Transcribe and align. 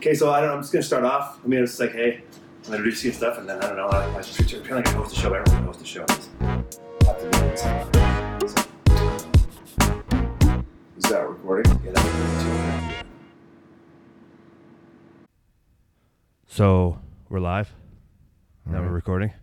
Okay, 0.00 0.14
so 0.14 0.30
I 0.30 0.40
don't. 0.40 0.48
I'm 0.48 0.62
just 0.62 0.72
gonna 0.72 0.82
start 0.82 1.04
off. 1.04 1.38
I 1.44 1.46
mean, 1.46 1.62
it's 1.62 1.78
like, 1.78 1.92
hey, 1.92 2.22
I'm 2.66 2.72
introduce 2.72 3.04
you 3.04 3.10
and 3.10 3.18
stuff, 3.18 3.36
and 3.36 3.46
then 3.46 3.62
I 3.62 3.66
don't 3.66 3.76
know. 3.76 3.88
I, 3.88 4.06
I 4.16 4.22
just 4.22 4.34
pretend 4.34 4.70
like 4.70 4.88
I 4.88 4.92
host 4.92 5.14
the 5.14 5.20
show. 5.20 5.34
Everyone 5.34 5.64
hosts 5.64 5.82
the 5.82 5.86
show. 5.86 6.06
To 6.06 6.16
do 7.20 7.38
it. 7.38 7.58
So, 7.58 7.68
Is 10.96 11.04
that 11.04 11.28
recording? 11.28 11.78
yeah, 11.84 11.92
that's 11.92 12.06
what 12.06 12.96
it 12.96 13.06
So 16.46 16.98
we're 17.28 17.40
live. 17.40 17.70
Now 18.64 18.78
All 18.78 18.84
we're 18.84 18.92
recording. 18.92 19.34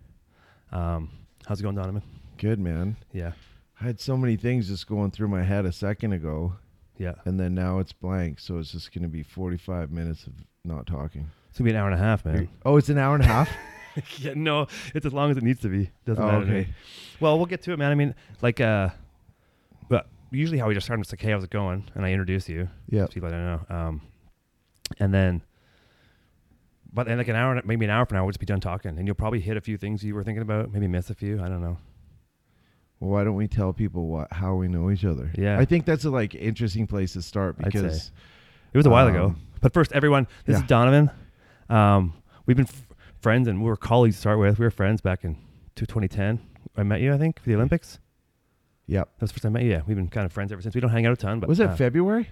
Um, 0.72 1.12
how's 1.46 1.60
it 1.60 1.64
going, 1.64 1.76
Donovan? 1.76 2.02
Good 2.40 2.58
man. 2.58 2.98
Yeah, 3.14 3.34
I 3.80 3.84
had 3.84 4.00
so 4.00 4.18
many 4.18 4.38
things 4.38 4.70
just 4.70 4.88
going 4.88 5.12
through 5.12 5.28
my 5.28 5.44
head 5.44 5.68
a 5.68 5.72
second 5.72 6.14
ago, 6.14 6.56
yeah. 6.98 7.14
and 7.26 7.40
then 7.40 7.54
now 7.56 7.80
it's 7.80 7.94
blank. 7.94 8.40
So 8.40 8.58
it's 8.58 8.72
just 8.72 8.94
going 8.94 9.04
to 9.04 9.10
be 9.10 9.24
45 9.24 9.92
minutes 9.92 10.28
of 10.28 10.34
not 10.66 10.86
talking. 10.86 11.30
It's 11.50 11.60
gonna 11.60 11.66
be 11.70 11.72
an 11.72 11.78
hour 11.78 11.90
and 11.90 11.96
a 12.00 12.04
half, 12.04 12.24
man. 12.26 12.50
Oh, 12.66 12.78
it's 12.78 12.90
an 12.90 12.98
hour 12.98 13.16
and 13.16 13.24
a 13.24 13.28
half. 13.28 13.50
yeah, 14.20 14.34
no, 14.36 14.68
it's 14.94 15.06
as 15.08 15.14
long 15.14 15.32
as 15.32 15.38
it 15.38 15.44
needs 15.44 15.62
to 15.62 15.70
be. 15.70 15.90
Doesn't 16.06 16.24
Oh, 16.24 16.28
matter. 16.28 16.44
okay. 16.44 16.68
Well, 17.20 17.38
we'll 17.38 17.48
get 17.48 17.64
to 17.64 17.72
it, 17.72 17.80
man. 17.80 17.92
I 17.92 17.96
mean, 17.96 18.14
like, 18.44 18.62
uh, 18.62 18.90
but 19.90 20.08
usually 20.30 20.60
how 20.60 20.68
we 20.68 20.74
just 20.76 20.86
start, 20.86 20.98
I'm 20.98 21.02
just 21.04 21.12
like, 21.14 21.22
hey, 21.22 21.32
how's 21.32 21.44
it 21.44 21.50
going? 21.50 21.90
And 21.96 22.06
I 22.06 22.12
introduce 22.12 22.48
you. 22.48 22.70
Yeah. 22.90 23.06
to 23.08 23.12
People 23.12 23.30
I 23.30 23.32
don't 23.32 23.46
know. 23.46 23.76
Um, 23.76 24.02
and 25.00 25.12
then, 25.14 25.42
but 26.94 27.08
then 27.08 27.18
like 27.18 27.28
an 27.28 27.36
hour, 27.36 27.60
maybe 27.66 27.86
an 27.86 27.92
hour 27.92 28.06
from 28.06 28.18
now, 28.18 28.24
we'll 28.24 28.32
just 28.32 28.40
be 28.40 28.46
done 28.46 28.60
talking, 28.60 28.98
and 28.98 29.08
you'll 29.08 29.16
probably 29.16 29.40
hit 29.40 29.58
a 29.58 29.62
few 29.62 29.78
things 29.78 30.04
you 30.04 30.14
were 30.14 30.24
thinking 30.24 30.42
about, 30.44 30.72
maybe 30.72 30.88
miss 30.88 31.10
a 31.10 31.16
few. 31.16 31.42
I 31.42 31.48
don't 31.48 31.62
know. 31.62 31.78
Well, 33.00 33.12
why 33.12 33.24
don't 33.24 33.36
we 33.36 33.48
tell 33.48 33.74
people 33.74 34.08
what 34.08 34.32
how 34.34 34.56
we 34.56 34.68
know 34.68 34.90
each 34.92 35.06
other? 35.06 35.32
Yeah. 35.38 35.60
I 35.60 35.66
think 35.66 35.86
that's 35.86 36.06
a 36.06 36.10
like 36.10 36.34
interesting 36.36 36.88
place 36.88 37.14
to 37.14 37.22
start 37.22 37.58
because 37.58 38.12
It 38.74 38.78
was 38.78 38.86
a 38.86 38.90
while 38.90 39.08
ago. 39.08 39.26
Um, 39.26 39.42
But 39.62 39.74
first, 39.74 39.92
everyone, 39.94 40.28
this 40.46 40.56
yeah. 40.56 40.62
is 40.64 40.68
Donovan. 40.68 41.10
Um, 41.70 42.14
we've 42.46 42.58
been 42.58 42.68
f- 42.68 42.88
friends 43.22 43.48
and 43.48 43.62
we 43.62 43.70
were 43.70 43.78
colleagues 43.78 44.16
to 44.16 44.20
start 44.22 44.40
with. 44.40 44.58
We 44.60 44.66
were 44.66 44.72
friends 44.72 45.02
back 45.02 45.24
in 45.24 45.36
2010. 45.76 46.40
I 46.76 46.84
met 46.84 47.02
you, 47.02 47.14
I 47.14 47.18
think, 47.18 47.40
for 47.40 47.50
the 47.50 47.56
Olympics. 47.56 48.00
yeah. 48.88 49.00
That 49.02 49.22
was 49.22 49.30
the 49.32 49.34
first 49.36 49.44
time 49.44 49.56
I 49.56 49.60
met 49.60 49.64
you. 49.66 49.72
Yeah, 49.72 49.82
we've 49.88 49.98
been 49.98 50.08
kind 50.10 50.26
of 50.26 50.32
friends 50.34 50.52
ever 50.52 50.62
since. 50.62 50.76
We 50.76 50.82
don't 50.82 50.92
hang 50.92 51.06
out 51.06 51.14
a 51.14 51.18
ton, 51.18 51.40
but 51.40 51.50
Was 51.50 51.60
it 51.60 51.70
uh, 51.70 51.76
February? 51.76 52.30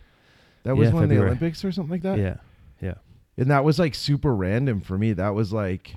That 0.63 0.75
was 0.77 0.87
yeah, 0.89 0.93
when 0.93 1.03
February. 1.03 1.21
the 1.21 1.25
Olympics 1.27 1.63
or 1.65 1.71
something 1.71 1.91
like 1.91 2.01
that. 2.03 2.17
Yeah, 2.19 2.37
yeah. 2.81 2.95
And 3.37 3.49
that 3.51 3.63
was 3.63 3.77
like 3.79 3.93
super 3.95 4.35
random 4.35 4.81
for 4.81 4.97
me. 4.97 5.13
That 5.13 5.33
was 5.35 5.51
like 5.53 5.95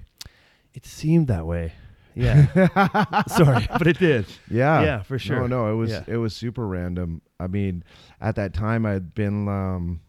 It 0.74 0.84
seemed 0.86 1.26
that 1.28 1.46
way. 1.46 1.72
Yeah. 2.18 3.22
Sorry, 3.28 3.66
but 3.70 3.86
it 3.86 3.98
did. 3.98 4.26
Yeah. 4.50 4.82
Yeah, 4.82 5.02
for 5.02 5.18
sure. 5.18 5.40
No, 5.40 5.46
no, 5.46 5.72
it 5.72 5.76
was 5.76 5.90
Yeah. 5.90 6.04
it 6.06 6.16
was 6.16 6.34
super 6.34 6.66
random. 6.66 7.22
I 7.38 7.46
mean, 7.46 7.84
at 8.20 8.34
that 8.36 8.52
time 8.54 8.84
I'd 8.84 9.14
been 9.14 9.48
um 9.48 10.00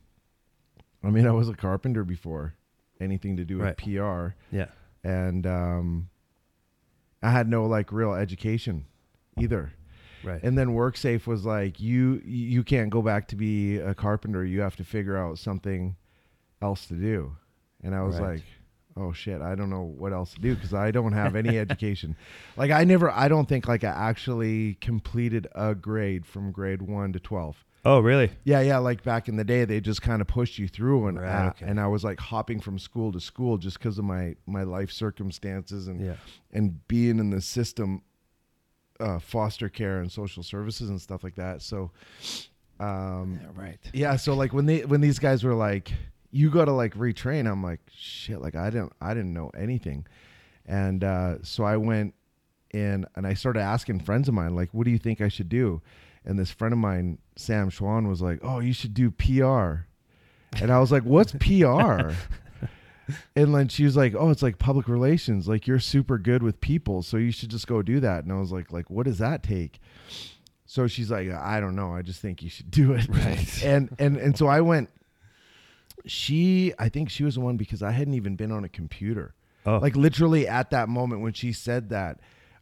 I 1.04 1.10
mean, 1.12 1.26
I 1.28 1.32
was 1.32 1.48
a 1.50 1.54
carpenter 1.54 2.04
before 2.04 2.56
anything 3.00 3.38
to 3.38 3.46
do 3.46 3.58
with 3.60 3.66
Right. 3.66 3.78
PR 3.78 4.36
Yeah. 4.56 4.68
and 5.04 5.46
um 5.46 6.10
I 7.22 7.32
had 7.32 7.48
no 7.48 7.66
like 7.66 7.92
real 7.92 8.14
education 8.14 8.86
either. 9.40 9.74
Right. 10.24 10.42
And 10.44 10.58
then 10.58 10.70
WorkSafe 10.70 11.28
was 11.28 11.46
like 11.46 11.80
you 11.80 12.22
you 12.26 12.64
can't 12.64 12.90
go 12.90 13.02
back 13.02 13.28
to 13.30 13.36
be 13.36 13.78
a 13.78 13.94
carpenter. 13.94 14.44
You 14.44 14.62
have 14.62 14.76
to 14.78 14.84
figure 14.84 15.16
out 15.16 15.38
something 15.38 15.96
else 16.62 16.88
to 16.88 16.96
do. 16.96 17.36
And 17.84 17.94
I 17.96 18.02
was 18.02 18.20
Right. 18.20 18.32
like, 18.36 18.44
"Oh 19.00 19.14
shit, 19.14 19.42
I 19.42 19.56
don't 19.56 19.70
know 19.70 19.84
what 19.84 20.12
else 20.14 20.34
to 20.34 20.42
do 20.42 20.54
because 20.56 20.74
I 20.74 20.92
don't 20.92 21.14
have 21.14 21.36
any 21.36 21.58
education." 21.58 22.16
Like 22.58 22.72
I 22.72 22.84
never 22.84 23.10
I 23.10 23.28
don't 23.30 23.48
think 23.48 23.68
like 23.68 23.84
I 23.84 23.90
actually 24.10 24.76
completed 24.82 25.48
a 25.56 25.74
grade 25.76 26.26
from 26.26 26.52
grade 26.52 26.82
1 26.82 27.14
to 27.14 27.20
12. 27.20 27.66
oh, 27.86 28.00
really? 28.02 28.30
Yeah, 28.44 28.60
yeah, 28.60 28.78
like 28.80 29.04
back 29.04 29.30
in 29.30 29.38
the 29.38 29.46
day 29.46 29.64
they 29.66 29.80
just 29.80 30.02
kind 30.02 30.22
of 30.22 30.28
pushed 30.28 30.60
you 30.60 30.68
through 30.68 31.08
and 31.08 31.18
Right, 31.20 31.46
uh, 31.46 31.50
okay. 31.52 31.66
and 31.66 31.80
I 31.80 31.88
was 31.88 32.04
like 32.04 32.20
hopping 32.20 32.60
from 32.60 32.78
school 32.78 33.12
to 33.14 33.20
school 33.22 33.58
just 33.58 33.80
cuz 33.80 33.98
of 33.98 34.04
my 34.06 34.36
my 34.46 34.64
life 34.64 34.92
circumstances 34.92 35.88
and 35.88 36.02
Yeah. 36.02 36.16
and 36.52 36.86
being 36.90 37.20
in 37.20 37.30
the 37.30 37.40
system 37.42 38.02
uh, 39.00 39.18
foster 39.20 39.70
care 39.70 40.02
and 40.02 40.12
social 40.12 40.44
services 40.44 40.90
and 40.90 41.00
stuff 41.02 41.24
like 41.24 41.36
that 41.36 41.62
so 41.62 41.92
um 42.82 43.40
yeah, 43.42 43.62
right. 43.64 43.80
yeah 43.94 44.16
so 44.18 44.34
like 44.34 44.54
when 44.54 44.66
they 44.66 44.86
when 44.86 45.02
these 45.02 45.20
guys 45.20 45.44
were 45.44 45.54
like 45.56 45.94
you 46.32 46.50
got 46.50 46.66
to 46.66 46.72
like 46.72 46.94
retrain 46.96 47.50
i'm 47.50 47.64
like 47.64 47.80
shit 47.94 48.42
like 48.42 48.56
i 48.56 48.70
didn't 48.70 48.94
i 49.02 49.14
didn't 49.14 49.34
know 49.34 49.50
anything 49.58 50.06
and 50.66 51.04
uh 51.04 51.36
so 51.42 51.64
i 51.64 51.76
went 51.78 52.14
in 52.72 53.06
and 53.16 53.26
i 53.26 53.34
started 53.34 53.62
asking 53.62 54.00
friends 54.00 54.28
of 54.28 54.34
mine 54.34 54.56
like 54.56 54.70
what 54.74 54.86
do 54.86 54.92
you 54.92 55.00
think 55.00 55.22
i 55.22 55.28
should 55.28 55.50
do 55.50 55.82
and 56.26 56.38
this 56.38 56.52
friend 56.52 56.74
of 56.74 56.78
mine 56.78 57.18
sam 57.36 57.70
schwann 57.70 58.08
was 58.08 58.22
like 58.22 58.40
oh 58.44 58.60
you 58.60 58.74
should 58.74 58.94
do 58.94 59.10
pr 59.10 59.86
and 60.62 60.72
i 60.72 60.80
was 60.80 60.92
like 60.92 61.04
what's 61.04 61.32
pr 61.34 62.12
and 63.36 63.54
then 63.54 63.68
she 63.68 63.84
was 63.84 63.96
like, 63.96 64.14
"Oh, 64.16 64.30
it's 64.30 64.42
like 64.42 64.60
public 64.60 64.88
relations. 64.88 65.48
Like 65.48 65.68
you're 65.68 65.80
super 65.80 66.18
good 66.18 66.44
with 66.44 66.62
people, 66.62 67.02
so 67.02 67.18
you 67.18 67.32
should 67.32 67.50
just 67.50 67.68
go 67.68 67.82
do 67.82 68.00
that." 68.00 68.24
And 68.24 68.32
I 68.34 68.38
was 68.40 68.52
like, 68.52 68.72
"Like 68.72 68.90
what 68.90 69.06
does 69.06 69.18
that 69.20 69.44
take?" 69.44 69.80
So 70.66 70.88
she's 70.88 71.10
like, 71.10 71.30
"I 71.30 71.60
don't 71.60 71.76
know. 71.76 71.94
I 71.94 72.02
just 72.02 72.22
think 72.22 72.42
you 72.44 72.50
should 72.50 72.72
do 72.72 72.94
it." 72.94 73.08
Right. 73.10 73.64
And 73.64 73.96
and 74.00 74.18
and 74.18 74.38
so 74.38 74.48
I 74.48 74.62
went. 74.62 74.90
She, 76.10 76.74
I 76.80 76.90
think 76.90 77.10
she 77.10 77.24
was 77.24 77.36
the 77.36 77.42
one 77.42 77.56
because 77.58 77.82
I 77.84 77.92
hadn't 77.92 78.14
even 78.16 78.36
been 78.36 78.52
on 78.52 78.64
a 78.64 78.70
computer. 78.70 79.34
Oh, 79.66 79.78
Like 79.78 79.96
literally 79.96 80.48
at 80.48 80.72
that 80.72 80.90
moment 80.90 81.22
when 81.22 81.34
she 81.34 81.54
said 81.54 81.90
that, 81.90 82.20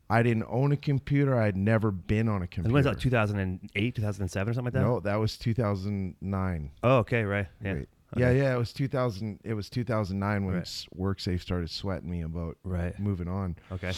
I 0.10 0.24
didn't 0.24 0.46
own 0.48 0.72
a 0.72 0.78
computer. 0.78 1.36
I'd 1.40 1.58
never 1.58 1.92
been 1.92 2.30
on 2.30 2.42
a 2.42 2.48
computer. 2.48 2.74
when 2.74 2.86
was 2.86 2.96
that? 2.96 3.02
2008, 3.02 3.96
2007, 3.96 4.50
or 4.50 4.54
something 4.54 4.66
like 4.66 4.74
that? 4.74 4.82
no, 4.82 5.00
that 5.02 5.16
was 5.16 5.38
2009. 5.38 6.72
Oh, 6.84 6.98
okay, 7.00 7.24
right. 7.24 7.48
Yeah. 7.64 7.72
Okay. 7.72 7.86
Yeah, 8.16 8.32
yeah, 8.32 8.54
it 8.56 8.58
was 8.58 8.72
2000. 8.72 9.42
It 9.44 9.54
was 9.54 9.70
2009 9.70 10.46
when 10.46 10.56
Right. 10.56 10.86
WorkSafe 10.98 11.42
started 11.42 11.70
sweating 11.70 12.10
me 12.10 12.22
about 12.22 12.58
Right. 12.64 12.98
moving 13.00 13.28
on, 13.28 13.58
Okay. 13.72 13.92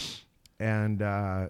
and 0.60 1.02
uh, 1.04 1.48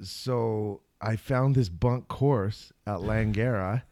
so 0.00 0.80
I 1.00 1.16
found 1.16 1.54
this 1.54 1.68
bunk 1.68 2.08
course 2.08 2.72
at 2.86 2.98
Langara. 2.98 3.82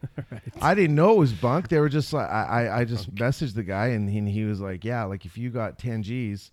I 0.61 0.75
didn't 0.75 0.97
know 0.97 1.13
it 1.13 1.19
was 1.19 1.33
bunk. 1.33 1.69
They 1.69 1.79
were 1.79 1.89
just 1.89 2.13
like 2.13 2.29
I, 2.29 2.67
I, 2.67 2.79
I 2.81 2.85
just 2.85 3.15
messaged 3.15 3.55
the 3.55 3.63
guy, 3.63 3.89
and 3.89 4.09
he, 4.11 4.19
and 4.19 4.29
he 4.29 4.45
was 4.45 4.61
like, 4.61 4.85
"Yeah, 4.85 5.05
like 5.05 5.25
if 5.25 5.39
you 5.39 5.51
got 5.51 5.79
10 5.79 6.03
G's, 6.03 6.51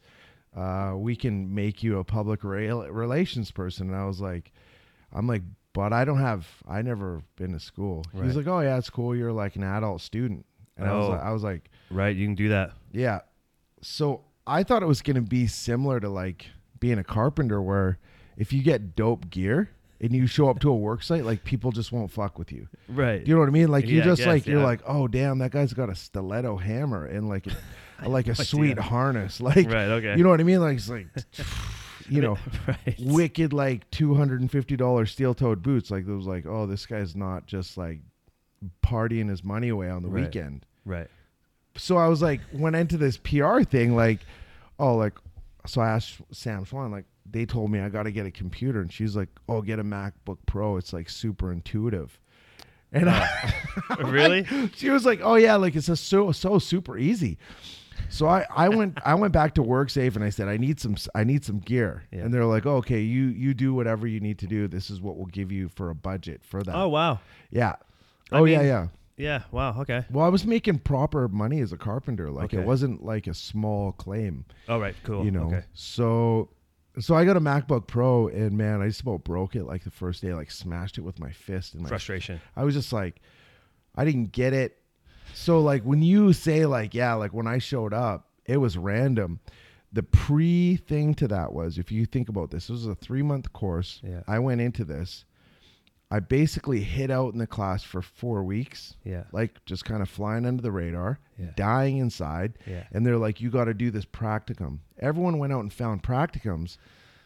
uh, 0.55 0.93
we 0.95 1.15
can 1.15 1.53
make 1.55 1.81
you 1.81 1.97
a 1.99 2.03
public 2.03 2.43
rail 2.43 2.87
relations 2.87 3.49
person." 3.51 3.87
And 3.89 3.95
I 3.97 4.05
was 4.05 4.21
like, 4.21 4.51
"I'm 5.11 5.27
like." 5.27 5.41
But 5.73 5.91
I 5.91 6.05
don't 6.05 6.19
have. 6.19 6.47
I 6.69 6.83
never 6.83 7.23
been 7.35 7.53
to 7.53 7.59
school. 7.59 8.05
Right. 8.13 8.25
He's 8.27 8.35
like, 8.35 8.45
"Oh 8.45 8.59
yeah, 8.59 8.77
it's 8.77 8.91
cool. 8.91 9.15
You're 9.15 9.31
like 9.31 9.55
an 9.55 9.63
adult 9.63 10.01
student." 10.01 10.45
And 10.77 10.87
I 10.87 10.93
was 10.93 11.05
Oh. 11.07 11.09
like, 11.13 11.21
I 11.23 11.31
was 11.31 11.41
like, 11.43 11.67
Right. 11.89 12.15
You 12.15 12.27
can 12.27 12.35
do 12.35 12.49
that. 12.49 12.73
yeah. 12.91 13.21
So 13.81 14.23
I 14.45 14.61
thought 14.61 14.83
it 14.83 14.85
was 14.87 15.01
going 15.01 15.15
to 15.15 15.21
be 15.21 15.47
similar 15.47 15.99
to 15.99 16.09
like 16.09 16.45
being 16.79 16.99
a 16.99 17.03
carpenter, 17.03 17.59
where 17.59 17.97
if 18.37 18.53
you 18.53 18.61
get 18.61 18.95
dope 18.95 19.31
gear 19.31 19.71
and 20.03 20.11
you 20.13 20.27
show 20.27 20.49
up 20.49 20.59
to 20.59 20.69
a 20.69 20.75
work 20.75 21.01
site, 21.01 21.23
like 21.25 21.43
people 21.43 21.71
just 21.71 21.91
won't 21.91 22.11
fuck 22.11 22.37
with 22.37 22.51
you. 22.51 22.67
Right. 22.87 23.25
You 23.25 23.33
know 23.33 23.39
what 23.39 23.49
I 23.49 23.51
mean? 23.51 23.69
Like 23.69 23.85
Yeah, 23.85 23.91
you're 23.95 24.03
just 24.03 24.19
guess, 24.19 24.27
like 24.27 24.45
you're 24.45 24.59
yeah. 24.59 24.65
like, 24.65 24.81
oh 24.85 25.07
damn, 25.07 25.39
that 25.39 25.51
guy's 25.51 25.73
got 25.73 25.89
a 25.89 25.95
stiletto 25.95 26.57
hammer 26.57 27.05
and 27.05 27.27
like 27.29 27.47
like 28.05 28.27
a 28.27 28.35
sweet 28.35 28.77
harness. 28.77 29.39
Like 29.41 29.69
Right. 29.69 29.87
Okay. 29.89 30.15
you 30.17 30.23
know 30.23 30.29
what 30.29 30.39
I 30.39 30.43
mean? 30.43 30.59
Like 30.59 30.77
it's 30.77 30.89
like 30.89 31.07
you 32.09 32.21
know 32.21 32.37
right. 32.67 32.95
wicked 32.99 33.53
like 33.53 33.89
two 33.89 34.13
hundred 34.13 34.41
and 34.41 34.51
fifty 34.51 34.75
dollars 34.75 35.11
steel 35.11 35.33
toed 35.33 35.63
boots. 35.63 35.89
Like 35.89 36.05
those 36.05 36.27
like 36.27 36.45
oh 36.45 36.67
this 36.67 36.85
guy's 36.85 37.15
not 37.15 37.47
just 37.47 37.77
like 37.77 38.01
partying 38.85 39.29
his 39.29 39.43
money 39.43 39.69
away 39.69 39.89
on 39.89 40.03
the 40.03 40.09
Right. 40.09 40.23
weekend 40.25 40.65
Right. 40.85 41.07
so 41.77 41.97
I 41.97 42.07
was 42.07 42.21
like, 42.21 42.41
went 42.53 42.75
into 42.75 42.97
this 42.97 43.17
PR 43.17 43.61
thing, 43.63 43.95
like, 43.95 44.19
oh, 44.79 44.95
like, 44.95 45.13
so 45.65 45.81
I 45.81 45.89
asked 45.89 46.21
Sam 46.31 46.65
Swan, 46.65 46.91
like, 46.91 47.05
they 47.29 47.45
told 47.45 47.71
me 47.71 47.79
I 47.79 47.89
got 47.89 48.03
to 48.03 48.11
get 48.11 48.25
a 48.25 48.31
computer, 48.31 48.81
and 48.81 48.91
she's 48.91 49.15
like, 49.15 49.29
oh, 49.49 49.61
get 49.61 49.79
a 49.79 49.83
MacBook 49.83 50.37
Pro. 50.45 50.77
It's 50.77 50.93
like 50.93 51.09
super 51.09 51.51
intuitive. 51.51 52.19
And 52.91 53.09
I, 53.09 53.53
Really? 54.03 54.45
she 54.75 54.89
was 54.89 55.05
like, 55.05 55.19
oh 55.23 55.35
yeah, 55.35 55.55
like 55.55 55.75
it's 55.75 55.99
so 55.99 56.31
so 56.31 56.59
super 56.59 56.97
easy. 56.97 57.37
So 58.09 58.27
I, 58.27 58.45
I 58.55 58.69
went 58.69 58.99
I 59.05 59.15
went 59.15 59.33
back 59.33 59.55
to 59.55 59.63
WorkSafe 59.63 60.15
and 60.15 60.23
I 60.23 60.29
said 60.29 60.47
I 60.47 60.57
need 60.57 60.79
some 60.79 60.95
I 61.15 61.23
need 61.23 61.43
some 61.43 61.57
gear, 61.59 62.03
Yeah. 62.11 62.19
and 62.21 62.33
they're 62.33 62.45
like, 62.45 62.65
okay, 62.67 63.01
you 63.01 63.23
you 63.25 63.53
do 63.55 63.73
whatever 63.73 64.05
you 64.05 64.19
need 64.19 64.37
to 64.39 64.47
do. 64.47 64.67
This 64.67 64.89
is 64.91 65.01
what 65.01 65.17
we'll 65.17 65.25
give 65.27 65.51
you 65.51 65.69
for 65.69 65.89
a 65.89 65.95
budget 65.95 66.41
for 66.43 66.61
that. 66.61 66.75
Oh 66.75 66.89
wow. 66.89 67.19
yeah. 67.49 67.75
I 68.31 68.37
Oh 68.39 68.45
yeah, 68.45 68.61
yeah. 68.61 68.87
Yeah. 69.17 69.43
Wow. 69.51 69.79
Okay. 69.81 70.05
Well, 70.11 70.25
I 70.25 70.29
was 70.29 70.45
making 70.45 70.79
proper 70.79 71.27
money 71.27 71.61
as 71.61 71.71
a 71.71 71.77
carpenter. 71.77 72.29
Like 72.31 72.45
Okay. 72.45 72.57
it 72.57 72.65
wasn't 72.65 73.03
like 73.03 73.27
a 73.27 73.33
small 73.33 73.91
claim, 73.91 74.45
All 74.69 74.79
right. 74.79 74.95
Cool. 75.03 75.23
you 75.25 75.31
know. 75.31 75.45
Okay. 75.47 75.63
So, 75.73 76.49
so 76.99 77.15
I 77.15 77.25
got 77.25 77.37
a 77.37 77.41
MacBook 77.41 77.87
Pro, 77.87 78.27
and 78.27 78.57
man, 78.57 78.81
I 78.81 78.87
just 78.87 79.01
about 79.01 79.23
broke 79.23 79.55
it 79.55 79.63
like 79.65 79.83
the 79.83 79.91
first 79.91 80.21
day. 80.21 80.33
Like 80.33 80.51
smashed 80.51 80.97
it 80.97 81.01
with 81.01 81.19
my 81.19 81.31
fist, 81.31 81.73
and 81.73 81.83
my, 81.83 81.89
Frustration. 81.89 82.39
I 82.55 82.63
was 82.63 82.75
just 82.75 82.93
like, 82.93 83.21
I 83.95 84.05
didn't 84.05 84.31
get 84.31 84.53
it. 84.53 84.77
So 85.33 85.59
like 85.59 85.83
when 85.83 86.01
you 86.01 86.33
say 86.33 86.65
like 86.65 86.93
yeah, 86.93 87.13
like 87.15 87.33
when 87.33 87.47
I 87.47 87.57
showed 87.57 87.93
up, 87.93 88.29
it 88.45 88.57
was 88.57 88.77
random. 88.77 89.39
The 89.91 90.03
pre 90.03 90.75
thing 90.75 91.13
to 91.15 91.27
that 91.27 91.53
was 91.53 91.77
if 91.77 91.91
you 91.91 92.05
think 92.05 92.29
about 92.29 92.51
this, 92.51 92.67
this 92.67 92.71
was 92.71 92.87
a 92.87 92.95
three 92.95 93.23
month 93.23 93.51
course. 93.53 94.01
Yeah. 94.03 94.21
I 94.27 94.39
went 94.39 94.61
into 94.61 94.83
this. 94.83 95.25
I 96.15 96.19
basically 96.19 96.81
hid 96.83 97.09
out 97.09 97.33
in 97.33 97.39
the 97.39 97.47
class 97.47 97.81
for 97.83 98.01
four 98.03 98.43
weeks, 98.43 98.95
Yeah. 99.03 99.23
like 99.31 99.63
just 99.65 99.83
kind 99.83 100.01
of 100.03 100.09
flying 100.09 100.45
under 100.45 100.61
the 100.61 100.71
radar, 100.71 101.17
Yeah. 101.39 101.47
dying 101.55 101.97
inside. 101.97 102.53
Yeah. 102.67 102.83
And 102.91 103.03
they're 103.05 103.17
like, 103.17 103.41
you 103.41 103.49
got 103.49 103.65
to 103.65 103.73
do 103.73 103.89
this 103.89 104.05
practicum. 104.05 104.79
Everyone 104.99 105.39
went 105.39 105.53
out 105.53 105.61
and 105.61 105.73
found 105.73 106.03
practicums. 106.03 106.77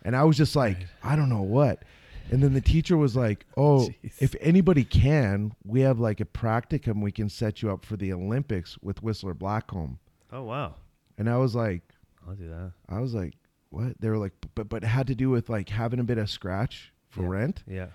And 0.04 0.16
I 0.16 0.24
was 0.24 0.38
just 0.38 0.56
like, 0.56 0.78
Right. 0.78 0.88
I 1.04 1.16
don't 1.18 1.28
know 1.28 1.42
what. 1.42 1.84
And 2.32 2.42
then 2.42 2.54
the 2.54 2.62
teacher 2.62 2.96
was 2.96 3.14
like, 3.16 3.46
Oh, 3.58 3.90
Jeez. 4.04 4.14
if 4.22 4.36
anybody 4.40 4.86
can, 4.86 5.54
we 5.66 5.82
have 5.82 6.00
like 6.00 6.22
a 6.22 6.26
practicum 6.26 7.02
we 7.02 7.12
can 7.12 7.28
set 7.30 7.62
you 7.62 7.70
up 7.72 7.84
for 7.84 7.98
the 7.98 8.14
Olympics 8.14 8.78
with 8.82 9.04
Whistler 9.04 9.34
Blackcomb. 9.36 9.98
Oh 10.32 10.44
wow. 10.44 10.76
And 11.18 11.30
I 11.30 11.36
was 11.38 11.56
like, 11.56 11.82
I'll 12.28 12.36
do 12.36 12.48
that. 12.50 12.72
I 12.88 13.00
was 13.02 13.14
like, 13.14 13.34
what? 13.70 14.00
They 14.00 14.10
were 14.10 14.18
like, 14.18 14.34
but 14.56 14.70
but 14.70 14.84
it 14.84 14.88
had 14.88 15.08
to 15.08 15.16
do 15.16 15.30
with 15.30 15.50
like 15.50 15.68
having 15.68 16.00
a 16.00 16.04
bit 16.06 16.18
of 16.18 16.30
scratch 16.30 16.94
for 17.10 17.24
Yeah. 17.24 17.30
rent, 17.30 17.64
Yeah. 17.68 17.88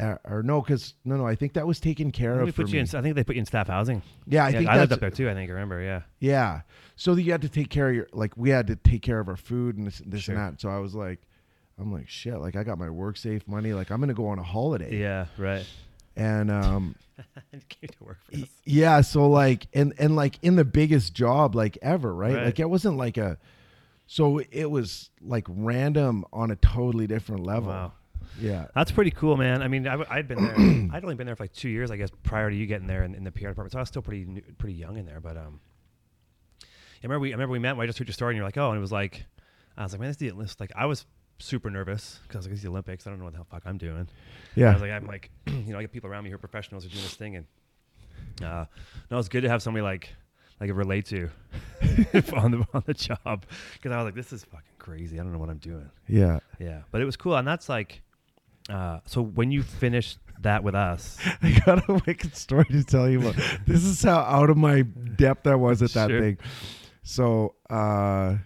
Uh, 0.00 0.16
or 0.24 0.42
no? 0.42 0.60
Because 0.60 0.94
no, 1.04 1.16
no, 1.16 1.26
I 1.26 1.34
think 1.34 1.52
that 1.54 1.66
was 1.66 1.80
taken 1.80 2.10
care 2.10 2.40
of. 2.40 2.48
For 2.54 2.62
put 2.62 2.68
you 2.70 2.74
me. 2.82 2.88
in, 2.90 2.96
I 2.96 3.02
think 3.02 3.14
they 3.14 3.24
put 3.24 3.36
you 3.36 3.40
in 3.40 3.46
staff 3.46 3.68
housing. 3.68 4.02
yeah, 4.26 4.44
I 4.44 4.48
yeah, 4.48 4.58
think 4.58 4.70
I 4.70 4.76
lived 4.78 4.92
up 4.92 5.00
there 5.00 5.10
too. 5.10 5.28
I 5.30 5.34
think 5.34 5.48
I 5.50 5.52
remember. 5.54 5.80
Yeah. 5.80 6.02
yeah. 6.18 6.62
So 6.96 7.14
that 7.14 7.22
you 7.22 7.32
had 7.32 7.42
to 7.42 7.48
take 7.48 7.70
care 7.70 7.88
of 7.90 7.94
your 7.94 8.08
like 8.12 8.36
we 8.36 8.50
had 8.50 8.66
to 8.68 8.76
take 8.76 9.02
care 9.02 9.20
of 9.20 9.28
our 9.28 9.36
food 9.36 9.76
and 9.76 9.86
this, 9.86 10.02
this 10.04 10.22
Sure. 10.22 10.34
and 10.34 10.54
that. 10.54 10.60
So 10.60 10.68
I 10.68 10.78
was 10.78 10.94
like, 10.94 11.20
I'm 11.78 11.92
like 11.92 12.08
shit. 12.08 12.38
Like 12.38 12.56
I 12.56 12.64
got 12.64 12.78
my 12.78 12.90
work 12.90 13.16
safe 13.16 13.46
money. 13.46 13.72
Like 13.72 13.90
I'm 13.90 14.00
gonna 14.00 14.14
go 14.14 14.28
on 14.28 14.38
a 14.38 14.42
holiday. 14.42 14.98
Yeah. 14.98 15.26
Right. 15.38 15.66
And 16.16 16.50
um, 16.50 16.94
came 17.68 17.88
to 17.88 18.04
work 18.04 18.18
for 18.30 18.36
us. 18.36 18.44
yeah. 18.64 19.00
So 19.00 19.28
like 19.28 19.66
and 19.72 19.94
and 19.98 20.14
like 20.16 20.38
in 20.42 20.56
the 20.56 20.64
biggest 20.64 21.14
job 21.14 21.54
like 21.54 21.78
ever, 21.80 22.14
right? 22.14 22.34
Right. 22.34 22.44
Like 22.46 22.60
it 22.60 22.68
wasn't 22.68 22.96
like 22.96 23.16
a. 23.16 23.38
So 24.06 24.40
it 24.50 24.70
was 24.70 25.08
like 25.22 25.46
random 25.48 26.24
on 26.32 26.50
a 26.50 26.56
totally 26.56 27.06
different 27.06 27.44
level. 27.44 27.70
Wow. 27.70 27.92
Yeah. 28.40 28.66
That's 28.74 28.90
pretty 28.90 29.10
cool, 29.10 29.36
man. 29.36 29.62
I 29.62 29.68
mean, 29.68 29.86
I, 29.86 30.16
had 30.16 30.28
been 30.28 30.42
there. 30.42 30.54
I'd 30.92 31.04
only 31.04 31.14
been 31.14 31.26
there 31.26 31.36
for 31.36 31.44
like 31.44 31.52
two 31.52 31.68
years, 31.68 31.90
I 31.90 31.96
guess, 31.96 32.10
prior 32.22 32.50
to 32.50 32.56
you 32.56 32.66
getting 32.66 32.86
there 32.86 33.04
in, 33.04 33.14
in 33.14 33.24
the 33.24 33.32
PR 33.32 33.48
department. 33.48 33.72
So 33.72 33.78
I 33.78 33.82
was 33.82 33.88
still 33.88 34.02
pretty 34.02 34.24
new, 34.24 34.42
pretty 34.58 34.74
young 34.74 34.96
in 34.96 35.06
there. 35.06 35.20
But 35.20 35.36
um, 35.36 35.60
I 36.62 36.66
remember 37.04 37.20
we 37.20 37.30
I 37.30 37.32
remember 37.32 37.52
we 37.52 37.58
met. 37.58 37.72
And 37.72 37.82
I 37.82 37.86
just 37.86 37.98
heard 37.98 38.08
your 38.08 38.14
story, 38.14 38.32
and 38.32 38.36
you're 38.36 38.46
like, 38.46 38.56
oh, 38.56 38.68
and 38.70 38.78
it 38.78 38.80
was 38.80 38.92
like, 38.92 39.24
I 39.76 39.82
was 39.82 39.92
like, 39.92 40.00
man, 40.00 40.08
this 40.08 40.16
is 40.16 40.30
the 40.30 40.30
this 40.30 40.60
like 40.60 40.72
I 40.74 40.86
was 40.86 41.06
super 41.38 41.70
nervous 41.70 42.20
because 42.22 42.36
I 42.36 42.38
was 42.38 42.46
like, 42.46 42.52
it's 42.54 42.62
the 42.62 42.68
Olympics. 42.68 43.06
I 43.06 43.10
don't 43.10 43.18
know 43.18 43.24
what 43.24 43.32
the 43.32 43.38
hell 43.38 43.46
fuck 43.50 43.62
I'm 43.66 43.78
doing. 43.78 44.08
Yeah. 44.54 44.70
I 44.70 44.72
was 44.72 44.82
like, 44.82 44.92
I'm 44.92 45.06
like, 45.06 45.30
you 45.46 45.72
know, 45.72 45.78
I 45.78 45.82
get 45.82 45.92
people 45.92 46.10
around 46.10 46.24
me 46.24 46.30
who 46.30 46.36
are 46.36 46.38
professionals 46.38 46.84
who 46.84 46.88
are 46.88 46.92
doing 46.92 47.04
this 47.04 47.14
thing, 47.14 47.36
and 47.36 47.46
uh, 48.42 48.64
no, 49.10 49.18
it's 49.18 49.28
good 49.28 49.42
to 49.42 49.48
have 49.48 49.62
somebody 49.62 49.82
like 49.82 50.14
like 50.60 50.70
relate 50.72 51.06
to 51.06 51.28
on 52.34 52.52
the 52.52 52.66
on 52.72 52.82
the 52.86 52.94
job 52.94 53.44
because 53.74 53.92
I 53.92 53.96
was 53.96 54.04
like, 54.04 54.14
this 54.14 54.32
is 54.32 54.44
fucking 54.44 54.76
crazy. 54.78 55.18
I 55.18 55.22
don't 55.22 55.32
know 55.32 55.38
what 55.38 55.50
I'm 55.50 55.58
doing. 55.58 55.90
yeah. 56.08 56.38
Yeah, 56.58 56.82
but 56.90 57.00
it 57.00 57.04
was 57.04 57.16
cool, 57.16 57.36
and 57.36 57.46
that's 57.46 57.68
like, 57.68 58.02
uh, 58.68 59.00
so 59.06 59.22
when 59.22 59.50
you 59.50 59.62
finished 59.62 60.18
that 60.40 60.62
with 60.64 60.74
us, 60.74 61.18
I 61.42 61.60
got 61.64 61.88
a 61.88 62.00
wicked 62.06 62.36
story 62.36 62.64
to 62.66 62.84
tell 62.84 63.08
you 63.08 63.20
about. 63.20 63.36
this 63.66 63.84
is 63.84 64.02
how 64.02 64.18
out 64.20 64.50
of 64.50 64.56
my 64.56 64.82
depth 64.82 65.46
I 65.46 65.54
was 65.54 65.82
at 65.82 65.92
that 65.92 66.10
Sure. 66.10 66.20
thing. 66.20 66.38
So, 67.04 67.54
uh, 67.70 68.36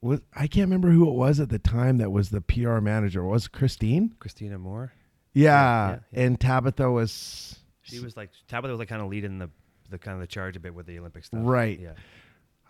was 0.00 0.20
I 0.34 0.46
can't 0.46 0.66
remember 0.66 0.90
who 0.90 1.08
it 1.08 1.14
was 1.14 1.40
at 1.40 1.48
the 1.48 1.58
time 1.58 1.98
that 1.98 2.10
was 2.10 2.30
the 2.30 2.40
PR 2.40 2.78
manager. 2.80 3.24
Was 3.24 3.46
it 3.46 3.52
Christine? 3.52 4.14
Christina 4.18 4.58
Moore, 4.58 4.92
Yeah, 5.34 5.50
yeah, 5.52 5.98
yeah. 6.12 6.20
and 6.24 6.40
Tabitha 6.40 6.90
was. 6.90 7.58
she 7.82 8.00
was 8.00 8.16
like 8.16 8.30
Tabitha 8.48 8.70
was 8.72 8.78
like 8.78 8.88
kind 8.88 9.02
of 9.02 9.08
leading 9.08 9.38
the 9.38 9.50
the 9.88 9.98
kind 9.98 10.14
of 10.16 10.20
the 10.20 10.26
charge 10.26 10.56
a 10.56 10.60
bit 10.60 10.74
with 10.74 10.86
the 10.86 10.98
Olympic 10.98 11.24
stuff. 11.24 11.40
Right. 11.42 11.78
Yeah. 11.80 11.92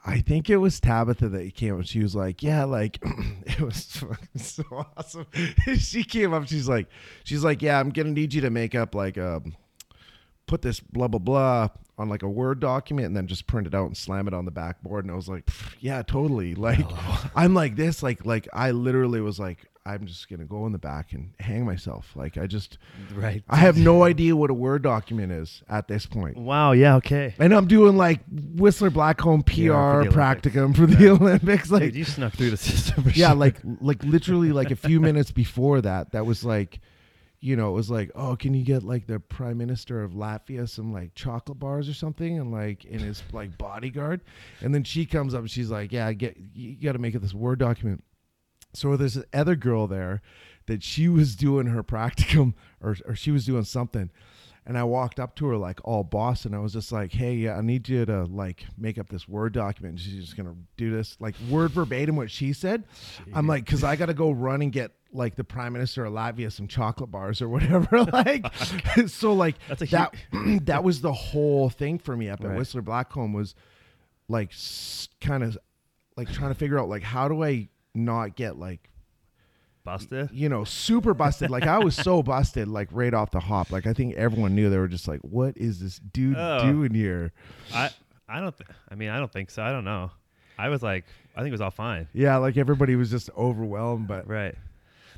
I 0.08 0.20
think 0.20 0.48
it 0.48 0.58
was 0.58 0.78
Tabitha 0.78 1.28
that 1.30 1.54
came 1.56 1.80
up. 1.80 1.84
She 1.84 1.98
was 1.98 2.14
like, 2.14 2.40
"Yeah, 2.40 2.62
like 2.62 3.00
it 3.46 3.60
was 3.60 4.04
so 4.36 4.86
awesome." 4.96 5.26
she 5.78 6.04
came 6.04 6.32
up. 6.32 6.46
She's 6.46 6.68
like, 6.68 6.86
"She's 7.24 7.42
like, 7.42 7.60
yeah, 7.60 7.80
I'm 7.80 7.90
gonna 7.90 8.12
need 8.12 8.32
you 8.32 8.40
to 8.42 8.50
make 8.50 8.76
up 8.76 8.94
like 8.94 9.18
um, 9.18 9.56
put 10.46 10.62
this 10.62 10.78
blah 10.78 11.08
blah 11.08 11.18
blah 11.18 11.68
on 11.98 12.08
like 12.08 12.22
a 12.22 12.28
Word 12.28 12.60
document 12.60 13.06
and 13.06 13.16
then 13.16 13.26
just 13.26 13.48
print 13.48 13.66
it 13.66 13.74
out 13.74 13.86
and 13.86 13.96
slam 13.96 14.28
it 14.28 14.34
on 14.34 14.44
the 14.44 14.52
backboard." 14.52 15.04
And 15.04 15.12
I 15.12 15.16
was 15.16 15.28
like, 15.28 15.50
"Yeah, 15.80 16.02
totally." 16.02 16.54
Like, 16.54 16.86
I'm 17.34 17.52
like 17.52 17.74
this. 17.74 18.00
Like, 18.00 18.24
like 18.24 18.46
I 18.52 18.70
literally 18.70 19.20
was 19.20 19.40
like, 19.40 19.66
"I'm 19.86 20.06
just 20.06 20.28
gonna 20.28 20.44
go 20.44 20.66
in 20.66 20.72
the 20.72 20.78
back 20.78 21.12
and 21.12 21.32
hang 21.38 21.64
myself." 21.64 22.10
Like, 22.16 22.36
I 22.36 22.46
just, 22.46 22.78
Right. 23.14 23.42
I 23.48 23.56
have 23.56 23.76
no 23.78 24.02
idea 24.02 24.34
what 24.36 24.50
a 24.50 24.54
Word 24.54 24.82
document 24.82 25.32
is 25.32 25.62
at 25.68 25.88
this 25.88 26.06
point. 26.06 26.36
Wow. 26.36 26.72
Yeah. 26.72 26.96
Okay. 26.96 27.34
And 27.38 27.54
I'm 27.54 27.66
doing 27.66 27.96
like 27.96 28.20
Whistler 28.28 28.90
Blackcomb 28.90 29.46
PR 29.46 29.52
Yeah, 29.62 30.02
for 30.02 30.08
the 30.08 30.16
practicum 30.16 30.74
for 30.76 30.86
the 30.86 31.08
Olympics. 31.10 31.70
Like, 31.70 31.82
Dude, 31.84 31.96
you 31.96 32.04
snuck 32.04 32.34
through 32.34 32.50
the 32.50 32.56
system. 32.72 33.04
For 33.04 33.10
yeah, 33.10 33.28
sure. 33.28 33.36
like 33.36 33.56
like 33.80 34.02
literally 34.04 34.52
like 34.52 34.70
a 34.70 34.76
few 34.76 35.00
minutes 35.00 35.30
before 35.30 35.80
that, 35.82 36.12
that 36.12 36.26
was 36.26 36.44
like, 36.44 36.80
you 37.38 37.54
know, 37.54 37.68
it 37.68 37.74
was 37.74 37.90
like, 37.90 38.10
oh, 38.14 38.34
can 38.34 38.54
you 38.54 38.64
get 38.64 38.82
like 38.82 39.06
the 39.06 39.20
prime 39.20 39.58
minister 39.58 40.02
of 40.02 40.12
Latvia 40.12 40.68
some 40.68 40.92
like 40.92 41.14
chocolate 41.14 41.58
bars 41.58 41.88
or 41.88 41.94
something, 41.94 42.38
and 42.38 42.50
like 42.50 42.84
in 42.86 42.98
his 42.98 43.22
like 43.32 43.56
bodyguard, 43.58 44.22
and 44.62 44.74
then 44.74 44.82
she 44.84 45.04
comes 45.06 45.34
up 45.34 45.40
and 45.40 45.50
she's 45.50 45.70
like, 45.70 45.92
yeah, 45.92 46.10
get 46.12 46.36
you 46.54 46.74
got 46.76 46.92
to 46.92 46.98
make 46.98 47.14
it 47.14 47.20
this 47.20 47.34
word 47.34 47.58
document. 47.58 48.02
So 48.76 48.96
there's 48.96 49.14
this 49.14 49.24
other 49.32 49.56
girl 49.56 49.86
there 49.86 50.22
that 50.66 50.82
she 50.82 51.08
was 51.08 51.36
doing 51.36 51.66
her 51.66 51.82
practicum 51.82 52.54
or 52.80 52.96
or 53.06 53.14
she 53.14 53.30
was 53.30 53.44
doing 53.46 53.64
something. 53.64 54.10
And 54.68 54.76
I 54.76 54.82
walked 54.82 55.20
up 55.20 55.36
to 55.36 55.46
her 55.46 55.56
like 55.56 55.78
all 55.84 56.02
boss, 56.02 56.44
and 56.44 56.52
I 56.52 56.58
was 56.58 56.72
just 56.72 56.90
like, 56.90 57.12
"Hey, 57.12 57.34
yeah, 57.34 57.56
I 57.56 57.60
need 57.60 57.88
you 57.88 58.04
to 58.04 58.24
like 58.24 58.64
make 58.76 58.98
up 58.98 59.08
this 59.08 59.28
word 59.28 59.52
document." 59.52 59.92
And 59.92 60.00
she's 60.00 60.24
just 60.24 60.36
gonna 60.36 60.56
do 60.76 60.90
this 60.90 61.16
like 61.20 61.36
word 61.48 61.70
verbatim 61.70 62.16
what 62.16 62.32
she 62.32 62.52
said. 62.52 62.82
I'm 63.32 63.46
like, 63.46 63.64
because 63.64 63.84
I 63.84 63.94
got 63.94 64.06
to 64.06 64.14
go 64.14 64.32
run 64.32 64.62
and 64.62 64.72
get 64.72 64.90
like 65.12 65.36
the 65.36 65.44
prime 65.44 65.72
minister 65.72 66.04
of 66.04 66.12
Latvia 66.12 66.50
some 66.50 66.66
chocolate 66.66 67.12
bars 67.12 67.40
or 67.40 67.48
whatever. 67.48 68.02
like, 68.12 68.44
so 69.06 69.34
like 69.34 69.54
That's 69.68 69.82
a 69.82 69.86
that 69.86 70.14
that 70.64 70.82
was 70.82 71.00
the 71.00 71.12
whole 71.12 71.70
thing 71.70 72.00
for 72.00 72.16
me 72.16 72.28
up 72.28 72.40
at 72.40 72.48
Right. 72.48 72.58
Whistler 72.58 72.82
Blackcomb 72.82 73.34
was 73.34 73.54
like 74.28 74.52
kind 75.20 75.44
of 75.44 75.56
like 76.16 76.32
trying 76.32 76.50
to 76.50 76.54
figure 76.54 76.78
out 76.78 76.88
like 76.88 77.02
how 77.02 77.28
do 77.28 77.44
I 77.44 77.68
not 77.96 78.36
get 78.36 78.58
like 78.58 78.90
busted. 79.84 80.30
you 80.32 80.48
know 80.48 80.64
super 80.64 81.14
busted 81.14 81.48
like 81.50 81.64
I 81.64 81.78
was 81.78 81.94
so 81.94 82.22
busted 82.22 82.66
like 82.68 82.88
right 82.90 83.14
off 83.14 83.30
the 83.30 83.38
hop 83.40 83.70
like 83.70 83.86
I 83.86 83.92
think 83.92 84.16
everyone 84.16 84.54
knew 84.56 84.68
they 84.68 84.78
were 84.78 84.88
just 84.88 85.06
like 85.06 85.20
what 85.20 85.56
is 85.56 85.78
this 85.80 85.98
dude 85.98 86.36
Oh. 86.36 86.70
doing 86.70 86.92
here 86.94 87.32
I 87.72 87.90
I 88.28 88.40
don't. 88.40 88.56
Th- 88.58 88.68
I 88.90 88.96
mean, 88.96 89.08
I 89.10 89.18
don't 89.18 89.32
think 89.32 89.50
so. 89.52 89.62
I 89.62 89.70
don't 89.70 89.84
know. 89.84 90.10
I 90.58 90.68
was 90.68 90.82
like, 90.82 91.04
I 91.36 91.38
think 91.38 91.50
it 91.50 91.52
was 91.52 91.60
all 91.60 91.70
fine. 91.70 92.08
yeah 92.12 92.36
like 92.38 92.56
everybody 92.56 92.96
was 92.96 93.10
just 93.10 93.30
overwhelmed 93.36 94.08
but 94.08 94.26
Right. 94.28 94.54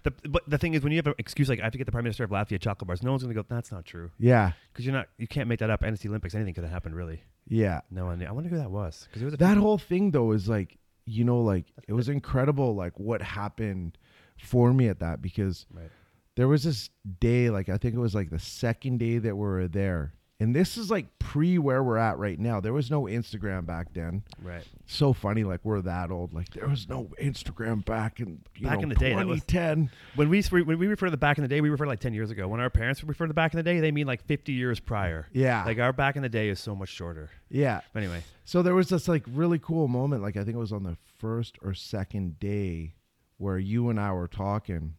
The, 0.05 0.13
but 0.29 0.43
the 0.49 0.59
thing 0.59 0.75
is, 0.75 0.83
when 0.83 0.93
you 0.93 0.99
have 0.99 1.07
an 1.09 1.15
excuse 1.19 1.49
like 1.49 1.59
I 1.59 1.65
have 1.65 1.73
to 1.73 1.79
get 1.79 1.87
the 1.87 1.91
prime 1.93 2.05
minister 2.05 2.23
of 2.25 2.31
Latvia 2.31 2.61
chocolate 2.61 2.87
bars, 2.87 3.03
no 3.03 3.11
one's 3.11 3.23
gonna 3.23 3.35
go. 3.35 3.45
That's 3.49 3.73
not 3.73 3.85
true 3.87 4.11
yeah 4.19 4.53
because 4.73 4.85
you're 4.85 4.95
not. 4.95 5.09
You 5.17 5.27
can't 5.27 5.49
make 5.49 5.59
that 5.61 5.71
up. 5.71 5.83
And 5.83 5.95
it's 5.95 6.03
the 6.03 6.11
Olympics. 6.11 6.35
Anything 6.35 6.53
could 6.55 6.65
have 6.65 6.73
happened. 6.73 6.95
Really. 6.95 7.23
yeah 7.49 7.81
No 7.91 8.05
one. 8.05 8.19
knew. 8.19 8.27
I 8.27 8.31
wonder 8.33 8.51
who 8.51 8.59
that 8.59 8.71
was 8.71 9.07
because 9.09 9.23
it 9.23 9.25
was 9.25 9.35
a 9.35 9.39
that 9.39 9.57
whole 9.57 9.79
thing 9.79 10.11
though 10.11 10.33
is 10.33 10.49
like 10.49 10.77
you 11.09 11.25
know 11.25 11.41
like 11.41 11.65
it 11.87 11.93
was 11.95 12.09
incredible 12.09 12.75
like 12.75 12.99
what 12.99 13.23
happened 13.23 13.97
for 14.39 14.73
me 14.73 14.89
at 14.89 15.01
that 15.01 15.21
because 15.23 15.67
Right. 15.73 15.91
there 16.37 16.49
was 16.49 16.65
this 16.65 16.91
day 17.21 17.51
like 17.51 17.69
i 17.69 17.77
think 17.79 17.95
it 17.95 17.99
was 17.99 18.15
like 18.15 18.31
the 18.31 18.39
second 18.39 18.99
day 18.99 19.19
that 19.19 19.35
we 19.35 19.41
were 19.41 19.69
there 19.69 20.13
and 20.41 20.55
this 20.55 20.77
is 20.77 20.91
like 20.91 21.19
pre 21.19 21.59
where 21.59 21.83
we're 21.83 21.97
at 21.97 22.17
right 22.19 22.39
now. 22.39 22.61
There 22.61 22.73
was 22.73 22.91
no 22.91 23.03
instagram 23.03 23.67
back 23.67 23.93
then. 23.93 24.23
Right. 24.43 24.63
so 24.87 25.13
funny 25.13 25.43
like 25.45 25.61
we're 25.65 25.81
that 25.83 26.11
old. 26.11 26.33
Like 26.33 26.51
there 26.51 26.69
was 26.69 26.89
no 26.89 27.11
instagram 27.21 27.85
back 27.85 28.21
in 28.21 28.41
you 28.57 28.67
Back 28.69 28.77
know, 28.79 28.83
in 28.85 28.89
the 28.91 28.95
day, 28.95 29.15
that 29.15 29.27
was- 29.27 29.41
2010 29.45 29.91
When 30.15 30.29
we 30.29 30.41
when 30.63 30.79
we 30.79 30.87
refer 30.87 31.07
to 31.07 31.11
the 31.11 31.17
back 31.17 31.39
in 31.39 31.43
the 31.43 31.49
day, 31.49 31.61
we 31.61 31.71
refer 31.71 31.85
to 31.85 31.91
like 31.91 32.01
ten 32.01 32.15
years 32.15 32.31
ago. 32.31 32.47
When 32.49 32.61
our 32.61 32.71
parents 32.71 33.03
refer 33.03 33.25
to 33.25 33.29
the 33.29 33.35
back 33.35 33.53
in 33.53 33.57
the 33.59 33.63
day, 33.65 33.81
they 33.81 33.91
mean 33.91 34.07
like 34.07 34.25
fifty 34.25 34.53
years 34.53 34.79
prior. 34.81 35.29
yeah. 35.33 35.65
Like 35.65 35.79
our 35.79 35.93
back 35.93 36.17
in 36.17 36.23
the 36.23 36.29
day 36.29 36.49
is 36.49 36.61
so 36.61 36.75
much 36.75 36.89
shorter. 36.91 37.31
yeah. 37.51 37.81
But 37.93 38.03
anyway, 38.05 38.23
So 38.45 38.63
there 38.63 38.75
was 38.75 38.89
this 38.89 39.09
like 39.09 39.25
really 39.29 39.59
cool 39.59 39.89
moment, 39.89 40.23
like 40.23 40.37
I 40.37 40.45
think 40.45 40.55
it 40.57 40.61
was 40.61 40.73
on 40.73 40.85
the 40.85 40.97
first 41.19 41.59
or 41.63 41.75
second 41.75 42.39
day 42.39 42.95
where 43.39 43.59
you 43.59 43.89
and 43.91 43.99
I 44.01 44.13
were 44.13 44.29
talking 44.29 44.95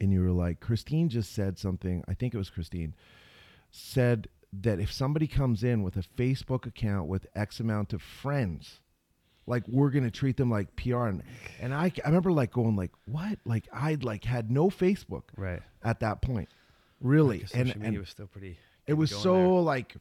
and 0.00 0.12
you 0.12 0.20
were 0.22 0.30
like, 0.30 0.60
Christine 0.60 1.08
just 1.08 1.32
said 1.34 1.58
something, 1.58 2.02
I 2.08 2.14
think 2.14 2.32
it 2.34 2.38
was 2.38 2.48
Christine, 2.48 2.94
said 3.74 4.28
that 4.52 4.78
if 4.78 4.92
somebody 4.92 5.26
comes 5.26 5.64
in 5.64 5.82
with 5.82 5.96
a 5.96 6.02
Facebook 6.02 6.64
account 6.64 7.08
with 7.08 7.26
X 7.34 7.58
amount 7.58 7.92
of 7.92 8.00
friends, 8.00 8.80
like 9.46 9.64
we're 9.66 9.90
gonna 9.90 10.12
treat 10.12 10.36
them 10.36 10.48
like 10.48 10.74
PR 10.76 11.06
and, 11.06 11.22
and 11.60 11.74
I, 11.74 11.92
I 12.04 12.06
remember 12.08 12.30
like 12.30 12.52
going 12.52 12.76
like 12.76 12.92
what 13.06 13.38
like 13.44 13.66
I'd 13.72 14.04
like 14.04 14.24
had 14.24 14.50
no 14.50 14.70
Facebook 14.70 15.24
right. 15.36 15.60
at 15.82 16.00
that 16.00 16.22
point 16.22 16.48
really 17.00 17.38
Because 17.38 17.52
and, 17.52 17.70
and 17.72 17.82
media 17.82 17.98
was 17.98 18.08
still 18.08 18.26
pretty. 18.28 18.56
it 18.86 18.94
was 18.94 19.10
so 19.10 19.34
there. 19.34 19.48
like 19.48 19.96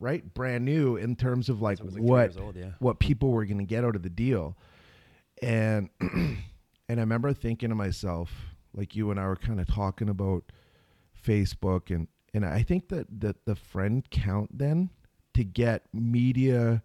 right 0.00 0.34
brand 0.34 0.64
new 0.64 0.96
in 0.96 1.14
terms 1.14 1.48
of 1.48 1.62
like 1.62 1.78
it 1.78 1.92
like, 1.92 2.02
what 2.02 2.38
old, 2.38 2.56
yeah. 2.56 2.72
what 2.80 2.98
people 2.98 3.30
were 3.30 3.46
going 3.46 3.58
to 3.58 3.64
get 3.64 3.84
out 3.84 3.96
of 3.96 4.02
the 4.02 4.10
deal 4.10 4.56
and 5.40 5.88
and 6.00 6.36
i 6.88 6.94
remember 6.94 7.32
thinking 7.32 7.68
to 7.70 7.74
myself 7.74 8.30
like 8.74 8.96
you 8.96 9.10
and 9.10 9.18
i 9.18 9.26
were 9.26 9.36
kind 9.36 9.60
of 9.60 9.66
talking 9.68 10.08
about 10.08 10.42
facebook 11.24 11.94
and 11.94 12.08
and 12.34 12.44
i 12.44 12.62
think 12.62 12.88
that 12.88 13.06
that 13.20 13.44
the 13.44 13.54
friend 13.54 14.08
count 14.10 14.56
then 14.56 14.90
to 15.34 15.44
get 15.44 15.82
media 15.92 16.82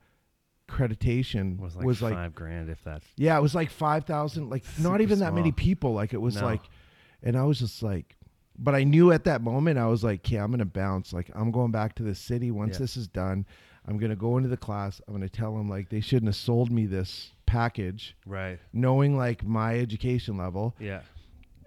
accreditation 0.70 1.58
was 1.60 1.76
was 1.78 2.02
like 2.02 2.12
like, 2.14 2.20
five 2.20 2.36
grand 2.36 2.70
if 2.70 2.84
that. 2.84 3.02
yeah 3.16 3.38
it 3.38 3.42
was 3.42 3.56
like 3.56 3.70
5000 3.70 4.50
like 4.50 4.64
not 4.80 5.02
even 5.02 5.20
that 5.20 5.34
many 5.34 5.52
people 5.52 5.94
like 5.94 6.14
it 6.14 6.22
was 6.22 6.36
No. 6.36 6.46
like 6.46 6.62
and 7.24 7.38
i 7.38 7.44
was 7.44 7.60
just 7.60 7.82
like 7.82 8.16
but 8.60 8.74
I 8.74 8.86
knew 8.86 9.12
at 9.12 9.26
that 9.26 9.44
moment 9.44 9.78
I 9.78 9.86
was 9.86 10.04
like, 10.04 10.22
okay, 10.22 10.38
I'm 10.38 10.50
gonna 10.50 10.66
bounce. 10.66 11.14
Like 11.14 11.30
I'm 11.36 11.52
going 11.52 11.70
back 11.70 11.94
to 11.98 12.02
the 12.04 12.16
city 12.16 12.50
once 12.50 12.74
Yeah. 12.74 12.80
this 12.80 12.98
is 12.98 13.08
done. 13.08 13.46
I'm 13.88 14.00
gonna 14.00 14.16
go 14.16 14.36
into 14.38 14.50
the 14.50 14.58
class. 14.58 15.00
I'm 15.08 15.14
gonna 15.14 15.30
tell 15.30 15.56
them 15.56 15.70
like 15.70 15.90
they 15.90 16.00
shouldn't 16.02 16.26
have 16.30 16.36
sold 16.38 16.72
me 16.72 16.88
this 16.88 17.34
package, 17.46 18.18
Right. 18.26 18.58
knowing 18.74 19.16
like 19.16 19.46
my 19.46 19.78
education 19.78 20.38
level, 20.38 20.76
Yeah. 20.80 21.02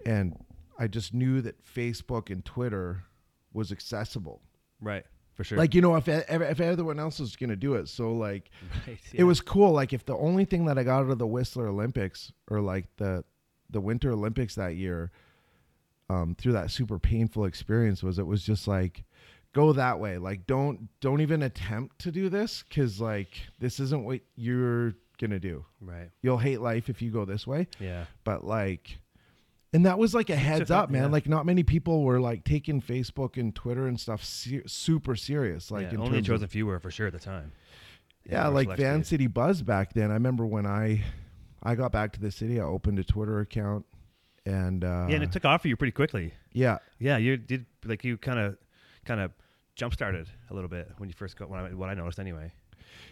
and 0.05 0.35
I 0.77 0.87
just 0.87 1.13
knew 1.13 1.39
that 1.39 1.63
Facebook 1.65 2.29
and 2.29 2.43
Twitter 2.43 3.03
was 3.53 3.71
accessible. 3.71 4.41
Right. 4.79 5.05
For 5.35 5.43
sure. 5.43 5.57
Like 5.57 5.73
you 5.73 5.81
know, 5.81 5.95
if 5.95 6.07
if 6.07 6.59
everyone 6.59 6.99
else 6.99 7.19
was 7.19 7.35
gonna 7.35 7.55
do 7.55 7.75
it, 7.75 7.87
so 7.87 8.13
like 8.13 8.49
right. 8.87 8.99
it 9.13 9.23
was 9.23 9.41
cool. 9.41 9.71
Like 9.71 9.93
if 9.93 10.05
the 10.05 10.17
only 10.17 10.45
thing 10.45 10.65
that 10.65 10.77
I 10.77 10.83
got 10.83 11.01
out 11.03 11.09
of 11.09 11.17
the 11.17 11.27
Whistler 11.27 11.67
Olympics 11.67 12.31
or 12.49 12.61
like 12.61 12.85
the 12.97 13.23
the 13.69 13.81
Winter 13.81 14.11
Olympics 14.11 14.55
that 14.55 14.75
year, 14.75 15.11
um, 16.09 16.35
through 16.35 16.53
that 16.53 16.71
super 16.71 16.99
painful 16.99 17.45
experience 17.45 18.03
was 18.03 18.19
it 18.19 18.27
was 18.27 18.43
just 18.43 18.67
like 18.67 19.03
go 19.53 19.73
that 19.73 19.99
way. 19.99 20.17
Like 20.17 20.45
don't 20.47 20.89
don't 20.99 21.21
even 21.21 21.43
attempt 21.43 21.99
to 21.99 22.11
do 22.11 22.29
this 22.29 22.63
because 22.67 22.99
like 22.99 23.39
this 23.59 23.79
isn't 23.79 24.03
what 24.03 24.21
you're 24.35 24.95
gonna 25.19 25.39
do. 25.39 25.65
Right. 25.79 26.09
You'll 26.21 26.37
hate 26.37 26.61
life 26.61 26.89
if 26.89 27.01
you 27.01 27.11
go 27.11 27.25
this 27.25 27.47
way. 27.47 27.67
Yeah. 27.79 28.05
But 28.23 28.43
like 28.43 28.99
and 29.73 29.85
that 29.85 29.97
was 29.97 30.13
like 30.13 30.29
a 30.29 30.35
heads 30.35 30.69
up, 30.71 30.89
man. 30.89 31.03
yeah. 31.03 31.07
Like 31.09 31.27
not 31.29 31.45
many 31.45 31.63
people 31.63 32.03
were 32.03 32.19
like 32.19 32.43
taking 32.43 32.81
Facebook 32.81 33.37
and 33.37 33.53
Twitter 33.55 33.87
and 33.87 33.99
stuff 33.99 34.23
se- 34.23 34.63
super 34.67 35.15
serious. 35.15 35.71
Like 35.71 35.91
yeah. 35.91 35.97
Only 35.99 36.19
a 36.19 36.21
chosen 36.21 36.47
few 36.47 36.65
were 36.65 36.79
for 36.79 36.91
sure 36.91 37.07
at 37.07 37.13
the 37.13 37.19
time. 37.19 37.51
yeah, 38.29 38.47
like 38.47 38.67
Van 38.77 38.99
days. 38.99 39.07
City 39.07 39.27
Buzz 39.27 39.61
back 39.61 39.93
then. 39.93 40.11
I 40.11 40.15
remember 40.15 40.45
when 40.45 40.65
I 40.65 41.03
I 41.63 41.75
got 41.75 41.91
back 41.91 42.13
to 42.13 42.19
the 42.19 42.31
city, 42.31 42.59
I 42.59 42.63
opened 42.63 42.99
a 42.99 43.03
Twitter 43.03 43.39
account 43.39 43.85
and 44.45 44.83
uh 44.83 45.05
yeah, 45.07 45.15
and 45.15 45.23
it 45.23 45.31
took 45.31 45.45
off 45.45 45.61
for 45.61 45.67
you 45.67 45.75
pretty 45.77 45.91
quickly. 45.91 46.33
yeah, 46.51 46.79
Yeah, 46.99 47.17
you 47.17 47.37
did 47.37 47.65
like 47.85 48.03
you 48.03 48.17
kind 48.17 48.39
of 48.39 48.57
kind 49.05 49.19
of 49.21 49.31
jump 49.75 49.93
started 49.93 50.27
a 50.49 50.53
little 50.53 50.69
bit 50.69 50.91
when 50.97 51.07
you 51.09 51.13
first 51.13 51.37
got 51.37 51.49
when 51.49 51.59
I, 51.59 51.73
what 51.73 51.89
I 51.89 51.93
noticed 51.93 52.19
anyway. 52.19 52.51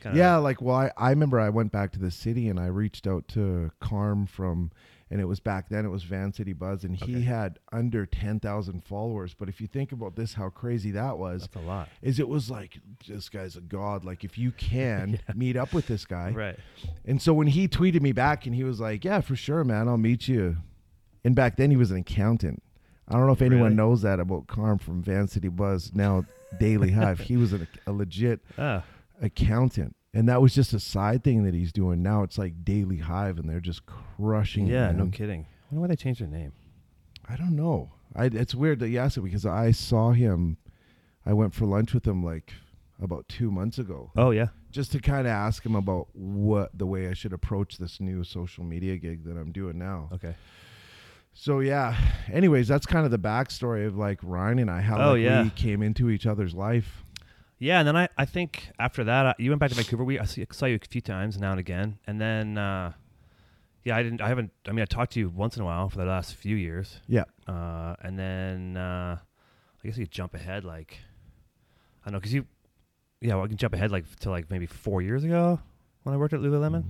Kinda, 0.03 0.17
yeah, 0.17 0.35
like 0.37 0.61
well 0.61 0.75
I, 0.75 0.91
I 0.97 1.09
remember 1.11 1.39
I 1.39 1.49
went 1.49 1.71
back 1.71 1.91
to 1.93 1.99
the 1.99 2.11
city 2.11 2.49
and 2.49 2.59
I 2.59 2.65
reached 2.67 3.07
out 3.07 3.27
to 3.29 3.71
Carm 3.79 4.25
from 4.25 4.71
and 5.11 5.19
it 5.19 5.25
was 5.25 5.39
back 5.39 5.69
then 5.69 5.85
it 5.85 5.89
was 5.89 6.03
Van 6.03 6.31
City 6.33 6.53
Buzz 6.53 6.83
and 6.83 6.95
he 6.95 7.23
had 7.23 7.57
under 7.71 8.05
10,000 8.05 8.83
followers, 8.83 9.33
but 9.33 9.49
if 9.49 9.59
you 9.59 9.67
think 9.67 9.91
about 9.91 10.15
this 10.15 10.35
how 10.35 10.49
crazy 10.49 10.91
that 10.91 11.17
was 11.17 11.41
that's 11.41 11.55
a 11.55 11.59
lot. 11.67 11.89
is 12.01 12.19
it 12.19 12.27
was 12.29 12.49
like 12.49 12.79
this 13.07 13.27
guy's 13.29 13.55
a 13.55 13.61
god 13.61 14.05
like 14.05 14.23
if 14.23 14.37
you 14.37 14.51
can 14.51 15.19
meet 15.35 15.55
up 15.57 15.73
with 15.73 15.87
this 15.87 16.05
guy 16.05 16.31
Right. 16.31 16.59
And 17.05 17.21
so 17.21 17.33
when 17.33 17.47
he 17.47 17.67
tweeted 17.67 18.01
me 18.01 18.11
back 18.11 18.45
and 18.45 18.53
he 18.55 18.63
was 18.63 18.79
like, 18.79 19.03
"Yeah, 19.03 19.21
for 19.21 19.35
sure, 19.35 19.63
man, 19.63 19.87
I'll 19.87 19.97
meet 19.97 20.27
you." 20.27 20.57
And 21.23 21.35
back 21.35 21.57
then 21.57 21.71
he 21.71 21.77
was 21.77 21.91
an 21.91 21.97
accountant. 21.97 22.61
I 23.07 23.13
don't 23.13 23.25
know 23.25 23.33
if 23.33 23.41
anyone 23.41 23.63
Really? 23.63 23.75
knows 23.75 24.03
that 24.03 24.19
about 24.19 24.45
Carm 24.47 24.77
from 24.77 25.01
Van 25.01 25.27
City 25.27 25.47
Buzz, 25.47 25.91
now 25.95 26.25
Daily 26.59 26.91
Hive. 26.91 27.19
He 27.21 27.35
was 27.37 27.51
a, 27.53 27.67
a 27.87 27.91
legit 27.91 28.41
Ah, 28.57 28.83
accountant. 29.21 29.95
And 30.13 30.27
that 30.27 30.41
was 30.41 30.55
just 30.55 30.73
a 30.73 30.79
side 30.79 31.23
thing 31.23 31.43
that 31.43 31.53
he's 31.53 31.71
doing. 31.71 32.01
Now 32.01 32.23
it's 32.23 32.37
like 32.37 32.65
Daily 32.65 32.97
Hive 32.97 33.37
and 33.37 33.47
they're 33.49 33.59
just 33.59 33.83
crushing 33.85 34.67
it. 34.67 34.71
yeah, 34.71 34.91
no 34.91 35.03
man. 35.03 35.11
kidding. 35.11 35.41
I 35.41 35.75
wonder 35.75 35.81
why 35.81 35.87
they 35.87 35.95
changed 35.95 36.19
their 36.21 36.27
name. 36.27 36.53
I 37.27 37.35
don't 37.35 37.55
know. 37.55 37.91
I, 38.15 38.25
it's 38.25 38.55
weird 38.55 38.79
that 38.79 38.89
you 38.89 38.97
asked 38.97 39.17
it 39.17 39.21
because 39.21 39.45
I 39.45 39.69
saw 39.71 40.11
him. 40.11 40.57
I 41.25 41.33
went 41.33 41.53
for 41.53 41.65
lunch 41.65 41.93
with 41.93 42.07
him 42.07 42.23
like 42.25 42.53
about 43.01 43.29
two 43.29 43.49
months 43.51 43.77
ago 43.77 44.11
Oh 44.17 44.31
yeah. 44.31 44.47
just 44.71 44.91
to 44.93 44.99
kind 44.99 45.25
of 45.27 45.31
ask 45.31 45.63
him 45.65 45.75
about 45.75 46.07
what 46.13 46.75
the 46.77 46.85
way 46.87 47.07
I 47.07 47.13
should 47.13 47.31
approach 47.31 47.77
this 47.77 47.99
new 48.01 48.23
social 48.25 48.63
media 48.63 48.97
gig 48.97 49.23
that 49.25 49.37
I'm 49.37 49.51
doing 49.51 49.77
now. 49.77 50.09
Okay. 50.11 50.35
So 51.33 51.59
yeah. 51.59 51.95
Anyways, 52.31 52.67
that's 52.67 52.85
kind 52.85 53.05
of 53.05 53.11
the 53.11 53.19
backstory 53.19 53.85
of 53.85 53.95
like 53.95 54.19
Ryan 54.23 54.59
and 54.59 54.71
I 54.71 54.81
how 54.81 54.97
Oh, 55.09 55.11
like, 55.13 55.21
yeah. 55.21 55.43
we 55.43 55.49
came 55.51 55.83
into 55.83 56.09
each 56.09 56.25
other's 56.25 56.55
life. 56.55 57.03
Yeah, 57.59 57.79
and 57.79 57.87
then 57.87 57.97
I, 57.97 58.07
I 58.17 58.25
think 58.25 58.69
after 58.79 59.03
that 59.03 59.25
uh, 59.25 59.33
you 59.37 59.51
went 59.51 59.59
back 59.59 59.69
to 59.69 59.75
Vancouver. 59.75 60.03
We 60.05 60.17
I 60.17 60.25
see, 60.25 60.45
saw 60.51 60.65
you 60.65 60.79
a 60.81 60.87
few 60.87 61.01
times 61.01 61.37
now 61.37 61.51
and 61.51 61.59
again, 61.59 61.99
and 62.07 62.19
then 62.19 62.57
uh, 62.57 62.93
yeah, 63.83 63.97
I 63.97 64.03
didn't. 64.03 64.21
I 64.21 64.29
haven't. 64.29 64.51
I 64.67 64.71
mean, 64.71 64.81
I 64.81 64.85
talked 64.85 65.11
to 65.13 65.19
you 65.19 65.29
once 65.29 65.55
in 65.57 65.61
a 65.61 65.65
while 65.65 65.89
for 65.89 65.97
the 65.97 66.05
last 66.05 66.35
few 66.35 66.55
years, 66.55 66.99
Yeah. 67.07 67.25
uh, 67.47 67.95
and 68.01 68.17
then 68.17 68.77
uh, 68.77 69.17
I 69.83 69.87
guess 69.87 69.97
you 69.97 70.05
could 70.05 70.11
jump 70.11 70.33
ahead 70.35 70.63
like 70.63 70.97
I 72.03 72.07
don't 72.07 72.13
know 72.13 72.19
because 72.19 72.33
you 72.33 72.45
yeah, 73.21 73.35
well, 73.35 73.43
I 73.43 73.47
can 73.49 73.57
jump 73.57 73.73
ahead 73.73 73.91
like 73.91 74.05
to 74.21 74.29
like 74.29 74.49
maybe 74.49 74.65
four 74.65 75.01
years 75.01 75.25
ago 75.25 75.59
when 76.03 76.13
I 76.15 76.17
worked 76.17 76.33
at 76.33 76.39
Lululemon. 76.39 76.83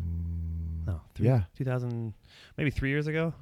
No, 0.85 1.01
three, 1.15 1.25
Yeah. 1.27 1.43
two 1.57 1.63
thousand 1.65 2.13
maybe 2.57 2.69
three 2.69 2.89
years 2.89 3.07
ago. 3.07 3.33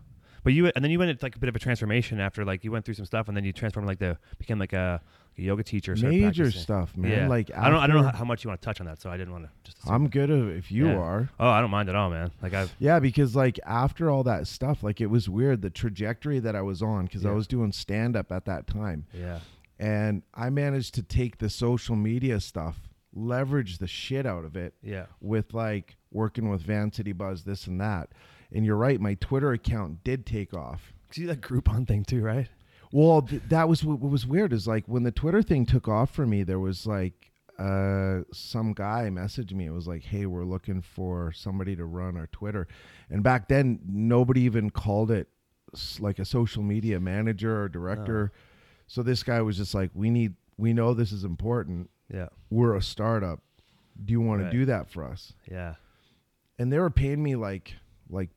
But 0.44 0.54
you 0.54 0.68
and 0.74 0.82
then 0.84 0.92
you 0.92 1.00
went 1.00 1.12
into 1.12 1.26
like 1.26 1.36
a 1.36 1.40
bit 1.40 1.50
of 1.50 1.56
a 1.58 1.60
transformation 1.60 2.22
after 2.22 2.46
like 2.46 2.64
you 2.64 2.72
went 2.72 2.86
through 2.86 2.94
some 2.94 3.06
stuff 3.06 3.28
and 3.28 3.36
then 3.36 3.44
you 3.44 3.52
transformed 3.52 3.88
like 3.88 4.00
the 4.00 4.18
became 4.38 4.60
like 4.60 4.72
a, 4.72 5.02
a 5.38 5.42
yoga 5.42 5.64
teacher. 5.64 5.96
started 5.96 6.20
Major 6.20 6.44
practicing. 6.44 6.62
stuff, 6.62 6.98
man. 6.98 7.12
Yeah. 7.12 7.28
Like 7.28 7.52
I 7.56 7.70
don't 7.70 7.80
I 7.80 7.88
don't 7.88 7.98
know 8.02 8.08
after- 8.08 8.18
how, 8.18 8.26
much 8.26 8.44
you 8.44 8.50
want 8.50 8.62
to 8.62 8.66
touch 8.66 8.80
on 8.80 8.88
that, 8.88 9.00
so 9.02 9.10
I 9.10 9.18
didn't 9.18 9.34
want 9.34 9.46
to 9.46 9.50
just. 9.64 9.78
assume. 9.80 9.94
I'm 9.94 10.10
good 10.10 10.30
if- 10.30 10.58
if 10.66 10.72
you 10.72 10.88
Yeah. 10.88 10.98
are. 10.98 11.30
Oh, 11.40 11.48
I 11.50 11.62
don't 11.62 11.70
mind 11.72 11.90
at 11.90 11.96
all, 11.96 12.10
man. 12.10 12.32
Like 12.42 12.54
I've 12.54 12.74
Yeah, 12.80 13.00
because 13.00 13.36
like 13.36 13.60
after 13.66 14.10
all 14.10 14.24
that 14.24 14.48
stuff, 14.48 14.82
like 14.84 15.00
it 15.02 15.08
was 15.08 15.30
weird 15.30 15.62
the 15.62 15.70
trajectory 15.70 16.40
that 16.40 16.56
I 16.56 16.62
was 16.62 16.82
on 16.82 17.06
because 17.06 17.26
I 17.26 17.30
Yeah. 17.30 17.36
was 17.36 17.48
doing 17.48 17.72
stand 17.72 18.16
up 18.16 18.32
at 18.32 18.46
that 18.46 18.68
time. 18.68 19.06
yeah 19.14 19.40
And 19.80 20.24
I 20.34 20.50
managed 20.50 20.96
to 20.96 21.04
take 21.04 21.38
the 21.38 21.50
social 21.50 21.96
media 21.96 22.40
stuff, 22.40 22.90
leverage 23.14 23.78
the 23.78 23.88
shit 23.88 24.26
out 24.26 24.44
of 24.46 24.56
it 24.56 24.74
yeah 24.82 25.06
with 25.22 25.54
like 25.54 25.98
working 26.12 26.50
with 26.50 26.62
Van 26.62 26.92
City 26.92 27.12
Buzz, 27.12 27.44
this 27.44 27.68
and 27.68 27.80
that. 27.82 28.10
And 28.52 28.66
you're 28.66 28.78
right, 28.78 29.00
my 29.00 29.14
Twitter 29.16 29.52
account 29.52 30.04
did 30.04 30.26
take 30.26 30.54
off. 30.54 30.94
see 31.12 31.26
that 31.26 31.42
Groupon 31.42 31.86
thing 31.88 32.04
too, 32.06 32.22
right? 32.22 32.48
Well, 32.92 33.22
th- 33.22 33.42
that 33.50 33.68
was 33.68 33.84
what, 33.84 34.00
what 34.00 34.12
was 34.12 34.26
weird 34.26 34.54
is 34.54 34.68
like 34.68 34.86
when 34.88 35.04
the 35.04 35.12
Twitter 35.12 35.42
thing 35.42 35.66
took 35.66 35.88
off 35.88 36.12
for 36.12 36.26
me, 36.26 36.44
there 36.44 36.60
was 36.60 36.86
like 36.88 37.32
uh, 37.60 38.20
some 38.32 38.74
guy 38.74 39.10
messaged 39.12 39.52
me. 39.54 39.66
It 39.66 39.72
was 39.74 39.88
like, 39.88 40.04
"Hey, 40.04 40.26
we're 40.26 40.46
looking 40.46 40.82
for 40.82 41.32
somebody 41.32 41.76
to 41.76 41.86
run 41.86 42.16
our 42.16 42.28
Twitter," 42.28 42.68
and 43.10 43.24
back 43.24 43.48
then 43.48 43.80
nobody 43.88 44.42
even 44.42 44.70
called 44.70 45.10
it 45.12 45.28
s- 45.74 46.00
like 46.00 46.20
a 46.20 46.26
social 46.26 46.62
media 46.64 47.00
manager 47.00 47.64
or 47.64 47.68
director. 47.70 48.32
So 48.88 49.02
this 49.04 49.24
guy 49.24 49.42
was 49.42 49.58
just 49.58 49.74
like, 49.74 49.90
"We 49.94 50.10
need, 50.10 50.36
we 50.58 50.72
know 50.72 50.94
this 50.94 51.12
is 51.12 51.24
important. 51.24 51.90
Yeah 52.14 52.30
We're 52.50 52.76
a 52.76 52.82
startup. 52.82 53.42
Do 54.06 54.14
you 54.14 54.22
want 54.22 54.44
Right. 54.44 54.52
to 54.52 54.58
do 54.58 54.66
that 54.66 54.90
for 54.90 55.04
us?" 55.04 55.34
yeah 55.52 55.76
And 56.60 56.72
they 56.72 56.80
were 56.80 56.90
paying 56.92 57.22
me 57.24 57.36
like, 57.36 57.74
like, 58.10 58.30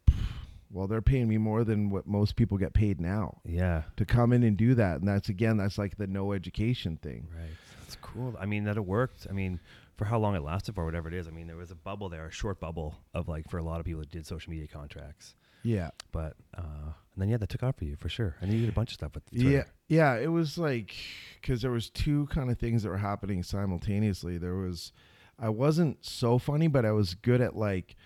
well, 0.72 0.86
they're 0.86 1.02
paying 1.02 1.28
me 1.28 1.36
more 1.38 1.64
than 1.64 1.90
what 1.90 2.06
most 2.06 2.36
people 2.36 2.56
get 2.56 2.72
paid 2.72 3.00
now 3.00 3.40
yeah 3.44 3.82
to 3.96 4.04
come 4.04 4.32
in 4.32 4.42
and 4.42 4.56
do 4.56 4.74
that. 4.74 5.00
And 5.00 5.08
that's 5.08 5.28
again, 5.28 5.56
that's 5.56 5.78
like 5.78 5.96
the 5.96 6.06
no 6.06 6.32
education 6.32 6.96
thing. 6.96 7.28
right. 7.36 7.50
That's 7.80 7.96
cool. 7.96 8.36
I 8.38 8.46
mean 8.46 8.64
that 8.64 8.76
it 8.76 8.84
worked. 8.86 9.26
I 9.28 9.32
mean 9.32 9.58
for 9.96 10.04
how 10.04 10.18
long 10.18 10.34
it 10.34 10.42
lasted 10.42 10.74
for 10.74 10.84
whatever 10.84 11.08
it 11.08 11.14
is. 11.14 11.26
I 11.26 11.30
mean 11.30 11.46
there 11.46 11.56
was 11.56 11.70
a 11.70 11.74
bubble 11.74 12.08
there, 12.08 12.26
a 12.26 12.30
short 12.30 12.60
bubble 12.60 12.96
of 13.14 13.28
like 13.28 13.50
for 13.50 13.58
a 13.58 13.62
lot 13.62 13.80
of 13.80 13.86
people 13.86 14.00
that 14.00 14.10
did 14.10 14.26
social 14.26 14.50
media 14.50 14.68
contracts. 14.68 15.34
Yeah. 15.62 15.90
But 16.12 16.36
uh, 16.56 16.92
and 17.14 17.18
then 17.18 17.28
yeah, 17.28 17.36
that 17.38 17.48
took 17.48 17.62
off 17.62 17.76
for 17.76 17.84
you 17.84 17.96
for 17.96 18.08
sure. 18.08 18.36
And 18.40 18.52
you 18.52 18.60
did 18.60 18.68
a 18.68 18.72
bunch 18.72 18.90
of 18.90 18.94
stuff 18.94 19.14
with 19.14 19.26
Twitter. 19.26 19.50
Yeah. 19.50 19.64
Yeah. 19.88 20.14
It 20.16 20.28
was 20.28 20.56
like, 20.56 20.94
cause 21.42 21.62
there 21.62 21.70
was 21.72 21.90
two 21.90 22.26
kind 22.28 22.50
of 22.50 22.58
things 22.58 22.82
that 22.82 22.88
were 22.90 22.98
happening 22.98 23.42
simultaneously. 23.42 24.38
There 24.38 24.56
was, 24.56 24.92
I 25.38 25.48
wasn't 25.48 26.04
so 26.04 26.38
funny, 26.38 26.68
but 26.68 26.84
I 26.86 26.92
was 26.92 27.14
good 27.14 27.40
at 27.40 27.56
like 27.56 27.96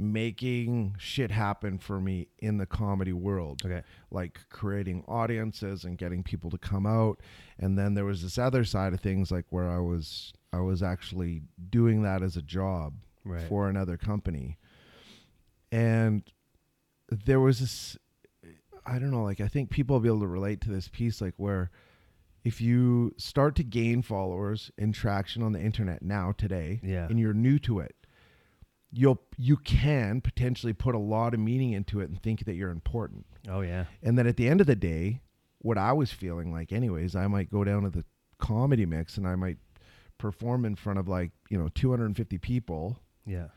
making 0.00 0.94
shit 0.98 1.30
happen 1.30 1.78
for 1.78 2.00
me 2.00 2.26
in 2.38 2.56
the 2.56 2.66
comedy 2.66 3.12
world. 3.12 3.62
Okay. 3.64 3.82
like 4.10 4.40
creating 4.48 5.04
audiences 5.06 5.84
and 5.84 5.98
getting 5.98 6.22
people 6.22 6.50
to 6.50 6.58
come 6.58 6.86
out 6.86 7.20
and 7.58 7.78
then 7.78 7.94
there 7.94 8.04
was 8.06 8.22
this 8.22 8.38
other 8.38 8.64
side 8.64 8.92
of 8.94 9.00
things 9.00 9.30
like 9.30 9.44
where 9.50 9.68
I 9.70 9.78
was 9.78 10.32
I 10.52 10.60
was 10.60 10.82
actually 10.82 11.42
doing 11.70 12.02
that 12.02 12.22
as 12.22 12.36
a 12.36 12.42
job 12.42 12.94
Right. 13.24 13.46
for 13.48 13.68
another 13.68 13.96
company 13.98 14.56
and 15.70 16.22
there 17.10 17.40
was 17.40 17.60
this 17.60 17.96
I 18.86 18.98
don't 18.98 19.10
know 19.10 19.22
like 19.24 19.40
I 19.40 19.48
think 19.48 19.70
people 19.70 19.94
will 19.96 20.00
be 20.00 20.08
able 20.08 20.20
to 20.20 20.26
relate 20.26 20.60
to 20.62 20.70
this 20.70 20.88
piece 20.88 21.20
like 21.20 21.34
where 21.36 21.70
if 22.42 22.60
you 22.60 23.14
start 23.18 23.54
to 23.56 23.62
gain 23.62 24.00
followers 24.00 24.70
and 24.78 24.94
traction 24.94 25.42
on 25.42 25.52
the 25.52 25.60
internet 25.60 26.02
now 26.02 26.32
today 26.36 26.80
Yeah. 26.82 27.06
and 27.08 27.20
you're 27.20 27.34
new 27.34 27.58
to 27.60 27.80
it 27.80 27.94
you'll 28.92 29.20
you 29.36 29.56
can 29.56 30.20
potentially 30.20 30.72
put 30.72 30.94
a 30.94 30.98
lot 30.98 31.32
of 31.34 31.40
meaning 31.40 31.72
into 31.72 32.00
it 32.00 32.08
and 32.10 32.20
think 32.22 32.44
that 32.44 32.54
you're 32.54 32.70
important 32.70 33.24
Oh 33.48 33.60
yeah. 33.60 33.84
and 34.02 34.18
then 34.18 34.26
at 34.26 34.36
the 34.36 34.48
end 34.48 34.60
of 34.60 34.66
the 34.66 34.76
day, 34.76 35.20
what 35.58 35.78
I 35.78 35.92
was 35.92 36.10
feeling 36.12 36.52
like, 36.52 36.72
anyways, 36.72 37.14
I 37.14 37.26
might 37.26 37.50
go 37.50 37.64
down 37.64 37.82
to 37.84 37.90
the 37.90 38.04
comedy 38.38 38.86
mix 38.86 39.16
and 39.16 39.26
I 39.28 39.36
might 39.36 39.58
perform 40.18 40.64
in 40.64 40.74
front 40.74 40.98
of 40.98 41.06
like, 41.08 41.30
you 41.50 41.58
know, 41.58 41.68
250 41.74 42.38
people, 42.38 42.98
Yeah. 43.26 43.48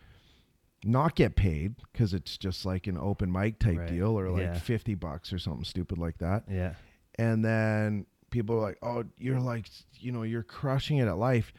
not 0.85 1.15
get 1.15 1.35
paid 1.35 1.75
because 1.91 2.13
it's 2.13 2.37
just 2.37 2.65
like 2.65 2.87
an 2.87 2.97
open 2.97 3.31
mic 3.31 3.57
type 3.59 3.77
Right. 3.79 3.87
deal 3.89 4.17
or 4.19 4.29
like 4.29 4.41
Yeah. 4.43 4.53
50 4.59 4.95
bucks 4.95 5.31
or 5.33 5.39
something 5.39 5.63
stupid 5.63 5.97
like 5.97 6.17
that. 6.19 6.43
Yeah. 6.49 6.75
And 7.15 7.43
then 7.43 8.05
people 8.31 8.55
are 8.57 8.61
like, 8.61 8.79
oh, 8.81 9.05
you're 9.17 9.39
like, 9.39 9.69
you 9.99 10.11
know, 10.11 10.23
you're 10.23 10.43
crushing 10.43 10.97
it 10.97 11.07
at 11.07 11.17
life. 11.17 11.53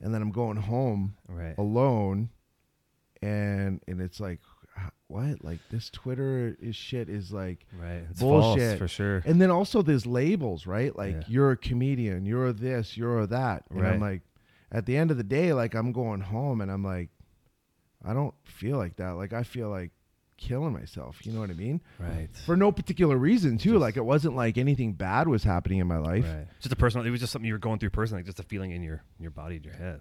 And 0.00 0.14
then 0.14 0.22
I'm 0.22 0.30
going 0.32 0.56
home 0.56 1.16
Right. 1.28 1.54
alone 1.58 2.30
and 3.22 3.80
and 3.86 4.00
it's 4.00 4.20
like 4.20 4.40
what? 5.08 5.44
Like 5.44 5.58
this 5.70 5.90
Twitter 5.90 6.56
is 6.60 6.76
shit 6.76 7.08
is 7.08 7.32
like 7.32 7.66
Right. 7.78 8.04
It's 8.10 8.20
Bullshit. 8.20 8.68
false 8.68 8.78
for 8.78 8.88
sure. 8.88 9.22
and 9.26 9.40
then 9.40 9.50
also 9.50 9.82
there's 9.82 10.06
labels, 10.06 10.66
right? 10.66 10.94
Like 10.96 11.14
Yeah. 11.14 11.22
you're 11.26 11.50
a 11.52 11.56
comedian, 11.56 12.24
you're 12.26 12.52
this, 12.52 12.96
you're 12.96 13.26
that. 13.26 13.64
And 13.70 13.86
I'm 13.86 14.00
like 14.00 14.22
at 14.72 14.86
the 14.86 14.96
end 14.96 15.10
of 15.10 15.16
the 15.16 15.24
day, 15.24 15.52
like 15.52 15.74
I'm 15.74 15.92
going 15.92 16.20
home 16.20 16.60
and 16.60 16.70
I'm 16.70 16.84
like, 16.84 17.10
I 18.04 18.14
don't 18.14 18.34
feel 18.44 18.76
like 18.78 18.96
that. 18.96 19.10
Like 19.16 19.32
I 19.32 19.42
feel 19.42 19.68
like 19.68 19.90
killing 20.38 20.72
myself. 20.72 21.18
You 21.26 21.32
know 21.32 21.40
what 21.40 21.50
I 21.50 21.54
mean? 21.54 21.82
Right. 21.98 22.28
For 22.46 22.56
no 22.56 22.70
particular 22.72 23.16
reason 23.18 23.58
too. 23.58 23.72
Just- 23.72 23.80
like 23.80 23.96
it 23.96 24.04
wasn't 24.04 24.36
like 24.36 24.56
anything 24.56 24.92
bad 24.94 25.26
was 25.28 25.42
happening 25.44 25.80
in 25.80 25.86
my 25.88 25.98
life. 25.98 26.24
Right. 26.24 26.46
Just 26.60 26.72
a 26.72 26.76
personal. 26.76 27.04
It 27.06 27.10
was 27.10 27.20
just 27.20 27.32
something 27.32 27.46
you 27.48 27.52
were 27.54 27.58
going 27.58 27.80
through 27.80 27.90
personally, 27.90 28.20
like 28.20 28.26
just 28.26 28.38
a 28.40 28.44
feeling 28.44 28.70
in 28.70 28.82
your 28.82 29.02
in 29.18 29.22
your 29.24 29.32
body, 29.32 29.56
in 29.56 29.64
your 29.64 29.74
head. 29.74 30.00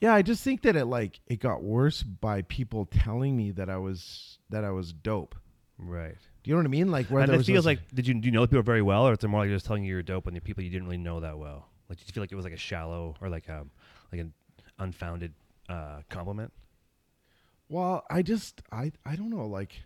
Yeah, 0.00 0.12
I 0.14 0.22
just 0.22 0.42
think 0.42 0.62
that 0.62 0.76
it 0.76 0.84
like 0.86 1.20
it 1.26 1.40
got 1.40 1.62
worse 1.62 2.02
by 2.02 2.42
people 2.42 2.86
telling 2.86 3.36
me 3.36 3.52
that 3.52 3.70
I 3.70 3.76
was 3.78 4.38
that 4.50 4.64
I 4.64 4.70
was 4.70 4.92
dope. 4.92 5.34
Right. 5.78 6.16
Do 6.42 6.50
you 6.50 6.54
know 6.54 6.58
what 6.60 6.66
I 6.66 6.70
mean? 6.70 6.90
Like 6.90 7.06
where 7.06 7.22
and 7.22 7.32
it 7.32 7.36
was 7.36 7.46
feels 7.46 7.58
those- 7.58 7.66
like 7.66 7.94
did 7.94 8.06
you 8.06 8.14
do 8.14 8.26
you 8.26 8.32
know 8.32 8.42
the 8.42 8.48
people 8.48 8.62
very 8.62 8.82
well, 8.82 9.06
or 9.08 9.12
it's 9.12 9.24
more 9.24 9.40
like 9.40 9.50
just 9.50 9.66
telling 9.66 9.84
you 9.84 9.90
you're 9.92 10.02
dope 10.02 10.26
and 10.26 10.36
the 10.36 10.40
people 10.40 10.62
you 10.62 10.70
didn't 10.70 10.84
really 10.86 10.98
know 10.98 11.20
that 11.20 11.38
well? 11.38 11.68
Like 11.88 11.98
did 11.98 12.08
you 12.08 12.12
feel 12.12 12.22
like 12.22 12.32
it 12.32 12.36
was 12.36 12.44
like 12.44 12.54
a 12.54 12.58
shallow 12.58 13.14
or 13.20 13.28
like 13.28 13.48
um 13.48 13.70
like 14.12 14.20
an 14.20 14.32
unfounded 14.78 15.32
uh, 15.68 16.00
compliment? 16.10 16.52
Well, 17.68 18.04
I 18.10 18.22
just 18.22 18.62
I 18.70 18.92
I 19.06 19.16
don't 19.16 19.30
know. 19.30 19.46
Like, 19.46 19.82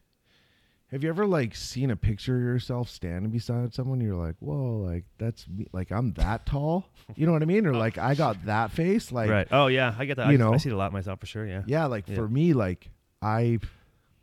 have 0.91 1.03
you 1.03 1.09
ever 1.11 1.27
like 1.27 1.55
seen 1.55 1.91
a 1.91 1.97
picture 1.97 2.37
of 2.37 2.43
yourself 2.43 2.89
standing 2.89 3.31
beside 3.31 3.75
someone? 3.75 4.01
You're 4.01 4.15
like, 4.17 4.37
whoa, 4.41 4.79
like 4.79 5.05
that's 5.19 5.47
me. 5.49 5.67
Like 5.73 5.91
I'm 5.93 6.13
that 6.15 6.47
tall. 6.47 6.87
You 7.15 7.27
know 7.27 7.33
what 7.33 7.43
I 7.43 7.47
mean? 7.47 7.67
Or 7.67 7.75
like 7.87 7.99
I 7.99 8.15
got 8.15 8.45
that 8.47 8.71
face. 8.73 9.13
Like 9.13 9.31
right. 9.31 9.49
Oh 9.51 9.67
yeah, 9.67 9.95
I 9.99 10.05
get 10.07 10.17
that. 10.17 10.29
you 10.29 10.35
I, 10.35 10.37
know. 10.37 10.55
I 10.55 10.57
see 10.57 10.71
it 10.71 10.73
a 10.73 10.77
lot 10.77 10.93
myself 10.93 11.21
for 11.21 11.27
sure. 11.27 11.47
Yeah. 11.47 11.63
yeah. 11.67 11.87
Like 11.87 12.09
Yeah. 12.09 12.15
for 12.17 12.29
me, 12.29 12.53
like 12.55 12.91
I 13.21 13.59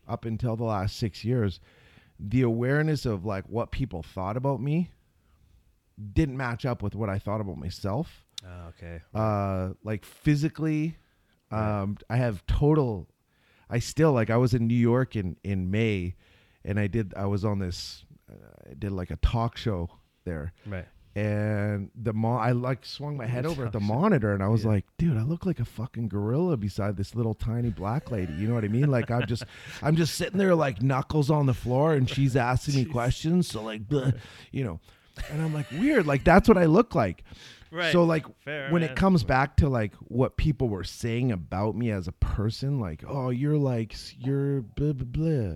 up 0.08 0.26
until 0.26 0.56
the 0.56 0.64
last 0.64 0.98
six 0.98 1.24
years, 1.24 1.60
the 2.20 2.42
awareness 2.42 3.06
of 3.06 3.26
like 3.26 3.46
what 3.48 3.72
people 3.72 4.02
thought 4.04 4.38
about 4.38 4.62
me 4.62 4.90
didn't 6.14 6.38
match 6.38 6.66
up 6.66 6.82
with 6.84 6.96
what 6.96 7.10
I 7.10 7.20
thought 7.20 7.42
about 7.42 7.58
myself. 7.58 8.24
Oh, 8.44 8.68
okay. 8.70 9.02
uh 9.16 9.70
like 9.84 10.06
physically 10.06 10.98
Right. 11.52 11.82
um 11.82 11.98
i 12.12 12.18
have 12.18 12.46
total 12.46 13.08
i 13.72 13.80
still 13.80 14.12
like 14.12 14.30
i 14.30 14.38
was 14.38 14.54
in 14.54 14.68
new 14.68 14.76
york 14.76 15.16
in 15.16 15.36
in 15.44 15.72
may 15.72 16.14
and 16.66 16.78
i 16.80 16.88
did 16.88 17.14
i 17.16 17.26
was 17.26 17.46
on 17.46 17.60
this 17.60 18.04
uh, 18.30 18.36
i 18.70 18.74
did 18.74 18.92
like 18.92 19.12
a 19.12 19.16
talk 19.18 19.56
show 19.58 19.90
there. 20.26 20.52
Right. 20.66 20.86
and 21.16 21.92
the 21.96 22.12
mo- 22.12 22.36
i 22.38 22.52
like 22.52 22.86
swung 22.86 23.16
my 23.16 23.26
head 23.26 23.46
over 23.52 23.66
at 23.66 23.72
the 23.72 23.80
monitor 23.80 24.34
and 24.34 24.44
i 24.44 24.48
was 24.50 24.64
Yeah. 24.64 24.72
like 24.72 24.86
dude 24.98 25.18
i 25.18 25.22
look 25.22 25.46
like 25.46 25.60
a 25.60 25.66
fucking 25.66 26.10
gorilla 26.10 26.58
beside 26.58 26.98
this 26.98 27.16
little 27.16 27.34
tiny 27.36 27.70
black 27.70 28.12
lady. 28.12 28.34
You 28.34 28.48
know 28.48 28.56
what 28.56 28.66
i 28.66 28.68
mean? 28.68 28.90
Like 28.92 29.10
i'm 29.12 29.26
just 29.28 29.44
i'm 29.82 29.96
just 29.96 30.16
sitting 30.16 30.38
there 30.38 30.56
like 30.56 30.82
knuckles 30.82 31.30
on 31.32 31.46
the 31.46 31.54
floor 31.54 31.94
and 31.94 32.10
she's 32.10 32.36
asking 32.52 32.76
me 32.76 32.86
questions. 32.86 33.48
So 33.48 33.62
like 33.64 33.88
bleh, 33.88 34.18
you 34.52 34.64
know 34.66 34.80
and 35.32 35.42
i'm 35.42 35.54
like 35.54 35.70
weird. 35.72 36.06
Like 36.06 36.24
that's 36.26 36.50
what 36.50 36.58
i 36.58 36.66
look 36.66 36.94
like. 36.96 37.24
Right. 37.72 37.92
so 37.92 38.04
like 38.04 38.26
Fair, 38.40 38.70
when 38.72 38.82
man. 38.82 38.92
it 38.92 38.96
comes 38.96 39.24
back 39.24 39.58
to 39.58 39.68
like 39.70 39.94
what 40.08 40.38
people 40.38 40.70
were 40.70 40.84
saying 40.86 41.32
about 41.32 41.76
me 41.76 41.92
as 41.92 42.08
a 42.08 42.14
person, 42.14 42.80
like, 42.80 43.04
oh, 43.08 43.32
you're 43.32 43.58
like 43.58 43.94
you're 44.18 44.62
blah 44.62 44.94
blah 44.94 45.06
blah, 45.06 45.54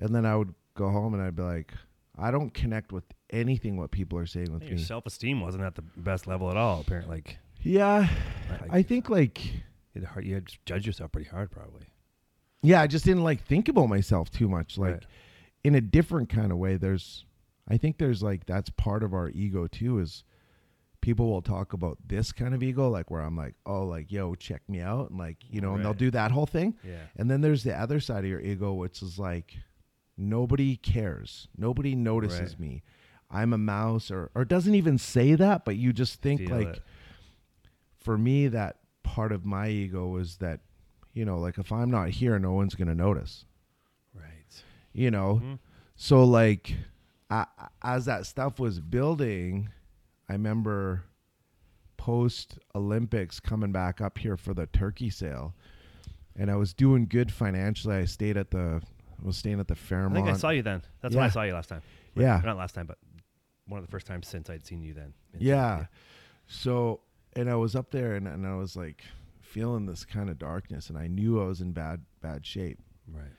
and 0.00 0.12
then 0.14 0.26
I 0.26 0.34
would 0.34 0.52
go 0.74 0.90
home 0.90 1.14
and 1.14 1.22
I'd 1.22 1.36
be 1.36 1.42
like, 1.42 1.72
I 2.18 2.30
don't 2.32 2.52
connect 2.52 2.90
with 2.92 3.04
anything 3.30 3.76
what 3.76 3.92
people 3.92 4.18
are 4.18 4.26
saying 4.26 4.52
with 4.52 4.64
Your 4.64 4.76
me. 4.76 4.82
self 4.82 5.06
esteem 5.06 5.40
wasn't 5.40 5.62
at 5.62 5.76
the 5.76 5.82
best 5.82 6.26
level 6.26 6.50
at 6.50 6.56
all. 6.56 6.80
Apparently, 6.80 7.16
like, 7.16 7.38
Yeah, 7.62 8.08
like 8.50 8.72
I 8.72 8.82
think 8.82 9.08
like 9.08 9.44
you 9.44 9.60
had, 9.94 10.02
to 10.02 10.08
hard, 10.08 10.24
you 10.26 10.34
had 10.34 10.48
to 10.48 10.58
judge 10.66 10.86
yourself 10.86 11.12
pretty 11.12 11.30
hard, 11.30 11.50
probably. 11.52 11.86
yeah, 12.62 12.80
I 12.80 12.86
just 12.88 13.04
didn't 13.04 13.22
like 13.24 13.44
think 13.44 13.68
about 13.68 13.88
myself 13.88 14.30
too 14.30 14.48
much. 14.48 14.76
Like 14.76 14.94
Right. 14.94 15.06
in 15.64 15.74
a 15.76 15.80
different 15.80 16.28
kind 16.28 16.50
of 16.52 16.58
way. 16.58 16.76
There's, 16.76 17.24
I 17.68 17.76
think 17.76 17.98
there's 17.98 18.22
like 18.22 18.46
that's 18.46 18.70
part 18.70 19.02
of 19.04 19.14
our 19.14 19.28
ego 19.30 19.66
too. 19.68 19.98
Is 20.00 20.24
people 21.00 21.30
will 21.30 21.40
talk 21.42 21.72
about 21.72 21.96
this 22.06 22.30
kind 22.32 22.52
of 22.54 22.62
ego, 22.62 22.90
like 22.90 23.10
where 23.10 23.22
I'm 23.22 23.36
like, 23.36 23.54
oh, 23.64 23.84
like 23.86 24.10
yo, 24.12 24.34
check 24.34 24.62
me 24.68 24.80
out, 24.80 25.10
and 25.10 25.18
like 25.18 25.38
you 25.48 25.60
know, 25.60 25.74
and 25.74 25.84
they'll 25.84 25.94
do 25.94 26.10
that 26.10 26.30
whole 26.32 26.46
thing. 26.46 26.74
Yeah. 26.84 26.96
And 27.16 27.30
then 27.30 27.40
there's 27.40 27.62
the 27.64 27.78
other 27.78 28.00
side 28.00 28.24
of 28.24 28.30
your 28.30 28.40
ego, 28.40 28.74
which 28.74 29.00
is 29.02 29.18
like 29.18 29.54
nobody 30.20 30.76
cares, 30.76 31.48
nobody 31.56 31.94
notices 31.94 32.52
Right. 32.52 32.60
me. 32.60 32.82
I'm 33.30 33.52
a 33.52 33.58
mouse, 33.58 34.10
or 34.10 34.30
or 34.34 34.44
doesn't 34.44 34.74
even 34.74 34.98
say 34.98 35.34
that, 35.36 35.64
but 35.64 35.76
you 35.76 35.92
just 35.92 36.20
think 36.20 36.40
Feel 36.42 36.50
like 36.58 36.76
it. 36.76 36.82
for 37.98 38.18
me 38.18 38.48
that 38.48 38.78
part 39.02 39.32
of 39.32 39.44
my 39.44 39.68
ego 39.68 40.16
is 40.16 40.36
that 40.38 40.60
you 41.12 41.24
know 41.24 41.38
like 41.38 41.58
if 41.58 41.72
i'm 41.72 41.90
not 41.90 42.08
here 42.10 42.38
no 42.38 42.52
one's 42.52 42.74
going 42.76 42.86
to 42.88 42.94
notice 42.94 43.44
Right. 44.14 44.62
you 44.92 45.10
know 45.10 45.40
Mhm. 45.42 45.58
so 45.96 46.22
like 46.22 46.76
I, 47.28 47.46
as 47.82 48.04
that 48.04 48.26
stuff 48.26 48.60
was 48.60 48.78
building 48.78 49.70
i 50.28 50.32
remember 50.34 51.02
post 51.96 52.58
olympics 52.74 53.40
coming 53.40 53.72
back 53.72 54.00
up 54.00 54.18
here 54.18 54.36
for 54.36 54.54
the 54.54 54.66
turkey 54.66 55.10
sale 55.10 55.54
and 56.36 56.50
i 56.50 56.56
was 56.56 56.72
doing 56.72 57.06
good 57.06 57.32
financially 57.32 57.96
i 57.96 58.04
stayed 58.04 58.36
at 58.36 58.50
the 58.52 58.80
was 59.22 59.36
staying 59.36 59.60
at 59.60 59.68
the 59.68 59.74
Fairmont. 59.74 60.12
I 60.12 60.16
think 60.16 60.28
I 60.28 60.38
saw 60.38 60.50
you 60.50 60.62
then. 60.62 60.82
That's 61.00 61.14
when 61.14 61.24
I 61.24 61.28
saw 61.28 61.42
you 61.42 61.52
last 61.52 61.68
time. 61.68 61.82
Yeah. 62.14 62.40
Not 62.44 62.56
last 62.56 62.74
time, 62.74 62.86
but 62.86 62.98
one 63.66 63.78
of 63.78 63.86
the 63.86 63.90
first 63.90 64.06
times 64.06 64.28
since 64.28 64.50
I'd 64.50 64.66
seen 64.66 64.82
you 64.82 64.94
then. 64.94 65.14
Yeah. 65.38 65.86
So, 66.46 67.00
and 67.34 67.48
I 67.48 67.54
was 67.54 67.76
up 67.76 67.90
there 67.90 68.14
and, 68.14 68.26
and 68.26 68.46
I 68.46 68.54
was 68.56 68.76
like 68.76 69.04
feeling 69.40 69.86
this 69.86 70.04
kind 70.04 70.28
of 70.28 70.38
darkness 70.38 70.88
and 70.88 70.98
I 70.98 71.06
knew 71.06 71.40
I 71.40 71.46
was 71.46 71.60
in 71.60 71.72
bad, 71.72 72.02
bad 72.20 72.44
shape. 72.44 72.78
Right. 73.08 73.32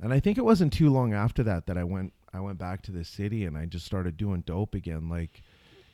And 0.00 0.12
I 0.12 0.20
think 0.20 0.38
it 0.38 0.44
wasn't 0.44 0.72
too 0.72 0.90
long 0.90 1.12
after 1.12 1.42
that 1.44 1.66
that 1.66 1.78
I 1.78 1.84
went, 1.84 2.12
I 2.32 2.40
went 2.40 2.58
back 2.58 2.82
to 2.82 2.92
the 2.92 3.04
city 3.04 3.44
and 3.44 3.56
I 3.56 3.66
just 3.66 3.86
started 3.86 4.16
doing 4.16 4.40
dope 4.40 4.74
again. 4.74 5.08
Like, 5.08 5.42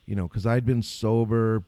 you 0.07 0.15
know, 0.15 0.29
cause 0.29 0.47
I'd 0.47 0.65
been 0.65 0.83
sober 0.83 1.65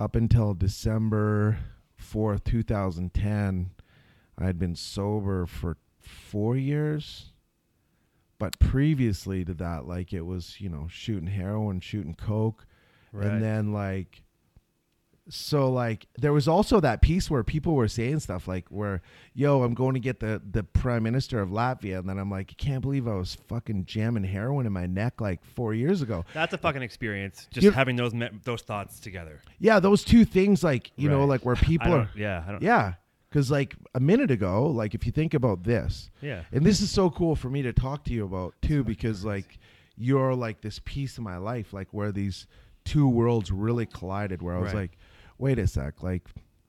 up 0.00 0.14
until 0.14 0.54
December 0.54 1.58
4th, 2.00 2.44
2010. 2.44 3.70
I 4.38 4.44
had 4.44 4.58
been 4.58 4.74
sober 4.74 5.46
for 5.46 5.78
four 6.06 6.56
years. 6.56 7.26
But 8.38 8.58
previously 8.58 9.44
to 9.46 9.54
that, 9.54 9.86
like 9.88 10.12
it 10.12 10.20
was, 10.22 10.60
you 10.60 10.68
know, 10.68 10.88
shooting 10.90 11.28
heroin, 11.28 11.80
shooting 11.80 12.14
coke, 12.14 12.66
Right. 13.12 13.26
and 13.28 13.42
then 13.42 13.72
like 13.72 14.22
so 15.28 15.72
like 15.72 16.06
there 16.18 16.32
was 16.32 16.46
also 16.46 16.78
that 16.78 17.02
piece 17.02 17.28
where 17.28 17.42
people 17.42 17.74
were 17.74 17.88
saying 17.88 18.20
stuff 18.20 18.46
like 18.46 18.64
where 18.68 19.02
yo 19.34 19.64
i'm 19.64 19.74
going 19.74 19.94
to 19.94 19.98
get 20.00 20.20
the 20.20 20.40
the 20.52 20.62
prime 20.62 21.02
minister 21.02 21.40
of 21.40 21.48
latvia 21.48 21.98
and 21.98 22.08
then 22.08 22.16
i'm 22.16 22.30
like 22.30 22.48
i 22.52 22.54
can't 22.62 22.80
believe 22.80 23.08
i 23.08 23.14
was 23.14 23.34
fucking 23.48 23.84
jamming 23.86 24.22
heroin 24.22 24.66
in 24.66 24.72
my 24.72 24.86
neck 24.86 25.20
like 25.20 25.44
four 25.44 25.74
years 25.74 26.00
ago 26.00 26.24
That's 26.32 26.54
a 26.54 26.58
fucking 26.58 26.82
experience. 26.82 27.48
Just 27.50 27.64
You- 27.64 27.70
having 27.72 27.96
those 27.96 28.14
me- 28.14 28.30
those 28.44 28.62
thoughts 28.62 29.00
together. 29.00 29.40
yeah 29.58 29.80
those 29.80 30.04
two 30.04 30.24
things 30.24 30.62
like 30.62 30.92
you 30.94 31.08
know 31.08 31.24
like 31.24 31.44
where 31.44 31.56
people 31.70 31.92
are 31.92 32.08
yeah. 32.14 32.44
I 32.46 32.52
don't. 32.52 32.62
yeah 32.62 32.94
because 33.36 33.50
like 33.50 33.76
a 33.94 34.00
minute 34.00 34.30
ago 34.30 34.66
like 34.66 34.94
if 34.94 35.04
you 35.04 35.12
think 35.12 35.34
about 35.34 35.62
this 35.64 36.10
Yeah. 36.22 36.44
and 36.52 36.64
this 36.64 36.80
is 36.80 36.90
so 36.90 37.10
cool 37.10 37.36
for 37.36 37.50
me 37.50 37.60
to 37.62 37.72
talk 37.74 38.02
to 38.04 38.12
you 38.14 38.24
about 38.24 38.54
too 38.62 38.82
because 38.82 39.26
like 39.26 39.58
you're 39.98 40.34
like 40.34 40.62
this 40.62 40.80
piece 40.86 41.18
of 41.18 41.24
my 41.24 41.36
life 41.36 41.74
like 41.74 41.88
where 41.92 42.12
these 42.12 42.46
two 42.86 43.06
worlds 43.06 43.52
really 43.52 43.84
collided 43.84 44.40
where 44.40 44.54
i 44.54 44.58
was 44.58 44.72
Right. 44.72 44.80
like 44.82 44.98
wait 45.36 45.58
a 45.58 45.66
sec 45.66 46.02
like 46.02 46.22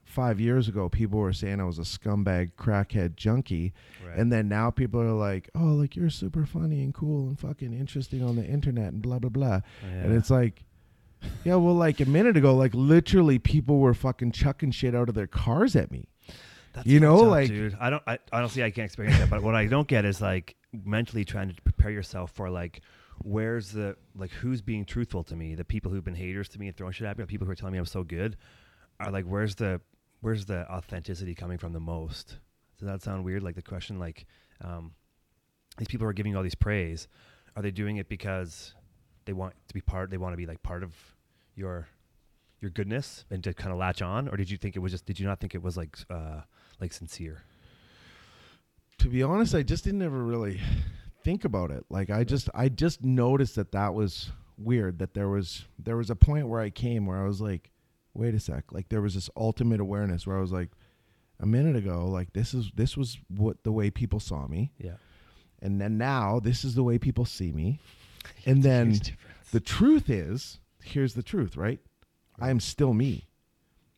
five 0.03 0.41
years 0.41 0.67
ago 0.67 0.89
people 0.89 1.19
were 1.19 1.31
saying 1.31 1.61
i 1.61 1.63
was 1.63 1.79
a 1.79 1.83
scumbag 1.83 2.51
crackhead 2.57 3.15
junkie 3.15 3.71
Right. 4.05 4.17
and 4.17 4.29
then 4.29 4.49
now 4.49 4.69
people 4.69 4.99
are 5.01 5.11
like 5.13 5.49
oh 5.55 5.73
like 5.81 5.95
you're 5.95 6.09
super 6.09 6.45
funny 6.45 6.83
and 6.83 6.93
cool 6.93 7.27
and 7.29 7.39
fucking 7.39 7.71
interesting 7.71 8.21
on 8.23 8.35
the 8.35 8.45
internet 8.45 8.91
and 8.91 9.01
blah 9.01 9.19
blah 9.19 9.29
blah 9.29 9.61
and 9.83 10.11
Yeah. 10.11 10.17
it's 10.17 10.29
like 10.29 10.63
yeah 11.45 11.55
well 11.55 11.75
like 11.75 12.01
a 12.01 12.05
minute 12.05 12.35
ago 12.35 12.53
like 12.55 12.73
literally 12.73 13.39
people 13.39 13.79
were 13.79 13.93
fucking 13.93 14.31
chucking 14.33 14.71
shit 14.71 14.93
out 14.93 15.07
of 15.07 15.15
their 15.15 15.27
cars 15.27 15.73
at 15.75 15.91
me 15.91 16.09
That's 16.73 16.87
you 16.87 16.99
know, 16.99 17.25
up, 17.25 17.31
like- 17.31 17.47
dude. 17.47 17.77
I 17.79 17.89
don't. 17.89 18.03
I 18.07 18.19
honestly, 18.31 18.63
I 18.63 18.71
can't 18.71 18.85
experience 18.85 19.17
that. 19.19 19.29
But 19.29 19.41
what 19.43 19.55
I 19.55 19.65
don't 19.67 19.87
get 19.87 20.05
is 20.05 20.21
like 20.21 20.55
mentally 20.71 21.25
trying 21.25 21.53
to 21.53 21.61
prepare 21.61 21.91
yourself 21.91 22.31
for 22.31 22.49
like, 22.49 22.81
where's 23.19 23.71
the 23.71 23.95
like 24.15 24.31
who's 24.31 24.61
being 24.61 24.85
truthful 24.85 25.23
to 25.25 25.35
me? 25.35 25.55
The 25.55 25.65
people 25.65 25.91
who've 25.91 26.03
been 26.03 26.15
haters 26.15 26.49
to 26.49 26.59
me 26.59 26.67
and 26.67 26.75
throwing 26.75 26.93
shit 26.93 27.07
at 27.07 27.17
me, 27.17 27.23
or 27.23 27.27
people 27.27 27.45
who 27.45 27.51
are 27.51 27.55
telling 27.55 27.73
me 27.73 27.79
I'm 27.79 27.85
so 27.85 28.03
good, 28.03 28.37
are 28.99 29.11
like, 29.11 29.25
where's 29.25 29.55
the 29.55 29.81
where's 30.21 30.45
the 30.45 30.69
authenticity 30.71 31.35
coming 31.35 31.57
from 31.57 31.73
the 31.73 31.79
most? 31.79 32.37
Does 32.79 32.87
that 32.87 33.01
sound 33.01 33.23
weird? 33.23 33.43
Like 33.43 33.55
the 33.55 33.61
question, 33.61 33.99
like, 33.99 34.25
um, 34.61 34.91
these 35.77 35.87
people 35.87 36.05
who 36.05 36.09
are 36.09 36.13
giving 36.13 36.31
you 36.31 36.37
all 36.37 36.43
these 36.43 36.55
praise, 36.55 37.07
are 37.55 37.61
they 37.63 37.71
doing 37.71 37.97
it 37.97 38.07
because 38.07 38.75
they 39.25 39.33
want 39.33 39.53
to 39.67 39.73
be 39.73 39.81
part? 39.81 40.09
They 40.11 40.17
want 40.17 40.33
to 40.33 40.37
be 40.37 40.45
like 40.45 40.61
part 40.63 40.83
of 40.83 40.93
your 41.55 41.87
your 42.61 42.71
goodness 42.71 43.25
and 43.29 43.43
to 43.43 43.53
kind 43.53 43.71
of 43.71 43.77
latch 43.77 44.01
on, 44.01 44.27
or 44.27 44.37
did 44.37 44.49
you 44.49 44.57
think 44.57 44.75
it 44.75 44.79
was 44.79 44.91
just? 44.91 45.05
Did 45.05 45.19
you 45.19 45.25
not 45.25 45.39
think 45.39 45.55
it 45.55 45.61
was 45.63 45.77
like 45.77 45.97
uh 46.09 46.41
like 46.79 46.93
sincere? 46.93 47.43
to 48.99 49.09
be 49.09 49.21
honest, 49.21 49.53
I 49.53 49.61
just 49.61 49.83
didn't 49.83 50.01
ever 50.01 50.23
really 50.23 50.59
think 51.23 51.45
about 51.45 51.69
it. 51.71 51.85
Like 51.89 52.09
I 52.09 52.23
just 52.23 52.49
I 52.55 52.67
just 52.69 53.03
noticed 53.03 53.55
that 53.55 53.71
that 53.73 53.93
was 53.93 54.31
weird 54.57 54.97
that 54.99 55.13
there 55.13 55.29
was 55.29 55.65
there 55.77 55.97
was 55.97 56.09
a 56.09 56.15
point 56.15 56.47
where 56.47 56.59
I 56.61 56.71
came 56.71 57.05
where 57.05 57.21
I 57.21 57.27
was 57.27 57.39
like, 57.39 57.69
wait 58.15 58.33
a 58.33 58.39
sec, 58.39 58.71
like 58.71 58.89
there 58.89 59.01
was 59.01 59.13
this 59.13 59.29
ultimate 59.37 59.79
awareness 59.79 60.25
where 60.25 60.37
I 60.37 60.41
was 60.41 60.51
like 60.51 60.69
a 61.39 61.45
minute 61.45 61.75
ago 61.75 62.07
like 62.07 62.33
this 62.33 62.55
is 62.55 62.71
this 62.73 62.97
was 62.97 63.19
what 63.27 63.63
the 63.63 63.71
way 63.71 63.91
people 63.91 64.19
saw 64.19 64.47
me 64.47 64.71
Yeah. 64.79 64.95
and 65.61 65.79
then 65.79 65.95
now 65.99 66.39
this 66.39 66.65
is 66.65 66.73
the 66.73 66.81
way 66.81 66.97
people 66.97 67.25
see 67.25 67.51
me 67.51 67.79
and 68.47 68.63
then 68.63 68.99
the 69.51 69.59
truth 69.59 70.09
is 70.09 70.57
here's 70.81 71.13
the 71.13 71.21
truth 71.21 71.55
right 71.55 71.79
i'm 72.39 72.59
still 72.59 72.91
me 72.95 73.27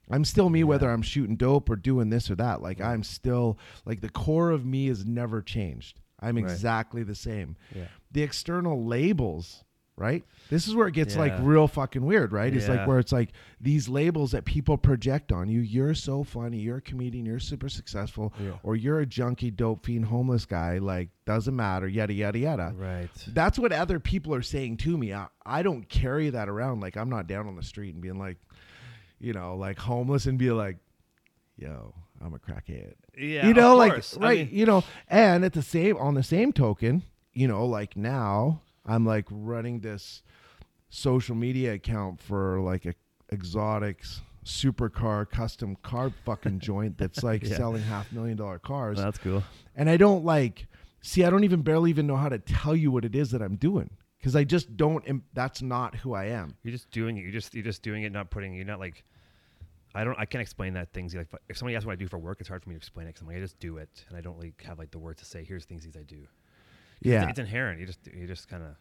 i'm 0.10 0.26
still 0.26 0.50
me 0.50 0.64
whether 0.64 0.90
i'm 0.90 1.02
shooting 1.02 1.36
dope 1.36 1.70
or 1.70 1.76
doing 1.76 2.10
this 2.10 2.30
or 2.30 2.36
that 2.36 2.62
like 2.62 2.82
i'm 2.82 3.04
still 3.04 3.58
like 3.86 4.02
the 4.02 4.10
core 4.10 4.52
of 4.52 4.66
me 4.66 4.88
has 4.88 5.06
never 5.06 5.42
changed 5.42 6.00
i'm 6.20 6.36
Right. 6.36 6.44
exactly 6.46 7.04
the 7.04 7.16
same 7.16 7.56
Yeah. 7.76 7.86
the 8.12 8.24
external 8.24 8.86
labels 8.86 9.64
right 9.96 10.24
this 10.50 10.66
is 10.66 10.74
where 10.76 10.88
it 10.88 10.94
gets 10.94 11.18
like 11.18 11.34
real 11.42 11.68
fucking 11.68 12.06
weird 12.06 12.32
right 12.32 12.56
it's 12.56 12.70
like 12.70 12.88
where 12.88 13.00
it's 13.00 13.12
like 13.12 13.34
these 13.60 13.90
labels 13.90 14.32
that 14.32 14.46
people 14.46 14.78
project 14.78 15.34
on 15.34 15.50
you 15.50 15.60
you're 15.60 15.94
so 15.94 16.24
funny 16.24 16.58
you're 16.58 16.78
a 16.78 16.82
comedian 16.82 17.26
you're 17.26 17.38
super 17.38 17.68
successful 17.68 18.34
Yeah. 18.42 18.54
or 18.64 18.78
you're 18.78 19.02
a 19.02 19.06
junkie 19.06 19.52
dope 19.52 19.86
fiend 19.86 20.06
homeless 20.06 20.46
guy 20.46 20.78
like 20.78 21.10
doesn't 21.26 21.54
matter 21.54 21.86
yada 21.86 22.14
yada 22.14 22.40
yada 22.40 22.74
Right. 22.78 23.10
that's 23.28 23.60
what 23.60 23.74
other 23.74 24.00
people 24.00 24.34
are 24.34 24.42
saying 24.42 24.78
to 24.78 24.98
me. 24.98 25.14
I, 25.14 25.28
I 25.46 25.64
don't 25.64 25.88
carry 25.90 26.30
that 26.30 26.48
around. 26.48 26.80
Like 26.80 26.96
I'm 26.96 27.10
not 27.10 27.28
down 27.28 27.46
on 27.48 27.56
the 27.58 27.62
street 27.62 27.94
and 27.94 28.02
being 28.02 28.18
like, 28.18 28.38
you 29.20 29.34
know, 29.34 29.56
like 29.56 29.78
homeless 29.80 30.26
and 30.26 30.38
be 30.38 30.52
like, 30.52 30.78
yo, 31.58 31.94
I'm 32.22 32.34
a 32.34 32.40
crackhead. 32.40 32.94
Yeah. 33.18 33.48
you 33.48 33.54
know, 33.54 33.76
like 33.76 33.94
course. 33.94 34.18
I 34.18 34.22
right, 34.24 34.48
mean, 34.52 34.58
you 34.60 34.66
know, 34.66 34.84
and 35.08 35.44
at 35.46 35.54
the 35.54 35.62
same 35.62 35.98
on 35.98 36.14
the 36.16 36.24
same 36.24 36.54
token, 36.54 37.04
you 37.34 37.48
know, 37.48 37.66
like 37.66 37.96
now 37.98 38.62
I'm 38.86 39.06
like 39.06 39.26
running 39.30 39.80
this 39.82 40.22
social 40.90 41.36
media 41.36 41.74
account 41.74 42.20
for 42.22 42.60
like 42.62 42.86
a 42.86 42.94
exotics 43.32 44.22
supercar 44.44 45.30
custom 45.30 45.76
car 45.84 46.12
fucking 46.26 46.60
joint 46.70 46.98
that's 46.98 47.22
like 47.24 47.44
Yeah. 47.44 47.58
selling 47.58 47.84
half 47.84 48.12
million 48.12 48.38
dollar 48.38 48.58
cars 48.58 48.98
that's 48.98 49.20
cool. 49.20 49.44
and 49.76 49.88
I 49.90 49.98
don't 49.98 50.26
like 50.26 50.66
see 51.02 51.24
I 51.24 51.30
don't 51.30 51.44
even 51.44 51.62
barely 51.62 51.92
even 51.92 52.08
know 52.08 52.16
how 52.16 52.30
to 52.30 52.40
tell 52.40 52.76
you 52.76 52.90
what 52.90 53.06
it 53.06 53.16
is 53.16 53.30
that 53.32 53.42
I'm 53.44 53.58
doing 53.58 53.92
because 54.20 54.36
I 54.36 54.44
just 54.44 54.76
don't 54.76 55.24
that's 55.34 55.62
not 55.62 55.96
who 55.96 56.14
I 56.14 56.26
am. 56.26 56.56
You're 56.64 56.74
just 56.74 56.92
doing 56.92 57.18
it. 57.18 57.22
You're 57.22 57.32
just 57.32 57.54
you're 57.54 57.64
just 57.64 57.82
doing 57.82 58.04
it, 58.04 58.12
not 58.12 58.30
putting. 58.30 58.54
You're 58.54 58.66
not 58.66 58.80
like. 58.80 59.04
I 59.96 60.04
don't. 60.04 60.18
I 60.20 60.26
can't 60.26 60.42
explain 60.42 60.74
that 60.74 60.94
things 60.94 61.16
like. 61.16 61.28
If 61.48 61.58
somebody 61.58 61.76
asks 61.76 61.86
what 61.86 61.94
I 61.94 61.96
do 61.96 62.08
for 62.08 62.20
work, 62.20 62.38
it's 62.40 62.50
hard 62.50 62.62
for 62.62 62.70
me 62.70 62.76
to 62.76 62.78
explain 62.78 63.08
it 63.08 63.10
because 63.10 63.22
I'm 63.22 63.28
like, 63.28 63.38
I 63.38 63.40
just 63.40 63.60
do 63.60 63.78
it, 63.78 64.06
and 64.08 64.18
I 64.18 64.22
don't 64.22 64.40
like 64.40 64.62
have 64.64 64.78
like 64.78 64.92
the 64.92 65.00
words 65.00 65.20
to 65.20 65.26
say. 65.26 65.44
Here's 65.44 65.66
things 65.66 65.84
things 65.84 65.98
I 65.98 66.04
do. 66.04 66.28
Yeah. 67.02 67.22
it's, 67.22 67.32
it's 67.32 67.40
inherent. 67.40 67.80
You 67.80 67.86
just 67.86 68.00
you're 68.14 68.28
just 68.28 68.48
kind 68.48 68.62
of 68.62 68.76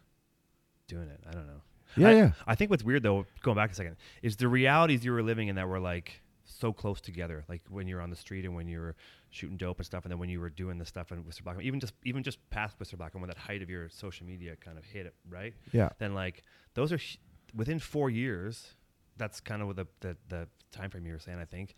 doing 0.87 1.07
it. 1.09 1.19
I 1.27 1.31
don't 1.31 1.47
know. 1.47 1.61
Yeah, 1.97 2.09
I, 2.09 2.13
yeah. 2.13 2.31
I 2.45 2.55
think 2.55 2.69
what's 2.69 2.83
weird 2.83 3.01
though, 3.01 3.25
going 3.41 3.55
back 3.55 3.71
a 3.71 3.75
second, 3.75 3.95
is 4.21 4.35
the 4.35 4.47
realities 4.47 5.03
you 5.03 5.11
were 5.11 5.23
living 5.23 5.47
in 5.47 5.55
that 5.55 5.67
were 5.67 5.79
like 5.79 6.21
so 6.49 6.73
close 6.73 6.99
together. 7.01 7.43
Like 7.47 7.61
when 7.69 7.87
you're 7.87 8.01
on 8.01 8.09
the 8.09 8.15
street 8.15 8.45
and 8.45 8.55
when 8.55 8.67
you're 8.67 8.95
shooting 9.29 9.57
dope 9.57 9.77
and 9.77 9.85
stuff, 9.85 10.03
and 10.05 10.11
then 10.11 10.19
when 10.19 10.29
you 10.29 10.39
were 10.39 10.49
doing 10.49 10.77
the 10.77 10.85
stuff 10.85 11.11
in 11.11 11.19
Whistler 11.25 11.53
Blackcomb, 11.53 11.63
even 11.63 11.79
just 11.79 11.93
even 12.05 12.23
just 12.23 12.37
past 12.49 12.79
Whistler 12.79 12.99
and 13.13 13.21
when 13.21 13.27
that 13.29 13.37
height 13.37 13.61
of 13.61 13.69
your 13.69 13.89
social 13.89 14.25
media 14.25 14.55
kind 14.55 14.77
of 14.77 14.83
hit 14.85 15.05
it, 15.05 15.13
right? 15.29 15.53
Yeah. 15.71 15.89
Then 15.99 16.13
like 16.13 16.43
those 16.73 16.91
are 16.91 16.97
sh- 16.97 17.17
within 17.55 17.79
four 17.79 18.09
years. 18.09 18.73
That's 19.17 19.39
kind 19.39 19.61
of 19.61 19.67
what 19.67 19.75
the, 19.75 19.87
the 20.01 20.17
the 20.29 20.47
time 20.71 20.89
frame 20.89 21.05
you 21.05 21.13
were 21.13 21.19
saying. 21.19 21.39
I 21.39 21.45
think 21.45 21.75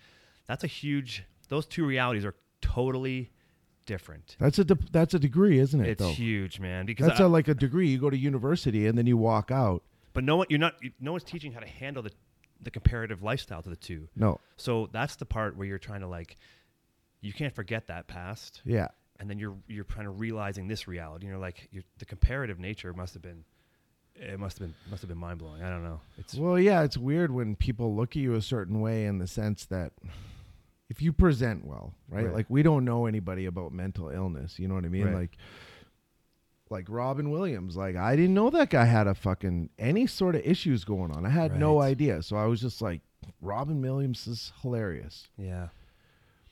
that's 0.48 0.64
a 0.64 0.68
huge. 0.68 1.24
Those 1.50 1.66
two 1.66 1.86
realities 1.86 2.24
are 2.26 2.36
totally 2.62 3.32
different. 3.86 4.36
That's 4.40 4.60
a 4.60 4.64
de- 4.64 4.78
that's 4.92 5.14
a 5.14 5.20
degree, 5.20 5.60
isn't 5.60 5.80
it? 5.82 5.90
It's 5.90 6.00
though? 6.02 6.10
huge, 6.12 6.60
man. 6.60 6.86
Because 6.86 7.08
That's 7.08 7.20
I- 7.20 7.26
a, 7.26 7.28
like 7.28 7.48
a 7.48 7.54
degree. 7.54 7.90
You 7.90 7.98
go 7.98 8.10
to 8.10 8.18
university 8.18 8.88
and 8.88 8.98
then 8.98 9.08
you 9.08 9.18
walk 9.18 9.52
out. 9.52 9.84
But 10.14 10.24
no 10.24 10.36
one, 10.38 10.48
you're 10.50 10.60
not. 10.60 10.76
You, 10.82 10.92
no 11.00 11.12
one's 11.14 11.24
teaching 11.24 11.52
how 11.54 11.62
to 11.62 11.68
handle 11.68 12.04
the 12.04 12.12
the 12.62 12.72
comparative 12.72 13.24
lifestyle 13.24 13.62
to 13.64 13.70
the 13.70 13.76
two. 13.76 14.08
No. 14.16 14.40
So 14.58 14.90
that's 14.92 15.16
the 15.16 15.26
part 15.26 15.56
where 15.58 15.68
you're 15.68 15.80
trying 15.80 16.02
to 16.02 16.08
like, 16.08 16.36
you 17.22 17.34
can't 17.34 17.54
forget 17.54 17.88
that 17.88 18.08
past, 18.08 18.62
Yeah. 18.66 18.88
and 19.20 19.30
then 19.30 19.38
you're 19.40 19.56
you're 19.68 19.84
kind 19.86 20.08
of 20.08 20.20
realizing 20.20 20.68
this 20.68 20.88
reality. 20.88 21.26
And 21.26 21.32
you're 21.32 21.42
like, 21.42 21.68
you're, 21.72 21.84
the 22.00 22.06
comparative 22.06 22.60
nature 22.60 22.94
must 22.94 23.14
have 23.14 23.22
been, 23.22 23.44
it 24.16 24.40
must 24.40 24.60
have 24.60 24.68
been 24.68 24.76
must 24.90 25.02
have 25.02 25.10
been 25.10 25.18
mind 25.18 25.40
blowing. 25.40 25.62
I 25.64 25.70
don't 25.70 25.84
know. 25.84 26.02
It's 26.18 26.36
Well, 26.36 26.60
yeah, 26.60 26.84
it's 26.84 26.98
weird 26.98 27.32
when 27.32 27.56
people 27.56 27.96
look 27.96 28.12
at 28.16 28.22
you 28.22 28.36
a 28.36 28.42
certain 28.42 28.82
way 28.82 29.06
in 29.06 29.18
the 29.20 29.28
sense 29.28 29.66
that 29.68 29.94
if 30.90 31.02
you 31.02 31.14
present 31.14 31.66
well, 31.66 31.94
right? 32.10 32.26
Right. 32.26 32.34
Like 32.34 32.46
we 32.50 32.64
don't 32.64 32.84
know 32.84 33.06
anybody 33.06 33.46
about 33.46 33.72
mental 33.72 34.10
illness, 34.10 34.60
you 34.60 34.68
know 34.68 34.76
what 34.76 34.84
I 34.86 34.90
mean? 34.90 35.06
Right. 35.06 35.16
Like 35.16 35.38
like 36.72 36.86
Robin 36.88 37.30
Williams, 37.30 37.76
like 37.76 37.96
I 37.96 38.16
didn't 38.16 38.34
know 38.34 38.50
that 38.50 38.70
guy 38.70 38.86
had 38.86 39.08
a 39.08 39.14
fucking 39.14 39.70
any 39.78 40.08
sort 40.08 40.36
of 40.36 40.42
issues 40.46 40.84
going 40.84 41.12
on. 41.12 41.26
I 41.26 41.30
had 41.30 41.60
no 41.60 41.82
idea. 41.82 42.24
So 42.24 42.38
I 42.38 42.46
was 42.46 42.62
just 42.62 42.82
like 42.82 43.02
Robin 43.42 43.82
Williams 43.82 44.28
is 44.28 44.52
hilarious. 44.62 45.28
yeah. 45.38 45.68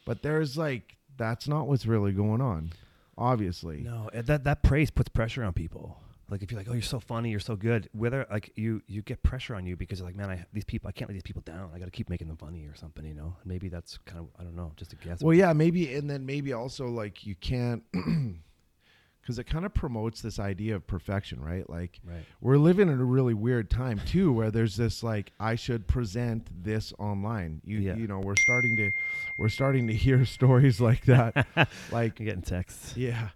But 0.06 0.24
there's 0.24 0.58
like 0.58 0.98
that's 1.18 1.48
not 1.48 1.68
what's 1.68 1.86
really 1.86 2.12
going 2.12 2.42
on. 2.42 2.72
Obviously. 3.18 3.82
No, 3.82 4.10
that 4.14 4.44
that 4.44 4.64
praise 4.64 4.90
puts 4.90 5.10
pressure 5.10 5.44
on 5.44 5.54
people. 5.54 5.98
Like 6.32 6.44
if 6.44 6.52
you're 6.52 6.60
like, 6.60 6.70
oh, 6.70 6.74
you're 6.74 6.82
so 6.82 7.00
funny, 7.00 7.32
you're 7.32 7.40
so 7.40 7.56
good. 7.56 7.90
Whether 7.94 8.26
like 8.32 8.52
you 8.56 8.82
you 8.88 9.02
get 9.02 9.24
pressure 9.24 9.56
on 9.56 9.66
you 9.66 9.76
because 9.76 10.00
you're 10.00 10.08
like, 10.08 10.16
man, 10.16 10.30
I 10.30 10.46
these 10.54 10.64
people, 10.64 10.88
I 10.88 10.92
can't 10.92 11.10
let 11.10 11.14
these 11.14 11.24
people 11.24 11.42
down. 11.42 11.72
I 11.74 11.80
got 11.80 11.86
to 11.86 11.92
keep 11.92 12.10
making 12.10 12.28
them 12.28 12.38
funny 12.38 12.66
or 12.66 12.76
something, 12.76 13.06
you 13.06 13.14
know. 13.14 13.36
Maybe 13.46 13.68
that's 13.68 13.98
kind 14.06 14.20
of 14.20 14.28
I 14.40 14.44
don't 14.44 14.56
know, 14.56 14.72
just 14.76 14.94
a 14.94 14.96
guess. 14.96 15.22
Well, 15.22 15.34
yeah, 15.34 15.54
maybe, 15.54 15.94
and 15.96 16.10
then 16.10 16.26
maybe 16.26 16.54
also 16.54 16.88
like 16.88 17.26
you 17.26 17.36
can't, 17.36 17.84
because 19.22 19.38
it 19.40 19.44
kind 19.46 19.66
of 19.66 19.74
promotes 19.74 20.22
this 20.22 20.40
idea 20.40 20.76
of 20.76 20.88
perfection, 20.88 21.40
right? 21.42 21.70
Like 21.70 22.00
right. 22.04 22.26
we're 22.42 22.58
living 22.58 22.90
in 22.90 23.00
a 23.00 23.04
really 23.04 23.34
weird 23.34 23.70
time 23.70 24.02
too, 24.06 24.32
where 24.34 24.50
there's 24.52 24.76
this 24.76 25.04
like 25.04 25.32
I 25.40 25.56
should 25.56 25.88
present 25.88 26.48
this 26.64 26.94
online. 27.00 27.62
You, 27.64 27.80
Yeah. 27.80 27.96
you 27.96 28.08
know, 28.08 28.20
we're 28.20 28.36
starting 28.38 28.76
to, 28.78 28.90
we're 29.38 29.50
starting 29.50 29.88
to 29.88 29.94
hear 29.94 30.26
stories 30.38 30.80
like 30.82 31.06
that, 31.06 31.48
like 31.92 32.20
You're 32.20 32.26
getting 32.28 32.42
texts. 32.42 32.96
yeah, 32.98 33.30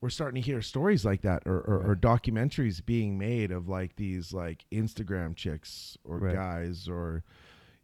we're 0.00 0.10
starting 0.10 0.40
to 0.40 0.46
hear 0.46 0.62
stories 0.62 1.04
like 1.04 1.22
that, 1.22 1.42
or, 1.46 1.58
or, 1.60 1.90
or 1.90 1.96
documentaries 1.96 2.84
being 2.84 3.18
made 3.18 3.50
of 3.50 3.68
like 3.68 3.96
these 3.96 4.32
like 4.32 4.64
Instagram 4.72 5.34
chicks 5.36 5.98
or 6.04 6.18
Right. 6.18 6.34
guys 6.34 6.88
or, 6.88 7.22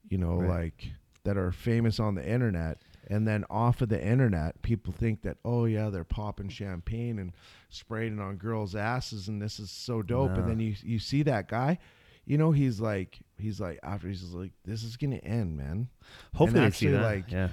you 0.08 0.18
know, 0.18 0.36
Right. 0.40 0.48
like 0.62 0.88
that 1.24 1.36
are 1.36 1.50
famous 1.52 1.98
on 1.98 2.14
the 2.14 2.26
internet. 2.26 2.78
And 3.08 3.26
then 3.26 3.44
off 3.48 3.80
of 3.82 3.88
the 3.88 4.04
internet, 4.04 4.60
people 4.62 4.92
think 4.92 5.22
that 5.22 5.36
oh 5.44 5.64
yeah, 5.64 5.90
they're 5.90 6.04
popping 6.04 6.48
champagne 6.48 7.18
and 7.18 7.32
spraying 7.68 8.18
it 8.18 8.20
on 8.20 8.36
girls' 8.36 8.74
asses, 8.74 9.28
and 9.28 9.40
this 9.40 9.60
is 9.60 9.70
so 9.70 10.02
dope. 10.02 10.32
And 10.36 10.48
then 10.48 10.58
you 10.60 10.74
you 10.82 10.98
see 10.98 11.22
that 11.22 11.48
guy, 11.48 11.78
you 12.24 12.36
know, 12.36 12.50
he's 12.50 12.80
like 12.80 13.20
he's 13.38 13.60
like 13.60 13.78
after 13.82 14.08
he's 14.08 14.22
like 14.32 14.50
this 14.64 14.82
is 14.82 14.96
gonna 14.96 15.16
end, 15.16 15.56
man. 15.56 15.88
Hopefully, 16.34 16.60
they 16.60 16.66
actually, 16.66 16.88
see 16.88 16.92
that. 16.92 17.02
like, 17.02 17.30
yeah. 17.30 17.48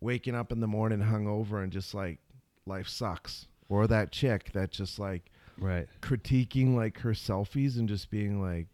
Waking 0.00 0.34
up 0.34 0.52
in 0.52 0.60
the 0.60 0.66
morning 0.68 1.00
hungover 1.00 1.62
and 1.62 1.72
just 1.72 1.92
like 1.92 2.18
life 2.66 2.88
sucks, 2.88 3.46
or 3.68 3.86
that 3.88 4.12
chick 4.12 4.52
that 4.52 4.70
just 4.70 4.98
like 4.98 5.30
Right. 5.60 5.88
critiquing 6.00 6.76
like 6.76 7.00
her 7.00 7.10
selfies 7.14 7.76
and 7.78 7.88
just 7.88 8.10
being 8.10 8.40
like, 8.40 8.68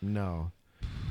no. 0.00 0.52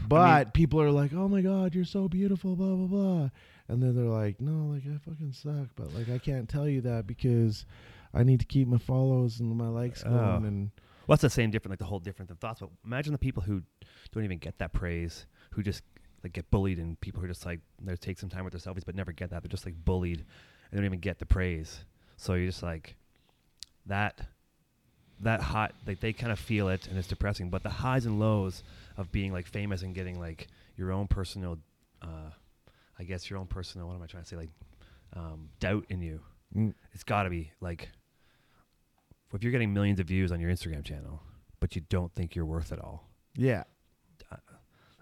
But 0.07 0.53
people 0.53 0.81
are 0.81 0.91
like, 0.91 1.13
oh 1.13 1.27
my 1.27 1.41
god, 1.41 1.75
you're 1.75 1.83
so 1.85 2.07
beautiful, 2.07 2.55
blah 2.55 2.73
blah 2.75 2.87
blah, 2.87 3.29
and 3.69 3.81
then 3.81 3.95
they're 3.95 4.05
like, 4.05 4.41
no, 4.41 4.73
like 4.73 4.83
I 4.85 4.97
fucking 5.09 5.31
suck, 5.33 5.69
but 5.75 5.93
like 5.93 6.09
I 6.09 6.17
can't 6.17 6.49
tell 6.49 6.67
you 6.67 6.81
that 6.81 7.07
because 7.07 7.65
I 8.13 8.23
need 8.23 8.39
to 8.41 8.45
keep 8.45 8.67
my 8.67 8.77
follows 8.79 9.39
and 9.39 9.55
my 9.55 9.67
likes 9.69 10.03
going, 10.03 10.15
Oh. 10.17 10.35
and 10.43 10.71
Well, 11.07 11.15
that's 11.15 11.21
the 11.21 11.29
same 11.29 11.51
different, 11.51 11.71
like 11.71 11.79
the 11.79 11.85
whole 11.85 11.99
different 11.99 12.31
of 12.31 12.39
thoughts. 12.39 12.59
But 12.59 12.69
imagine 12.85 13.13
the 13.13 13.17
people 13.19 13.43
who 13.43 13.61
don't 14.11 14.23
even 14.25 14.39
get 14.39 14.57
that 14.59 14.73
praise, 14.73 15.25
who 15.51 15.63
just 15.63 15.83
like 16.23 16.33
get 16.33 16.51
bullied, 16.51 16.79
and 16.79 16.99
people 16.99 17.21
who 17.21 17.25
are 17.25 17.29
just 17.29 17.45
like 17.45 17.61
they 17.81 17.95
take 17.95 18.19
some 18.19 18.29
time 18.29 18.43
with 18.43 18.51
their 18.53 18.59
selfies, 18.73 18.83
but 18.85 18.95
never 18.95 19.11
get 19.13 19.29
that. 19.29 19.41
They're 19.43 19.49
just 19.49 19.65
like 19.65 19.75
bullied, 19.85 20.19
and 20.19 20.25
they 20.71 20.77
don't 20.77 20.85
even 20.85 20.99
get 20.99 21.19
the 21.19 21.25
praise. 21.25 21.85
So 22.17 22.33
you're 22.33 22.47
just 22.47 22.63
like 22.63 22.95
that. 23.85 24.21
That 25.21 25.41
hot, 25.41 25.73
like 25.85 25.99
they 25.99 26.13
kind 26.13 26.31
of 26.31 26.39
feel 26.39 26.69
it, 26.69 26.87
and 26.87 26.97
it's 26.97 27.07
depressing. 27.07 27.49
But 27.49 27.61
the 27.61 27.69
highs 27.69 28.05
and 28.05 28.19
lows 28.21 28.63
of 28.95 29.11
being 29.11 29.33
like 29.33 29.47
famous 29.47 29.81
and 29.81 29.93
getting 29.93 30.17
like 30.17 30.47
your 30.77 30.93
own 30.93 31.07
personal, 31.07 31.57
uh, 32.01 32.31
I 32.99 33.03
guess 33.03 33.29
your 33.29 33.39
own 33.39 33.47
personal. 33.47 33.87
What 33.87 33.95
am 33.95 34.03
I 34.03 34.07
trying 34.07 34.23
to 34.23 34.29
say? 34.29 34.35
Like 34.35 34.49
um, 35.15 35.49
doubt 35.59 35.85
in 35.89 36.01
you. 36.01 36.21
Mm. 36.55 36.73
It's 36.93 37.03
got 37.03 37.23
to 37.23 37.29
be 37.29 37.51
like 37.61 37.89
if 39.33 39.43
you're 39.43 39.51
getting 39.51 39.73
millions 39.73 39.99
of 39.99 40.07
views 40.07 40.31
on 40.31 40.39
your 40.39 40.51
Instagram 40.51 40.83
channel, 40.83 41.21
but 41.59 41.75
you 41.75 41.81
don't 41.89 42.13
think 42.15 42.35
you're 42.35 42.45
worth 42.45 42.71
it 42.71 42.79
all. 42.79 43.09
yeah. 43.35 43.63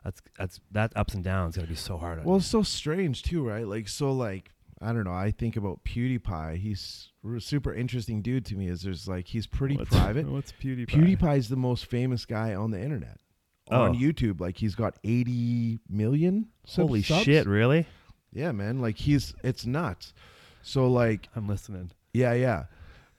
That's 0.03 0.21
that's 0.37 0.59
that 0.71 0.93
ups 0.95 1.15
and 1.15 1.23
downs 1.23 1.57
gonna 1.57 1.67
be 1.67 1.75
so 1.75 1.97
hard 1.97 2.17
on 2.17 2.23
Well, 2.23 2.37
it's 2.37 2.45
so 2.45 2.63
strange 2.63 3.23
too, 3.23 3.45
right? 3.45 3.67
Like, 3.67 3.89
so 3.89 4.13
like 4.13 4.51
I 4.79 4.93
don't 4.93 5.03
know. 5.03 5.11
I 5.11 5.31
think 5.31 5.57
about 5.57 5.83
PewDiePie. 5.83 6.55
He's 6.57 7.09
a 7.35 7.41
super 7.41 7.73
interesting 7.73 8.21
dude 8.21 8.45
to 8.45 8.55
me. 8.55 8.67
Is 8.69 8.83
there's 8.83 9.05
like 9.05 9.27
he's 9.27 9.47
pretty 9.47 9.75
private. 9.75 10.25
What's 10.27 10.53
PewDiePie? 10.53 11.17
PewDiePie's 11.17 11.49
the 11.49 11.57
most 11.57 11.87
famous 11.87 12.25
guy 12.25 12.55
on 12.55 12.71
the 12.71 12.81
internet. 12.81 13.19
Oh. 13.69 13.81
On 13.83 13.95
YouTube, 13.95 14.39
like 14.39 14.57
he's 14.57 14.75
got 14.75 14.95
80 15.03 15.79
million. 15.89 16.47
sub- 16.65 16.87
Holy 16.87 17.01
subs. 17.03 17.23
shit! 17.23 17.45
Really? 17.47 17.85
Yeah, 18.33 18.51
man. 18.51 18.79
Like 18.79 18.97
he's 18.97 19.33
it's 19.43 19.65
nuts. 19.65 20.13
So 20.61 20.87
like 20.89 21.29
I'm 21.35 21.47
listening. 21.47 21.91
yeah, 22.13 22.33
yeah. 22.33 22.65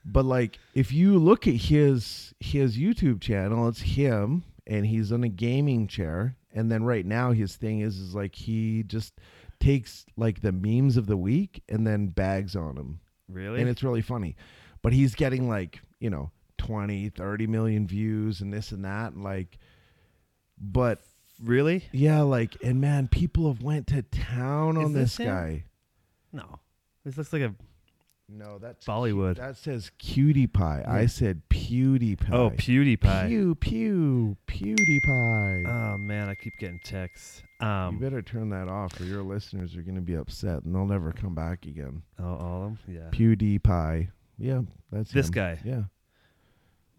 But 0.05 0.25
like 0.25 0.57
if 0.73 0.91
you 0.91 1.17
look 1.17 1.47
at 1.47 1.55
his 1.55 2.33
his 2.39 2.77
YouTube 2.77 3.21
channel, 3.21 3.67
it's 3.67 3.81
him 3.81 4.43
and 4.65 4.85
he's 4.85 5.11
on 5.11 5.23
a 5.23 5.29
gaming 5.29 5.87
chair. 5.87 6.35
And 6.53 6.71
then 6.71 6.83
right 6.83 7.05
now 7.05 7.31
his 7.31 7.55
thing 7.55 7.81
is 7.81 7.97
is 7.99 8.15
like 8.15 8.33
he 8.35 8.83
just 8.83 9.13
takes 9.59 10.05
like 10.15 10.41
the 10.41 10.51
memes 10.51 10.95
of 10.97 11.05
the 11.05 11.17
week 11.17 11.61
and 11.69 11.85
then 11.85 12.07
bags 12.07 12.55
on 12.55 12.75
them. 12.75 12.99
Really? 13.27 13.59
And 13.61 13.69
it's 13.69 13.83
really 13.83 14.01
funny. 14.01 14.35
But 14.81 14.93
he's 14.93 15.13
getting 15.15 15.47
like, 15.49 15.81
you 15.99 16.09
know, 16.09 16.31
20, 16.57 17.09
30 17.09 17.47
million 17.47 17.85
views 17.87 18.41
and 18.41 18.51
this 18.53 18.71
and 18.71 18.85
that 18.85 19.13
and 19.13 19.23
like 19.23 19.59
but 20.59 21.01
really? 21.43 21.85
yeah, 21.91 22.21
like 22.21 22.57
and 22.63 22.79
man, 22.81 23.07
people 23.07 23.47
have 23.51 23.61
went 23.61 23.87
to 23.87 24.01
town 24.03 24.77
Is 24.77 24.83
on 24.85 24.93
this 24.93 25.17
this, 25.17 25.25
him? 25.25 25.27
guy. 25.27 25.63
No. 26.31 26.59
This 27.05 27.17
looks 27.17 27.31
like 27.33 27.41
a 27.41 27.55
No, 28.27 28.59
that's 28.59 28.85
Bollywood. 28.85 29.37
That 29.37 29.57
says 29.57 29.89
cutie 29.97 30.45
pie. 30.47 30.83
I 30.87 31.01
Yeah. 31.01 31.07
said 31.07 31.41
PewDiePie. 31.49 32.31
Oh, 32.31 32.51
PewDiePie. 32.51 33.27
Pew 33.27 33.55
pew 33.55 34.37
PewDiePie. 34.47 35.67
Oh 35.67 35.97
man, 35.97 36.29
I 36.29 36.35
keep 36.35 36.53
getting 36.59 36.79
texts. 36.83 37.41
Um, 37.59 37.95
you 37.95 37.99
better 38.01 38.21
turn 38.21 38.49
that 38.49 38.67
off, 38.67 38.99
or 39.01 39.05
your 39.05 39.23
listeners 39.23 39.75
are 39.75 39.81
going 39.81 39.95
to 39.95 40.01
be 40.01 40.13
upset, 40.15 40.63
and 40.63 40.73
they'll 40.75 40.85
never 40.85 41.11
come 41.11 41.33
back 41.35 41.65
again. 41.65 42.03
oh, 42.19 42.35
all 42.35 42.65
of 42.67 42.85
them. 42.85 42.95
Yeah. 42.95 43.09
PewDiePie. 43.11 44.09
Yeah, 44.37 44.61
that's 44.91 45.11
This 45.11 45.27
him. 45.27 45.31
guy. 45.33 45.59
Yeah, 45.65 45.83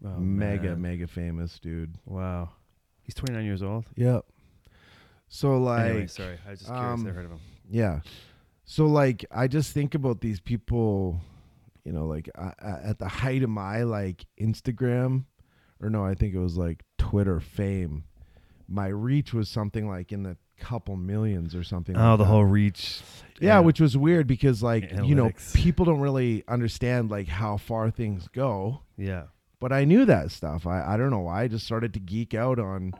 Oh, 0.05 0.19
mega 0.19 0.69
man. 0.71 0.81
mega 0.81 1.07
famous 1.07 1.57
dude. 1.59 1.95
Wow. 2.05 2.49
He's 3.11 3.15
29 3.15 3.43
years 3.43 3.61
old. 3.61 3.83
Yep. 3.97 4.23
So 5.27 5.57
like, 5.57 5.89
anyway, 5.89 6.07
sorry. 6.07 6.37
I 6.47 6.51
was 6.51 6.59
just 6.59 6.71
curious. 6.71 6.93
um, 7.01 7.05
I 7.05 7.09
heard 7.09 7.25
of 7.25 7.31
him. 7.31 7.39
yeah. 7.69 7.99
So 8.63 8.85
like, 8.85 9.25
I 9.31 9.47
just 9.49 9.73
think 9.73 9.95
about 9.95 10.21
these 10.21 10.39
people. 10.39 11.19
You 11.83 11.91
know, 11.91 12.05
like 12.05 12.29
at 12.37 12.99
the 12.99 13.07
height 13.09 13.43
of 13.43 13.49
my 13.49 13.83
like 13.83 14.25
Instagram, 14.39 15.25
or 15.81 15.89
no, 15.89 16.05
I 16.05 16.13
think 16.13 16.33
it 16.35 16.39
was 16.39 16.55
like 16.55 16.83
Twitter 16.97 17.39
fame. 17.41 18.05
My 18.69 18.87
reach 18.87 19.33
was 19.33 19.49
something 19.49 19.89
like 19.89 20.11
in 20.13 20.23
the 20.23 20.37
couple 20.57 20.95
millions 20.95 21.53
or 21.53 21.63
something. 21.63 21.97
Oh, 21.97 22.11
like 22.11 22.17
the 22.19 22.23
that. 22.23 22.29
whole 22.29 22.45
reach. 22.45 23.01
Yeah, 23.41 23.59
which 23.59 23.81
was 23.81 23.97
weird 23.97 24.25
because 24.27 24.61
like 24.63 24.89
you 25.03 25.15
know 25.15 25.31
people 25.53 25.83
don't 25.83 25.99
really 25.99 26.45
understand 26.47 27.09
like 27.11 27.27
how 27.27 27.57
far 27.57 27.89
things 27.91 28.29
go. 28.29 28.83
yeah. 28.95 29.23
But 29.61 29.71
I 29.71 29.85
knew 29.85 30.03
that 30.05 30.31
stuff. 30.31 30.67
I 30.67 30.83
I 30.95 30.97
don't 30.97 31.11
know 31.11 31.19
why. 31.19 31.43
I 31.43 31.47
just 31.47 31.65
started 31.65 31.93
to 31.93 31.99
geek 31.99 32.33
out 32.33 32.59
on, 32.59 32.93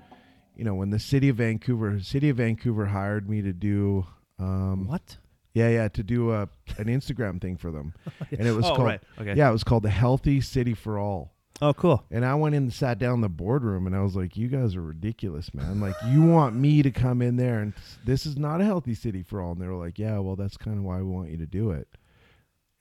you 0.55 0.63
know, 0.63 0.75
when 0.75 0.91
the 0.91 0.99
city 0.99 1.27
of 1.27 1.37
Vancouver, 1.37 1.99
city 1.99 2.29
of 2.29 2.37
Vancouver 2.37 2.85
hired 2.85 3.29
me 3.29 3.41
to 3.41 3.51
do, 3.51 4.05
um, 4.39 4.87
What? 4.87 5.17
yeah, 5.53 5.69
yeah, 5.69 5.87
to 5.89 6.03
do 6.03 6.31
a 6.31 6.47
an 6.77 6.85
Instagram 6.85 7.41
thing 7.41 7.57
for 7.57 7.71
them, 7.71 7.93
and 8.31 8.47
it 8.47 8.53
was 8.53 8.65
oh, 8.65 8.75
called 8.75 8.87
right. 8.87 9.01
Okay. 9.19 9.33
yeah, 9.33 9.49
it 9.49 9.51
was 9.51 9.63
called 9.65 9.83
the 9.83 9.89
Healthy 9.89 10.39
City 10.39 10.73
for 10.75 10.97
All. 10.99 11.33
Oh, 11.63 11.73
cool. 11.73 12.03
And 12.09 12.25
I 12.25 12.33
went 12.35 12.55
in 12.55 12.63
and 12.63 12.73
sat 12.73 12.97
down 12.97 13.15
in 13.15 13.21
the 13.21 13.29
boardroom 13.29 13.85
and 13.85 13.95
I 13.95 14.01
was 14.01 14.15
like, 14.15 14.35
you 14.35 14.47
guys 14.47 14.75
are 14.75 14.81
ridiculous, 14.81 15.53
man. 15.53 15.79
Like, 15.79 15.93
you 16.07 16.23
want 16.23 16.55
me 16.55 16.81
to 16.81 16.89
come 16.89 17.21
in 17.21 17.35
there 17.35 17.59
and 17.59 17.73
this 18.03 18.25
is 18.25 18.35
not 18.35 18.61
a 18.61 18.65
healthy 18.65 18.95
city 18.95 19.21
for 19.21 19.39
all. 19.39 19.51
And 19.51 19.61
they 19.61 19.67
were 19.67 19.75
like, 19.75 19.99
yeah, 19.99 20.17
well, 20.17 20.35
that's 20.35 20.57
kind 20.57 20.79
of 20.79 20.83
why 20.83 20.97
we 20.97 21.03
want 21.03 21.29
you 21.29 21.37
to 21.37 21.45
do 21.45 21.69
it. 21.69 21.87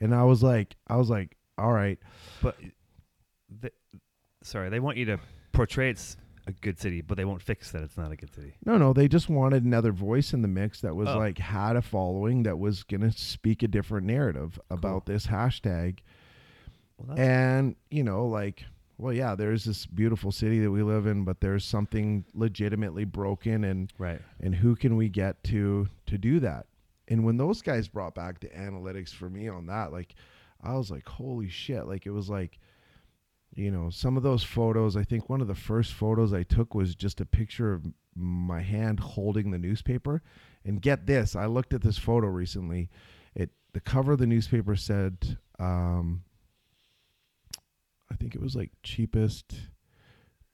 And 0.01 0.15
I 0.15 0.25
was 0.25 0.43
like, 0.43 0.77
I 0.89 0.97
was 0.97 1.11
like, 1.11 1.37
all 1.59 1.73
right. 1.73 1.99
But, 2.41 2.57
the, 3.61 3.73
sorry, 4.43 4.69
they 4.71 4.81
want 4.81 4.97
you 4.97 5.05
to 5.07 5.19
portray 5.53 5.91
it's 5.91 6.17
a 6.47 6.53
good 6.53 6.79
city, 6.79 7.01
but 7.01 7.17
they 7.17 7.25
won't 7.25 7.43
fix 7.43 7.71
that 7.73 7.83
it's 7.83 7.97
not 7.97 8.11
a 8.13 8.17
good 8.17 8.33
city. 8.35 8.55
No, 8.65 8.79
no, 8.79 8.93
they 8.93 9.09
just 9.09 9.29
wanted 9.29 9.65
another 9.65 9.93
voice 9.93 10.33
in 10.33 10.43
the 10.43 10.49
mix 10.49 10.81
that 10.81 10.95
was 10.97 11.09
Oh. 11.09 11.19
like, 11.19 11.39
had 11.39 11.77
a 11.77 11.83
following 11.83 12.45
that 12.45 12.59
was 12.59 12.83
going 12.85 13.03
to 13.03 13.13
speak 13.13 13.63
a 13.63 13.69
different 13.69 14.07
narrative 14.07 14.59
about 14.71 15.07
this 15.07 15.27
hashtag. 15.27 15.99
Well, 16.99 17.19
And, 17.19 17.77
you 17.91 18.03
know, 18.05 18.27
like, 18.27 18.65
well, 18.99 19.13
yeah, 19.13 19.35
there's 19.35 19.65
this 19.65 19.87
beautiful 19.87 20.31
city 20.33 20.61
that 20.61 20.71
we 20.71 20.83
live 20.83 21.07
in, 21.07 21.25
but 21.25 21.41
there's 21.41 21.65
something 21.65 22.25
legitimately 22.35 23.05
broken 23.05 23.65
and 23.65 23.91
right. 23.99 24.21
and 24.41 24.55
who 24.55 24.77
can 24.77 24.97
we 24.97 25.09
get 25.09 25.43
to 25.45 25.89
to 26.07 26.19
do 26.19 26.41
that 26.41 26.67
and 27.09 27.25
when 27.25 27.37
those 27.39 27.63
guys 27.63 27.89
brought 27.89 28.15
back 28.15 28.41
the 28.41 28.49
analytics 28.49 29.09
for 29.15 29.31
me 29.31 29.49
on 29.49 29.67
that 29.67 29.91
like 29.93 30.15
i 30.63 30.75
was 30.75 30.91
like 30.91 31.07
holy 31.09 31.49
shit 31.49 31.87
like 31.87 32.05
it 32.07 32.11
was 32.11 32.29
like 32.29 32.59
you 33.55 33.71
know 33.71 33.91
some 33.91 34.17
of 34.17 34.23
those 34.23 34.43
photos 34.45 34.97
i 34.97 35.03
think 35.03 35.29
one 35.29 35.41
of 35.41 35.49
the 35.49 35.55
first 35.55 35.93
photos 35.93 36.33
i 36.33 36.43
took 36.43 36.75
was 36.75 36.95
just 36.95 37.21
a 37.21 37.27
picture 37.27 37.73
of 37.73 37.85
my 38.15 38.61
hand 38.61 39.01
holding 39.01 39.51
the 39.51 39.59
newspaper 39.59 40.23
and 40.65 40.81
get 40.83 41.07
this 41.07 41.35
i 41.35 41.47
looked 41.47 41.75
at 41.75 41.83
this 41.83 41.99
photo 41.99 42.27
recently 42.29 42.89
it 43.35 43.51
the 43.73 43.81
cover 43.81 44.13
of 44.13 44.19
the 44.19 44.27
newspaper 44.27 44.77
said 44.77 45.37
um 45.59 46.23
i 48.11 48.15
think 48.15 48.35
it 48.35 48.41
was 48.41 48.55
like 48.55 48.71
cheapest 48.83 49.55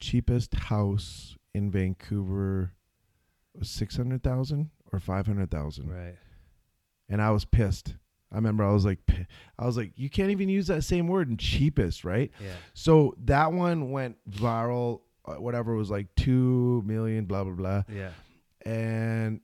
cheapest 0.01 0.55
house 0.55 1.37
in 1.55 1.71
vancouver 1.71 2.73
was 3.55 3.69
600,000 3.71 4.71
or 4.93 5.01
500,000 5.01 5.89
Right. 5.89 6.17
and 7.09 7.23
I 7.23 7.31
was 7.31 7.45
pissed. 7.47 7.95
I 8.33 8.37
remember 8.37 8.65
I 8.65 8.73
was 8.73 8.85
like 8.85 8.99
I 9.59 9.67
was 9.67 9.77
like 9.77 9.93
you 9.97 10.11
can't 10.11 10.31
even 10.31 10.49
use 10.49 10.67
that 10.67 10.83
same 10.83 11.07
word 11.09 11.29
in 11.31 11.37
cheapest, 11.37 12.05
right? 12.05 12.31
Yeah. 12.43 12.49
So 12.75 13.15
that 13.25 13.53
one 13.53 13.91
went 13.91 14.17
viral 14.31 15.01
uh, 15.25 15.35
whatever 15.35 15.73
it 15.75 15.77
was 15.79 15.91
like 15.91 16.07
2 16.17 16.83
million 16.87 17.25
blah 17.25 17.45
blah 17.45 17.55
blah 17.55 17.83
Yeah. 17.93 18.11
and 18.65 19.41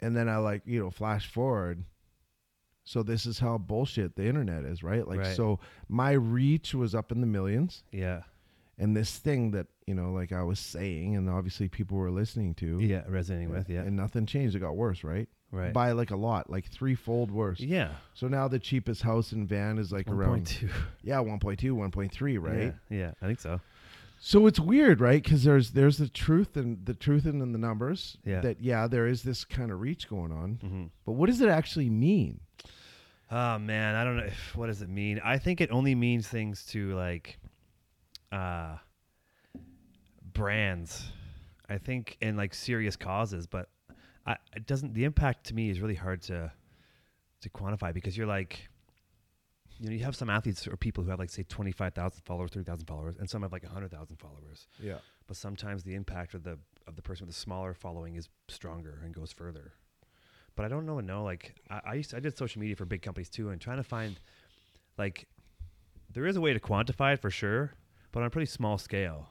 and 0.00 0.14
then 0.16 0.28
I 0.28 0.36
like, 0.38 0.62
you 0.66 0.78
know, 0.80 0.90
flash 0.90 1.26
forward 1.30 1.84
so 2.84 3.02
this 3.02 3.26
is 3.26 3.38
how 3.40 3.58
bullshit 3.58 4.14
the 4.14 4.24
internet 4.26 4.62
is, 4.64 4.82
right? 4.84 5.06
Like 5.08 5.18
Right. 5.20 5.34
so 5.36 5.58
my 5.88 6.12
reach 6.12 6.74
was 6.74 6.94
up 6.94 7.10
in 7.10 7.20
the 7.20 7.26
millions 7.26 7.82
Yeah. 7.92 8.22
and 8.78 8.96
this 8.96 9.18
thing 9.18 9.50
that, 9.52 9.66
you 9.86 9.94
know, 9.94 10.12
like 10.12 10.30
I 10.32 10.42
was 10.44 10.60
saying 10.60 11.16
and 11.16 11.28
obviously 11.28 11.68
people 11.68 11.96
were 11.98 12.10
listening 12.12 12.54
to 12.56 12.78
Yeah. 12.80 13.02
Resonating 13.08 13.50
with. 13.50 13.68
Yeah. 13.68 13.82
and 13.82 13.96
nothing 13.96 14.26
changed. 14.26 14.54
It 14.54 14.60
got 14.60 14.76
worse, 14.76 15.02
right? 15.02 15.28
Right. 15.50 15.72
By 15.72 15.92
like 15.92 16.10
a 16.10 16.16
lot, 16.16 16.50
like 16.50 16.66
threefold 16.70 17.30
worse. 17.30 17.60
yeah. 17.60 17.90
So 18.14 18.28
now 18.28 18.48
the 18.48 18.58
cheapest 18.58 19.02
house 19.02 19.32
in 19.32 19.46
Van 19.46 19.78
is 19.78 19.92
like 19.92 20.06
One 20.08 20.16
around 20.16 20.28
point 20.30 20.46
two. 20.46 20.68
yeah, 21.02 21.16
1.2, 21.16 21.58
1.3, 21.72 22.40
right? 22.40 22.74
Yeah. 22.90 22.96
yeah. 22.98 23.10
I 23.22 23.26
think 23.26 23.40
so. 23.40 23.60
So 24.18 24.46
it's 24.46 24.58
weird, 24.58 25.00
right? 25.00 25.22
Because 25.22 25.44
there's 25.44 25.72
there's 25.72 25.98
the 25.98 26.08
truth 26.08 26.56
and 26.56 26.84
the 26.86 26.94
truth 26.94 27.26
in 27.26 27.38
the 27.38 27.58
numbers. 27.58 28.16
Yeah. 28.24 28.40
That 28.40 28.60
yeah, 28.62 28.86
there 28.86 29.06
is 29.06 29.22
this 29.22 29.44
kind 29.44 29.70
of 29.70 29.80
reach 29.80 30.08
going 30.08 30.32
on, 30.32 30.58
Mm-hmm. 30.64 30.84
but 31.04 31.12
what 31.12 31.26
does 31.28 31.40
it 31.42 31.48
actually 31.50 31.90
mean? 31.90 32.40
Oh 33.30 33.58
man, 33.58 33.94
I 33.94 34.04
don't 34.04 34.16
know. 34.16 34.24
If, 34.24 34.56
what 34.56 34.68
does 34.68 34.80
it 34.82 34.88
mean? 34.88 35.20
I 35.24 35.36
think 35.38 35.60
it 35.60 35.70
only 35.70 35.94
means 35.94 36.26
things 36.28 36.64
to 36.66 36.94
like, 36.94 37.38
uh, 38.32 38.76
brands. 40.32 41.12
I 41.68 41.78
think 41.78 42.16
in 42.20 42.36
like 42.36 42.54
serious 42.54 42.96
causes, 42.96 43.46
but 43.46 43.68
I 44.26 44.36
it 44.54 44.66
doesn't. 44.66 44.94
The 44.94 45.04
impact 45.04 45.46
to 45.46 45.54
me 45.54 45.70
is 45.70 45.80
really 45.80 45.94
hard 45.94 46.22
to 46.22 46.52
to 47.42 47.50
quantify 47.50 47.94
because 47.94 48.16
you're 48.16 48.26
like, 48.26 48.68
you 49.78 49.88
know, 49.88 49.94
you 49.94 50.04
have 50.04 50.16
some 50.16 50.30
athletes 50.30 50.66
or 50.66 50.76
people 50.76 51.04
who 51.04 51.10
have 51.10 51.18
like 51.18 51.30
say 51.30 51.44
twenty 51.48 51.72
five 51.72 51.94
thousand 51.94 52.22
followers, 52.24 52.50
thirty 52.50 52.64
thousand 52.64 52.86
followers, 52.86 53.16
and 53.18 53.28
some 53.28 53.42
have 53.42 53.52
like 53.52 53.64
hundred 53.64 53.90
thousand 53.90 54.16
followers. 54.16 54.66
Yeah. 54.82 54.98
But 55.26 55.36
sometimes 55.36 55.84
the 55.84 55.94
impact 55.94 56.34
of 56.34 56.42
the 56.42 56.58
of 56.86 56.96
the 56.96 57.02
person 57.02 57.26
with 57.26 57.34
the 57.34 57.40
smaller 57.40 57.74
following 57.74 58.16
is 58.16 58.28
stronger 58.48 59.00
and 59.04 59.14
goes 59.14 59.32
further. 59.32 59.72
But 60.54 60.64
I 60.64 60.68
don't 60.68 60.86
know. 60.86 61.00
No, 61.00 61.22
like 61.22 61.54
I, 61.70 61.80
I 61.84 61.94
used 61.94 62.10
to, 62.10 62.16
I 62.16 62.20
did 62.20 62.36
social 62.36 62.60
media 62.60 62.76
for 62.76 62.84
big 62.84 63.02
companies 63.02 63.28
too, 63.28 63.50
and 63.50 63.60
trying 63.60 63.76
to 63.76 63.84
find 63.84 64.18
like 64.98 65.28
there 66.12 66.26
is 66.26 66.36
a 66.36 66.40
way 66.40 66.52
to 66.52 66.60
quantify 66.60 67.14
it 67.14 67.20
for 67.20 67.30
sure, 67.30 67.74
but 68.12 68.20
on 68.20 68.26
a 68.26 68.30
pretty 68.30 68.46
small 68.46 68.78
scale. 68.78 69.28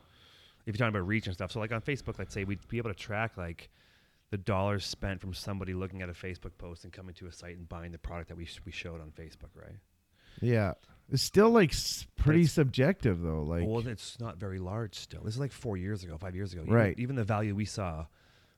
If 0.66 0.74
you're 0.74 0.78
talking 0.78 0.98
about 0.98 1.08
reach 1.08 1.28
and 1.28 1.36
stuff, 1.36 1.52
so 1.52 1.60
like 1.60 1.72
on 1.72 1.82
Facebook, 1.82 2.18
let's 2.18 2.34
say 2.34 2.44
we'd 2.44 2.68
be 2.68 2.78
able 2.78 2.90
to 2.90 2.96
track 2.96 3.38
like 3.38 3.70
the 4.36 4.44
dollars 4.44 4.86
spent 4.86 5.22
from 5.22 5.34
somebody 5.34 5.74
looking 5.74 6.02
at 6.02 6.10
a 6.10 6.14
Facebook 6.14 6.58
post 6.58 6.84
and 6.84 6.92
coming 6.92 7.14
to 7.16 7.28
a 7.28 7.32
site 7.32 7.56
and 7.58 7.70
buying 7.70 7.92
the 7.94 7.98
product 7.98 8.28
that 8.28 8.36
we 8.36 8.44
sh- 8.46 8.60
we 8.66 8.72
showed 8.74 9.00
on 9.00 9.12
Facebook, 9.12 9.50
right? 9.56 9.78
Yeah. 10.42 10.74
It's 11.10 11.22
still 11.24 11.50
like 11.52 11.72
s- 11.72 12.06
pretty 12.18 12.46
subjective 12.46 13.22
though. 13.22 13.44
Like 13.44 13.66
well, 13.66 13.88
it's 13.88 14.20
not 14.20 14.38
very 14.38 14.60
large 14.60 14.96
still. 14.96 15.22
This 15.24 15.36
is 15.36 15.40
like 15.40 15.54
four 15.54 15.78
years 15.78 16.04
ago, 16.04 16.18
five 16.18 16.36
years 16.36 16.52
ago. 16.52 16.64
Even- 16.64 16.74
Right. 16.74 17.00
Even 17.00 17.16
the 17.16 17.24
value 17.24 17.56
we 17.56 17.64
saw 17.66 18.08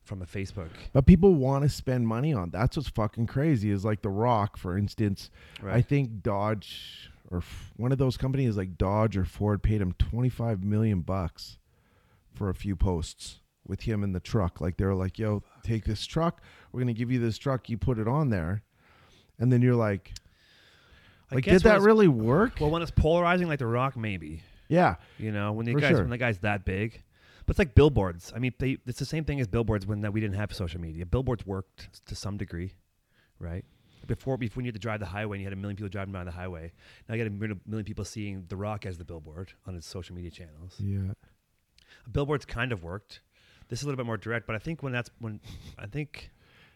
from 0.04 0.22
a 0.24 0.26
Facebook. 0.26 0.70
but 0.94 1.06
people 1.06 1.36
want 1.36 1.64
to 1.64 1.70
spend 1.70 2.08
money 2.08 2.34
on. 2.34 2.50
That's 2.50 2.78
what's 2.78 2.90
fucking 2.90 3.28
crazy. 3.28 3.70
Is 3.70 3.86
like 3.86 4.02
The 4.02 4.10
Rock, 4.10 4.58
for 4.58 4.78
instance. 4.78 5.30
I 5.64 5.82
think 5.82 6.24
Dodge 6.24 7.12
or 7.30 7.40
f- 7.40 7.74
one 7.76 7.92
of 7.92 7.98
those 8.00 8.18
companies 8.18 8.56
like 8.58 8.78
Dodge 8.78 9.16
or 9.18 9.26
Ford 9.26 9.62
paid 9.62 9.82
him 9.82 9.92
25 10.00 10.64
million 10.64 11.02
bucks 11.02 11.60
for 12.34 12.50
a 12.50 12.56
few 12.56 12.76
posts 12.76 13.42
with 13.68 13.82
him 13.82 14.04
in 14.04 14.12
the 14.14 14.20
truck. 14.20 14.62
Like 14.62 14.78
they 14.78 14.86
were 14.86 14.94
like, 14.96 15.18
"Yo, 15.20 15.44
take 15.64 15.86
this 15.86 16.06
truck. 16.06 16.42
We're 16.72 16.80
going 16.82 16.94
to 16.94 16.98
give 16.98 17.12
you 17.12 17.20
this 17.20 17.38
truck. 17.38 17.70
You 17.70 17.78
put 17.78 18.00
it 18.00 18.08
on 18.08 18.30
there." 18.30 18.64
And 19.40 19.52
then 19.52 19.62
you're 19.62 19.76
like, 19.76 20.14
I 21.32 21.36
like 21.36 21.44
guess 21.44 21.62
did 21.62 21.64
when 21.66 21.72
that 21.72 21.76
it's- 21.78 21.86
really 21.86 22.08
work? 22.08 22.54
Well, 22.60 22.70
when 22.72 22.82
it's 22.82 22.92
polarizing 22.92 23.48
like 23.48 23.60
The 23.60 23.68
Rock, 23.68 23.96
maybe. 23.98 24.42
yeah. 24.68 24.96
You 25.20 25.32
know, 25.32 25.52
when 25.54 25.66
the 25.66 25.74
For 25.74 25.80
guys 25.82 25.90
sure. 25.92 26.00
when 26.02 26.10
the 26.10 26.18
guy's 26.18 26.40
that 26.40 26.66
big. 26.66 27.04
But 27.46 27.52
it's 27.52 27.60
like 27.60 27.76
billboards. 27.76 28.34
I 28.36 28.40
mean, 28.40 28.54
they, 28.60 28.78
it's 28.86 29.00
the 29.00 29.06
same 29.06 29.24
thing 29.24 29.40
as 29.40 29.48
billboards 29.48 29.86
when 29.88 30.02
that 30.02 30.12
we 30.12 30.20
didn't 30.20 30.36
have 30.36 30.52
social 30.54 30.82
media. 30.82 31.06
Billboards 31.06 31.46
worked 31.46 32.06
to 32.08 32.14
some 32.16 32.36
degree, 32.36 32.74
right? 33.40 33.64
Before, 34.06 34.38
before 34.38 34.58
when 34.60 34.66
you 34.66 34.70
had 34.70 34.76
to 34.76 34.80
drive 34.82 35.00
the 35.00 35.06
highway 35.06 35.38
and 35.38 35.42
you 35.42 35.46
had 35.46 35.54
a 35.54 35.56
million 35.58 35.76
people 35.78 35.90
driving 35.90 36.14
down 36.14 36.26
the 36.26 36.32
highway. 36.32 36.72
Now 37.08 37.16
you 37.16 37.24
got 37.24 37.28
a 37.28 37.34
million 37.34 37.62
million 37.66 37.86
people 37.86 38.04
seeing 38.06 38.46
The 38.50 38.58
Rock 38.58 38.86
as 38.86 38.98
the 38.98 39.06
billboard 39.06 39.54
on 39.66 39.76
his 39.76 39.86
social 39.86 40.16
media 40.16 40.32
channels. 40.32 40.76
Yeah. 40.80 41.14
Billboards 42.12 42.46
kind 42.46 42.72
of 42.72 42.84
worked. 42.84 43.22
This 43.70 43.80
is 43.80 43.84
a 43.84 43.88
little 43.88 43.98
bit 43.98 44.06
more 44.06 44.18
direct, 44.18 44.48
but 44.48 44.56
I 44.56 44.60
think 44.60 44.82
when 44.84 44.94
that's 44.94 45.10
when 45.20 45.40
I 45.78 45.86
think 45.88 46.32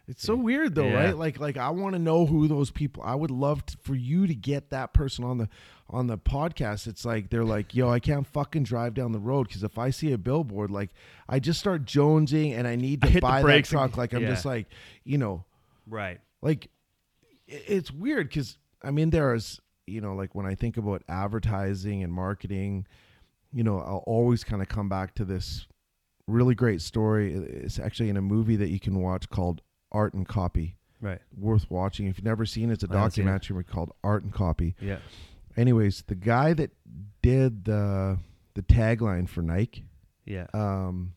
It's 0.08 0.24
so 0.24 0.36
weird 0.36 0.76
though, 0.76 0.88
Yeah. 0.88 1.06
right? 1.06 1.18
Like 1.18 1.40
like 1.40 1.58
I 1.58 1.70
want 1.70 1.94
to 1.94 2.00
know 2.00 2.26
who 2.26 2.48
those 2.48 2.72
people. 2.72 3.02
I 3.06 3.16
would 3.16 3.32
love 3.32 3.66
to, 3.68 3.78
for 3.78 3.96
you 3.96 4.28
to 4.28 4.36
get 4.36 4.70
that 4.72 4.94
person 4.94 5.24
on 5.24 5.38
the 5.38 5.48
on 5.90 6.08
the 6.08 6.18
podcast. 6.18 6.88
It's 6.88 7.06
like 7.06 7.30
they're 7.30 7.44
like, 7.46 7.76
"Yo, 7.76 7.90
I 7.90 8.00
can't 8.00 8.26
fucking 8.28 8.64
drive 8.64 8.94
down 8.94 9.12
the 9.14 9.20
road 9.20 9.48
because 9.48 9.64
if 9.64 9.78
I 9.78 9.90
see 9.90 10.12
a 10.12 10.18
billboard, 10.18 10.70
like 10.72 10.90
I 11.30 11.40
just 11.40 11.60
start 11.60 11.86
jonesing 11.86 12.58
and 12.58 12.68
I 12.68 12.76
need 12.76 13.02
to 13.04 13.08
hit 13.08 13.16
the 13.16 13.22
buy 13.22 13.38
that 13.40 13.44
brakes 13.44 13.70
truck. 13.70 13.92
and- 13.92 13.98
Like 13.98 14.14
I'm 14.14 14.24
yeah. 14.24 14.30
just 14.30 14.44
like, 14.46 14.68
you 15.06 15.18
know, 15.18 15.46
Right. 15.88 16.20
like 16.42 16.70
i- 17.50 17.64
it's 17.68 17.92
weird 17.92 18.28
because 18.30 18.58
I 18.84 18.92
mean 18.92 19.12
there's 19.12 19.62
you 19.88 20.02
know 20.02 20.16
like 20.16 20.34
when 20.36 20.46
I 20.46 20.56
think 20.56 20.78
about 20.78 21.04
advertising 21.08 22.04
and 22.04 22.12
marketing, 22.12 22.86
you 23.54 23.64
know 23.64 23.80
I'll 23.80 24.04
always 24.08 24.44
kind 24.44 24.62
of 24.62 24.68
come 24.68 24.90
back 24.90 25.14
to 25.16 25.26
this 25.26 25.68
really 26.32 26.56
great 26.56 26.82
story. 26.82 27.34
It's 27.34 27.80
actually 27.80 28.10
in 28.10 28.18
a 28.18 28.22
movie 28.22 28.56
that 28.58 28.70
you 28.70 28.80
can 28.80 29.00
watch 29.02 29.30
called 29.30 29.62
Art 29.92 30.14
and 30.14 30.28
Copy. 30.28 30.78
Right. 31.00 31.20
Worth 31.38 31.70
watching. 31.70 32.08
If 32.08 32.18
you've 32.18 32.26
never 32.26 32.46
seen 32.46 32.70
it, 32.70 32.74
it's 32.74 32.84
a 32.84 32.88
I 32.92 32.96
haven't 32.96 33.12
seen 33.12 33.28
it. 33.28 33.32
documentary 33.32 33.64
called 33.64 33.92
Art 34.04 34.24
and 34.24 34.34
Copy. 34.34 34.76
Yeah. 34.80 34.98
Anyways, 35.58 36.04
the 36.08 36.16
guy 36.16 36.54
that 36.54 36.72
did 37.22 37.66
the 37.66 38.18
the 38.54 38.62
tagline 38.62 39.28
for 39.30 39.42
Nike, 39.42 39.86
Yeah. 40.26 40.46
um, 40.54 41.14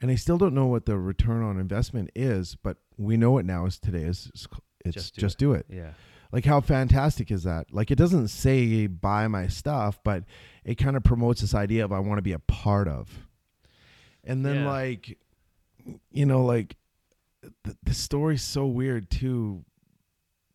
and 0.00 0.10
I 0.10 0.14
still 0.14 0.38
don't 0.38 0.54
know 0.54 0.66
what 0.66 0.86
the 0.86 0.96
return 0.96 1.42
on 1.42 1.58
investment 1.58 2.10
is, 2.14 2.56
but 2.56 2.76
we 2.96 3.16
know 3.16 3.38
it 3.38 3.46
now 3.46 3.66
is 3.66 3.78
today. 3.78 4.02
Is 4.02 4.30
it's, 4.34 4.46
it's 4.84 4.94
Just 4.94 5.14
just, 5.16 5.38
do 5.38 5.46
do, 5.46 5.52
it. 5.54 5.66
yeah. 5.68 5.90
Like 6.30 6.44
how 6.44 6.60
fantastic 6.60 7.30
is 7.30 7.44
that? 7.44 7.72
Like 7.72 7.90
it 7.90 7.96
doesn't 7.96 8.28
say 8.28 8.86
buy 8.86 9.28
my 9.28 9.46
stuff, 9.48 9.98
but 10.04 10.24
it 10.64 10.74
kind 10.76 10.96
of 10.96 11.02
promotes 11.02 11.40
this 11.40 11.54
idea 11.54 11.84
of 11.84 11.92
I 11.92 12.00
want 12.00 12.18
to 12.18 12.22
be 12.22 12.32
a 12.32 12.38
part 12.38 12.86
of. 12.88 13.26
And 14.28 14.44
then 14.46 14.56
Yeah. 14.56 14.70
like 14.70 15.18
you 16.10 16.26
know 16.26 16.44
like 16.44 16.76
the, 17.64 17.76
the 17.82 17.94
story's 17.94 18.42
so 18.42 18.66
weird 18.66 19.10
too 19.10 19.64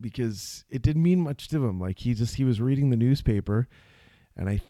because 0.00 0.64
it 0.70 0.80
didn't 0.82 1.02
mean 1.02 1.20
much 1.20 1.48
to 1.48 1.64
him. 1.64 1.78
Like 1.80 1.98
he 1.98 2.14
just 2.14 2.36
he 2.36 2.44
was 2.44 2.60
reading 2.60 2.90
the 2.90 2.96
newspaper 2.96 3.68
and 4.36 4.48
I 4.48 4.60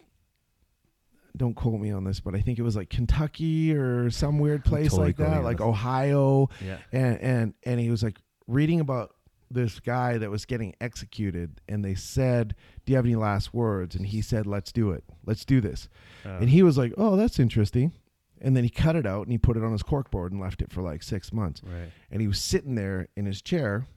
don't 1.37 1.53
quote 1.55 1.81
me 1.81 1.91
on 1.91 2.05
this, 2.05 2.19
but 2.21 2.33
I 2.33 2.39
think 2.39 2.59
it 2.59 2.61
was 2.61 2.75
like 2.77 2.89
Kentucky 2.89 3.75
or 3.75 4.09
some 4.09 4.39
weird 4.39 4.63
place 4.63 4.91
totally 4.91 5.07
like 5.09 5.17
that, 5.17 5.43
like. 5.43 5.59
Ohio 5.59 6.49
Yeah. 6.65 6.77
and 6.91 7.19
and 7.19 7.53
and 7.63 7.79
he 7.79 7.89
was 7.89 8.03
like 8.03 8.19
reading 8.47 8.79
about 8.79 9.13
this 9.51 9.79
guy 9.79 10.17
that 10.17 10.31
was 10.31 10.45
getting 10.45 10.73
executed 10.81 11.61
and 11.69 11.85
they 11.85 11.93
said 11.93 12.55
do 12.85 12.91
you 12.91 12.95
have 12.95 13.05
any 13.05 13.15
last 13.15 13.53
words 13.53 13.95
and 13.95 14.07
he 14.07 14.19
said 14.21 14.47
let's 14.47 14.71
do 14.71 14.89
it 14.91 15.03
let's 15.25 15.45
do 15.45 15.61
this 15.61 15.87
Uh, 16.25 16.29
and 16.41 16.49
he 16.49 16.63
was 16.63 16.77
like 16.79 16.91
oh 16.97 17.15
that's 17.15 17.37
interesting 17.39 17.91
and 18.41 18.55
then 18.55 18.63
he 18.63 18.69
cut 18.69 18.95
it 18.95 19.05
out 19.05 19.23
and 19.23 19.31
he 19.31 19.37
put 19.37 19.57
it 19.57 19.63
on 19.63 19.71
his 19.71 19.83
corkboard 19.83 20.31
and 20.31 20.39
left 20.39 20.61
it 20.61 20.71
for 20.71 20.81
like 20.81 21.03
six 21.03 21.31
months. 21.31 21.61
Right. 21.63 21.91
and 22.11 22.21
he 22.21 22.27
was 22.27 22.41
sitting 22.41 22.75
there 22.75 23.07
in 23.15 23.25
his 23.25 23.41
chair 23.41 23.87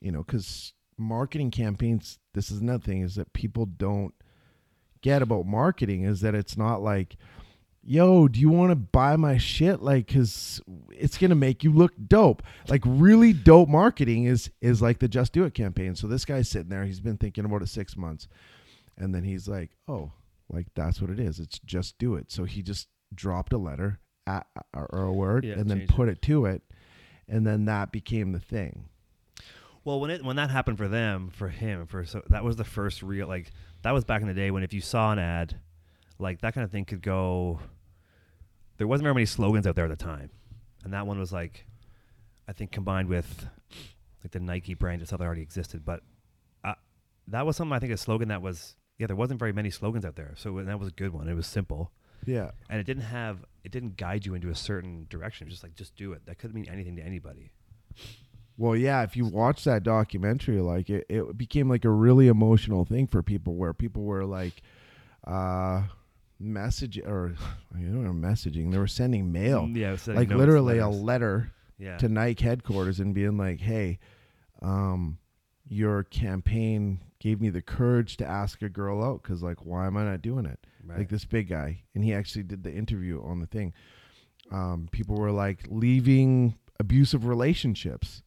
you 0.00 0.12
know 0.12 0.22
because 0.22 0.72
marketing 0.98 1.50
campaigns 1.50 2.18
this 2.34 2.50
is 2.50 2.60
another 2.60 2.82
thing 2.82 3.02
is 3.02 3.14
that 3.16 3.32
people 3.32 3.66
don't 3.66 4.14
get 5.02 5.22
about 5.22 5.46
marketing 5.46 6.02
is 6.02 6.20
that 6.20 6.34
it's 6.34 6.56
not 6.56 6.82
like 6.82 7.16
yo 7.86 8.26
do 8.26 8.40
you 8.40 8.50
want 8.50 8.70
to 8.70 8.76
buy 8.76 9.16
my 9.16 9.38
shit? 9.38 9.80
Like 9.80 10.08
because 10.08 10.60
it's 10.90 11.16
gonna 11.16 11.36
make 11.36 11.62
you 11.62 11.72
look 11.72 11.92
dope. 12.08 12.42
Like 12.68 12.82
really 12.84 13.32
dope 13.32 13.68
marketing 13.68 14.24
is 14.24 14.50
is 14.60 14.82
like 14.82 14.98
the 14.98 15.08
just 15.08 15.32
do 15.32 15.44
it 15.44 15.54
campaign. 15.54 15.94
So 15.94 16.06
this 16.06 16.24
guy's 16.24 16.48
sitting 16.48 16.68
there 16.68 16.84
he's 16.84 17.00
been 17.00 17.16
thinking 17.16 17.44
about 17.44 17.62
it 17.62 17.68
six 17.68 17.96
months. 17.96 18.28
And 18.98 19.14
then 19.14 19.22
he's 19.22 19.48
like 19.48 19.70
oh 19.88 20.12
like 20.48 20.66
that's 20.74 21.00
what 21.00 21.10
it 21.10 21.20
is. 21.20 21.38
It's 21.38 21.58
just 21.60 21.98
do 21.98 22.16
it. 22.16 22.30
So 22.30 22.44
he 22.44 22.62
just 22.62 22.88
dropped 23.14 23.52
a 23.52 23.58
letter 23.58 23.98
at, 24.26 24.46
or 24.74 25.04
a 25.04 25.12
word 25.12 25.44
Yeah, 25.44 25.54
and 25.54 25.70
then 25.70 25.78
changed 25.78 25.92
it. 25.92 25.96
put 25.96 26.08
it 26.08 26.22
to 26.22 26.46
it 26.46 26.62
and 27.28 27.46
then 27.46 27.64
that 27.66 27.92
became 27.92 28.32
the 28.32 28.40
thing 28.40 28.88
Well, 29.84 30.00
when 30.00 30.10
it 30.10 30.24
when 30.24 30.36
that 30.36 30.50
happened 30.50 30.78
for 30.78 30.88
them, 30.88 31.30
for 31.30 31.48
him, 31.48 31.86
for 31.86 32.04
so 32.04 32.22
that 32.30 32.42
was 32.44 32.56
the 32.56 32.64
first 32.64 33.02
real 33.02 33.28
like 33.28 33.50
that 33.82 33.92
was 33.92 34.04
back 34.04 34.20
in 34.20 34.26
the 34.28 34.34
day 34.34 34.50
when 34.50 34.62
if 34.64 34.72
you 34.72 34.80
saw 34.80 35.12
an 35.12 35.18
ad, 35.20 35.60
like 36.18 36.40
that 36.40 36.54
kind 36.54 36.64
of 36.64 36.70
thing 36.72 36.84
could 36.84 37.02
go. 37.02 37.60
There 38.78 38.86
wasn't 38.86 39.04
very 39.04 39.14
many 39.14 39.26
slogans 39.26 39.66
out 39.66 39.74
there 39.76 39.84
at 39.86 39.96
the 39.96 40.04
time, 40.04 40.30
and 40.84 40.92
that 40.92 41.06
one 41.06 41.18
was 41.18 41.32
like, 41.32 41.66
I 42.48 42.52
think 42.52 42.72
combined 42.72 43.08
with 43.08 43.48
like 44.22 44.32
the 44.32 44.40
Nike 44.40 44.74
brand 44.74 45.02
itself 45.02 45.20
that 45.20 45.24
already 45.24 45.42
existed, 45.42 45.84
but 45.84 46.00
uh, 46.64 46.74
that 47.28 47.46
was 47.46 47.56
something 47.56 47.72
I 47.74 47.78
think 47.78 47.92
a 47.92 47.96
slogan 47.96 48.28
that 48.28 48.42
was 48.42 48.74
yeah 48.98 49.06
there 49.06 49.16
wasn't 49.16 49.38
very 49.38 49.52
many 49.52 49.70
slogans 49.70 50.04
out 50.04 50.16
there, 50.16 50.34
so 50.36 50.60
that 50.62 50.78
was 50.80 50.88
a 50.88 50.92
good 50.92 51.12
one. 51.12 51.28
It 51.28 51.34
was 51.34 51.46
simple 51.46 51.92
yeah 52.26 52.50
and 52.68 52.78
it 52.80 52.84
didn't 52.84 53.04
have 53.04 53.44
it 53.64 53.72
didn't 53.72 53.96
guide 53.96 54.24
you 54.24 54.34
into 54.34 54.48
a 54.48 54.54
certain 54.54 55.06
direction. 55.10 55.48
Just 55.48 55.62
like 55.64 55.74
just 55.74 55.96
do 55.96 56.12
it. 56.12 56.24
That 56.26 56.38
could 56.38 56.54
mean 56.54 56.68
anything 56.70 56.94
to 56.96 57.02
anybody. 57.02 57.50
Well, 58.56 58.76
yeah, 58.76 59.02
if 59.02 59.16
you 59.16 59.26
watch 59.26 59.64
that 59.64 59.82
documentary, 59.82 60.60
like 60.60 60.88
it, 60.88 61.04
it 61.08 61.36
became 61.36 61.68
like 61.68 61.84
a 61.84 61.90
really 61.90 62.28
emotional 62.28 62.84
thing 62.84 63.06
for 63.06 63.22
people 63.22 63.54
where 63.56 63.74
people 63.74 64.04
were 64.04 64.24
like 64.24 64.62
uh 65.26 65.82
message 66.38 66.98
or 66.98 67.34
you 67.78 67.88
know 67.88 68.12
messaging. 68.12 68.70
They 68.70 68.78
were 68.78 68.86
sending 68.86 69.32
mail. 69.32 69.62
Mm, 69.62 69.76
Yeah, 69.76 69.96
sending 69.96 70.20
like 70.20 70.28
notes, 70.28 70.38
literally 70.38 70.78
a 70.78 70.88
letter 70.88 71.52
yeah. 71.78 71.96
to 71.98 72.08
Nike 72.08 72.44
headquarters 72.44 73.00
and 73.00 73.14
being 73.14 73.36
like, 73.36 73.60
"Hey, 73.60 73.98
um 74.62 75.18
your 75.68 76.04
campaign 76.04 77.00
gave 77.18 77.40
me 77.40 77.48
the 77.50 77.62
courage 77.62 78.16
to 78.18 78.26
ask 78.26 78.62
a 78.62 78.68
girl 78.68 79.02
out 79.02 79.22
cuz 79.22 79.42
like 79.42 79.64
why 79.64 79.86
am 79.86 79.96
I 79.96 80.04
not 80.04 80.22
doing 80.22 80.46
it?" 80.46 80.66
Right. 80.84 80.98
Like 80.98 81.08
this 81.08 81.24
big 81.24 81.48
guy 81.48 81.82
and 81.94 82.04
he 82.04 82.12
actually 82.14 82.44
did 82.44 82.62
the 82.62 82.72
interview 82.72 83.22
on 83.22 83.40
the 83.40 83.46
thing. 83.46 83.72
Um 84.50 84.88
people 84.92 85.16
were 85.16 85.32
like 85.32 85.66
leaving 85.68 86.54
abusive 86.78 87.24
relationships 87.26 88.22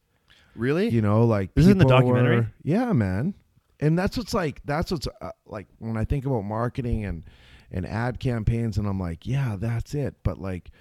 Really? 0.55 0.89
you 0.89 1.01
know 1.01 1.23
like 1.23 1.53
This 1.53 1.65
is 1.65 1.71
in 1.71 1.77
the 1.77 1.85
documentary? 1.85 2.37
were- 2.37 2.51
yeah 2.63 2.91
man 2.93 3.35
and 3.79 3.97
that's 3.97 4.17
what's 4.17 4.33
like 4.33 4.61
that's 4.65 4.91
what's 4.91 5.07
uh, 5.21 5.31
like 5.45 5.67
when 5.77 5.95
i 5.95 6.03
think 6.03 6.25
about 6.25 6.41
marketing 6.41 7.05
and 7.05 7.23
and 7.71 7.85
ad 7.85 8.19
campaigns 8.19 8.77
and 8.77 8.87
i'm 8.87 8.99
like 8.99 9.25
yeah 9.27 9.55
that's 9.57 9.93
it 9.93 10.15
but 10.23 10.39
like 10.41 10.71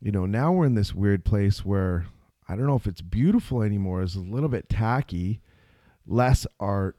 you 0.00 0.10
know 0.10 0.24
now 0.26 0.50
we're 0.50 0.64
in 0.66 0.74
this 0.74 0.94
weird 0.94 1.24
place 1.24 1.64
where 1.64 2.06
i 2.48 2.56
don't 2.56 2.66
know 2.66 2.74
if 2.74 2.86
it's 2.88 3.02
beautiful 3.02 3.62
anymore 3.62 4.02
it's 4.02 4.16
a 4.16 4.20
little 4.20 4.48
bit 4.48 4.68
tacky 4.68 5.40
less 6.06 6.46
art 6.58 6.96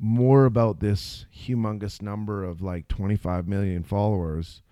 more 0.00 0.46
about 0.46 0.80
this 0.80 1.26
humongous 1.34 2.00
number 2.00 2.42
of 2.42 2.62
like 2.62 2.88
25 2.88 3.46
million 3.46 3.84
followers 3.84 4.62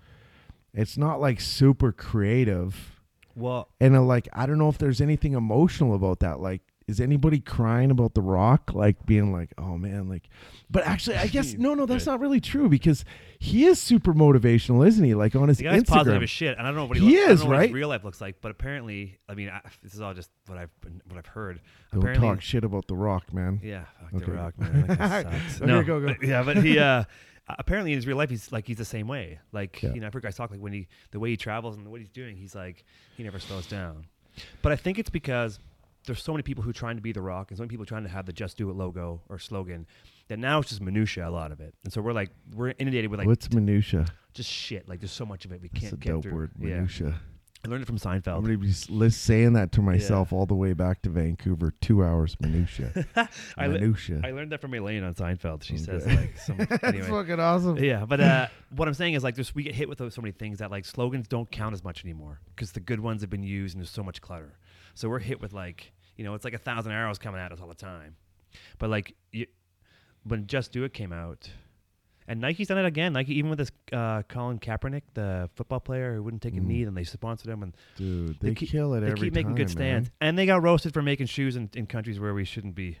it's 0.73 0.97
not 0.97 1.21
like 1.21 1.39
super 1.39 1.91
creative 1.91 2.99
well, 3.39 3.69
and 3.79 3.95
uh, 3.95 4.01
like 4.01 4.27
I 4.33 4.45
don't 4.45 4.57
know 4.57 4.69
if 4.69 4.77
there's 4.77 5.01
anything 5.01 5.33
emotional 5.33 5.95
about 5.95 6.19
that. 6.19 6.39
Like, 6.39 6.61
is 6.89 6.99
anybody 6.99 7.39
crying 7.39 7.91
about 7.91 8.13
The 8.15 8.21
Rock? 8.21 8.71
Like 8.73 9.05
being 9.05 9.31
like, 9.31 9.53
oh 9.57 9.77
man, 9.77 10.09
like. 10.09 10.27
But 10.71 10.85
actually, 10.85 11.15
I 11.17 11.27
guess 11.27 11.53
no, 11.55 11.73
no, 11.73 11.85
that's 11.85 12.05
not 12.05 12.19
really 12.19 12.39
true 12.39 12.69
because 12.69 13.03
he 13.39 13.65
is 13.65 13.79
super 13.79 14.13
motivational, 14.13 14.85
isn't 14.87 15.03
he? 15.03 15.15
Like 15.15 15.35
on 15.35 15.47
his 15.47 15.57
the 15.57 15.63
guy's 15.63 15.83
Instagram. 15.83 15.87
positive 15.87 16.23
as 16.23 16.29
shit, 16.29 16.57
and 16.57 16.67
I 16.67 16.69
don't 16.69 16.75
know 16.75 16.85
what 16.85 16.97
he, 16.97 17.05
He 17.05 17.09
looks, 17.15 17.23
I 17.23 17.25
don't 17.27 17.33
is, 17.33 17.43
what 17.43 17.53
his 17.53 17.59
right? 17.69 17.73
real 17.73 17.87
life 17.89 18.03
looks 18.03 18.21
like, 18.21 18.35
but 18.41 18.51
apparently, 18.51 19.17
I 19.27 19.33
mean, 19.33 19.49
I, 19.49 19.61
this 19.81 19.93
is 19.95 20.01
all 20.01 20.13
just 20.13 20.29
what 20.47 20.57
I've 20.59 20.81
been, 20.81 21.01
what 21.07 21.17
I've 21.17 21.25
heard. 21.25 21.59
Don't 21.91 22.01
apparently, 22.01 22.27
talk 22.27 22.41
shit 22.41 22.63
about 22.63 22.87
The 22.87 22.95
Rock, 22.95 23.33
man. 23.33 23.59
Yeah, 23.63 23.85
fuck 24.01 24.13
Okay. 24.21 24.25
the 24.25 24.31
rock, 24.33 24.59
man. 24.59 24.87
That 24.87 24.97
guy 24.99 25.23
sucks. 25.23 25.61
Okay, 25.61 25.65
no, 25.65 25.83
go, 25.83 25.99
go. 26.01 26.07
but- 26.07 26.21
yeah, 26.27 26.43
but 26.43 26.57
he 26.57 26.77
uh, 26.77 27.03
apparently 27.47 27.93
in 27.93 27.97
his 27.97 28.05
real 28.05 28.17
life 28.17 28.29
he's 28.29 28.51
like 28.51 28.67
he's 28.67 28.77
the 28.77 28.85
same 28.85 29.07
way. 29.07 29.39
Like 29.51 29.81
Yeah. 29.81 29.93
you 29.93 30.01
know, 30.01 30.07
I've 30.07 30.13
heard 30.13 30.21
guys 30.23 30.35
talk 30.35 30.51
like 30.51 30.59
when 30.59 30.73
he 30.73 30.87
the 31.09 31.19
way 31.19 31.29
he 31.31 31.37
travels 31.37 31.77
and 31.77 31.87
what 31.87 31.99
he's 31.99 32.11
doing, 32.11 32.35
he's 32.35 32.53
like 32.53 32.83
he 33.17 33.23
never 33.23 33.39
slows 33.39 33.65
down. 33.65 34.05
But 34.61 34.71
I 34.71 34.75
think 34.75 34.99
it's 34.99 35.09
because 35.09 35.59
there's 36.05 36.21
so 36.23 36.31
many 36.33 36.43
people 36.43 36.63
who 36.63 36.69
are 36.69 36.73
trying 36.73 36.95
to 36.95 37.01
be 37.01 37.11
the 37.11 37.21
rock 37.21 37.51
and 37.51 37.57
so 37.57 37.61
many 37.63 37.69
people 37.69 37.85
trying 37.85 38.03
to 38.03 38.09
have 38.09 38.25
the 38.25 38.33
just 38.33 38.57
do 38.57 38.69
it 38.69 38.75
logo 38.75 39.21
or 39.29 39.37
slogan 39.39 39.85
that 40.27 40.39
now 40.39 40.59
it's 40.59 40.69
just 40.69 40.81
minutia 40.81 41.27
a 41.27 41.29
lot 41.29 41.51
of 41.51 41.59
it. 41.59 41.73
And 41.83 41.91
so 41.93 42.01
we're 42.01 42.13
like 42.13 42.29
we're 42.55 42.73
inundated 42.79 43.09
with 43.11 43.19
like 43.19 43.27
What's 43.27 43.51
minutia? 43.51 44.05
just 44.33 44.49
shit. 44.49 44.87
Like 44.87 44.99
there's 45.01 45.11
so 45.11 45.25
much 45.25 45.45
of 45.45 45.51
it 45.51 45.61
we 45.61 45.67
That's 45.69 45.81
can't 45.81 45.93
a 45.93 45.97
get 45.97 46.09
dope 46.11 46.23
through. 46.23 46.33
word, 46.33 46.51
Yeah. 46.59 46.67
minutia. 46.75 47.15
I 47.65 47.67
learned 47.67 47.81
it 47.83 47.87
from 47.87 47.97
Seinfeld. 47.97 48.37
I'm 48.37 48.43
gonna 48.45 48.57
be 48.57 49.09
saying 49.09 49.51
that 49.51 49.73
to 49.73 49.81
myself 49.81 50.31
all 50.31 50.45
the 50.45 50.55
way 50.55 50.71
back 50.71 51.01
to 51.01 51.09
Vancouver. 51.09 51.73
Two 51.81 52.01
hours 52.05 52.37
minutia. 52.39 53.05
I, 53.57 53.67
le- 53.67 53.73
minutia. 53.73 54.21
I 54.23 54.31
learned 54.31 54.53
that 54.53 54.61
from 54.61 54.73
Elaine 54.73 55.03
on 55.03 55.13
Seinfeld. 55.13 55.63
She 55.63 55.75
says 55.77 56.05
like 56.07 56.37
some 56.37 56.55
That's 56.69 56.81
anyway. 56.85 57.07
fucking 57.09 57.37
awesome. 57.41 57.77
Yeah, 57.77 58.05
but 58.05 58.21
uh, 58.21 58.47
what 58.77 58.87
I'm 58.87 58.93
saying 58.93 59.15
is 59.15 59.23
like 59.25 59.35
just 59.35 59.55
we 59.55 59.63
get 59.63 59.75
hit 59.75 59.89
with 59.89 59.97
those, 59.97 60.13
so 60.13 60.21
many 60.21 60.31
things 60.31 60.59
that 60.59 60.71
like 60.71 60.85
slogans 60.85 61.27
don't 61.27 61.51
count 61.51 61.73
as 61.73 61.83
much 61.83 62.05
anymore 62.05 62.39
because 62.55 62.71
the 62.71 62.79
good 62.79 63.01
ones 63.01 63.19
have 63.21 63.29
been 63.29 63.43
used 63.43 63.75
and 63.75 63.81
there's 63.81 63.89
so 63.91 64.03
much 64.03 64.21
clutter. 64.21 64.53
So 64.99 65.07
we're 65.07 65.19
hit 65.19 65.39
with 65.39 65.53
like 65.53 65.93
you 66.17 66.25
know 66.25 66.33
it's 66.33 66.43
like 66.43 66.53
a 66.53 66.57
thousand 66.57 66.91
arrows 66.91 67.17
coming 67.17 67.39
at 67.39 67.53
us 67.53 67.61
all 67.61 67.69
the 67.69 67.73
time. 67.73 68.17
But 68.79 68.89
like 68.89 69.15
you, 69.31 69.45
when 70.23 70.45
Just 70.45 70.73
Do 70.73 70.83
It 70.83 70.93
came 70.93 71.13
out, 71.13 71.49
and 72.27 72.41
Nike's 72.41 72.67
done 72.67 72.79
it 72.79 72.85
again. 72.85 73.13
Nike 73.13 73.33
even 73.37 73.49
with 73.49 73.59
this 73.59 73.71
uh, 73.93 74.23
Colin 74.23 74.59
Kaepernick, 74.59 75.03
the 75.13 75.49
football 75.55 75.79
player 75.79 76.15
who 76.15 76.23
wouldn't 76.23 76.41
take 76.41 76.53
a 76.55 76.57
Mhm. 76.59 76.65
knee, 76.65 76.83
and 76.83 76.97
they 76.97 77.05
sponsored 77.05 77.49
him, 77.49 77.63
and 77.63 77.77
Dude, 77.95 78.39
They 78.41 78.49
they, 78.49 78.55
keep- 78.55 78.69
kill 78.71 78.93
it 78.95 78.99
they 78.99 79.07
every 79.11 79.27
keep 79.27 79.35
making 79.35 79.51
time, 79.51 79.55
good 79.55 79.67
man. 79.67 80.03
stands. 80.03 80.11
And 80.19 80.37
they 80.37 80.45
got 80.45 80.61
roasted 80.61 80.93
for 80.93 81.01
making 81.01 81.27
shoes 81.27 81.55
in, 81.55 81.69
in 81.75 81.87
countries 81.87 82.19
where 82.19 82.33
we 82.33 82.43
shouldn't 82.43 82.75
be, 82.75 82.97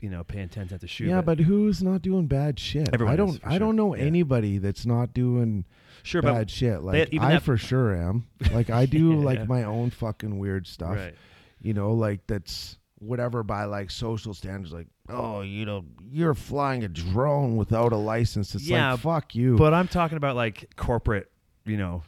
you 0.00 0.10
know, 0.10 0.24
paying 0.24 0.48
ten 0.48 0.68
cents 0.68 0.82
a 0.82 0.88
shoe. 0.88 1.04
Yeah, 1.06 1.20
but 1.20 1.38
who's 1.38 1.80
not 1.80 2.02
doing 2.02 2.26
bad 2.26 2.58
shit? 2.58 2.88
Everyone 2.92 3.12
I 3.12 3.16
don't. 3.16 3.40
I 3.44 3.58
don't 3.58 3.76
know 3.76 3.94
Yeah. 3.94 4.02
anybody 4.02 4.58
that's 4.58 4.84
not 4.84 5.14
doing 5.14 5.64
sure, 6.02 6.22
bad 6.22 6.50
shit. 6.50 6.82
Like 6.82 7.12
I 7.18 7.38
for 7.38 7.56
sure 7.56 7.94
am. 7.94 8.26
Like 8.52 8.70
I 8.70 8.86
do 8.86 9.12
Yeah. 9.18 9.24
like 9.24 9.48
my 9.48 9.64
own 9.64 9.90
fucking 9.90 10.38
weird 10.38 10.66
stuff. 10.66 10.96
right. 10.96 11.14
you 11.60 11.74
know, 11.74 11.92
like 11.92 12.26
that's 12.26 12.78
whatever 12.98 13.42
by 13.42 13.64
like 13.64 13.90
social 13.90 14.34
standards, 14.34 14.72
like 14.72 14.86
oh, 15.08 15.40
you 15.42 15.64
know, 15.66 15.84
you're 16.10 16.34
flying 16.34 16.84
a 16.84 16.88
drone 16.88 17.56
without 17.56 17.92
a 17.92 17.96
license. 17.96 18.54
It's 18.54 18.64
Yeah, 18.68 18.92
like 18.92 19.00
fuck 19.00 19.34
you. 19.34 19.56
But 19.56 19.74
I'm 19.74 19.88
talking 19.88 20.16
about 20.16 20.36
like 20.36 20.74
corporate, 20.76 21.30
you 21.66 21.76
know, 21.76 22.02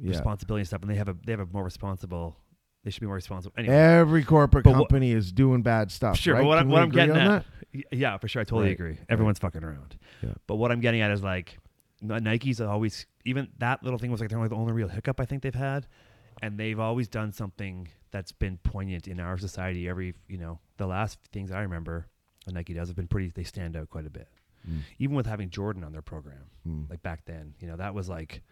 yeah. 0.00 0.10
responsibility 0.10 0.60
and 0.62 0.66
stuff, 0.68 0.82
and 0.82 0.90
they 0.90 0.96
have 0.96 1.08
a 1.08 1.16
they 1.26 1.32
have 1.32 1.40
a 1.40 1.46
more 1.52 1.64
responsible. 1.64 2.36
They 2.84 2.90
should 2.90 3.00
be 3.00 3.06
more 3.06 3.16
responsible. 3.16 3.54
Anyway, 3.58 3.74
Every 3.74 4.22
corporate 4.24 4.64
But 4.64 4.72
company 4.74 5.10
is 5.12 5.32
doing 5.32 5.62
bad 5.62 5.90
stuff. 5.90 6.16
Sure, 6.16 6.34
right? 6.34 6.40
but 6.40 6.46
what, 6.46 6.58
I'm, 6.58 6.68
what 6.70 6.80
I'm 6.80 6.90
getting 6.90 7.16
at, 7.16 7.44
that? 7.72 7.84
yeah, 7.92 8.16
for 8.16 8.28
sure, 8.28 8.40
I 8.40 8.44
totally 8.44 8.68
Right, 8.68 8.72
agree. 8.74 8.98
Everyone's 9.10 9.40
fucking 9.40 9.62
around. 9.64 9.98
Yeah. 10.22 10.30
But 10.46 10.56
what 10.56 10.70
I'm 10.70 10.80
getting 10.80 11.00
at 11.00 11.10
is 11.10 11.22
like 11.22 11.58
Nike's 12.00 12.60
always 12.60 13.06
even 13.24 13.48
that 13.58 13.82
little 13.82 13.98
thing 13.98 14.10
was 14.10 14.20
like 14.20 14.28
they're 14.30 14.38
only 14.38 14.48
the 14.48 14.54
only 14.56 14.72
real 14.72 14.88
hiccup 14.88 15.20
I 15.20 15.24
think 15.24 15.42
they've 15.42 15.54
had, 15.54 15.86
and 16.42 16.58
they've 16.58 16.78
always 16.78 17.08
done 17.08 17.32
something 17.32 17.88
that's 18.10 18.32
been 18.32 18.58
poignant 18.58 19.08
in 19.08 19.20
our 19.20 19.36
society. 19.38 19.88
Every 19.88 20.14
you 20.28 20.38
know 20.38 20.58
the 20.76 20.86
last 20.86 21.18
things 21.32 21.50
I 21.50 21.60
remember 21.62 22.06
Nike 22.46 22.72
does 22.74 22.88
have 22.88 22.96
been 22.96 23.08
pretty. 23.08 23.30
They 23.34 23.42
stand 23.44 23.76
out 23.76 23.90
quite 23.90 24.06
a 24.06 24.10
bit, 24.10 24.28
Mm. 24.68 24.80
even 24.98 25.16
with 25.16 25.26
having 25.26 25.50
Jordan 25.50 25.82
on 25.84 25.92
their 25.92 26.02
program. 26.02 26.50
Mm. 26.66 26.88
Like 26.88 27.02
back 27.02 27.24
then, 27.26 27.54
you 27.60 27.66
know 27.68 27.76
that 27.76 27.94
was 27.94 28.08
like, 28.08 28.42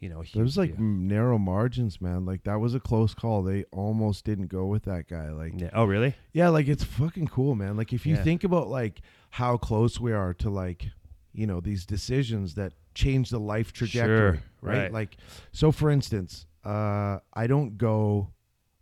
you 0.00 0.08
know, 0.08 0.22
There 0.34 0.42
was 0.42 0.56
like 0.56 0.78
narrow 0.78 1.38
margins, 1.38 2.00
man. 2.00 2.24
Like 2.24 2.44
that 2.44 2.58
was 2.60 2.74
a 2.74 2.80
close 2.80 3.14
call. 3.14 3.42
They 3.42 3.64
almost 3.72 4.24
didn't 4.24 4.46
go 4.48 4.66
with 4.66 4.84
that 4.84 5.06
guy. 5.08 5.30
Like 5.30 5.52
yeah. 5.60 5.70
Oh 5.74 5.84
really? 5.84 6.14
Yeah, 6.32 6.48
like 6.48 6.66
it's 6.68 6.82
fucking 6.84 7.28
cool, 7.28 7.54
man. 7.54 7.76
Like 7.76 7.92
if 7.92 8.06
you 8.06 8.14
Yeah. 8.16 8.22
think 8.24 8.42
about 8.44 8.68
like 8.68 9.00
how 9.30 9.56
close 9.58 10.00
we 10.00 10.12
are 10.12 10.32
to 10.34 10.50
like, 10.50 10.88
you 11.36 11.46
know, 11.46 11.60
these 11.60 11.84
decisions 11.86 12.54
that 12.54 12.72
change 12.94 13.30
the 13.30 13.38
life 13.40 13.72
trajectory, 13.72 14.38
Sure, 14.38 14.42
right? 14.62 14.78
right. 14.78 14.92
Like 14.92 15.16
so 15.52 15.70
for 15.72 15.90
instance, 15.90 16.46
uh 16.64 17.18
I 17.34 17.46
don't 17.46 17.76
go 17.78 18.32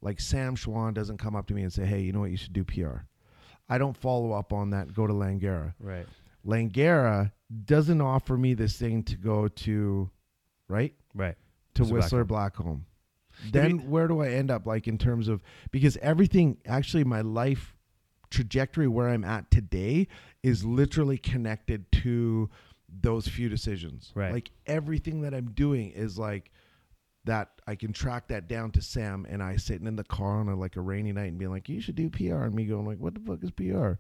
like 0.01 0.21
Sam 0.21 0.55
Schwan 0.57 0.95
doesn't 0.95 1.19
come 1.19 1.35
up 1.35 1.47
to 1.49 1.55
me 1.55 1.63
and 1.63 1.73
say, 1.73 1.85
"Hey, 1.87 2.01
you 2.03 2.13
know 2.13 2.21
what? 2.21 2.31
You 2.31 2.37
should 2.37 2.53
do 2.53 2.65
PR." 2.65 3.07
I 3.69 3.79
don't 3.79 3.97
follow 3.97 4.33
up 4.33 4.53
on 4.53 4.71
that. 4.71 4.93
Go 4.93 5.07
to 5.07 5.13
Langara. 5.15 5.73
Right. 5.81 6.07
Langara 6.47 7.33
doesn't 7.65 8.01
offer 8.01 8.37
me 8.37 8.55
this 8.55 8.77
thing 8.77 9.03
to 9.05 9.17
go 9.17 9.49
to, 9.49 10.11
right? 10.69 10.95
Right. 11.15 11.37
to 11.75 11.83
Whistler 11.83 11.97
Whistler 11.99 12.25
Blackcomb. 12.25 12.83
Blackcomb. 13.47 13.53
Then 13.53 13.91
where 13.91 14.07
do 14.07 14.21
I 14.21 14.29
end 14.29 14.51
up 14.51 14.67
like 14.67 14.87
in 14.87 14.97
terms 14.99 15.27
of 15.29 15.43
because 15.73 15.97
everything 15.97 16.59
actually 16.67 17.03
my 17.05 17.21
life 17.23 17.74
trajectory 18.35 18.89
where 18.89 19.09
I'm 19.09 19.25
at 19.25 19.51
today 19.51 20.09
is 20.43 20.65
literally 20.65 21.17
connected 21.19 21.91
to 21.93 22.51
those 23.01 23.27
few 23.29 23.49
decisions. 23.49 24.13
Right. 24.15 24.33
Like 24.33 24.51
everything 24.67 25.23
that 25.23 25.33
I'm 25.35 25.51
doing 25.53 25.91
is 25.93 26.19
like 26.19 26.51
that 27.27 27.49
I 27.67 27.75
can 27.75 27.93
track 27.95 28.29
that 28.29 28.49
down 28.49 28.71
to 28.73 28.83
Sam 28.83 29.27
and 29.31 29.43
I 29.43 29.57
sitting 29.57 29.87
in 29.87 29.97
the 29.97 30.05
car 30.05 30.41
on 30.41 30.49
a, 30.49 30.55
like 30.57 30.77
a 30.77 30.81
rainy 30.83 31.11
night 31.13 31.31
and 31.31 31.39
being 31.39 31.51
like, 31.51 31.69
you 31.71 31.81
should 31.81 31.95
do 31.95 32.11
PR 32.11 32.43
and 32.45 32.55
me 32.55 32.67
going 32.67 32.85
like, 32.87 32.99
what 32.99 33.15
the 33.15 33.21
fuck 33.21 33.43
is 33.43 33.51
PR? 33.51 33.93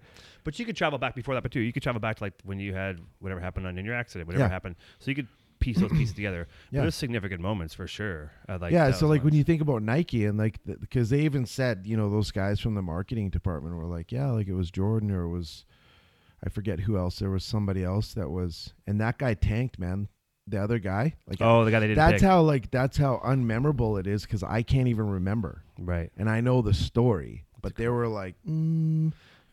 But 0.44 0.58
you 0.58 0.66
could 0.66 0.76
travel 0.76 0.98
back 0.98 1.14
before 1.14 1.32
that, 1.34 1.42
but 1.42 1.50
too. 1.50 1.60
You 1.60 1.72
could 1.72 1.82
travel 1.82 2.00
back 2.00 2.16
to 2.18 2.24
like 2.24 2.34
when 2.44 2.58
you 2.60 2.74
had 2.74 3.00
whatever 3.20 3.40
happened 3.40 3.66
on 3.66 3.78
in 3.78 3.84
your 3.86 3.94
accident, 3.94 4.26
whatever 4.28 4.44
Yeah. 4.44 4.50
happened. 4.50 4.76
So 4.98 5.10
you 5.10 5.14
could 5.14 5.28
piece 5.60 5.78
those 5.78 5.90
pieces 5.90 6.14
together. 6.14 6.48
But 6.72 6.82
there's 6.82 6.94
significant 6.94 7.40
moments 7.40 7.74
for 7.74 7.86
sure. 7.86 8.32
Uh, 8.48 8.58
like 8.60 8.72
yeah, 8.72 8.90
so 8.90 9.06
like 9.06 9.24
when 9.24 9.34
you 9.34 9.44
think 9.44 9.62
about 9.62 9.82
Nike 9.82 10.24
and 10.26 10.38
like 10.38 10.60
because 10.80 11.10
they 11.10 11.20
even 11.20 11.46
said 11.46 11.82
you 11.84 11.96
know 11.96 12.10
those 12.10 12.30
guys 12.30 12.60
from 12.60 12.74
the 12.74 12.82
marketing 12.82 13.30
department 13.30 13.76
were 13.76 13.84
like 13.84 14.12
yeah 14.12 14.30
like 14.30 14.48
it 14.48 14.54
was 14.54 14.70
Jordan 14.70 15.10
or 15.10 15.22
it 15.22 15.30
was 15.30 15.64
I 16.44 16.48
forget 16.48 16.80
who 16.80 16.96
else 16.96 17.18
there 17.18 17.30
was 17.30 17.44
somebody 17.44 17.84
else 17.84 18.14
that 18.14 18.30
was 18.30 18.74
and 18.86 19.00
that 19.00 19.18
guy 19.18 19.34
tanked 19.34 19.78
man 19.78 20.08
the 20.46 20.62
other 20.62 20.78
guy 20.78 21.14
like 21.26 21.40
oh 21.40 21.64
the 21.64 21.70
guy 21.70 21.80
they 21.80 21.86
didn't 21.86 21.96
that's 21.96 22.20
pick. 22.20 22.28
how 22.28 22.42
like 22.42 22.70
that's 22.70 22.98
how 22.98 23.20
unmemorable 23.24 23.98
it 23.98 24.06
is 24.06 24.24
because 24.24 24.42
I 24.42 24.62
can't 24.62 24.88
even 24.88 25.08
remember 25.08 25.62
right, 25.78 26.10
and 26.16 26.28
I 26.28 26.40
know 26.40 26.60
the 26.60 26.74
story 26.74 27.46
but 27.62 27.76
they 27.76 27.88
were 27.88 28.08
like 28.08 28.34
mm, 28.46 29.10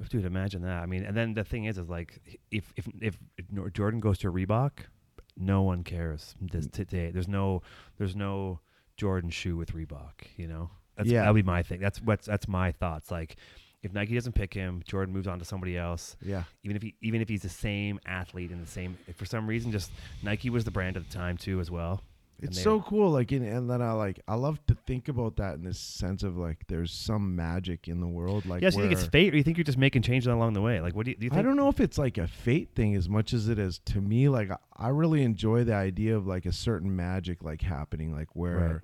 dude. 0.09 0.25
Imagine 0.25 0.63
that. 0.63 0.81
I 0.81 0.85
mean, 0.85 1.03
and 1.03 1.15
then 1.15 1.33
the 1.33 1.43
thing 1.43 1.65
is, 1.65 1.77
is 1.77 1.89
like 1.89 2.39
if 2.51 2.73
if 2.75 2.87
if 2.99 3.17
Jordan 3.73 3.99
goes 3.99 4.17
to 4.19 4.31
Reebok, 4.31 4.71
no 5.41 5.61
one 5.63 5.83
cares 5.83 6.35
this 6.39 6.67
Mm. 6.67 6.71
today. 6.71 7.11
There's 7.11 7.27
no 7.27 7.61
there's 7.97 8.15
no 8.15 8.59
Jordan 8.97 9.29
shoe 9.31 9.57
with 9.57 9.73
Reebok. 9.73 10.11
You 10.37 10.47
know, 10.47 10.69
that's, 10.95 11.09
Yeah. 11.09 11.19
that'll 11.21 11.33
be 11.33 11.43
my 11.43 11.63
thing. 11.63 11.79
That's 11.79 12.01
what's 12.01 12.25
that's 12.27 12.47
my 12.47 12.71
thoughts. 12.71 13.11
Like. 13.11 13.35
If 13.83 13.93
Nike 13.93 14.13
doesn't 14.13 14.33
pick 14.33 14.53
him, 14.53 14.83
Jordan 14.87 15.11
moves 15.11 15.25
on 15.25 15.39
to 15.39 15.45
somebody 15.45 15.75
else. 15.75 16.15
yeah 16.21 16.43
even 16.63 16.75
if 16.77 16.83
he 16.83 16.93
even 17.01 17.19
if 17.19 17.27
he's 17.27 17.41
the 17.41 17.49
same 17.49 17.99
athlete 18.05 18.51
and 18.51 18.61
the 18.61 18.69
same 18.69 18.95
if 19.07 19.15
for 19.15 19.25
some 19.25 19.47
reason 19.47 19.71
just 19.71 19.89
Nike 20.21 20.51
was 20.51 20.65
the 20.65 20.69
brand 20.69 20.97
at 20.97 21.03
the 21.03 21.11
time 21.11 21.35
too 21.35 21.59
as 21.59 21.71
well. 21.71 22.03
And 22.41 22.49
It's 22.49 22.61
so 22.63 22.81
cool, 22.81 23.11
like, 23.11 23.31
in, 23.31 23.43
and 23.43 23.69
then 23.69 23.81
I 23.81 23.91
like, 23.91 24.19
I 24.27 24.33
love 24.35 24.59
to 24.65 24.75
think 24.87 25.07
about 25.07 25.35
that 25.35 25.55
in 25.55 25.63
this 25.63 25.77
sense 25.77 26.23
of 26.23 26.37
like, 26.37 26.65
there's 26.67 26.91
some 26.91 27.35
magic 27.35 27.87
in 27.87 27.99
the 28.01 28.07
world, 28.07 28.45
like, 28.47 28.61
yeah, 28.63 28.71
so 28.71 28.77
you 28.81 28.87
think 28.89 28.99
it's 28.99 29.07
fate 29.07 29.33
or 29.33 29.37
you 29.37 29.43
think 29.43 29.57
you're 29.57 29.63
just 29.63 29.77
making 29.77 30.01
changes 30.01 30.25
along 30.27 30.53
the 30.53 30.61
way? 30.61 30.81
Like 30.81 30.95
what 30.95 31.05
do 31.05 31.11
you, 31.11 31.17
do 31.17 31.23
you 31.25 31.29
think 31.29 31.39
I 31.39 31.43
don't 31.43 31.55
know 31.55 31.69
if 31.69 31.79
it's 31.79 31.97
like 31.99 32.17
a 32.17 32.27
fate 32.27 32.69
thing 32.75 32.95
as 32.95 33.07
much 33.07 33.31
as 33.33 33.47
it 33.47 33.59
is 33.59 33.79
to 33.85 34.01
me. 34.01 34.27
Like, 34.29 34.49
I- 34.51 34.57
I 34.75 34.87
really 34.89 35.21
enjoy 35.21 35.63
the 35.63 35.75
idea 35.75 36.17
of 36.17 36.25
like 36.25 36.47
a 36.47 36.51
certain 36.51 36.95
magic 36.95 37.43
like 37.43 37.61
happening, 37.61 38.11
like 38.15 38.35
where, 38.35 38.57
Right. 38.57 38.79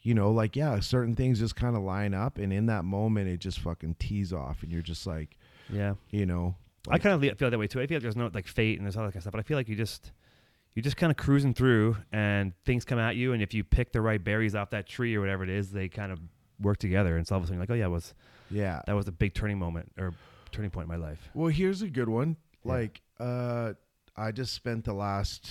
you 0.00 0.14
know, 0.14 0.30
like 0.30 0.56
yeah, 0.56 0.80
certain 0.80 1.14
things 1.14 1.38
just 1.38 1.54
kind 1.54 1.76
of 1.76 1.82
line 1.82 2.14
up, 2.14 2.38
and 2.38 2.50
in 2.52 2.64
that 2.66 2.86
moment, 2.86 3.28
it 3.28 3.36
just 3.40 3.60
fucking 3.60 3.96
tees 3.98 4.32
off, 4.32 4.62
and 4.62 4.72
you're 4.72 4.80
just 4.80 5.06
like, 5.06 5.36
Yeah. 5.70 5.94
you 6.10 6.24
know, 6.24 6.54
I 6.88 6.98
kind 6.98 7.14
of 7.22 7.38
feel 7.38 7.50
that 7.50 7.58
way 7.58 7.66
too. 7.66 7.80
I 7.82 7.86
feel 7.86 7.96
like 7.96 8.02
there's 8.02 8.16
no 8.16 8.30
like 8.32 8.46
fate 8.46 8.78
and 8.78 8.86
there's 8.86 8.96
all 8.96 9.02
that 9.04 9.12
kind 9.12 9.16
of 9.16 9.22
stuff, 9.24 9.32
but 9.32 9.40
I 9.40 9.42
feel 9.42 9.58
like 9.58 9.68
you 9.68 9.76
just 9.76 10.10
you're 10.74 10.82
just 10.82 10.96
kind 10.96 11.10
of 11.10 11.16
cruising 11.16 11.54
through 11.54 11.96
and 12.12 12.52
things 12.64 12.84
come 12.84 12.98
at 12.98 13.16
you 13.16 13.32
and 13.32 13.42
if 13.42 13.52
you 13.52 13.62
pick 13.64 13.92
the 13.92 14.00
right 14.00 14.22
berries 14.22 14.54
off 14.54 14.70
that 14.70 14.86
tree 14.86 15.14
or 15.14 15.20
whatever 15.20 15.42
it 15.44 15.50
is, 15.50 15.70
they 15.70 15.88
kind 15.88 16.10
of 16.12 16.18
work 16.60 16.78
together 16.78 17.16
and 17.16 17.26
so 17.26 17.34
all 17.34 17.38
of 17.38 17.44
a 17.44 17.46
sudden 17.46 17.60
like, 17.60 17.70
"Oh 17.70 17.74
yeah, 17.74 17.86
it 17.86 17.90
was 17.90 18.14
yeah. 18.50 18.80
that 18.86 18.94
was 18.94 19.08
a 19.08 19.12
big 19.12 19.34
turning 19.34 19.58
moment 19.58 19.92
or 19.98 20.14
turning 20.50 20.70
point 20.70 20.84
in 20.84 20.88
my 20.88 20.96
life." 21.06 21.28
Well, 21.34 21.48
here's 21.48 21.82
a 21.82 21.88
good 21.88 22.08
one. 22.08 22.36
Yeah. 22.64 22.72
Like, 22.72 23.02
uh, 23.18 23.72
I 24.16 24.30
just 24.32 24.54
spent 24.54 24.84
the 24.84 24.92
last 24.94 25.50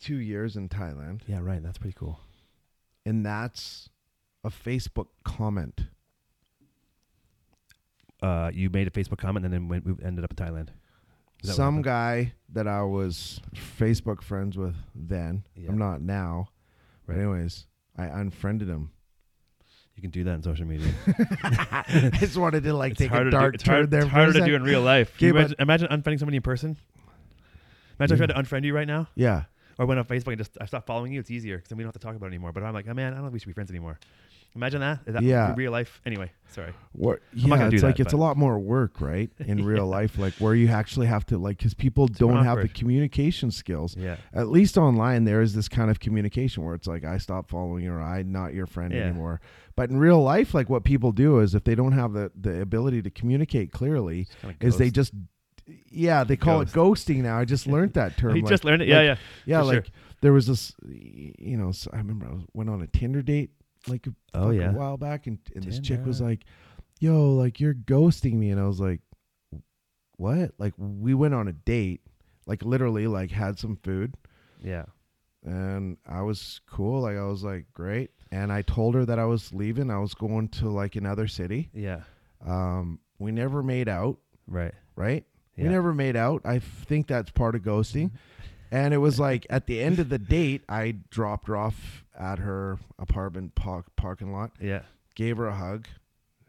two 0.00 0.16
years 0.16 0.56
in 0.56 0.68
Thailand. 0.68 1.20
Yeah, 1.26 1.40
right. 1.40 1.62
That's 1.62 1.78
pretty 1.78 1.96
cool. 1.98 2.18
and 3.04 3.24
that's 3.24 3.88
a 4.44 4.50
Facebook 4.50 5.08
comment. 5.24 5.82
Uh, 8.22 8.50
you 8.52 8.70
made 8.70 8.86
a 8.86 8.90
Facebook 8.90 9.18
comment 9.18 9.44
and 9.44 9.52
then 9.52 9.68
went, 9.68 9.84
we 9.84 9.92
ended 10.04 10.24
up 10.24 10.30
in 10.30 10.36
Thailand. 10.36 10.68
That 11.42 11.48
what 11.48 11.56
Some 11.56 11.64
happened? 11.76 11.84
guy 11.84 12.32
that 12.52 12.66
I 12.66 12.82
was 12.82 13.40
Facebook 13.78 14.22
friends 14.22 14.56
with 14.56 14.74
then, 14.94 15.44
Yeah. 15.54 15.68
I'm 15.68 15.78
not 15.78 16.00
now. 16.00 16.48
But 17.06 17.16
Right. 17.16 17.22
anyways, 17.22 17.66
I 17.96 18.04
unfriended 18.06 18.68
him. 18.68 18.90
You 19.94 20.02
can 20.02 20.10
do 20.10 20.24
that 20.24 20.32
on 20.34 20.42
social 20.42 20.66
media. 20.66 20.92
I 21.42 22.10
just 22.18 22.36
wanted 22.36 22.64
to 22.64 22.74
like 22.74 22.96
take 22.96 23.10
a 23.10 23.14
harder 23.14 23.30
to 23.30 23.36
do- 23.36 23.40
dark 23.40 23.54
it's 23.54 23.64
turn 23.64 23.74
hard- 23.76 23.90
there. 23.90 24.00
It's 24.02 24.10
for 24.10 24.16
a 24.16 24.18
harder 24.18 24.32
to 24.34 24.38
sec. 24.40 24.46
do 24.48 24.54
in 24.54 24.62
real 24.62 24.82
life. 24.82 25.10
Okay, 25.10 25.18
Can 25.18 25.26
you 25.28 25.32
but- 25.32 25.38
imagine, 25.38 25.56
imagine 25.60 25.88
unfriending 25.88 26.18
somebody 26.18 26.36
in 26.36 26.42
person. 26.42 26.76
Imagine 27.98 28.14
I 28.14 28.26
tried 28.26 28.34
to 28.34 28.42
unfriend 28.42 28.64
you 28.64 28.74
right 28.74 28.86
now, 28.86 29.08
Yeah. 29.14 29.44
or 29.78 29.86
went 29.86 29.98
on 29.98 30.04
Facebook 30.04 30.28
and 30.28 30.38
just 30.38 30.58
I 30.60 30.66
stopped 30.66 30.86
following 30.86 31.12
you. 31.14 31.20
It's 31.20 31.30
easier 31.30 31.56
because 31.56 31.70
then 31.70 31.78
we 31.78 31.84
don't 31.84 31.88
have 31.94 32.00
to 32.00 32.06
talk 32.06 32.14
about 32.14 32.26
it 32.26 32.30
anymore. 32.30 32.52
But 32.52 32.62
I'm 32.62 32.74
like, 32.74 32.86
oh 32.88 32.92
man, 32.94 33.12
I 33.12 33.16
don't 33.16 33.24
think 33.24 33.32
we 33.34 33.38
should 33.38 33.46
be 33.48 33.52
friends 33.54 33.70
anymore. 33.70 33.98
Imagine 34.56 34.80
that. 34.80 35.00
Is 35.06 35.14
that 35.14 35.22
Yeah. 35.22 35.54
real 35.56 35.70
life? 35.70 36.00
Anyway, 36.06 36.32
sorry. 36.48 36.72
What, 36.92 37.20
yeah, 37.34 37.68
it's 37.68 37.82
like 37.82 37.96
that, 37.96 38.06
it's 38.06 38.12
a 38.14 38.16
lot 38.16 38.36
more 38.36 38.58
work, 38.58 39.00
right? 39.00 39.30
In 39.38 39.64
real 39.64 39.86
life, 39.86 40.18
like 40.18 40.32
where 40.34 40.54
you 40.54 40.68
actually 40.68 41.06
have 41.06 41.24
to 41.26 41.38
like 41.38 41.58
because 41.58 41.74
people 41.74 42.08
Super 42.08 42.18
don't 42.32 42.44
have 42.44 42.60
the 42.62 42.68
communication 42.68 43.50
skills. 43.50 43.94
Yeah. 43.96 44.16
At 44.32 44.48
least 44.48 44.78
online, 44.78 45.24
there 45.24 45.42
is 45.42 45.54
this 45.54 45.68
kind 45.68 45.90
of 45.90 46.00
communication 46.00 46.64
where 46.64 46.74
it's 46.74 46.86
like 46.86 47.04
I 47.04 47.18
stop 47.18 47.50
following 47.50 47.84
you 47.84 47.92
or 47.92 48.00
I'm 48.00 48.32
not 48.32 48.54
your 48.54 48.66
friend 48.66 48.92
Yeah. 48.92 49.02
anymore. 49.02 49.40
But 49.76 49.90
in 49.90 49.98
real 49.98 50.22
life, 50.22 50.54
like 50.54 50.70
what 50.70 50.84
people 50.84 51.12
do 51.12 51.38
is 51.40 51.54
if 51.54 51.64
they 51.64 51.74
don't 51.74 51.92
have 51.92 52.14
the 52.14 52.32
the 52.34 52.60
ability 52.62 53.02
to 53.02 53.10
communicate 53.10 53.72
clearly, 53.72 54.26
is 54.60 54.78
they 54.78 54.90
just 54.90 55.12
yeah 55.90 56.24
they 56.24 56.36
call 56.36 56.60
it 56.62 56.68
ghosting 56.68 57.18
now. 57.22 57.38
I 57.38 57.44
just 57.44 57.66
learned 57.74 57.92
that 57.94 58.16
term. 58.16 58.36
You 58.36 58.42
like- 58.42 58.50
just 58.50 58.64
learned 58.64 58.82
it. 58.82 58.88
Yeah, 58.88 58.96
like- 58.98 59.04
yeah. 59.44 59.58
yeah. 59.58 59.62
Like 59.62 59.84
sure. 59.84 59.94
there 60.22 60.32
was 60.32 60.46
this, 60.46 60.72
you 60.88 61.56
know, 61.58 61.72
I 61.92 61.98
remember 61.98 62.26
I 62.26 62.38
went 62.54 62.70
on 62.70 62.80
a 62.80 62.86
Tinder 62.86 63.20
date 63.20 63.50
like 63.88 64.06
a, 64.06 64.14
Oh, 64.34 64.46
fucking 64.46 64.60
yeah. 64.60 64.72
while 64.72 64.96
back, 64.96 65.26
and, 65.26 65.38
and 65.54 65.64
this 65.64 65.78
chick 65.80 66.04
was 66.04 66.20
like, 66.20 66.44
"Yo, 67.00 67.34
like 67.34 67.60
you're 67.60 67.74
ghosting 67.74 68.34
me," 68.34 68.50
and 68.50 68.60
I 68.60 68.66
was 68.66 68.80
like, 68.80 69.00
"What?" 70.16 70.52
Like 70.58 70.74
we 70.76 71.14
went 71.14 71.34
on 71.34 71.48
a 71.48 71.52
date, 71.52 72.00
like 72.46 72.64
literally, 72.64 73.06
like 73.06 73.30
had 73.30 73.58
some 73.58 73.76
food, 73.76 74.14
Yeah. 74.62 74.84
and 75.44 75.96
I 76.06 76.22
was 76.22 76.60
cool. 76.68 77.02
Like 77.02 77.16
I 77.16 77.24
was 77.24 77.42
like, 77.44 77.66
"Great," 77.74 78.10
and 78.30 78.52
I 78.52 78.62
told 78.62 78.94
her 78.94 79.04
that 79.04 79.18
I 79.18 79.24
was 79.26 79.52
leaving. 79.52 79.90
I 79.90 79.98
was 79.98 80.14
going 80.14 80.48
to 80.50 80.68
like 80.70 80.96
another 80.96 81.26
city. 81.28 81.70
Yeah. 81.74 82.02
Um, 82.44 83.00
we 83.18 83.32
never 83.32 83.62
made 83.62 83.88
out, 83.88 84.18
Right. 84.46 84.74
right? 84.94 85.24
Yeah. 85.56 85.64
We 85.64 85.70
never 85.70 85.94
made 85.94 86.16
out. 86.16 86.42
I 86.44 86.58
think 86.58 87.06
that's 87.06 87.30
part 87.30 87.54
of 87.54 87.62
ghosting. 87.62 88.10
And 88.72 88.92
it 88.92 88.96
was 88.98 89.20
like 89.20 89.46
at 89.48 89.66
the 89.68 89.80
end 89.80 90.00
of 90.00 90.08
the 90.08 90.18
date, 90.18 90.64
I 90.68 90.96
dropped 91.08 91.46
her 91.46 91.56
off 91.56 92.04
at 92.16 92.38
her 92.38 92.78
apartment 92.98 93.54
par- 93.54 93.84
parking 93.96 94.32
lot, 94.32 94.52
Yeah. 94.60 94.82
gave 95.14 95.36
her 95.36 95.46
a 95.46 95.54
hug. 95.54 95.86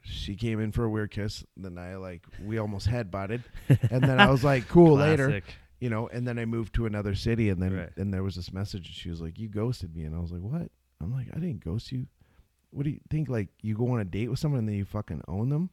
She 0.03 0.35
came 0.35 0.59
in 0.61 0.71
for 0.71 0.85
a 0.85 0.89
weird 0.89 1.11
kiss. 1.11 1.43
Then 1.57 1.77
I 1.77 1.95
like 1.97 2.23
we 2.43 2.57
almost 2.57 2.87
head 2.87 3.11
butted, 3.11 3.43
and 3.91 4.01
then 4.03 4.19
I 4.21 4.29
was 4.29 4.43
like, 4.43 4.67
"Cool, 4.69 4.95
later," 4.95 5.41
you 5.81 5.89
know. 5.89 6.07
And 6.07 6.25
then 6.25 6.39
I 6.39 6.45
moved 6.45 6.73
to 6.75 6.85
another 6.85 7.13
city, 7.13 7.49
and 7.49 7.61
then 7.61 7.73
Right. 7.75 7.89
and 7.97 8.13
there 8.13 8.23
was 8.23 8.35
this 8.35 8.53
message. 8.53 8.87
And 8.87 8.95
she 8.95 9.09
was 9.09 9.19
like, 9.19 9.37
"You 9.37 9.49
ghosted 9.49 9.93
me," 9.95 10.03
and 10.05 10.15
I 10.15 10.19
was 10.19 10.31
like, 10.31 10.41
"What?" 10.41 10.71
I'm 11.01 11.11
like, 11.11 11.27
"I 11.33 11.39
didn't 11.39 11.63
ghost 11.63 11.91
you. 11.91 12.07
what 12.71 12.83
do 12.83 12.89
you 12.89 12.99
think? 13.09 13.27
Like 13.29 13.49
you 13.61 13.75
go 13.75 13.89
on 13.91 13.99
a 13.99 14.05
date 14.05 14.29
with 14.29 14.39
someone 14.39 14.59
and 14.59 14.67
then 14.69 14.75
you 14.75 14.85
fucking 14.85 15.21
own 15.27 15.49
them, 15.49 15.69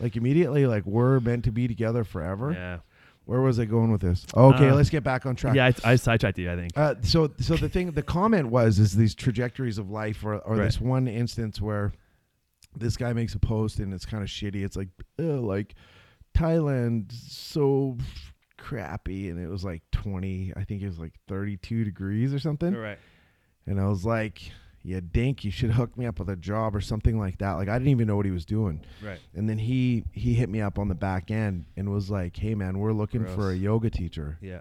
like 0.00 0.16
immediately. 0.16 0.66
Like 0.66 0.84
we're 0.84 1.20
meant 1.20 1.44
to 1.44 1.52
be 1.52 1.66
together 1.68 2.02
forever. 2.04 2.52
Yeah. 2.52 2.78
Where 3.26 3.40
was 3.40 3.58
I 3.58 3.64
going 3.64 3.90
with 3.90 4.02
this? 4.02 4.26
Okay, 4.34 4.68
Uh, 4.68 4.74
let's 4.74 4.90
get 4.90 5.02
back 5.02 5.24
on 5.24 5.34
track. 5.34 5.54
Yeah, 5.54 5.72
I, 5.84 5.92
I 5.92 5.96
sidetracked 5.96 6.38
you. 6.38 6.50
I 6.52 6.56
think. 6.56 6.72
Uh, 6.76 6.94
so 7.02 7.30
so 7.40 7.56
the 7.56 7.68
thing 7.68 7.90
the 7.92 8.02
comment 8.02 8.48
was 8.50 8.78
is 8.78 8.94
these 8.94 9.14
trajectories 9.14 9.78
of 9.78 9.90
life 9.90 10.24
or, 10.24 10.34
or 10.38 10.56
Right. 10.56 10.64
this 10.64 10.80
one 10.80 11.08
instance 11.08 11.60
where 11.60 11.92
this 12.76 12.96
guy 12.96 13.12
makes 13.12 13.34
a 13.34 13.38
post 13.38 13.78
and 13.78 13.94
it's 13.94 14.04
kind 14.04 14.22
of 14.22 14.28
shitty 14.28 14.64
it's 14.64 14.76
like 14.76 14.88
"Ugh, 15.20 15.24
like 15.44 15.74
thailand 16.34 17.12
so 17.12 17.96
crappy 18.58 19.28
and 19.30 19.38
it 19.38 19.48
was 19.48 19.64
like 19.64 19.82
20 19.92 20.52
i 20.56 20.64
think 20.64 20.82
it 20.82 20.86
was 20.86 20.98
like 20.98 21.12
32 21.28 21.84
degrees 21.84 22.34
or 22.34 22.38
something 22.40 22.74
right. 22.74 22.98
and 23.66 23.80
i 23.80 23.86
was 23.86 24.04
like 24.04 24.50
yeah 24.84 25.00
dink 25.12 25.44
you 25.44 25.50
should 25.50 25.70
hook 25.70 25.96
me 25.96 26.04
up 26.06 26.18
with 26.18 26.28
a 26.28 26.36
job 26.36 26.76
or 26.76 26.80
something 26.80 27.18
like 27.18 27.38
that 27.38 27.52
like 27.54 27.68
i 27.68 27.72
didn't 27.78 27.88
even 27.88 28.06
know 28.06 28.16
what 28.16 28.26
he 28.26 28.30
was 28.30 28.44
doing 28.44 28.80
Right. 29.02 29.18
and 29.34 29.48
then 29.48 29.58
he 29.58 30.04
he 30.12 30.34
hit 30.34 30.48
me 30.50 30.60
up 30.60 30.78
on 30.78 30.88
the 30.88 30.94
back 30.94 31.30
end 31.30 31.64
and 31.76 31.90
was 31.90 32.10
like 32.10 32.36
hey 32.36 32.54
man 32.54 32.78
we're 32.78 32.92
looking 32.92 33.24
for 33.26 33.50
a 33.50 33.54
yoga 33.56 33.88
teacher 33.90 34.38
Yeah. 34.42 34.60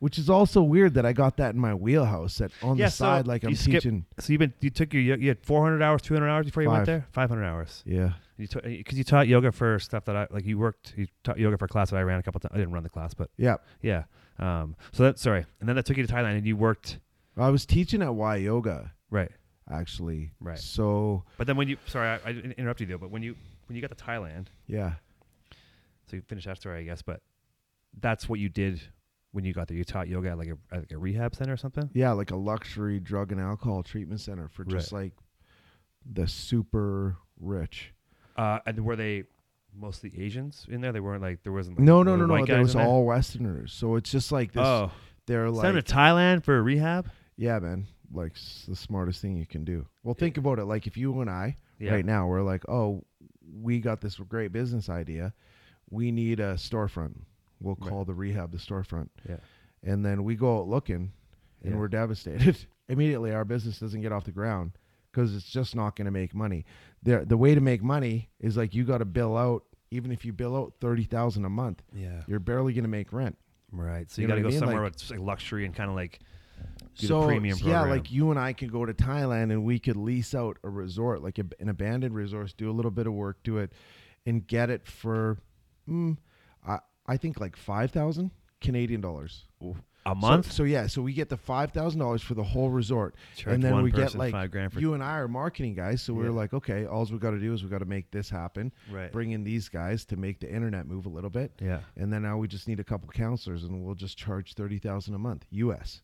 which 0.00 0.18
is 0.18 0.28
also 0.28 0.62
weird 0.62 0.94
that 0.94 1.06
I 1.06 1.12
got 1.12 1.36
that 1.36 1.54
in 1.54 1.60
my 1.60 1.74
wheelhouse. 1.74 2.38
That 2.38 2.50
on 2.60 2.76
Yeah, 2.76 2.86
the 2.86 2.90
so 2.90 3.04
side, 3.04 3.28
like 3.28 3.44
I'm 3.44 3.54
skip- 3.54 3.74
teaching. 3.74 4.04
So 4.18 4.32
you've 4.32 4.40
been 4.40 4.52
you 4.60 4.68
took 4.70 4.92
your 4.92 5.16
you 5.16 5.28
had 5.28 5.38
400 5.46 5.80
hours, 5.80 6.02
200 6.02 6.28
hours 6.28 6.46
before 6.46 6.64
you 6.64 6.70
went 6.70 6.86
there. 6.86 7.06
500 7.12 7.44
hours. 7.44 7.84
Yeah, 7.86 8.14
You 8.36 8.48
because 8.48 8.98
you 8.98 9.04
taught 9.04 9.28
yoga 9.28 9.52
for 9.52 9.78
stuff 9.78 10.04
that 10.06 10.16
I 10.16 10.26
like. 10.32 10.44
You 10.44 10.58
worked. 10.58 10.94
You 10.96 11.06
taught 11.22 11.38
yoga 11.38 11.56
for 11.56 11.66
a 11.66 11.68
class 11.68 11.90
that 11.90 11.98
I 11.98 12.02
ran 12.02 12.18
a 12.18 12.22
couple 12.24 12.40
times. 12.40 12.50
I 12.52 12.58
didn't 12.58 12.72
run 12.72 12.82
the 12.82 12.90
class, 12.90 13.14
but 13.14 13.30
yeah. 13.36 13.58
yeah. 13.80 14.02
Um. 14.40 14.74
So 14.90 15.04
that 15.04 15.20
sorry, 15.20 15.46
and 15.60 15.68
then 15.68 15.76
that 15.76 15.86
took 15.86 15.96
you 15.96 16.04
to 16.04 16.12
Thailand, 16.12 16.36
and 16.36 16.44
you 16.48 16.56
worked 16.56 16.98
I 17.36 17.50
was 17.50 17.64
teaching 17.64 18.02
at 18.02 18.12
Y 18.12 18.36
Yoga 18.38 18.92
right. 19.08 19.30
Actually. 19.70 20.32
Right. 20.40 20.58
So 20.58 21.24
But 21.38 21.46
then 21.46 21.56
when 21.56 21.68
you 21.68 21.76
sorry, 21.86 22.08
I, 22.08 22.28
I 22.28 22.32
didn't 22.32 22.58
you 22.58 22.86
though. 22.86 22.98
But 22.98 23.10
when 23.10 23.22
you 23.22 23.36
when 23.66 23.76
you 23.76 23.82
got 23.82 23.96
to 23.96 24.04
Thailand, 24.04 24.46
yeah, 24.66 24.94
so 26.06 26.16
you 26.16 26.22
finished 26.22 26.46
that 26.46 26.58
story, 26.58 26.80
I 26.80 26.82
guess. 26.84 27.02
But 27.02 27.20
that's 28.00 28.28
what 28.28 28.40
you 28.40 28.48
did 28.48 28.80
when 29.32 29.44
you 29.44 29.52
got 29.52 29.68
there. 29.68 29.76
You 29.76 29.84
taught 29.84 30.08
yoga 30.08 30.30
at 30.30 30.38
like 30.38 30.48
a 30.48 30.74
at 30.74 30.80
like 30.80 30.92
a 30.92 30.98
rehab 30.98 31.34
center 31.34 31.52
or 31.52 31.56
something. 31.56 31.90
yeah, 31.94 32.12
like 32.12 32.30
a 32.30 32.36
luxury 32.36 33.00
drug 33.00 33.32
and 33.32 33.40
alcohol 33.40 33.82
treatment 33.82 34.20
center 34.20 34.48
for 34.48 34.64
just 34.64 34.92
like 34.92 35.12
the 36.10 36.26
super 36.26 37.16
rich. 37.40 37.92
Uh, 38.36 38.58
and 38.66 38.84
were 38.84 38.96
they 38.96 39.24
mostly 39.74 40.12
Asians 40.18 40.66
in 40.68 40.80
there? 40.80 40.92
They 40.92 41.00
weren't 41.00 41.22
like 41.22 41.42
there 41.42 41.52
wasn't. 41.52 41.78
Like, 41.78 41.84
No, 41.84 42.02
no, 42.02 42.16
no, 42.16 42.26
no. 42.26 42.44
There 42.46 42.60
was 42.60 42.74
in 42.74 42.80
there? 42.80 42.88
all 42.88 43.04
Westerners. 43.04 43.72
So 43.72 43.96
it's 43.96 44.10
just 44.10 44.32
like 44.32 44.52
this. 44.52 44.62
Oh, 44.64 44.90
They're 45.26 45.46
send 45.54 45.76
like, 45.76 45.84
to 45.84 45.94
Thailand 45.94 46.44
for 46.44 46.56
a 46.56 46.62
rehab. 46.62 47.08
yeah, 47.36 47.58
man. 47.58 47.86
Like 48.12 48.32
s- 48.32 48.64
the 48.68 48.76
smartest 48.76 49.20
thing 49.22 49.36
you 49.36 49.46
can 49.46 49.64
do. 49.64 49.86
Well, 50.02 50.14
think 50.14 50.36
about 50.36 50.58
it. 50.58 50.64
Like 50.66 50.86
if 50.86 50.96
you 50.96 51.20
and 51.20 51.30
I 51.30 51.56
Yeah. 51.78 51.92
right 51.92 52.04
now 52.04 52.26
we're 52.28 52.42
like, 52.42 52.68
oh, 52.68 53.04
we 53.60 53.80
got 53.80 54.00
this 54.00 54.16
great 54.16 54.52
business 54.52 54.88
idea. 54.88 55.32
We 55.90 56.12
need 56.12 56.40
a 56.40 56.54
storefront. 56.54 57.16
We'll 57.60 57.76
Right. 57.80 57.88
call 57.90 58.04
the 58.04 58.14
rehab 58.14 58.50
the 58.52 58.58
storefront. 58.58 59.08
Yeah. 59.28 59.36
And 59.82 60.04
then 60.04 60.24
we 60.24 60.36
go 60.36 60.58
out 60.60 60.68
looking, 60.68 61.12
and 61.62 61.72
Yeah. 61.72 61.78
we're 61.78 61.88
devastated. 61.88 62.56
Immediately, 62.88 63.32
our 63.32 63.44
business 63.44 63.78
doesn't 63.78 64.00
get 64.00 64.12
off 64.12 64.24
the 64.24 64.32
ground 64.32 64.72
because 65.10 65.34
it's 65.34 65.50
just 65.50 65.74
not 65.76 65.96
going 65.96 66.04
to 66.06 66.10
make 66.10 66.34
money. 66.34 66.64
The 67.02 67.24
the 67.24 67.36
way 67.36 67.54
to 67.54 67.60
make 67.60 67.82
money 67.82 68.30
is 68.40 68.56
like 68.56 68.74
you 68.74 68.84
got 68.84 68.98
to 68.98 69.04
bill 69.04 69.36
out. 69.36 69.64
Even 69.90 70.10
if 70.10 70.24
you 70.24 70.32
bill 70.32 70.56
out 70.56 70.74
thirty 70.80 71.04
thousand 71.04 71.44
a 71.44 71.50
month, 71.50 71.82
Yeah. 71.94 72.22
you're 72.26 72.40
barely 72.40 72.72
going 72.72 72.84
to 72.84 72.88
make 72.90 73.12
rent. 73.12 73.36
Right. 73.70 74.10
So 74.10 74.20
You 74.22 74.28
you, 74.28 74.28
know 74.28 74.34
got 74.34 74.36
to 74.36 74.42
what 74.42 74.48
I 74.48 74.50
go 74.50 74.52
mean? 74.54 74.58
somewhere 74.60 74.84
Like- 74.84 74.92
with 74.94 75.10
like 75.10 75.20
luxury 75.20 75.64
and 75.66 75.74
kind 75.74 75.88
of 75.90 75.96
like 75.96 76.20
so 76.94 77.26
premium 77.26 77.58
so 77.58 77.66
yeah, 77.66 77.82
like 77.82 78.10
you 78.10 78.30
and 78.30 78.38
I 78.38 78.52
could 78.52 78.70
go 78.70 78.84
to 78.84 78.92
Thailand 78.92 79.50
and 79.50 79.64
we 79.64 79.78
could 79.78 79.96
lease 79.96 80.34
out 80.34 80.58
a 80.62 80.68
resort, 80.68 81.22
like 81.22 81.38
a, 81.38 81.44
an 81.60 81.68
abandoned 81.68 82.14
resort, 82.14 82.54
do 82.56 82.70
a 82.70 82.72
little 82.72 82.90
bit 82.90 83.06
of 83.06 83.12
work 83.12 83.42
to 83.44 83.58
it, 83.58 83.72
and 84.26 84.46
get 84.46 84.70
it 84.70 84.86
for, 84.86 85.38
mm, 85.88 86.16
I 86.66 86.78
I 87.06 87.16
think 87.16 87.40
like 87.40 87.56
five 87.56 87.90
thousand 87.90 88.30
Canadian 88.60 89.00
dollars 89.00 89.44
a 90.04 90.14
month. 90.14 90.52
So, 90.52 90.64
yeah, 90.64 90.86
so 90.86 91.02
we 91.02 91.12
get 91.12 91.28
the 91.28 91.36
five 91.36 91.72
thousand 91.72 92.00
dollars 92.00 92.22
for 92.22 92.34
the 92.34 92.42
whole 92.42 92.70
resort, 92.70 93.14
Charge 93.36 93.54
and 93.54 93.62
then 93.62 93.82
we 93.82 93.90
get 93.90 94.14
like 94.14 94.32
five 94.32 94.50
grand 94.50 94.72
for 94.72 94.80
you 94.80 94.94
and 94.94 95.02
I 95.02 95.18
are 95.18 95.28
marketing 95.28 95.74
guys, 95.74 96.02
so 96.02 96.12
we're 96.12 96.30
like, 96.30 96.52
okay, 96.52 96.86
all 96.86 97.04
we 97.04 97.18
got 97.18 97.30
to 97.30 97.38
do 97.38 97.52
is 97.52 97.62
we 97.62 97.70
got 97.70 97.78
to 97.78 97.84
make 97.84 98.10
this 98.10 98.28
happen, 98.28 98.72
right. 98.90 99.12
bring 99.12 99.32
in 99.32 99.44
these 99.44 99.68
guys 99.68 100.04
to 100.06 100.16
make 100.16 100.40
the 100.40 100.52
internet 100.52 100.86
move 100.86 101.06
a 101.06 101.10
little 101.10 101.30
bit, 101.30 101.52
yeah. 101.60 101.80
and 101.96 102.12
then 102.12 102.22
now 102.22 102.36
we 102.36 102.48
just 102.48 102.68
need 102.68 102.80
a 102.80 102.84
couple 102.84 103.08
counselors, 103.08 103.64
and 103.64 103.84
we'll 103.84 103.94
just 103.94 104.16
charge 104.16 104.54
thirty 104.54 104.78
thousand 104.78 105.14
a 105.14 105.18
month 105.18 105.46
U.S. 105.50 106.02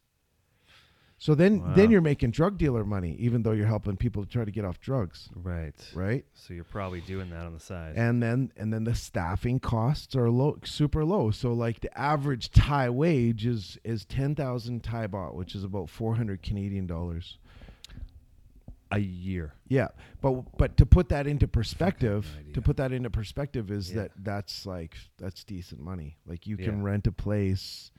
So 1.21 1.35
then, 1.35 1.61
Wow. 1.61 1.75
then 1.75 1.91
you're 1.91 2.01
making 2.01 2.31
drug 2.31 2.59
dealer 2.59 2.85
money, 2.85 3.17
even 3.17 3.43
though 3.43 3.51
you're 3.51 3.67
helping 3.67 3.97
people 3.97 4.23
to 4.25 4.29
try 4.31 4.45
to 4.45 4.51
get 4.53 4.65
off 4.65 4.79
drugs, 4.81 5.29
Right. 5.35 5.75
right? 5.93 6.25
So 6.35 6.55
you're 6.55 6.63
probably 6.63 7.01
doing 7.01 7.29
that 7.31 7.45
on 7.45 7.53
the 7.55 7.59
side. 7.61 7.97
And 7.97 8.23
then, 8.23 8.53
and 8.57 8.73
then 8.73 8.85
the 8.85 8.95
staffing 8.95 9.59
costs 9.59 10.15
are 10.15 10.31
low, 10.31 10.59
super 10.63 11.05
low. 11.05 11.33
So 11.33 11.53
like 11.53 11.81
the 11.81 11.99
average 11.99 12.51
Thai 12.53 12.91
wage 12.91 13.47
is 13.47 13.79
is 13.83 14.05
ten 14.05 14.37
thousand 14.37 14.85
Thai 14.85 15.09
baht, 15.09 15.35
which 15.35 15.57
is 15.57 15.65
about 15.65 15.91
four 15.91 16.15
hundred 16.15 16.41
Canadian 16.43 16.87
dollars. 16.87 17.39
a 18.91 19.01
year. 19.01 19.53
Yeah, 19.69 19.89
but 20.23 20.57
but 20.57 20.79
to 20.79 20.87
put 20.87 21.11
that 21.11 21.27
into 21.27 21.47
perspective, 21.47 22.27
to 22.55 22.63
put 22.63 22.79
that 22.79 22.91
into 22.91 23.11
perspective 23.11 23.71
is 23.71 23.91
Yeah. 23.91 23.97
that 24.05 24.13
that's 24.17 24.65
like 24.65 24.97
that's 25.19 25.45
decent 25.45 25.83
money. 25.83 26.17
Like 26.27 26.47
you 26.47 26.57
can 26.57 26.79
Yeah. 26.79 26.85
rent 26.85 27.07
a 27.07 27.13
place, 27.13 27.91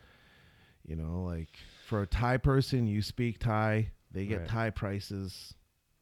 you 0.87 0.95
know, 0.95 1.21
like 1.25 1.49
for 1.89 2.01
a 2.03 2.07
Thai 2.07 2.37
person, 2.37 2.87
you 2.87 3.01
speak 3.01 3.39
Thai, 3.39 3.91
they 4.11 4.25
get 4.25 4.39
Right. 4.41 4.47
Thai 4.47 4.69
prices. 4.69 5.53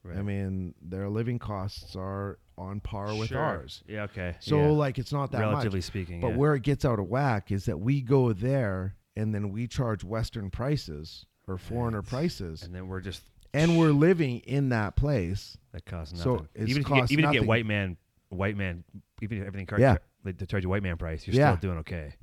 Right. 0.04 0.18
I 0.18 0.22
mean, 0.22 0.74
their 0.82 1.10
living 1.10 1.40
costs 1.40 1.96
are 1.96 2.40
on 2.58 2.80
par 2.80 3.16
with 3.16 3.30
Sure. 3.30 3.40
ours. 3.40 3.84
Yeah. 3.88 4.04
Okay. 4.04 4.36
So 4.40 4.60
yeah. 4.60 4.68
like 4.70 4.98
it's 5.00 5.12
not 5.12 5.32
that 5.32 5.40
relatively 5.40 5.80
much. 5.80 5.86
speaking. 5.86 6.22
But 6.22 6.30
yeah. 6.30 6.36
where 6.38 6.56
it 6.56 6.64
gets 6.64 6.86
out 6.86 7.00
of 7.00 7.08
whack 7.08 7.52
is 7.52 7.66
that 7.66 7.80
we 7.80 8.02
go 8.02 8.32
there 8.34 8.96
and 9.16 9.34
then 9.34 9.50
we 9.50 9.68
charge 9.68 10.04
Western 10.04 10.50
prices 10.52 11.26
or 11.48 11.58
foreigner 11.58 12.00
Right. 12.02 12.08
prices, 12.10 12.64
and 12.64 12.74
then 12.76 12.88
we're 12.88 13.00
just 13.02 13.24
and 13.54 13.78
we're 13.78 13.92
living 13.92 14.40
in 14.40 14.70
that 14.70 14.96
place. 14.96 15.58
that 15.72 15.86
costs 15.86 16.14
nothing. 16.14 16.48
it's 16.54 16.70
even 16.70 16.82
if 16.84 16.88
get, 16.88 17.12
even 17.12 17.26
if 17.26 17.34
you 17.34 17.40
get 17.40 17.48
white 17.48 17.66
man, 17.66 17.98
white 18.30 18.58
man, 18.58 18.84
even 19.22 19.38
if 19.40 19.46
everything 19.48 19.66
car- 19.66 19.80
Yeah. 19.80 19.98
they, 20.24 20.32
they 20.34 20.46
charge 20.46 20.64
you 20.64 20.70
white 20.70 20.84
man 20.84 20.98
price, 20.98 21.26
you're 21.28 21.36
Yeah. 21.36 21.56
still 21.56 21.70
doing 21.70 21.80
okay. 21.80 22.14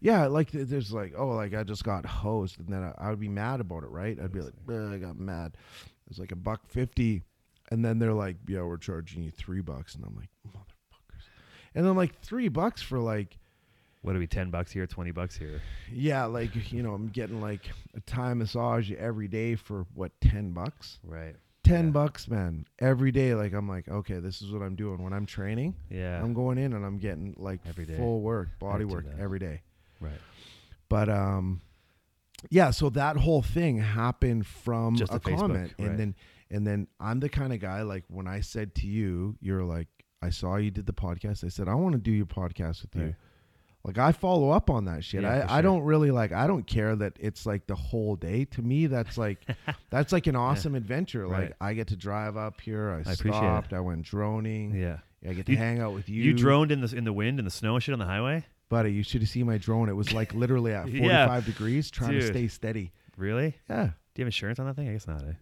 Yeah, 0.00 0.26
like 0.26 0.50
there's 0.50 0.92
like, 0.92 1.14
oh, 1.16 1.28
like 1.28 1.54
I 1.54 1.62
just 1.64 1.84
got 1.84 2.04
hosed, 2.06 2.58
and 2.60 2.68
then 2.68 2.82
I, 2.82 3.06
I 3.06 3.10
would 3.10 3.20
be 3.20 3.28
mad 3.28 3.60
about 3.60 3.82
it, 3.82 3.90
right? 3.90 4.18
I'd 4.22 4.32
be 4.32 4.40
like, 4.40 4.52
"Ugh, 4.68 4.92
I 4.92 4.98
got 4.98 5.18
mad. 5.18 5.56
It's 6.08 6.18
like 6.18 6.32
a 6.32 6.36
buck 6.36 6.60
fifty, 6.68 7.22
and 7.70 7.84
then 7.84 7.98
they're 7.98 8.12
like, 8.12 8.36
yeah, 8.46 8.62
we're 8.62 8.76
charging 8.76 9.22
you 9.22 9.30
three 9.30 9.60
bucks, 9.62 9.94
and 9.94 10.04
I'm 10.04 10.14
like, 10.14 10.28
motherfuckers. 10.46 11.22
And 11.74 11.84
then 11.86 11.96
like 11.96 12.20
three 12.20 12.48
bucks 12.48 12.82
for 12.82 12.98
like, 12.98 13.38
What 14.02 14.14
are 14.14 14.18
we? 14.18 14.26
Ten 14.26 14.50
bucks 14.50 14.70
here, 14.70 14.86
twenty 14.86 15.10
bucks 15.12 15.34
here. 15.36 15.60
yeah, 15.90 16.26
like 16.26 16.72
you 16.72 16.82
know, 16.82 16.92
I'm 16.94 17.08
getting 17.08 17.40
like 17.40 17.70
a 17.96 18.00
Thai 18.00 18.34
massage 18.34 18.92
every 18.92 19.28
day 19.28 19.54
for 19.56 19.86
what 19.94 20.12
ten 20.20 20.52
bucks. 20.52 20.98
Right. 21.02 21.34
Ten 21.64 21.86
Yeah. 21.86 21.90
bucks, 21.90 22.28
man, 22.28 22.64
every 22.78 23.10
day. 23.10 23.34
Like 23.34 23.52
I'm 23.52 23.68
like, 23.68 23.88
okay, 23.88 24.20
this 24.20 24.40
is 24.42 24.52
what 24.52 24.62
I'm 24.62 24.76
doing 24.76 25.02
when 25.02 25.12
I'm 25.12 25.26
training. 25.26 25.74
Yeah. 25.90 26.22
I'm 26.22 26.32
going 26.34 26.58
in 26.58 26.74
and 26.74 26.84
I'm 26.84 26.98
getting 26.98 27.34
like 27.38 27.60
Every 27.66 27.84
day. 27.86 27.96
full 27.96 28.20
work, 28.20 28.50
body 28.60 28.84
work 28.84 29.06
every 29.18 29.40
day. 29.40 29.62
Right. 30.00 30.20
But 30.88 31.08
um, 31.08 31.60
yeah. 32.50 32.70
So 32.70 32.90
that 32.90 33.16
whole 33.16 33.42
thing 33.42 33.78
happened 33.78 34.46
from 34.46 34.96
Just 34.96 35.12
a 35.12 35.16
a 35.16 35.20
Facebook, 35.20 35.38
comment, 35.38 35.72
and 35.78 35.98
then 35.98 36.14
and 36.50 36.66
then 36.66 36.88
I'm 37.00 37.20
the 37.20 37.28
kind 37.28 37.52
of 37.52 37.60
guy 37.60 37.82
like 37.82 38.04
when 38.08 38.26
I 38.28 38.40
said 38.40 38.74
to 38.76 38.86
you, 38.86 39.36
you're 39.40 39.64
like, 39.64 39.88
I 40.22 40.30
saw 40.30 40.56
you 40.56 40.70
did 40.70 40.86
the 40.86 40.92
podcast. 40.92 41.44
I 41.44 41.48
said 41.48 41.68
I 41.68 41.74
want 41.74 41.92
to 41.94 41.98
do 42.00 42.12
your 42.12 42.26
podcast 42.26 42.82
with 42.82 42.94
you. 42.96 43.14
Like 43.84 43.98
I 43.98 44.10
follow 44.10 44.50
up 44.50 44.68
on 44.68 44.86
that 44.86 45.04
shit. 45.04 45.22
Yeah, 45.22 45.44
I, 45.44 45.46
for 45.46 45.52
I 45.52 45.62
don't 45.62 45.82
really 45.82 46.10
like. 46.10 46.32
I 46.32 46.48
don't 46.48 46.66
care 46.66 46.96
that 46.96 47.12
it's 47.20 47.46
like 47.46 47.68
the 47.68 47.76
whole 47.76 48.16
day. 48.16 48.44
To 48.46 48.62
me, 48.62 48.86
that's 48.88 49.16
like 49.16 49.38
that's 49.90 50.12
like 50.12 50.26
an 50.26 50.34
awesome 50.34 50.74
adventure. 50.74 51.28
Like 51.28 51.38
Right. 51.40 51.52
I 51.60 51.74
get 51.74 51.86
to 51.88 51.96
drive 51.96 52.36
up 52.36 52.60
here. 52.60 53.02
I, 53.06 53.10
I 53.10 53.14
stopped. 53.14 53.72
I 53.72 53.78
went 53.80 54.02
droning. 54.02 54.74
Yeah. 54.74 54.98
I 55.28 55.34
get 55.34 55.46
to 55.46 55.52
You- 55.52 55.58
hang 55.58 55.78
out 55.80 55.94
with 55.94 56.08
you. 56.08 56.22
You 56.22 56.32
droned 56.34 56.72
in 56.72 56.80
the 56.80 56.96
in 56.96 57.04
the 57.04 57.12
wind 57.12 57.38
and 57.38 57.46
the 57.46 57.50
snow 57.52 57.74
and 57.74 57.82
shit 57.82 57.92
on 57.92 57.98
the 58.00 58.06
highway. 58.06 58.44
Buddy. 58.68 58.92
You 58.92 59.02
should 59.02 59.20
have 59.22 59.28
seen 59.30 59.46
my 59.46 59.58
drone. 59.58 59.88
It 59.88 59.94
was 59.96 60.12
like 60.12 60.34
literally 60.34 60.72
at 60.72 60.88
Yeah. 60.92 61.26
45 61.26 61.44
degrees, 61.46 61.90
trying 61.90 62.12
to 62.12 62.20
Dude. 62.20 62.28
stay 62.30 62.48
steady. 62.48 62.92
Really? 63.16 63.56
Yeah, 63.70 63.84
Do 63.86 63.90
you 64.20 64.22
have 64.22 64.28
insurance 64.28 64.58
on 64.58 64.66
that 64.66 64.76
thing? 64.76 64.88
I 64.88 64.92
guess 64.92 65.06
not. 65.06 65.22
Eh? 65.22 65.32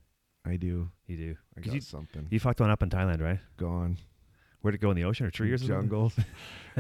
I 0.47 0.57
do. 0.57 0.91
You 1.07 1.17
do. 1.17 1.37
I 1.57 1.61
'Cause 1.61 1.67
got 1.67 1.75
You, 1.75 1.81
something. 1.81 2.27
you 2.31 2.39
fucked 2.41 2.61
one 2.61 2.71
up 2.71 2.83
in 2.83 2.91
Thailand, 2.91 3.21
right? 3.21 3.41
Gone. 3.57 3.97
Where'd 4.61 4.75
it 4.75 4.81
go 4.81 4.91
in 4.91 4.97
the 4.97 5.05
ocean 5.05 5.27
or 5.27 5.31
trees 5.31 5.55
or 5.55 5.59
something? 5.59 5.75
Jungles. 5.91 6.15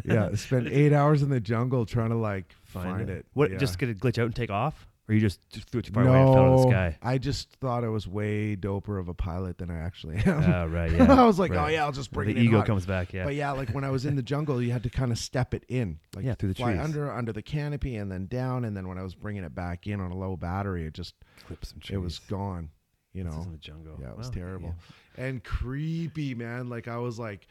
yeah, 0.04 0.34
spent 0.36 0.68
eight 0.68 0.92
hours 0.92 1.22
in 1.22 1.28
the 1.28 1.40
jungle 1.40 1.84
trying 1.84 2.10
to 2.10 2.16
like 2.16 2.54
find, 2.64 3.10
it. 3.10 3.26
What? 3.34 3.50
Yeah. 3.50 3.58
Just 3.58 3.78
get 3.78 3.88
it 3.90 3.98
glitch 3.98 4.18
out 4.18 4.26
and 4.26 4.34
take 4.34 4.50
off, 4.50 4.86
or 5.08 5.14
you 5.14 5.20
just 5.20 5.40
it 5.54 5.64
too 5.70 5.92
far 5.92 6.06
away 6.08 6.18
and 6.20 6.32
fell 6.32 6.44
out 6.44 6.52
of 6.54 6.62
the 6.62 6.70
sky? 6.70 6.98
I 7.02 7.18
just 7.18 7.50
thought 7.60 7.84
I 7.84 7.88
was 7.88 8.06
way 8.08 8.56
doper 8.56 8.98
of 8.98 9.08
a 9.08 9.14
pilot 9.14 9.58
than 9.58 9.70
I 9.70 9.78
actually 9.78 10.16
am. 10.16 10.42
Oh, 10.52 10.66
right. 10.66 10.90
Yeah. 10.90 11.12
I 11.20 11.24
was 11.24 11.38
like, 11.38 11.52
oh 11.52 11.66
yeah, 11.66 11.84
I'll 11.84 11.92
just 11.92 12.10
bring 12.10 12.28
the 12.28 12.34
it 12.34 12.38
in 12.38 12.44
ego 12.46 12.58
hot. 12.58 12.66
comes 12.66 12.86
back. 12.86 13.12
Yeah. 13.12 13.24
But 13.24 13.34
yeah, 13.34 13.52
like 13.52 13.70
when 13.70 13.84
I 13.84 13.90
was 13.90 14.06
in 14.06 14.16
the 14.16 14.22
jungle, 14.22 14.62
you 14.62 14.72
had 14.72 14.82
to 14.84 14.90
kind 14.90 15.12
of 15.12 15.18
step 15.18 15.52
it 15.54 15.64
in, 15.68 15.98
like 16.16 16.24
Yeah, 16.24 16.34
through 16.34 16.50
the 16.50 16.54
fly 16.54 16.72
trees. 16.72 16.84
under 16.84 17.12
under 17.12 17.32
the 17.32 17.42
canopy 17.42 17.96
and 17.96 18.10
then 18.10 18.26
down, 18.26 18.64
and 18.64 18.76
then 18.76 18.88
when 18.88 18.96
I 18.98 19.02
was 19.02 19.14
bringing 19.14 19.44
it 19.44 19.54
back 19.54 19.86
in 19.86 20.00
on 20.00 20.10
a 20.10 20.16
low 20.16 20.36
battery, 20.36 20.86
it 20.86 20.94
just 20.94 21.14
Clip 21.46 21.64
some 21.64 21.80
it 21.90 21.98
was 21.98 22.18
gone. 22.20 22.70
you 23.12 23.24
know. 23.24 23.42
in 23.44 23.52
the 23.52 23.58
jungle. 23.58 23.98
Yeah, 24.00 24.10
it 24.10 24.16
was 24.16 24.26
Well, 24.26 24.32
terrible 24.34 24.74
and 25.16 25.44
creepy, 25.44 26.34
man. 26.34 26.68
Like 26.68 26.88
I 26.88 26.96
was 26.96 27.18
like, 27.18 27.46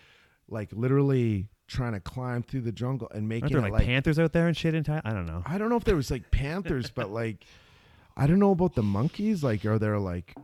like 0.50 0.70
literally 0.74 1.48
trying 1.74 1.94
to 1.94 2.00
climb 2.00 2.44
through 2.44 2.62
the 2.62 2.72
jungle 2.72 3.10
and 3.14 3.28
making 3.28 3.50
there 3.50 3.58
it 3.60 3.62
like, 3.64 3.72
like 3.74 3.86
panthers 3.86 4.18
out 4.20 4.32
there 4.32 4.48
and 4.48 4.56
shit 4.56 4.74
in 4.74 4.84
Thailand? 4.84 5.02
I 5.06 5.12
don't 5.14 5.26
know. 5.26 5.44
I 5.46 5.58
don't 5.58 5.70
know 5.70 5.76
if 5.78 5.84
there 5.84 5.96
was 5.96 6.10
like 6.12 6.32
panthers, 6.32 6.90
but 6.90 7.10
like 7.22 7.46
I 8.16 8.28
don't 8.28 8.40
know 8.40 8.52
about 8.52 8.76
the 8.76 8.84
monkeys. 8.84 9.44
Like, 9.44 9.66
are 9.66 9.80
there 9.80 9.98
like? 10.00 10.36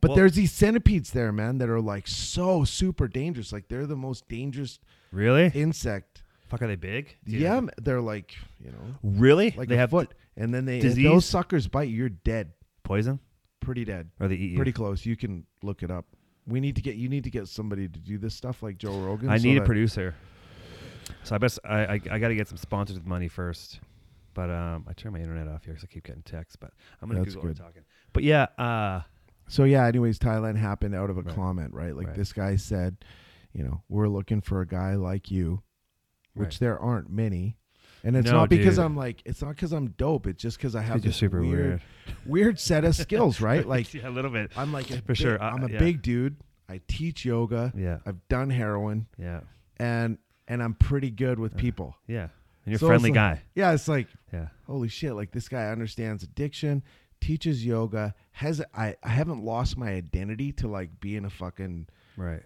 But 0.00 0.10
Well- 0.10 0.16
there's 0.16 0.32
these 0.34 0.52
centipedes 0.52 1.10
there, 1.10 1.32
man, 1.32 1.58
that 1.58 1.68
are 1.68 1.80
like 1.80 2.06
so 2.06 2.64
super 2.64 3.08
dangerous. 3.08 3.52
Like 3.52 3.68
they're 3.68 3.86
the 3.86 3.96
most 3.96 4.28
dangerous 4.28 4.78
Really? 5.12 5.50
insect. 5.54 6.22
Fuck, 6.48 6.62
are 6.62 6.66
they 6.66 6.76
big? 6.76 7.16
Yeah, 7.26 7.60
they're 7.80 8.00
like 8.00 8.34
you 8.64 8.70
know 8.72 8.94
Really? 9.02 9.54
like 9.56 9.68
they 9.68 9.76
a 9.76 9.78
have 9.78 9.90
foot, 9.90 10.12
and 10.36 10.52
then 10.52 10.64
they 10.64 10.80
disease? 10.80 11.04
those 11.04 11.24
suckers 11.24 11.68
bite, 11.68 11.88
you're 11.90 12.08
dead. 12.08 12.52
poison, 12.82 13.20
Pretty 13.60 13.84
dead. 13.84 14.10
or 14.18 14.26
they 14.26 14.34
eat 14.34 14.50
you? 14.52 14.56
Pretty 14.56 14.72
close. 14.72 15.06
You 15.06 15.16
can 15.16 15.44
look 15.62 15.82
it 15.84 15.90
up. 15.92 16.06
We 16.46 16.58
need 16.58 16.74
to 16.76 16.82
get 16.82 16.96
you 16.96 17.08
need 17.08 17.22
to 17.24 17.30
get 17.30 17.46
somebody 17.46 17.86
to 17.86 17.98
do 18.00 18.18
this 18.18 18.34
stuff 18.34 18.62
like 18.64 18.78
Joe 18.78 18.98
Rogan. 18.98 19.28
I 19.28 19.36
so 19.36 19.44
need 19.44 19.58
a 19.58 19.64
producer. 19.64 20.14
So 21.24 21.34
I 21.34 21.38
bet 21.38 21.58
I 21.64 21.78
I, 21.84 22.00
I 22.10 22.18
got 22.18 22.28
to 22.28 22.34
get 22.34 22.48
some 22.48 22.56
sponsors 22.58 22.96
with 22.96 23.06
money 23.06 23.28
first. 23.28 23.80
But 24.32 24.48
um, 24.50 24.84
I 24.88 24.92
turn 24.92 25.12
my 25.12 25.18
internet 25.18 25.48
off 25.48 25.64
here 25.64 25.74
because 25.74 25.84
I 25.90 25.92
keep 25.92 26.04
getting 26.04 26.22
texts. 26.22 26.56
But 26.56 26.70
I'm 27.02 27.08
gonna 27.08 27.20
That's 27.20 27.34
Google 27.34 27.48
good. 27.50 27.56
talking. 27.58 27.82
But 28.12 28.22
yeah, 28.22 28.44
uh, 28.58 29.02
So 29.48 29.64
yeah, 29.64 29.86
anyways, 29.86 30.18
Thailand 30.20 30.56
happened 30.56 30.94
out 30.94 31.10
of 31.10 31.18
a 31.18 31.22
Right. 31.22 31.34
comment, 31.34 31.74
right? 31.74 31.94
Like 31.96 32.06
Right. 32.08 32.16
this 32.16 32.32
guy 32.32 32.54
said, 32.56 32.96
you 33.52 33.64
know, 33.64 33.82
we're 33.88 34.06
looking 34.08 34.40
for 34.40 34.60
a 34.60 34.66
guy 34.66 34.94
like 34.94 35.30
you, 35.32 35.62
which 36.34 36.46
Right. 36.54 36.60
there 36.60 36.78
aren't 36.78 37.10
many. 37.10 37.56
And 38.04 38.16
it's 38.16 38.30
No, 38.30 38.38
not 38.38 38.48
because 38.48 38.76
dude. 38.76 38.84
I'm 38.84 38.96
like, 38.96 39.20
it's 39.26 39.42
not 39.42 39.56
because 39.56 39.72
I'm 39.72 39.88
dope. 39.98 40.26
It's 40.28 40.40
just 40.40 40.56
because 40.56 40.74
I 40.76 40.82
have 40.82 41.02
this 41.02 41.16
super 41.16 41.40
weird, 41.42 41.50
weird. 41.66 41.82
weird 42.24 42.58
set 42.60 42.84
of 42.84 42.94
skills, 43.06 43.40
right? 43.40 43.66
Like 43.66 43.92
yeah, 43.94 44.08
a 44.08 44.10
little 44.10 44.30
bit. 44.30 44.52
I'm 44.56 44.72
like 44.72 44.88
a 44.90 44.98
For 44.98 45.02
big- 45.08 45.16
sure, 45.16 45.42
uh, 45.42 45.50
I'm 45.50 45.64
a 45.64 45.68
yeah. 45.70 45.78
big 45.80 46.00
dude. 46.02 46.36
I 46.68 46.80
teach 46.86 47.24
yoga. 47.24 47.72
Yeah, 47.76 47.98
I've 48.06 48.26
done 48.28 48.48
heroin, 48.48 49.08
yeah, 49.18 49.40
and 49.76 50.16
and 50.50 50.62
I'm 50.62 50.74
pretty 50.74 51.10
good 51.10 51.38
with 51.38 51.54
uh, 51.54 51.58
people. 51.58 51.96
yeah. 52.06 52.28
And 52.66 52.72
you're 52.72 52.78
So 52.78 52.86
a 52.86 52.90
it's 52.90 53.00
friendly 53.02 53.10
like- 53.10 53.14
guy. 53.38 53.42
Yeah, 53.54 53.72
it's 53.72 53.88
like 53.88 54.08
Yeah. 54.34 54.48
holy 54.66 54.88
shit! 54.88 55.14
Like 55.14 55.30
this 55.32 55.48
guy 55.48 55.70
understands 55.70 56.22
addiction, 56.22 56.82
teaches 57.22 57.64
yoga. 57.64 58.14
Has 58.32 58.60
I 58.74 58.96
I 59.02 59.08
haven't 59.08 59.42
lost 59.42 59.78
my 59.78 59.88
identity 59.90 60.52
to 60.60 60.68
like 60.68 61.00
being 61.00 61.24
a 61.24 61.30
fucking 61.30 61.86
Right. 62.18 62.42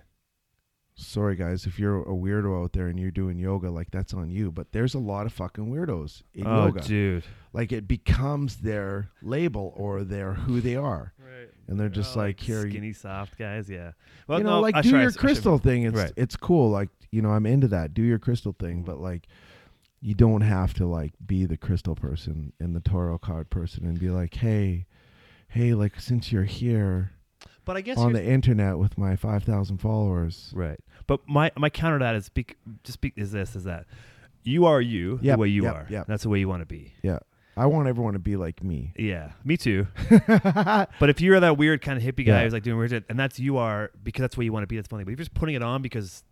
Sorry 0.97 1.35
guys 1.35 1.67
if 1.67 1.77
you're 1.79 2.03
a 2.03 2.15
weirdo 2.15 2.63
out 2.63 2.73
there 2.73 2.87
and 2.87 3.01
you're 3.01 3.11
doing 3.11 3.37
yoga 3.39 3.69
like 3.69 3.91
that's 3.91 4.15
on 4.15 4.31
you 4.31 4.53
but 4.53 4.71
there's 4.71 4.95
a 4.95 4.99
lot 4.99 5.27
of 5.27 5.33
fucking 5.33 5.67
weirdos 5.73 6.23
in 6.35 6.47
oh, 6.47 6.67
yoga 6.67 6.81
dude. 6.83 7.25
like 7.53 7.73
it 7.73 7.89
becomes 7.89 8.57
their 8.59 9.11
label 9.21 9.73
or 9.77 10.05
their 10.05 10.35
who 10.35 10.61
they 10.61 10.77
are 10.77 11.13
Right. 11.19 11.49
and 11.67 11.81
they're 11.81 11.89
just 11.89 12.17
Oh, 12.17 12.21
like 12.21 12.39
here 12.39 12.65
you- 12.65 12.71
skinny, 12.71 12.93
soft 12.93 13.37
guys. 13.37 13.69
Yeah. 13.69 13.93
Well, 14.29 14.39
you 14.39 14.45
know 14.45 14.51
no, 14.57 14.61
like 14.61 14.77
I 14.77 14.83
do 14.83 14.91
try- 14.91 15.01
I 15.01 15.03
your 15.03 15.13
crystal 15.13 15.59
thing 15.59 15.83
it's 15.83 15.97
Right. 15.97 16.13
it's 16.17 16.37
cool 16.37 16.71
like 16.71 16.91
you 17.11 17.23
know 17.23 17.31
i'm 17.31 17.47
into 17.47 17.67
that 17.69 17.93
do 17.95 18.03
your 18.03 18.19
crystal 18.21 18.55
thing 18.59 18.83
Mhm. 18.83 18.87
but 18.87 19.01
like 19.01 19.27
you 20.01 20.15
don't 20.15 20.43
have 20.43 20.75
to 20.75 20.87
like 20.87 21.15
be 21.27 21.45
the 21.45 21.57
crystal 21.57 21.95
person 21.97 22.53
and 22.61 22.77
the 22.77 22.81
tarot 22.81 23.19
card 23.19 23.51
person 23.51 23.85
and 23.87 23.99
be 23.99 24.11
like 24.11 24.35
hey 24.35 24.87
hey 25.49 25.75
like 25.75 25.99
since 25.99 26.31
you're 26.31 26.45
here 26.45 27.11
But 27.65 27.77
I 27.77 27.81
guess 27.81 27.99
on 27.99 28.13
the 28.13 28.25
internet 28.25 28.79
with 28.79 28.99
my 28.99 29.17
5000 29.17 29.79
followers 29.79 30.53
Right. 30.55 30.79
But 31.07 31.21
my 31.29 31.51
my 31.57 31.71
counter 31.71 31.99
to 31.99 32.05
that 32.05 32.15
is 32.15 32.27
speak 32.27 32.57
just 32.83 32.95
speak 32.95 33.15
is 33.17 33.33
this 33.33 33.55
is 33.57 33.65
that 33.65 33.87
you 34.43 34.67
are 34.67 34.81
you 34.81 35.19
Yep, 35.23 35.37
the 35.37 35.41
way 35.41 35.49
you 35.49 35.65
yep, 35.65 35.75
are. 35.75 35.87
yep. 35.89 36.07
That's 36.07 36.23
the 36.25 36.29
way 36.29 36.39
you 36.39 36.49
want 36.49 36.63
to 36.63 36.67
be. 36.67 36.93
yeah 37.03 37.19
i 37.57 37.67
want 37.67 37.87
everyone 37.87 38.15
to 38.15 38.19
be 38.19 38.35
like 38.37 38.65
me 38.65 38.93
Yeah, 38.99 39.31
me 39.45 39.57
too. 39.57 39.87
But 40.27 41.09
if 41.09 41.21
you're 41.21 41.39
that 41.41 41.57
weird 41.57 41.81
kind 41.83 41.97
of 41.97 42.03
hippie 42.05 42.27
guy 42.27 42.33
Yeah. 42.39 42.43
who's 42.45 42.53
like 42.53 42.63
doing 42.65 42.77
weird 42.79 42.91
shit, 42.91 43.05
and 43.09 43.19
that's 43.19 43.39
you 43.39 43.57
are 43.59 43.91
because 44.03 44.23
that's 44.23 44.37
where 44.37 44.45
you 44.45 44.53
want 44.53 44.65
to 44.65 44.67
be, 44.67 44.77
that's 44.77 44.89
funny. 44.89 45.05
But 45.05 45.13
if 45.13 45.19
you're 45.19 45.25
just 45.25 45.35
putting 45.35 45.55
it 45.55 45.63
on 45.63 45.81
because 45.83 46.25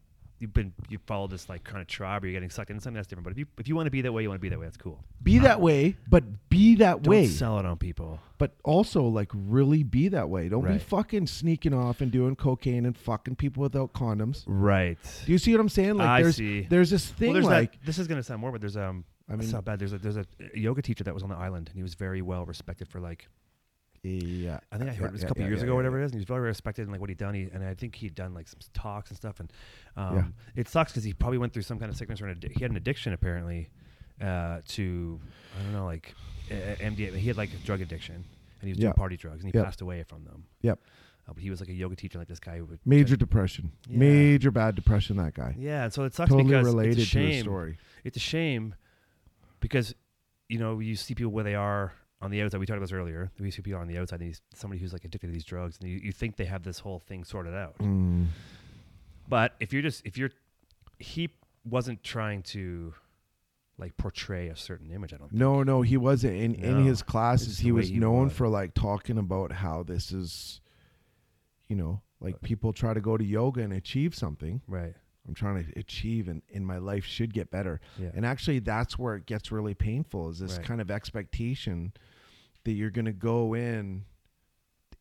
you've 0.42 0.52
been 0.52 0.72
you 0.90 0.98
followed 1.06 1.30
this 1.30 1.48
like 1.48 1.62
kind 1.64 1.80
of 1.80 1.86
tribe 1.86 2.22
or 2.22 2.26
you're 2.26 2.34
getting 2.34 2.50
sucked 2.50 2.68
into 2.70 2.82
something 2.82 2.96
that's 2.96 3.06
different. 3.06 3.24
But 3.24 3.30
if 3.32 3.38
you 3.38 3.46
if 3.58 3.68
you 3.68 3.76
want 3.76 3.86
to 3.86 3.90
be 3.90 4.02
that 4.02 4.12
way, 4.12 4.22
you 4.22 4.28
want 4.28 4.40
to 4.40 4.42
be 4.42 4.48
that 4.50 4.58
way. 4.58 4.66
That's 4.66 4.76
cool. 4.76 4.98
be 5.22 5.38
that 5.38 5.60
way, 5.60 5.96
but 6.08 6.24
be 6.50 6.74
that 6.76 6.98
way. 6.98 7.02
Don't 7.02 7.10
way. 7.22 7.26
sell 7.28 7.58
it 7.60 7.64
on 7.66 7.78
people. 7.78 8.18
But 8.38 8.56
also, 8.64 9.04
like, 9.04 9.30
really 9.32 9.84
be 9.84 10.08
that 10.08 10.28
way. 10.28 10.48
Don't 10.48 10.64
be 10.64 10.70
Right. 10.70 10.82
fucking 10.82 11.28
sneaking 11.28 11.72
off 11.72 12.00
and 12.00 12.10
doing 12.10 12.34
cocaine 12.34 12.84
and 12.84 12.96
fucking 12.98 13.36
people 13.36 13.62
without 13.62 13.92
condoms. 13.92 14.42
Right. 14.48 14.98
Do 15.24 15.30
you 15.30 15.38
see 15.38 15.52
what 15.52 15.60
I'm 15.60 15.68
saying? 15.68 15.94
Like, 15.98 16.08
I 16.08 16.22
there's 16.22 16.36
see. 16.36 16.62
there's 16.68 16.90
this 16.90 17.06
thing 17.08 17.28
well, 17.28 17.34
there's 17.34 17.46
like 17.46 17.72
that. 17.72 17.86
This 17.86 17.98
is 18.00 18.08
gonna 18.08 18.22
sound 18.24 18.40
more, 18.40 18.50
but 18.52 18.60
there's 18.60 18.76
um. 18.76 19.04
I 19.28 19.34
I 19.34 19.36
mean- 19.36 19.46
mean, 19.46 19.52
not 19.54 19.64
bad. 19.64 19.78
There's 19.78 19.92
a 19.92 19.98
there's 19.98 20.16
a 20.16 20.26
yoga 20.54 20.82
teacher 20.82 21.04
that 21.04 21.14
was 21.14 21.22
on 21.22 21.28
the 21.28 21.36
island, 21.36 21.68
and 21.68 21.76
he 21.76 21.82
was 21.84 21.94
very 21.94 22.20
well 22.20 22.44
respected 22.44 22.88
for 22.88 22.98
like 23.00 23.28
yeah. 24.02 24.58
I 24.72 24.78
think 24.78 24.90
I 24.90 24.94
yeah, 24.94 24.98
heard 24.98 25.06
it 25.08 25.12
was 25.12 25.22
a 25.22 25.26
couple 25.26 25.42
yeah, 25.42 25.48
years 25.48 25.58
yeah, 25.58 25.64
ago, 25.64 25.72
yeah, 25.72 25.76
whatever 25.76 26.00
it 26.00 26.04
is, 26.04 26.10
and 26.10 26.14
he 26.14 26.20
was 26.20 26.26
very 26.26 26.40
respected 26.40 26.82
in 26.86 26.90
like 26.90 27.00
what 27.00 27.08
he'd 27.10 27.18
done. 27.18 27.34
He, 27.34 27.42
and 27.52 27.64
I 27.64 27.74
think 27.74 27.94
he'd 27.94 28.14
done 28.14 28.34
like 28.34 28.48
some 28.48 28.58
talks 28.74 29.10
and 29.10 29.16
stuff. 29.16 29.38
And 29.40 29.52
um, 29.96 30.16
Yeah. 30.16 30.24
it 30.60 30.68
sucks 30.68 30.92
because 30.92 31.04
he 31.04 31.12
probably 31.12 31.38
went 31.38 31.52
through 31.52 31.62
some 31.62 31.78
kind 31.78 31.90
of 31.90 31.96
sickness 31.96 32.20
or 32.20 32.26
an 32.26 32.36
addi- 32.36 32.52
he 32.56 32.60
had 32.62 32.70
an 32.70 32.76
addiction 32.76 33.12
apparently 33.12 33.68
uh, 34.20 34.60
to 34.68 35.20
I 35.58 35.62
don't 35.62 35.72
know 35.72 35.84
like 35.84 36.14
uh, 36.50 36.54
MDMA. 36.54 37.16
He 37.16 37.28
had 37.28 37.36
like 37.36 37.50
a 37.52 37.64
drug 37.64 37.80
addiction, 37.80 38.14
and 38.16 38.24
he 38.62 38.70
was 38.70 38.78
doing 38.78 38.92
party 38.94 39.16
drugs, 39.16 39.44
and 39.44 39.52
he 39.54 39.60
passed 39.60 39.80
away 39.80 40.02
from 40.02 40.24
them. 40.24 40.44
Yep. 40.62 40.78
Uh, 41.28 41.32
but 41.34 41.42
he 41.42 41.50
was 41.50 41.60
like 41.60 41.68
a 41.68 41.72
yoga 41.72 41.94
teacher, 41.94 42.18
like 42.18 42.26
this 42.26 42.40
guy 42.40 42.58
who 42.58 42.64
would 42.64 42.80
Major 42.84 43.14
depression. 43.16 43.70
Yeah. 43.88 43.98
Major 43.98 44.50
bad 44.50 44.74
depression. 44.74 45.16
That 45.18 45.34
guy. 45.34 45.54
Yeah, 45.56 45.84
and 45.84 45.92
so 45.92 46.02
it 46.02 46.14
sucks 46.14 46.30
Totally 46.30 46.48
because 46.50 46.66
related 46.66 46.98
it's 46.98 47.02
a 47.02 47.14
to 47.14 47.30
shame. 47.30 47.42
story. 47.42 47.78
It's 48.02 48.16
a 48.16 48.20
shame 48.20 48.74
because 49.60 49.94
you 50.48 50.58
know 50.58 50.80
you 50.80 50.96
see 50.96 51.14
people 51.14 51.30
where 51.30 51.44
they 51.44 51.54
are 51.54 51.92
on 52.22 52.30
the 52.30 52.40
outside. 52.42 52.58
We 52.58 52.66
talked 52.66 52.78
about 52.78 52.86
this 52.86 52.92
earlier. 52.92 53.30
We 53.38 53.50
see 53.50 53.62
people 53.62 53.80
on 53.80 53.88
the 53.88 53.98
outside, 53.98 54.20
and 54.20 54.28
he's 54.28 54.40
somebody 54.54 54.80
who's 54.80 54.92
like 54.92 55.04
addicted 55.04 55.26
to 55.26 55.32
these 55.32 55.44
drugs, 55.44 55.78
and 55.80 55.90
you, 55.90 55.98
you 55.98 56.12
think 56.12 56.36
they 56.36 56.44
have 56.44 56.62
this 56.62 56.78
whole 56.78 56.98
thing 57.00 57.24
sorted 57.24 57.54
out. 57.54 57.78
Mm. 57.78 58.26
But 59.28 59.54
if 59.60 59.72
you're 59.72 59.82
just 59.82 60.06
if 60.06 60.16
you're 60.16 60.30
he 60.98 61.30
wasn't 61.64 62.02
trying 62.02 62.42
to 62.42 62.94
like 63.78 63.96
portray 63.96 64.48
a 64.48 64.56
certain 64.56 64.90
image. 64.90 65.12
I 65.12 65.16
don't. 65.16 65.28
think. 65.28 65.40
No, 65.40 65.62
no, 65.62 65.82
he 65.82 65.96
wasn't. 65.96 66.36
In 66.36 66.54
in 66.54 66.84
his 66.84 67.02
classes, 67.02 67.58
he 67.58 67.72
was 67.72 67.88
he 67.88 67.98
known 67.98 68.24
was. 68.24 68.32
for 68.32 68.48
like 68.48 68.74
talking 68.74 69.18
about 69.18 69.52
how 69.52 69.82
this 69.82 70.12
is, 70.12 70.60
you 71.68 71.76
know, 71.76 72.00
like 72.20 72.40
people 72.42 72.72
try 72.72 72.94
to 72.94 73.00
go 73.00 73.16
to 73.16 73.24
yoga 73.24 73.62
and 73.62 73.72
achieve 73.72 74.14
something. 74.14 74.62
Right. 74.68 74.94
I'm 75.26 75.34
trying 75.34 75.64
to 75.64 75.78
achieve 75.78 76.28
and 76.28 76.42
in 76.48 76.64
my 76.64 76.78
life 76.78 77.04
should 77.04 77.32
get 77.32 77.50
better. 77.50 77.80
Yeah. 77.98 78.10
And 78.14 78.26
actually 78.26 78.58
that's 78.58 78.98
where 78.98 79.14
it 79.14 79.26
gets 79.26 79.52
really 79.52 79.74
painful 79.74 80.30
is 80.30 80.40
this 80.40 80.56
Right. 80.56 80.66
kind 80.66 80.80
of 80.80 80.90
expectation 80.90 81.92
that 82.64 82.72
you're 82.72 82.90
going 82.90 83.04
to 83.06 83.12
go 83.12 83.54
in 83.54 84.04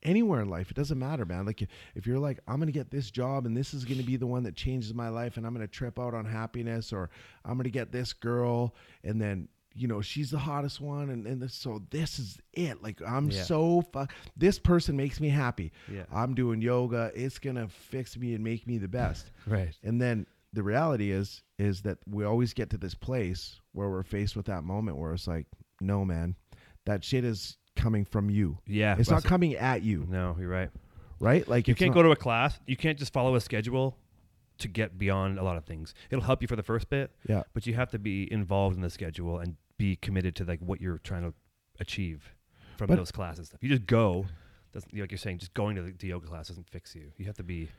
anywhere 0.03 0.41
in 0.41 0.49
life. 0.49 0.71
It 0.71 0.75
doesn't 0.75 0.97
matter, 0.97 1.25
man. 1.25 1.45
Like 1.45 1.67
if 1.95 2.07
you're 2.07 2.19
like 2.19 2.39
I'm 2.47 2.55
going 2.57 2.67
to 2.67 2.71
get 2.73 2.89
this 2.91 3.11
job 3.11 3.45
and 3.45 3.55
this 3.55 3.73
is 3.73 3.85
going 3.85 3.99
to 3.99 4.05
be 4.05 4.15
the 4.17 4.27
one 4.27 4.43
that 4.43 4.55
changes 4.55 4.93
my 4.93 5.09
life 5.09 5.37
and 5.37 5.45
I'm 5.45 5.53
going 5.53 5.65
to 5.67 5.71
trip 5.71 5.99
out 5.99 6.13
on 6.13 6.25
happiness 6.25 6.91
or 6.91 7.09
I'm 7.45 7.53
going 7.53 7.65
to 7.65 7.69
get 7.69 7.91
this 7.91 8.13
girl 8.13 8.73
and 9.03 9.21
then 9.21 9.47
you 9.73 9.87
know 9.87 10.01
she's 10.01 10.31
the 10.31 10.39
hottest 10.39 10.81
one 10.81 11.09
and, 11.11 11.25
and 11.25 11.41
this, 11.41 11.53
so 11.53 11.81
this 11.91 12.19
is 12.19 12.37
it 12.51 12.83
like 12.83 13.01
i'm 13.07 13.29
Yeah. 13.31 13.41
so 13.43 13.81
fu- 13.93 14.05
this 14.35 14.59
person 14.59 14.97
makes 14.97 15.21
me 15.21 15.29
happy 15.29 15.71
Yeah. 15.89 16.03
i'm 16.11 16.35
doing 16.35 16.61
yoga 16.61 17.09
it's 17.15 17.39
gonna 17.39 17.69
fix 17.69 18.17
me 18.17 18.33
and 18.35 18.43
make 18.43 18.67
me 18.67 18.79
the 18.79 18.89
best 18.89 19.31
Right. 19.47 19.73
and 19.81 20.01
then 20.01 20.25
the 20.51 20.61
reality 20.61 21.11
is 21.11 21.41
is 21.57 21.83
that 21.83 21.99
we 22.05 22.25
always 22.25 22.53
get 22.53 22.69
to 22.71 22.77
this 22.77 22.93
place 22.95 23.61
where 23.71 23.89
we're 23.89 24.03
faced 24.03 24.35
with 24.35 24.47
that 24.47 24.65
moment 24.65 24.97
where 24.97 25.13
it's 25.13 25.25
like, 25.25 25.45
no 25.79 26.03
man, 26.03 26.35
that 26.85 27.03
shit 27.03 27.23
is 27.23 27.57
coming 27.75 28.05
from 28.05 28.29
you. 28.29 28.57
Yeah. 28.67 28.95
It's 28.99 29.09
not 29.09 29.23
coming 29.23 29.55
at 29.55 29.81
you, 29.83 30.05
No, 30.09 30.35
you're 30.39 30.49
right. 30.49 30.69
right? 31.19 31.47
Like 31.47 31.67
You 31.67 31.75
can't 31.75 31.93
go 31.93 32.03
to 32.03 32.11
a 32.11 32.15
class. 32.15 32.59
You 32.67 32.75
can't 32.77 32.97
just 32.99 33.13
follow 33.13 33.35
a 33.35 33.41
schedule 33.41 33.97
to 34.59 34.67
get 34.67 34.97
beyond 34.97 35.39
a 35.39 35.43
lot 35.43 35.57
of 35.57 35.65
things. 35.65 35.93
It'll 36.09 36.23
help 36.23 36.41
you 36.41 36.47
for 36.47 36.55
the 36.55 36.63
first 36.63 36.89
bit, 36.89 37.11
Yeah. 37.27 37.43
but 37.53 37.65
you 37.65 37.73
have 37.75 37.89
to 37.91 37.99
be 37.99 38.31
involved 38.31 38.75
in 38.75 38.81
the 38.81 38.89
schedule 38.89 39.39
and 39.39 39.55
be 39.77 39.95
committed 39.95 40.35
to 40.35 40.43
like 40.45 40.59
what 40.59 40.79
you're 40.81 40.99
trying 40.99 41.23
to 41.23 41.33
achieve 41.79 42.35
from 42.77 42.87
But- 42.87 42.97
those 42.97 43.11
classes 43.11 43.47
stuff. 43.47 43.63
You 43.63 43.69
just 43.69 43.85
go, 43.87 44.27
doesn't 44.73 44.93
like 44.95 45.11
you're 45.11 45.17
saying, 45.17 45.39
just 45.39 45.53
going 45.53 45.75
to 45.77 45.81
the, 45.81 45.91
the 45.93 46.07
yoga 46.07 46.27
class 46.27 46.47
doesn't 46.49 46.69
fix 46.69 46.93
you. 46.95 47.11
You 47.17 47.25
have 47.25 47.37
to 47.37 47.43
be, 47.43 47.69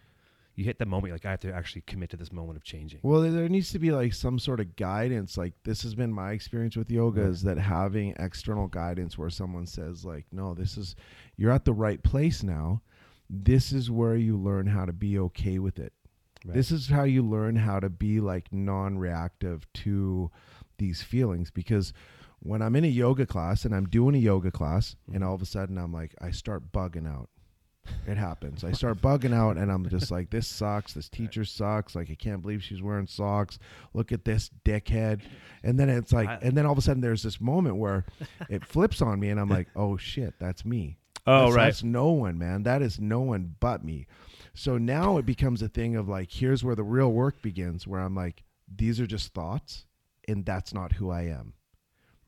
you 0.54 0.64
hit 0.64 0.78
the 0.78 0.86
moment. 0.86 1.08
You're 1.08 1.14
like 1.16 1.24
I 1.26 1.30
have 1.30 1.40
to 1.40 1.52
actually 1.52 1.82
commit 1.82 2.10
to 2.10 2.16
this 2.16 2.32
moment 2.32 2.56
of 2.56 2.62
changing. 2.64 3.00
Well, 3.02 3.22
there- 3.22 3.48
needs 3.48 3.70
to 3.72 3.78
be 3.78 3.90
like 3.90 4.12
some 4.14 4.38
sort 4.38 4.60
of 4.60 4.76
guidance. 4.76 5.36
Like 5.36 5.54
this 5.64 5.82
has 5.82 5.94
been 5.94 6.12
my 6.12 6.32
experience 6.32 6.76
with 6.76 6.90
yoga 6.90 7.22
is 7.22 7.42
that 7.42 7.58
having 7.58 8.14
external 8.18 8.66
guidance 8.68 9.16
where 9.16 9.30
someone 9.30 9.66
says 9.66 10.04
like, 10.04 10.26
no, 10.32 10.54
this 10.54 10.76
is 10.76 10.94
you're 11.36 11.50
at 11.52 11.64
the 11.64 11.72
right 11.72 12.02
place 12.02 12.42
now. 12.42 12.82
This 13.30 13.72
is 13.72 13.90
where 13.90 14.16
you 14.16 14.36
learn 14.36 14.66
how 14.66 14.84
to 14.84 14.92
be 14.92 15.18
okay 15.18 15.58
with 15.58 15.78
it. 15.78 15.92
Right. 16.44 16.54
This 16.54 16.70
is 16.70 16.88
how 16.88 17.04
you 17.04 17.22
learn 17.22 17.56
how 17.56 17.80
to 17.80 17.88
be 17.88 18.20
like 18.20 18.52
non-reactive 18.52 19.66
to 19.74 20.30
these 20.78 21.02
feelings 21.02 21.50
because 21.50 21.92
when 22.40 22.60
I'm 22.60 22.74
in 22.76 22.84
a 22.84 22.88
yoga 22.88 23.24
class 23.24 23.64
and 23.64 23.74
I'm 23.74 23.86
doing 23.86 24.14
a 24.16 24.18
yoga 24.18 24.50
class 24.50 24.96
and 25.12 25.22
Mhm. 25.22 25.26
all 25.26 25.34
of 25.34 25.42
a 25.42 25.46
sudden 25.46 25.78
I'm 25.78 25.92
like 25.92 26.14
I 26.20 26.30
start 26.32 26.72
bugging 26.72 27.06
out. 27.06 27.30
It 28.06 28.16
happens. 28.16 28.64
I 28.64 28.72
start 28.72 29.00
bugging 29.00 29.34
out 29.34 29.56
and 29.56 29.70
I'm 29.70 29.88
just 29.88 30.10
like 30.10 30.30
this 30.30 30.48
sucks. 30.48 30.92
This 30.92 31.08
teacher 31.08 31.44
sucks. 31.44 31.94
Like 31.94 32.10
I 32.10 32.14
can't 32.14 32.42
believe 32.42 32.62
she's 32.62 32.82
wearing 32.82 33.06
socks. 33.06 33.58
Look 33.94 34.12
at 34.12 34.24
this 34.24 34.50
dickhead. 34.64 35.22
And 35.62 35.78
then 35.78 35.88
it's 35.88 36.12
like 36.12 36.28
and 36.42 36.56
then 36.56 36.66
all 36.66 36.72
of 36.72 36.78
a 36.78 36.82
sudden 36.82 37.00
there's 37.00 37.22
this 37.22 37.40
moment 37.40 37.76
where 37.76 38.04
it 38.48 38.64
flips 38.66 39.02
on 39.02 39.20
me 39.20 39.30
and 39.30 39.38
I'm 39.38 39.48
like, 39.48 39.68
"Oh 39.76 39.96
shit, 39.96 40.34
that's 40.38 40.64
me." 40.64 40.98
Oh, 41.26 41.38
That's- 41.38 41.54
right. 41.54 41.64
That's 41.66 41.82
no 41.84 42.10
one, 42.10 42.38
man. 42.38 42.64
That 42.64 42.82
is 42.82 42.98
no 42.98 43.20
one 43.20 43.54
but 43.60 43.84
me. 43.84 44.06
So 44.54 44.76
now 44.78 45.16
it 45.18 45.26
becomes 45.26 45.62
a 45.62 45.68
thing 45.68 45.96
of 45.96 46.08
like, 46.08 46.30
here's 46.30 46.64
where 46.64 46.74
the 46.74 46.82
real 46.82 47.12
work 47.12 47.40
begins, 47.42 47.86
where 47.86 48.00
I'm 48.00 48.14
like, 48.14 48.42
these 48.74 49.00
are 49.00 49.06
just 49.06 49.32
thoughts, 49.32 49.86
and 50.26 50.44
that's 50.44 50.74
not 50.74 50.94
who 50.94 51.10
I 51.10 51.22
am. 51.22 51.54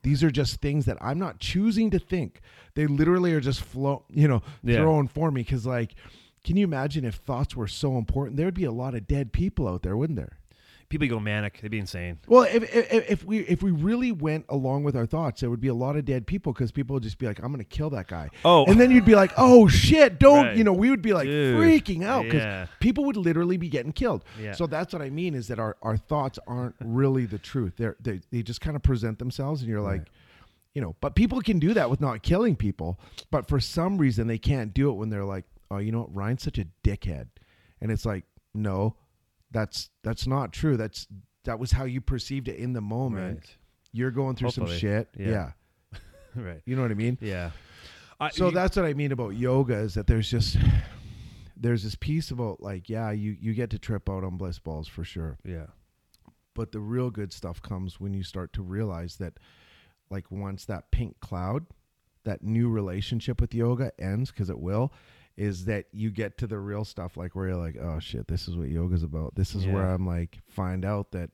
These 0.05 0.23
are 0.23 0.31
just 0.31 0.61
things 0.61 0.85
that 0.85 0.97
I'm 1.01 1.19
not 1.19 1.41
choosing 1.41 1.91
to 1.91 1.99
think. 1.99 2.41
They 2.75 2.87
literally 2.87 3.33
are 3.33 3.41
just 3.41 3.61
flow, 3.63 4.05
you 4.11 4.29
know, 4.29 4.43
Yeah. 4.63 4.77
thrown 4.77 5.09
for 5.09 5.31
me. 5.33 5.41
Because 5.43 5.67
like, 5.67 5.95
can 6.45 6.57
you 6.57 6.65
imagine 6.65 7.05
if 7.05 7.17
thoughts 7.17 7.57
were 7.57 7.67
so 7.67 7.99
important? 7.99 8.37
There 8.37 8.47
would 8.47 8.55
be 8.55 8.65
a 8.65 8.71
lot 8.73 8.95
of 8.95 9.09
dead 9.09 9.33
people 9.33 9.67
out 9.67 9.83
there, 9.83 9.97
wouldn't 9.97 10.17
there? 10.19 10.39
People 10.99 11.17
go 11.19 11.21
manic. 11.21 11.61
They'd 11.61 11.71
be 11.71 11.79
insane. 11.79 12.19
Well, 12.29 12.43
if, 12.43 12.63
if 12.75 13.11
if 13.11 13.25
we 13.25 13.39
if 13.41 13.63
we 13.63 13.71
really 13.71 14.13
went 14.13 14.45
along 14.49 14.85
with 14.85 14.97
our 14.97 15.07
thoughts, 15.07 15.41
there 15.41 15.51
would 15.51 15.61
be 15.61 15.69
a 15.69 15.75
lot 15.75 15.97
of 15.97 16.05
dead 16.05 16.27
people 16.27 16.53
because 16.53 16.73
people 16.73 16.95
would 16.95 17.03
just 17.03 17.19
be 17.19 17.27
like, 17.27 17.39
"I'm 17.41 17.49
going 17.49 17.59
to 17.59 17.65
kill 17.65 17.91
that 17.91 18.07
guy." 18.09 18.31
Oh. 18.45 18.65
and 18.67 18.81
then 18.81 18.91
you'd 18.91 19.05
be 19.05 19.15
like, 19.15 19.33
"Oh 19.37 19.67
shit, 19.69 20.19
don't!" 20.19 20.47
Right. 20.47 20.57
You 20.57 20.65
know, 20.65 20.73
we 20.73 20.91
would 20.91 21.03
be 21.03 21.13
like 21.13 21.27
Dude. 21.27 21.57
freaking 21.57 22.05
out 22.05 22.25
because 22.25 22.43
Yeah. 22.43 22.67
people 22.81 23.05
would 23.05 23.17
literally 23.17 23.57
be 23.57 23.69
getting 23.69 23.93
killed. 23.93 24.25
Yeah. 24.41 24.53
So 24.53 24.67
that's 24.67 24.93
what 24.93 25.03
I 25.03 25.11
mean 25.11 25.35
is 25.35 25.49
that 25.49 25.59
our 25.59 25.77
our 25.83 25.97
thoughts 25.97 26.39
aren't 26.47 26.75
really 26.81 27.27
the 27.27 27.39
truth. 27.39 27.75
They're 27.77 27.97
they 28.01 28.21
they 28.31 28.43
just 28.43 28.61
kind 28.61 28.77
of 28.77 28.83
present 28.83 29.19
themselves, 29.19 29.61
and 29.63 29.71
you're 29.71 29.81
like. 29.81 30.01
Right. 30.01 30.09
You 30.77 30.81
know, 30.83 30.97
but 31.01 31.15
people 31.15 31.41
can 31.41 31.61
do 31.61 31.73
that 31.75 31.89
with 31.89 32.01
not 32.01 32.25
killing 32.25 32.57
people, 32.57 32.99
but 33.31 33.47
for 33.47 33.61
some 33.61 33.97
reason 33.97 34.27
they 34.27 34.39
can't 34.39 34.75
do 34.75 34.91
it 34.91 34.95
when 34.95 35.09
they're 35.09 35.25
like, 35.25 35.45
"Oh, 35.71 35.79
you 35.79 35.93
know 35.93 36.01
what? 36.01 36.13
Ryan's 36.13 36.43
such 36.43 36.59
a 36.59 36.67
dickhead," 36.83 37.29
and 37.81 37.93
it's 37.93 38.05
like, 38.05 38.25
no, 38.55 38.97
that's 39.55 39.89
that's 40.03 40.27
not 40.27 40.53
true. 40.53 40.77
That's 40.77 41.07
that 41.45 41.59
was 41.59 41.73
how 41.73 41.85
you 41.85 42.01
perceived 42.03 42.49
it 42.49 42.57
in 42.57 42.73
the 42.75 42.81
moment. 42.83 43.39
Right. 43.41 43.57
You're 43.93 44.11
going 44.11 44.37
through 44.37 44.49
Hopefully. 44.49 44.71
some 44.73 44.79
shit. 44.79 45.09
Yeah. 45.17 45.53
Yeah. 45.93 45.99
right. 46.37 46.61
You 46.67 46.77
know 46.77 46.83
what 46.83 46.91
I 46.91 46.95
mean? 46.95 47.17
Yeah. 47.23 47.51
I, 48.21 48.31
So 48.31 48.47
you- 48.49 48.53
that's 48.55 48.77
what 48.77 48.85
I 48.85 48.93
mean 48.95 49.13
about 49.13 49.31
yoga 49.31 49.77
is 49.77 49.95
that 49.95 50.07
there's 50.07 50.29
just 50.31 50.57
there's 51.57 51.83
this 51.85 51.95
piece 51.95 52.31
about 52.31 52.61
like, 52.63 52.89
yeah, 52.91 53.11
you 53.13 53.37
you 53.41 53.55
get 53.55 53.71
to 53.71 53.79
trip 53.79 54.09
out 54.11 54.25
on 54.25 54.37
bliss 54.37 54.59
balls 54.59 54.89
for 54.89 55.05
sure. 55.05 55.39
Yeah. 55.45 55.67
But 56.55 56.73
the 56.73 56.81
real 56.81 57.11
good 57.11 57.33
stuff 57.33 57.61
comes 57.63 57.99
when 58.01 58.15
you 58.15 58.23
start 58.23 58.53
to 58.55 58.63
realize 58.63 59.17
that 59.17 59.35
like 60.11 60.31
once 60.31 60.65
that 60.67 60.91
pink 60.91 61.19
cloud, 61.21 61.67
that 62.25 62.43
new 62.43 62.69
relationship 62.69 63.41
with 63.41 63.55
yoga 63.55 63.93
ends 63.99 64.31
because 64.31 64.51
it 64.51 64.59
will, 64.59 64.93
is 65.37 65.65
that 65.65 65.87
you 65.93 66.11
get 66.11 66.39
to 66.39 66.47
the 66.47 66.59
real 66.59 66.85
stuff 66.85 67.17
like 67.17 67.35
where 67.35 67.49
you're 67.49 67.57
like, 67.57 67.77
oh 67.81 67.99
shit, 67.99 68.29
this 68.29 68.49
is 68.49 68.57
what 68.57 68.69
yoga's 68.69 69.03
about. 69.03 69.35
This 69.35 69.55
is 69.55 69.67
where 69.67 69.89
I'm 69.91 70.07
like 70.07 70.39
find 70.49 70.85
out 70.85 71.11
that 71.13 71.31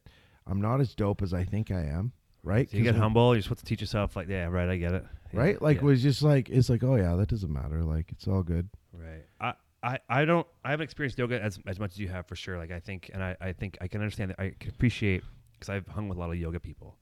I'm 0.46 0.60
not 0.60 0.80
as 0.80 0.94
dope 0.94 1.22
as 1.22 1.34
I 1.34 1.44
think 1.44 1.70
I 1.70 1.82
am. 1.82 2.12
Right? 2.42 2.70
So 2.70 2.78
you 2.78 2.84
'Cause 2.84 2.94
get 2.94 3.00
humble. 3.00 3.34
You're 3.34 3.42
supposed 3.42 3.60
to 3.60 3.66
teach 3.66 3.82
yourself, 3.82 4.16
like, 4.16 4.28
yeah, 4.28 4.46
right, 4.46 4.68
I 4.68 4.76
get 4.76 4.94
it. 4.94 5.04
Yeah, 5.32 5.40
right? 5.40 5.62
Like 5.62 5.78
yeah. 5.78 5.84
was 5.84 6.02
just 6.02 6.22
like 6.22 6.48
it's 6.48 6.70
like, 6.70 6.82
oh 6.82 6.96
yeah, 6.96 7.14
that 7.16 7.28
doesn't 7.28 7.52
matter. 7.52 7.84
Like 7.84 8.10
it's 8.12 8.26
all 8.26 8.42
good. 8.42 8.68
Right. 8.92 9.24
I, 9.40 9.52
I, 9.82 9.98
I 10.08 10.24
don't 10.24 10.46
I 10.64 10.70
haven't 10.70 10.84
experienced 10.84 11.18
yoga 11.18 11.40
as, 11.40 11.58
as 11.66 11.78
much 11.78 11.92
as 11.92 11.98
you 11.98 12.08
have 12.08 12.26
for 12.26 12.36
sure. 12.36 12.56
Like 12.58 12.70
I 12.70 12.80
think 12.80 13.10
and 13.12 13.22
I, 13.22 13.36
I 13.40 13.52
think 13.52 13.76
I 13.80 13.88
can 13.88 14.00
understand 14.00 14.30
that 14.30 14.40
I 14.40 14.54
can 14.58 14.70
appreciate 14.70 15.22
because 15.52 15.68
I've 15.68 15.86
hung 15.86 16.08
with 16.08 16.16
a 16.16 16.20
lot 16.20 16.30
of 16.30 16.36
yoga 16.36 16.60
people. 16.60 16.96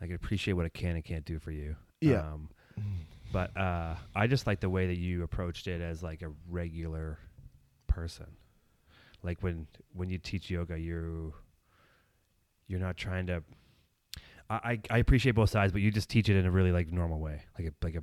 I 0.00 0.06
can 0.06 0.16
appreciate 0.16 0.54
what 0.54 0.66
it 0.66 0.74
can 0.74 0.96
and 0.96 1.04
can't 1.04 1.24
do 1.24 1.38
for 1.38 1.52
you. 1.52 1.76
Yeah. 2.00 2.20
Um, 2.20 2.50
but 3.32 3.56
uh, 3.56 3.94
I 4.14 4.26
just 4.26 4.46
like 4.46 4.60
the 4.60 4.70
way 4.70 4.86
that 4.86 4.98
you 4.98 5.22
approached 5.22 5.66
it 5.66 5.80
as 5.80 6.02
like 6.02 6.22
a 6.22 6.32
regular 6.48 7.18
person. 7.86 8.26
Like 9.22 9.42
when 9.42 9.66
when 9.92 10.10
you 10.10 10.18
teach 10.18 10.50
yoga, 10.50 10.78
you 10.78 11.34
you're 12.68 12.80
not 12.80 12.96
trying 12.96 13.26
to. 13.26 13.42
I, 14.48 14.54
I 14.54 14.80
I 14.90 14.98
appreciate 14.98 15.32
both 15.34 15.50
sides, 15.50 15.72
but 15.72 15.82
you 15.82 15.90
just 15.90 16.08
teach 16.08 16.28
it 16.28 16.36
in 16.36 16.46
a 16.46 16.50
really 16.50 16.72
like 16.72 16.92
normal 16.92 17.18
way, 17.20 17.42
like 17.58 17.68
a 17.68 17.72
like 17.84 17.94
a. 17.96 18.02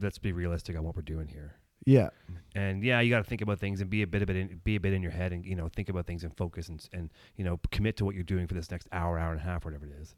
Let's 0.00 0.18
be 0.18 0.32
realistic 0.32 0.76
on 0.76 0.82
what 0.82 0.96
we're 0.96 1.02
doing 1.02 1.28
here 1.28 1.54
Yeah. 1.86 2.08
and 2.56 2.82
yeah, 2.82 2.98
you 3.00 3.10
got 3.10 3.18
to 3.18 3.24
think 3.24 3.42
about 3.42 3.60
things 3.60 3.80
and 3.80 3.88
be 3.88 4.02
a 4.02 4.08
bit 4.08 4.22
of 4.22 4.30
it, 4.30 4.34
in, 4.34 4.60
be 4.64 4.74
a 4.74 4.80
bit 4.80 4.92
in 4.92 5.02
your 5.02 5.12
head, 5.12 5.32
and 5.32 5.44
you 5.46 5.54
know, 5.54 5.68
think 5.68 5.88
about 5.88 6.04
things 6.04 6.24
and 6.24 6.36
focus 6.36 6.68
and 6.68 6.84
and 6.92 7.10
you 7.36 7.44
know, 7.44 7.60
commit 7.70 7.96
to 7.98 8.04
what 8.04 8.16
you're 8.16 8.24
doing 8.24 8.48
for 8.48 8.54
this 8.54 8.70
next 8.72 8.88
hour, 8.90 9.18
hour 9.20 9.30
and 9.30 9.40
a 9.40 9.44
half, 9.44 9.64
whatever 9.64 9.86
it 9.86 9.92
is. 10.00 10.16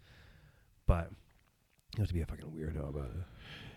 But 0.87 1.11
you 1.97 2.01
have 2.01 2.09
to 2.09 2.15
be 2.15 2.23
a 2.23 2.27
fucking 2.27 2.47
weirdo 2.47 2.89
about 2.89 3.11
it. 3.11 3.17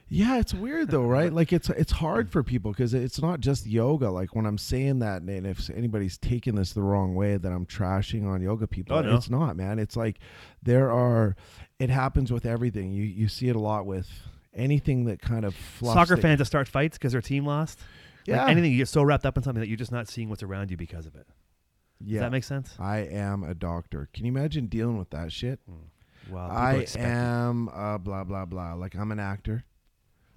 Yeah, 0.09 0.39
it's 0.39 0.53
weird 0.53 0.89
though, 0.89 1.03
right? 1.03 1.31
Like 1.39 1.53
it's 1.53 1.69
it's 1.69 1.91
hard 1.91 2.27
mm. 2.27 2.31
for 2.31 2.43
people 2.43 2.71
because 2.71 2.93
it's 2.93 3.21
not 3.21 3.39
just 3.39 3.65
yoga. 3.65 4.09
Like 4.09 4.35
when 4.35 4.45
I'm 4.45 4.57
saying 4.57 4.99
that, 4.99 5.21
and 5.21 5.47
if 5.47 5.69
anybody's 5.69 6.17
taking 6.17 6.55
this 6.55 6.73
the 6.73 6.81
wrong 6.81 7.15
way, 7.15 7.37
that 7.37 7.51
I'm 7.51 7.65
trashing 7.65 8.27
on 8.27 8.41
yoga 8.41 8.67
people. 8.67 8.97
Oh, 8.97 9.01
no. 9.01 9.15
It's 9.15 9.29
not, 9.29 9.55
man. 9.55 9.79
It's 9.79 9.95
like 9.95 10.19
there 10.63 10.91
are. 10.91 11.35
It 11.77 11.89
happens 11.89 12.31
with 12.31 12.45
everything. 12.45 12.91
You 12.91 13.03
you 13.03 13.27
see 13.27 13.47
it 13.47 13.55
a 13.55 13.59
lot 13.59 13.85
with 13.85 14.09
anything 14.53 15.05
that 15.05 15.21
kind 15.21 15.45
of 15.45 15.55
Soccer 15.81 16.15
the- 16.15 16.21
fans 16.21 16.39
that 16.39 16.45
start 16.45 16.67
fights 16.67 16.97
because 16.97 17.11
their 17.13 17.21
team 17.21 17.45
lost. 17.45 17.79
Yeah. 18.25 18.41
Like 18.41 18.51
anything, 18.51 18.71
you 18.71 18.77
get 18.77 18.87
so 18.87 19.03
wrapped 19.03 19.25
up 19.25 19.37
in 19.37 19.43
something 19.43 19.61
that 19.61 19.67
you're 19.67 19.77
just 19.77 19.91
not 19.91 20.07
seeing 20.07 20.29
what's 20.29 20.43
around 20.43 20.71
you 20.71 20.77
because 20.77 21.05
of 21.05 21.15
it. 21.15 21.27
Does 22.01 22.11
Yeah. 22.13 22.19
that 22.21 22.31
make 22.31 22.43
sense? 22.43 22.75
I 22.79 22.99
am 22.99 23.43
a 23.43 23.53
doctor. 23.53 24.09
Can 24.13 24.25
you 24.25 24.31
imagine 24.31 24.67
dealing 24.67 24.97
with 24.97 25.09
that 25.11 25.31
shit? 25.31 25.59
Hmm. 25.67 26.33
Well, 26.33 26.47
people 26.47 26.61
I 26.61 26.85
am 26.97 27.69
a 27.69 27.97
blah 27.97 28.23
blah 28.23 28.45
blah. 28.45 28.73
Like 28.73 28.95
I'm 28.95 29.11
an 29.11 29.19
actor. 29.19 29.63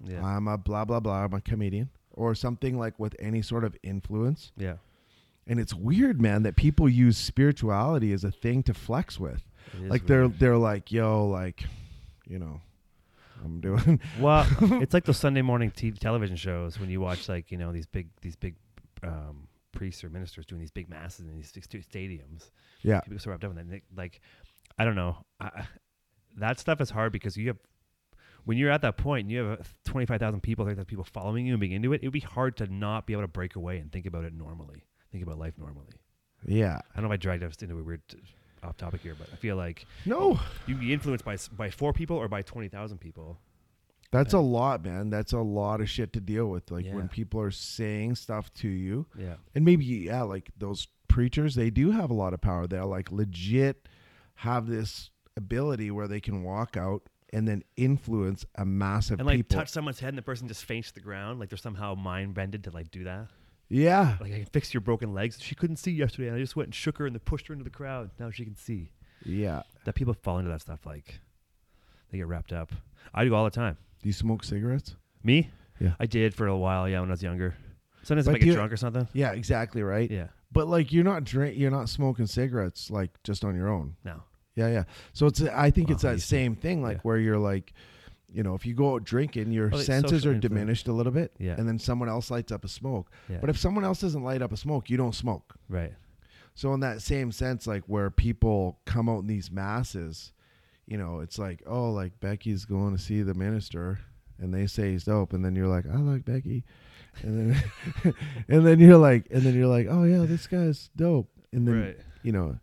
Yeah. 0.05 0.23
I'm 0.25 0.47
a 0.47 0.57
blah 0.57 0.85
blah 0.85 0.99
blah. 0.99 1.23
I'm 1.23 1.33
a 1.33 1.41
comedian 1.41 1.89
or 2.11 2.35
something 2.35 2.77
like 2.77 2.99
with 2.99 3.15
any 3.19 3.41
sort 3.41 3.63
of 3.63 3.75
influence. 3.83 4.51
yeah. 4.57 4.75
And 5.45 5.59
it's 5.59 5.73
weird, 5.73 6.21
man, 6.21 6.43
that 6.43 6.55
people 6.55 6.87
use 6.87 7.17
spirituality 7.17 8.13
as 8.13 8.23
a 8.23 8.31
thing 8.31 8.63
to 8.63 8.73
flex 8.73 9.19
with. 9.19 9.43
Like 9.77 10.05
they're 10.05 10.27
weird. 10.27 10.39
they're 10.39 10.57
like, 10.57 10.89
yo, 10.91 11.25
like, 11.27 11.65
you 12.25 12.39
know, 12.39 12.61
I'm 13.43 13.59
doing. 13.59 13.99
Well, 14.19 14.47
it's 14.81 14.93
like 14.93 15.03
those 15.03 15.17
Sunday 15.17 15.41
morning 15.41 15.69
TV 15.71 15.99
television 15.99 16.37
shows 16.37 16.79
when 16.79 16.89
you 16.89 17.01
watch 17.01 17.27
like 17.27 17.51
you 17.51 17.57
know 17.57 17.73
these 17.73 17.85
big 17.87 18.07
these 18.21 18.37
big 18.37 18.55
um, 19.03 19.47
priests 19.73 20.01
or 20.03 20.09
ministers 20.09 20.45
doing 20.45 20.61
these 20.61 20.71
big 20.71 20.89
masses 20.89 21.25
in 21.25 21.35
these 21.35 21.51
st- 21.51 21.89
stadiums. 21.91 22.51
yeah, 22.83 23.01
People 23.01 23.15
get 23.15 23.21
so 23.23 23.31
wrapped 23.31 23.43
up 23.43 23.57
in 23.57 23.67
that. 23.69 23.81
Like, 23.97 24.21
I 24.77 24.85
don't 24.85 24.95
know. 24.95 25.17
I- 25.41 25.67
that 26.37 26.57
stuff 26.59 26.79
is 26.79 26.89
hard 26.89 27.11
because 27.11 27.35
you 27.35 27.47
have 27.49 27.57
when 28.45 28.57
you're 28.57 28.71
at 28.71 28.81
that 28.81 28.97
point 28.97 29.23
and 29.25 29.31
you 29.31 29.39
have 29.43 29.59
uh, 29.61 30.05
five 30.05 30.19
thousand 30.19 30.41
people, 30.41 30.65
thirty 30.65 30.75
thousand 30.75 30.87
people 30.87 31.03
following 31.05 31.45
you 31.45 31.53
and 31.53 31.59
being 31.61 31.71
into 31.73 31.93
it. 31.93 32.01
It 32.03 32.07
would 32.07 32.13
be 32.13 32.19
hard 32.19 32.57
to 32.57 32.67
not 32.67 33.05
be 33.07 33.13
able 33.13 33.23
to 33.23 33.27
break 33.27 33.55
away 33.55 33.77
and 33.79 33.91
think 33.91 34.05
about 34.05 34.23
it 34.25 34.33
normally. 34.33 34.83
Think 35.11 35.23
about 35.23 35.37
life 35.39 35.53
normally. 35.57 35.93
yeah. 36.45 36.79
I 36.91 36.95
don't 36.95 37.03
know 37.03 37.09
if 37.13 37.13
I 37.13 37.17
dragged 37.17 37.43
us 37.43 37.55
into 37.61 37.77
a 37.77 37.83
weird 37.83 38.01
t- 38.07 38.17
off 38.63 38.77
topic 38.77 39.01
here, 39.01 39.15
but 39.17 39.27
I 39.31 39.35
feel 39.35 39.55
like 39.55 39.85
No, 40.05 40.39
you 40.67 40.75
be 40.75 40.91
influenced 40.93 41.23
by 41.25 41.37
by 41.55 41.69
four 41.69 41.93
people 41.93 42.17
or 42.17 42.27
by 42.27 42.41
twenty 42.41 42.67
thousand 42.69 42.99
people. 42.99 43.39
that's 44.11 44.33
a 44.33 44.39
lot, 44.39 44.83
man. 44.85 45.09
That's 45.09 45.33
a 45.33 45.39
lot 45.39 45.81
of 45.81 45.89
shit 45.89 46.13
to 46.13 46.19
deal 46.21 46.47
with. 46.49 46.69
Like 46.71 46.85
Yeah. 46.85 46.95
when 46.95 47.07
people 47.09 47.39
are 47.41 47.51
saying 47.51 48.15
stuff 48.15 48.53
to 48.55 48.67
you, 48.67 49.05
Yeah. 49.17 49.35
and 49.55 49.63
maybe 49.65 49.85
yeah, 49.85 50.21
like 50.23 50.51
those 50.57 50.87
preachers, 51.07 51.55
they 51.55 51.69
do 51.69 51.91
have 51.91 52.09
a 52.09 52.13
lot 52.13 52.33
of 52.33 52.41
power. 52.41 52.65
They're 52.67 52.85
like 52.85 53.11
legit 53.11 53.87
have 54.35 54.67
this 54.67 55.09
ability 55.37 55.91
where 55.91 56.07
they 56.07 56.19
can 56.19 56.41
walk 56.43 56.75
out 56.77 57.03
and 57.33 57.45
then 57.47 57.63
influence 57.75 58.45
a 58.55 58.63
massive 58.65 59.19
and 59.19 59.27
like 59.27 59.37
people. 59.37 59.57
touch 59.57 59.69
someone's 59.69 59.99
head 59.99 60.09
and 60.09 60.17
the 60.17 60.21
person 60.21 60.47
just 60.47 60.63
faints 60.63 60.87
to 60.89 60.93
the 60.95 61.01
ground. 61.01 61.39
Like 61.39 61.49
they're 61.49 61.57
somehow 61.57 61.95
mind 61.95 62.33
bended 62.35 62.63
to 62.65 62.71
like 62.71 62.91
do 62.91 63.03
that. 63.03 63.27
yeah, 63.69 64.17
Like 64.21 64.31
I 64.31 64.37
can 64.37 64.45
fix 64.45 64.73
your 64.73 64.81
broken 64.81 65.13
legs. 65.13 65.39
She 65.41 65.55
couldn't 65.55 65.77
see 65.77 65.91
yesterday, 65.91 66.27
and 66.27 66.37
I 66.37 66.39
just 66.39 66.55
went 66.55 66.67
and 66.67 66.75
shook 66.75 66.97
her 66.99 67.05
and 67.05 67.15
then 67.15 67.21
pushed 67.25 67.47
her 67.47 67.53
into 67.53 67.63
the 67.65 67.69
crowd. 67.71 68.11
Now 68.19 68.29
she 68.31 68.45
can 68.45 68.55
see. 68.55 68.91
yeah. 69.25 69.63
That 69.85 69.95
people 69.95 70.13
fall 70.13 70.37
into 70.39 70.51
that 70.51 70.61
stuff. 70.61 70.85
Like 70.85 71.19
they 72.11 72.19
get 72.19 72.27
wrapped 72.27 72.53
up. 72.53 72.71
I 73.13 73.25
do 73.25 73.33
all 73.35 73.43
the 73.43 73.49
time. 73.51 73.77
Do 74.01 74.07
you 74.09 74.13
smoke 74.13 74.43
cigarettes? 74.43 74.95
Me? 75.23 75.49
Yeah. 75.79 75.93
I 75.99 76.05
did 76.05 76.33
for 76.35 76.47
a 76.47 76.55
while. 76.57 76.87
Yeah, 76.87 76.99
when 77.01 77.09
I 77.09 77.13
was 77.13 77.23
younger. 77.23 77.55
Sometimes 78.03 78.25
But 78.27 78.31
if 78.31 78.35
I 78.35 78.39
get 78.39 78.47
you- 78.47 78.53
drunk 78.53 78.71
or 78.71 78.77
something. 78.77 79.07
Yeah, 79.13 79.31
exactly 79.31 79.81
right. 79.81 80.09
Yeah. 80.11 80.27
But 80.51 80.67
like 80.67 80.91
you're 80.93 81.03
not 81.03 81.23
drink, 81.23 81.57
you're 81.57 81.71
not 81.71 81.89
smoking 81.89 82.27
cigarettes 82.27 82.91
like 82.91 83.09
just 83.23 83.43
on 83.43 83.55
your 83.55 83.69
own. 83.69 83.95
No. 84.05 84.21
Yeah, 84.55 84.67
yeah. 84.69 84.83
So 85.13 85.25
it's 85.27 85.41
I 85.41 85.71
think 85.71 85.87
Well, 85.89 85.95
it's 85.95 86.03
that 86.03 86.21
same 86.21 86.55
thing, 86.55 86.81
like 86.81 86.97
Yeah. 86.97 87.01
where 87.03 87.17
you're 87.17 87.39
like, 87.39 87.73
you 88.31 88.43
know, 88.43 88.55
if 88.55 88.65
you 88.65 88.73
go 88.73 88.95
out 88.95 89.03
drinking, 89.03 89.51
your 89.51 89.69
Oh, 89.73 89.77
it's 89.77 89.85
senses 89.85 90.25
are 90.25 90.33
diminished 90.33 90.87
a 90.87 90.93
little 90.93 91.11
bit, 91.11 91.33
Yeah. 91.39 91.55
and 91.57 91.67
then 91.67 91.79
someone 91.79 92.09
else 92.09 92.29
lights 92.31 92.51
up 92.51 92.63
a 92.65 92.67
smoke. 92.67 93.11
Yeah. 93.29 93.37
But 93.41 93.49
if 93.49 93.57
someone 93.57 93.83
else 93.83 94.01
doesn't 94.01 94.23
light 94.23 94.41
up 94.41 94.51
a 94.51 94.57
smoke, 94.57 94.89
you 94.89 94.97
don't 94.97 95.15
smoke. 95.15 95.55
right. 95.69 95.93
So 96.55 96.71
in 96.75 96.81
that 96.81 97.01
same 97.01 97.31
sense, 97.31 97.65
like 97.65 97.83
where 97.87 98.11
people 98.11 98.77
come 98.85 99.09
out 99.09 99.21
in 99.21 99.27
these 99.27 99.49
masses, 99.49 100.33
you 100.85 100.97
know, 100.99 101.19
it's 101.19 101.39
like, 101.39 101.63
oh, 101.65 101.89
like 101.91 102.19
Becky's 102.19 102.65
going 102.65 102.95
to 102.95 103.01
see 103.01 103.23
the 103.23 103.33
minister, 103.33 103.99
and 104.37 104.53
they 104.53 104.67
say 104.67 104.91
he's 104.91 105.05
dope, 105.05 105.33
and 105.33 105.43
then 105.43 105.55
you're 105.55 105.67
like, 105.67 105.87
I 105.87 105.95
like 105.97 106.25
Becky, 106.25 106.63
and 107.23 107.53
then 107.55 107.63
and 108.49 108.65
then 108.67 108.79
you're 108.79 108.97
like, 108.99 109.25
and 109.31 109.41
then 109.41 109.55
you're 109.55 109.65
like, 109.67 109.87
oh 109.89 110.03
yeah, 110.03 110.25
this 110.27 110.45
guy's 110.45 110.91
dope, 110.95 111.27
and 111.51 111.67
then 111.67 111.81
right. 111.81 111.97
you 112.21 112.31
know, 112.31 112.59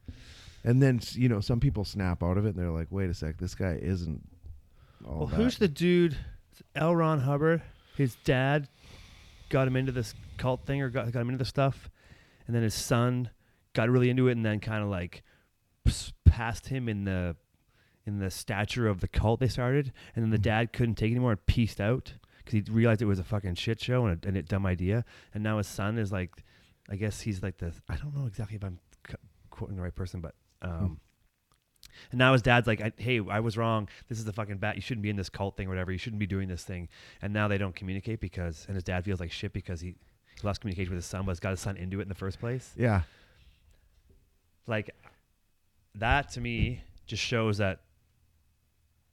and 0.64 0.82
then 0.82 1.00
you 1.12 1.28
know, 1.28 1.40
some 1.40 1.60
people 1.60 1.84
snap 1.84 2.22
out 2.22 2.36
of 2.36 2.46
it, 2.46 2.50
and 2.50 2.58
they're 2.58 2.70
like, 2.70 2.88
wait 2.90 3.10
a 3.10 3.14
sec, 3.14 3.38
this 3.38 3.54
guy 3.54 3.78
isn't. 3.80 4.22
All 5.06 5.18
Well, 5.18 5.26
that. 5.26 5.36
who's 5.36 5.58
the 5.58 5.68
dude? 5.68 6.16
L. 6.74 6.94
Ron 6.94 7.20
Hubbard. 7.20 7.62
His 7.96 8.16
dad 8.24 8.68
got 9.48 9.66
him 9.66 9.76
into 9.76 9.92
this 9.92 10.14
cult 10.36 10.66
thing, 10.66 10.82
or 10.82 10.90
got, 10.90 11.10
got 11.12 11.20
him 11.20 11.28
into 11.28 11.38
the 11.38 11.44
stuff, 11.44 11.90
and 12.46 12.54
then 12.54 12.62
his 12.62 12.74
son 12.74 13.30
got 13.72 13.88
really 13.88 14.10
into 14.10 14.28
it, 14.28 14.32
and 14.32 14.44
then 14.44 14.60
kind 14.60 14.82
of 14.82 14.88
like 14.88 15.22
passed 16.24 16.68
him 16.68 16.88
in 16.88 17.04
the 17.04 17.36
in 18.06 18.18
the 18.18 18.30
stature 18.30 18.88
of 18.88 19.00
the 19.00 19.08
cult 19.08 19.40
they 19.40 19.48
started, 19.48 19.92
and 20.14 20.24
then 20.24 20.30
the 20.30 20.36
mm-hmm. 20.36 20.42
dad 20.42 20.72
couldn't 20.72 20.94
take 20.94 21.10
it 21.10 21.14
anymore 21.14 21.32
and 21.32 21.46
pieced 21.46 21.80
out 21.80 22.14
because 22.38 22.52
he 22.52 22.72
realized 22.72 23.02
it 23.02 23.06
was 23.06 23.18
a 23.18 23.24
fucking 23.24 23.54
shit 23.54 23.80
show 23.80 24.06
and 24.06 24.24
a, 24.24 24.28
and 24.28 24.36
a 24.36 24.42
dumb 24.42 24.66
idea. 24.66 25.04
And 25.34 25.42
now 25.42 25.58
his 25.58 25.66
son 25.66 25.98
is 25.98 26.10
like, 26.10 26.30
I 26.88 26.96
guess 26.96 27.20
he's 27.20 27.42
like 27.42 27.58
the 27.58 27.72
I 27.88 27.96
don't 27.96 28.14
know 28.14 28.26
exactly 28.26 28.56
if 28.56 28.64
I'm 28.64 28.78
quoting 29.50 29.76
the 29.76 29.82
right 29.82 29.94
person, 29.94 30.20
but 30.20 30.34
um, 30.62 31.00
and 32.10 32.18
now 32.18 32.32
his 32.32 32.42
dad's 32.42 32.66
like, 32.66 32.80
I, 32.80 32.92
"Hey, 32.96 33.20
I 33.28 33.40
was 33.40 33.56
wrong. 33.56 33.88
This 34.08 34.18
is 34.18 34.24
the 34.24 34.32
fucking 34.32 34.58
bat. 34.58 34.76
You 34.76 34.82
shouldn't 34.82 35.02
be 35.02 35.10
in 35.10 35.16
this 35.16 35.28
cult 35.28 35.56
thing 35.56 35.66
or 35.66 35.70
whatever. 35.70 35.92
You 35.92 35.98
shouldn't 35.98 36.20
be 36.20 36.26
doing 36.26 36.48
this 36.48 36.64
thing." 36.64 36.88
And 37.22 37.32
now 37.32 37.48
they 37.48 37.58
don't 37.58 37.74
communicate 37.74 38.20
because, 38.20 38.64
and 38.66 38.74
his 38.74 38.84
dad 38.84 39.04
feels 39.04 39.20
like 39.20 39.30
shit 39.32 39.52
because 39.52 39.80
he, 39.80 39.88
he 39.88 40.46
lost 40.46 40.60
communication 40.60 40.90
with 40.90 40.98
his 40.98 41.06
son, 41.06 41.24
but 41.26 41.30
has 41.32 41.40
got 41.40 41.50
his 41.50 41.60
son 41.60 41.76
into 41.76 41.98
it 42.00 42.02
in 42.02 42.08
the 42.08 42.14
first 42.14 42.38
place. 42.40 42.72
Yeah. 42.76 43.02
Like 44.66 44.94
that 45.96 46.30
to 46.32 46.40
me 46.40 46.82
just 47.06 47.22
shows 47.22 47.58
that 47.58 47.80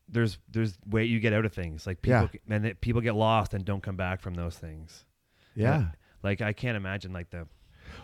there's 0.09 0.37
there's 0.49 0.77
way 0.87 1.03
you 1.05 1.19
get 1.19 1.33
out 1.33 1.45
of 1.45 1.53
things. 1.53 1.85
Like 1.87 2.01
people 2.01 2.29
Yeah. 2.33 2.55
and 2.55 2.65
that 2.65 2.81
people 2.81 3.01
get 3.01 3.15
lost 3.15 3.53
and 3.53 3.65
don't 3.65 3.81
come 3.83 3.95
back 3.97 4.21
from 4.21 4.35
those 4.35 4.57
things. 4.57 5.03
Yeah. 5.55 5.87
Like 6.23 6.41
I 6.41 6.53
can't 6.53 6.77
imagine 6.77 7.11
like 7.13 7.29
the 7.31 7.47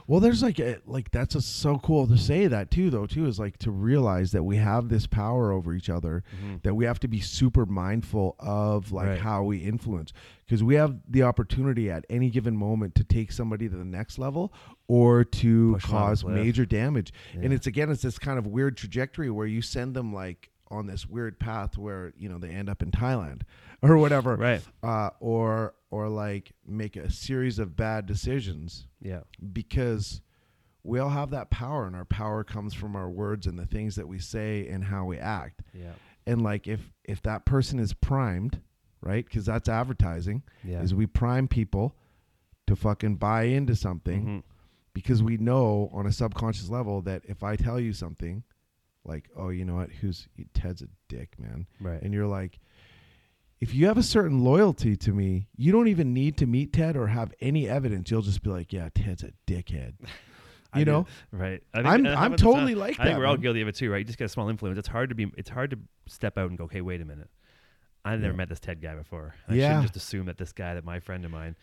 Well, 0.07 0.19
there's 0.19 0.41
like 0.43 0.59
a, 0.59 0.79
like 0.85 1.11
that's 1.11 1.33
just 1.33 1.57
so 1.57 1.77
cool 1.79 2.07
to 2.07 2.17
say 2.17 2.47
that 2.47 2.71
too, 2.71 2.89
though. 2.89 3.05
Too 3.05 3.25
is 3.25 3.39
like 3.39 3.57
to 3.59 3.71
realize 3.71 4.31
that 4.31 4.43
we 4.43 4.57
have 4.57 4.89
this 4.89 5.07
power 5.07 5.51
over 5.51 5.73
each 5.73 5.89
other, 5.89 6.23
mm-hmm. 6.35 6.57
that 6.63 6.73
we 6.75 6.85
have 6.85 6.99
to 7.01 7.07
be 7.07 7.19
super 7.19 7.65
mindful 7.65 8.35
of 8.39 8.91
like 8.91 9.07
Right. 9.07 9.19
how 9.19 9.43
we 9.43 9.57
influence, 9.59 10.13
because 10.45 10.63
we 10.63 10.75
have 10.75 10.95
the 11.09 11.23
opportunity 11.23 11.89
at 11.89 12.05
any 12.09 12.29
given 12.29 12.55
moment 12.55 12.95
to 12.95 13.03
take 13.03 13.31
somebody 13.31 13.69
to 13.69 13.75
the 13.75 13.85
next 13.85 14.17
level 14.17 14.53
or 14.87 15.23
to 15.23 15.73
Push 15.73 15.83
a 15.85 15.87
cause 15.87 16.25
major 16.25 16.65
damage. 16.65 17.13
And 17.33 17.51
it's 17.53 17.67
again, 17.67 17.89
it's 17.89 18.01
this 18.01 18.19
kind 18.19 18.37
of 18.39 18.47
weird 18.47 18.77
trajectory 18.77 19.29
where 19.29 19.47
you 19.47 19.61
send 19.61 19.95
them 19.95 20.13
like 20.13 20.49
on 20.69 20.87
this 20.87 21.05
weird 21.05 21.39
path 21.39 21.77
where 21.77 22.13
you 22.17 22.27
know 22.27 22.39
they 22.39 22.49
end 22.49 22.67
up 22.69 22.81
in 22.81 22.89
Thailand 22.89 23.41
or 23.89 23.97
whatever, 23.97 24.35
right. 24.35 24.61
uh, 24.81 25.09
or 25.19 25.73
or 25.91 26.09
like 26.09 26.53
make 26.65 26.95
a 26.95 27.11
series 27.11 27.59
of 27.59 27.75
bad 27.75 28.05
decisions 28.07 28.87
Yeah. 29.01 29.21
because 29.51 30.21
we 30.83 30.97
all 30.99 31.09
have 31.09 31.29
that 31.31 31.49
power 31.51 31.85
and 31.85 31.95
our 31.95 32.05
power 32.05 32.43
comes 32.43 32.73
from 32.73 32.95
our 32.95 33.09
words 33.09 33.45
and 33.47 33.57
the 33.59 33.65
things 33.67 33.95
that 33.95 34.07
we 34.07 34.17
say 34.19 34.67
and 34.67 34.83
how 34.85 35.05
we 35.05 35.17
act 35.19 35.61
Yeah. 35.73 35.91
and 36.25 36.41
like 36.41 36.67
if 36.67 36.89
if 37.03 37.21
that 37.23 37.45
person 37.45 37.77
is 37.79 37.93
primed 37.93 38.59
right 39.01 39.23
because 39.23 39.45
that's 39.45 39.69
advertising 39.69 40.41
Yeah. 40.63 40.81
is 40.81 40.93
we 40.95 41.05
prime 41.05 41.47
people 41.47 41.95
to 42.67 42.75
fucking 42.75 43.17
buy 43.17 43.43
into 43.43 43.75
something 43.75 44.25
Mhm. 44.25 44.43
because 44.93 45.21
we 45.21 45.37
know 45.37 45.89
on 45.93 46.07
a 46.07 46.11
subconscious 46.11 46.69
level 46.69 47.01
that 47.03 47.21
if 47.25 47.43
i 47.43 47.55
tell 47.55 47.79
you 47.79 47.93
something 47.93 48.43
like 49.05 49.29
oh 49.35 49.49
you 49.49 49.63
know 49.63 49.75
what 49.75 49.91
who's 49.91 50.27
ted's 50.53 50.81
a 50.81 50.87
dick 51.07 51.37
man 51.39 51.67
Right. 51.79 52.01
and 52.01 52.13
you're 52.13 52.27
like 52.27 52.59
if 53.63 53.73
you 53.73 53.87
have 53.87 53.97
a 53.97 54.03
certain 54.03 54.39
loyalty 54.43 54.95
to 54.95 55.11
me 55.11 55.47
you 55.55 55.71
don't 55.71 55.87
even 55.87 56.13
need 56.13 56.37
to 56.37 56.45
meet 56.45 56.73
ted 56.73 56.95
or 56.97 57.07
have 57.07 57.33
any 57.41 57.67
evidence 57.69 58.11
you'll 58.11 58.21
just 58.21 58.41
be 58.43 58.49
like 58.49 58.71
yeah 58.73 58.89
ted's 58.93 59.23
a 59.23 59.31
dickhead 59.47 59.93
I 60.73 60.79
you 60.79 60.85
do- 60.85 60.91
know 60.91 61.07
Right. 61.31 61.61
I 61.73 61.79
I'm- 61.81 62.05
I'm 62.07 62.35
totally 62.35 62.73
all- 62.73 62.79
like 62.79 62.99
I 62.99 63.03
think 63.03 63.15
that, 63.15 63.19
we're 63.19 63.27
all 63.27 63.37
guilty 63.37 63.61
of 63.61 63.67
it 63.67 63.75
too, 63.75 63.91
right? 63.91 63.99
You 63.99 64.05
just 64.05 64.17
get 64.17 64.25
a 64.25 64.29
small 64.29 64.49
influence. 64.49 64.79
It's 64.79 64.87
hard 64.87 65.09
to 65.09 65.15
be. 65.15 65.31
It's 65.37 65.49
hard 65.49 65.69
to 65.69 65.77
step 66.07 66.35
out 66.35 66.49
and 66.49 66.57
go, 66.57 66.63
"Okay, 66.63 66.81
wait 66.81 66.99
a 66.99 67.05
minute. 67.05 67.29
I've 68.03 68.19
never 68.19 68.33
Yeah. 68.33 68.37
met 68.37 68.49
this 68.49 68.59
Ted 68.59 68.81
guy 68.81 68.95
before. 68.95 69.35
I 69.47 69.53
Yeah. 69.53 69.67
shouldn't 69.69 69.83
just 69.93 69.95
assume 69.97 70.25
that 70.25 70.37
this 70.39 70.51
guy, 70.51 70.73
that 70.73 70.83
my 70.83 70.99
friend 70.99 71.23
of 71.25 71.31
mine, 71.31 71.55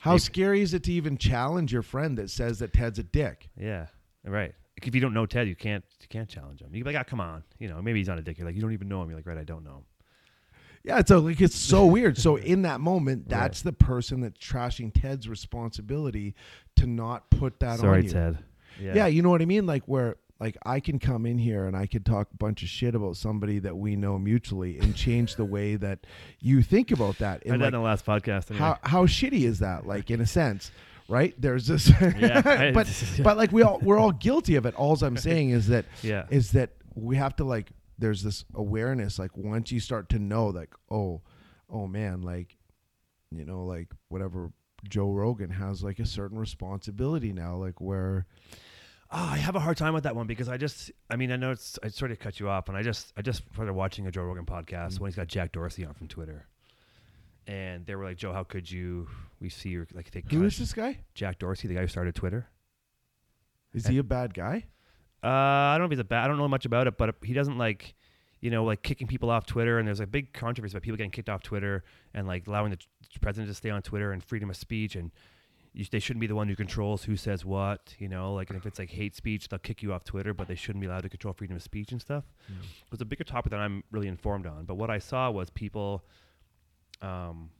How 0.00 0.10
Maybe- 0.12 0.18
scary 0.20 0.60
is 0.60 0.74
it 0.74 0.82
to 0.84 0.92
even 0.92 1.16
challenge 1.16 1.72
your 1.72 1.80
friend 1.82 2.18
that 2.18 2.28
says 2.28 2.58
that 2.58 2.74
Ted's 2.74 2.98
a 2.98 3.02
dick? 3.04 3.48
yeah, 3.58 3.86
right. 4.22 4.54
If 4.82 4.94
you 4.94 5.00
don't 5.00 5.14
know 5.14 5.24
Ted, 5.24 5.48
you 5.48 5.56
can't 5.56 5.82
you 6.02 6.08
can't 6.08 6.28
challenge 6.28 6.60
him. 6.60 6.68
You 6.74 6.82
can 6.84 6.90
be 6.90 6.94
like, 6.94 7.06
"Ah, 7.06 7.08
come 7.08 7.20
on, 7.22 7.44
you 7.58 7.68
know, 7.68 7.80
maybe 7.80 7.98
he's 8.00 8.08
not 8.08 8.18
a 8.18 8.22
dick." 8.22 8.36
You're 8.36 8.46
like, 8.46 8.54
you 8.54 8.60
don't 8.60 8.74
even 8.74 8.88
know 8.88 9.02
him. 9.02 9.08
You're 9.08 9.18
like, 9.18 9.26
right, 9.26 9.38
I 9.38 9.44
don't 9.44 9.64
know 9.64 9.76
him. 9.78 9.84
Yeah, 10.88 11.00
it's 11.00 11.10
a, 11.10 11.18
like 11.18 11.40
it's 11.40 11.54
so 11.54 11.84
weird. 11.96 12.16
So 12.16 12.36
in 12.36 12.62
that 12.62 12.80
moment, 12.80 13.28
that's 13.28 13.60
the 13.60 13.74
person 13.74 14.22
that's 14.22 14.38
trashing 14.38 14.90
Ted's 14.98 15.28
responsibility 15.28 16.34
to 16.76 16.86
not 16.86 17.28
put 17.28 17.60
that 17.60 17.80
Sorry, 17.80 17.98
on 17.98 18.04
you. 18.04 18.10
Ted. 18.10 18.38
Yeah. 18.80 18.94
yeah, 18.94 19.06
you 19.06 19.20
know 19.22 19.28
what 19.28 19.42
I 19.42 19.44
mean? 19.44 19.66
Like 19.66 19.84
where 19.84 20.16
like 20.40 20.56
I 20.64 20.80
can 20.80 20.98
come 20.98 21.26
in 21.26 21.36
here 21.36 21.66
and 21.66 21.76
I 21.76 21.84
could 21.86 22.06
talk 22.06 22.28
a 22.32 22.36
bunch 22.36 22.62
of 22.62 22.70
shit 22.70 22.94
about 22.94 23.16
somebody 23.18 23.58
that 23.58 23.76
we 23.76 23.96
know 23.96 24.18
mutually 24.18 24.78
and 24.78 24.94
change 24.94 25.36
the 25.36 25.44
way 25.44 25.76
that 25.76 26.06
you 26.40 26.62
think 26.62 26.90
about 26.90 27.18
that. 27.18 27.42
I 27.44 27.50
did 27.50 27.60
like, 27.60 27.66
in 27.66 27.72
the 27.74 27.80
last 27.80 28.06
podcast. 28.06 28.50
Anyway. 28.50 28.64
how 28.64 28.78
how 28.82 29.06
shitty 29.06 29.42
is 29.42 29.58
that? 29.58 29.86
Like 29.86 30.10
in 30.10 30.22
a 30.22 30.26
sense, 30.26 30.70
right? 31.06 31.34
There's 31.38 31.66
this, 31.66 31.90
Yeah, 32.00 32.70
but 32.72 32.88
but 33.22 33.36
like 33.36 33.52
we 33.52 33.62
all 33.62 33.78
we're 33.82 33.98
all 33.98 34.12
guilty 34.12 34.54
of 34.56 34.64
it. 34.64 34.74
All 34.74 34.96
I'm 35.02 35.18
saying 35.18 35.50
is 35.50 35.68
that 35.68 35.84
yeah. 36.02 36.24
is 36.30 36.52
that 36.52 36.70
we 36.94 37.16
have 37.16 37.36
to 37.36 37.44
like 37.44 37.72
there's 37.98 38.22
this 38.22 38.44
awareness 38.54 39.18
like 39.18 39.36
once 39.36 39.72
you 39.72 39.80
start 39.80 40.08
to 40.08 40.18
know 40.18 40.46
like 40.46 40.72
oh 40.90 41.20
oh 41.70 41.86
man 41.86 42.22
like 42.22 42.56
you 43.30 43.44
know 43.44 43.64
like 43.64 43.88
whatever 44.08 44.50
Joe 44.88 45.10
Rogan 45.10 45.50
has 45.50 45.82
like 45.82 45.98
a 45.98 46.06
certain 46.06 46.38
responsibility 46.38 47.32
now 47.32 47.56
like 47.56 47.80
where 47.80 48.26
Oh, 49.10 49.16
I 49.32 49.38
have 49.38 49.56
a 49.56 49.60
hard 49.60 49.78
time 49.78 49.94
with 49.94 50.04
that 50.04 50.14
one 50.14 50.26
because 50.26 50.50
I 50.50 50.58
just, 50.58 50.90
I 51.08 51.16
mean, 51.16 51.32
I 51.32 51.36
know 51.36 51.50
it's, 51.50 51.78
I 51.82 51.88
sort 51.88 52.10
of 52.10 52.18
cut 52.18 52.38
you 52.40 52.50
off, 52.50 52.68
and 52.68 52.76
I 52.76 52.82
just, 52.82 53.10
I 53.16 53.22
just 53.22 53.42
started 53.54 53.72
watching 53.72 54.06
a 54.06 54.10
Joe 54.10 54.24
Rogan 54.24 54.44
podcast 54.44 54.96
Mm. 54.96 55.00
when 55.00 55.08
he's 55.10 55.16
got 55.16 55.28
Jack 55.28 55.52
Dorsey 55.52 55.82
on 55.86 55.94
from 55.94 56.08
Twitter, 56.08 56.46
and 57.46 57.86
they 57.86 57.94
were 57.94 58.04
like, 58.04 58.18
Joe, 58.18 58.34
how 58.34 58.44
could 58.44 58.70
you? 58.70 59.08
We 59.40 59.48
see 59.48 59.70
your 59.70 59.86
like 59.94 60.10
they 60.10 60.22
who 60.30 60.44
is 60.44 60.58
this 60.58 60.74
guy? 60.74 60.98
Jack 61.14 61.38
Dorsey, 61.38 61.68
the 61.68 61.74
guy 61.76 61.80
who 61.80 61.86
started 61.86 62.16
Twitter. 62.16 62.48
Is 63.72 63.86
he 63.86 63.96
a 63.96 64.02
bad 64.02 64.34
guy? 64.34 64.66
Uh, 65.22 65.26
I 65.26 65.74
don't 65.74 65.80
know 65.80 65.86
if 65.86 65.90
he's 65.90 65.98
a 66.00 66.04
bad. 66.04 66.24
I 66.24 66.28
don't 66.28 66.38
know 66.38 66.48
much 66.48 66.64
about 66.64 66.86
it, 66.86 66.96
but 66.96 67.14
he 67.22 67.32
doesn't 67.32 67.58
like, 67.58 67.94
you 68.40 68.50
know, 68.50 68.64
like 68.64 68.82
kicking 68.82 69.06
people 69.06 69.30
off 69.30 69.46
Twitter. 69.46 69.78
And 69.78 69.86
there's 69.88 70.00
a 70.00 70.06
big 70.06 70.32
controversy 70.32 70.72
about 70.76 70.82
people 70.82 70.96
getting 70.96 71.10
kicked 71.10 71.28
off 71.28 71.42
Twitter 71.42 71.84
and 72.14 72.26
like 72.26 72.46
allowing 72.46 72.70
the 72.70 72.78
president 73.20 73.48
to 73.50 73.54
stay 73.54 73.70
on 73.70 73.82
Twitter 73.82 74.12
and 74.12 74.22
freedom 74.22 74.48
of 74.50 74.56
speech. 74.56 74.94
And 74.94 75.10
you, 75.72 75.84
they 75.90 75.98
shouldn't 75.98 76.20
be 76.20 76.26
the 76.26 76.34
one 76.34 76.48
who 76.48 76.54
controls 76.56 77.04
who 77.04 77.16
says 77.16 77.44
what. 77.44 77.94
You 77.98 78.08
know, 78.08 78.32
like 78.34 78.48
and 78.50 78.56
if 78.56 78.64
it's 78.64 78.78
like 78.78 78.90
hate 78.90 79.16
speech, 79.16 79.48
they'll 79.48 79.58
kick 79.58 79.82
you 79.82 79.92
off 79.92 80.04
Twitter, 80.04 80.32
but 80.32 80.46
they 80.46 80.54
shouldn't 80.54 80.80
be 80.80 80.86
allowed 80.86 81.02
to 81.02 81.08
control 81.08 81.34
freedom 81.34 81.56
of 81.56 81.62
speech 81.62 81.90
and 81.90 82.00
stuff. 82.00 82.24
It 82.48 82.90
was 82.90 83.00
a 83.00 83.04
bigger 83.04 83.24
topic 83.24 83.50
that 83.50 83.60
I'm 83.60 83.82
really 83.90 84.08
informed 84.08 84.46
on. 84.46 84.64
But 84.66 84.76
what 84.76 84.90
I 84.90 84.98
saw 84.98 85.30
was 85.30 85.50
people, 85.50 86.04
um, 87.02 87.50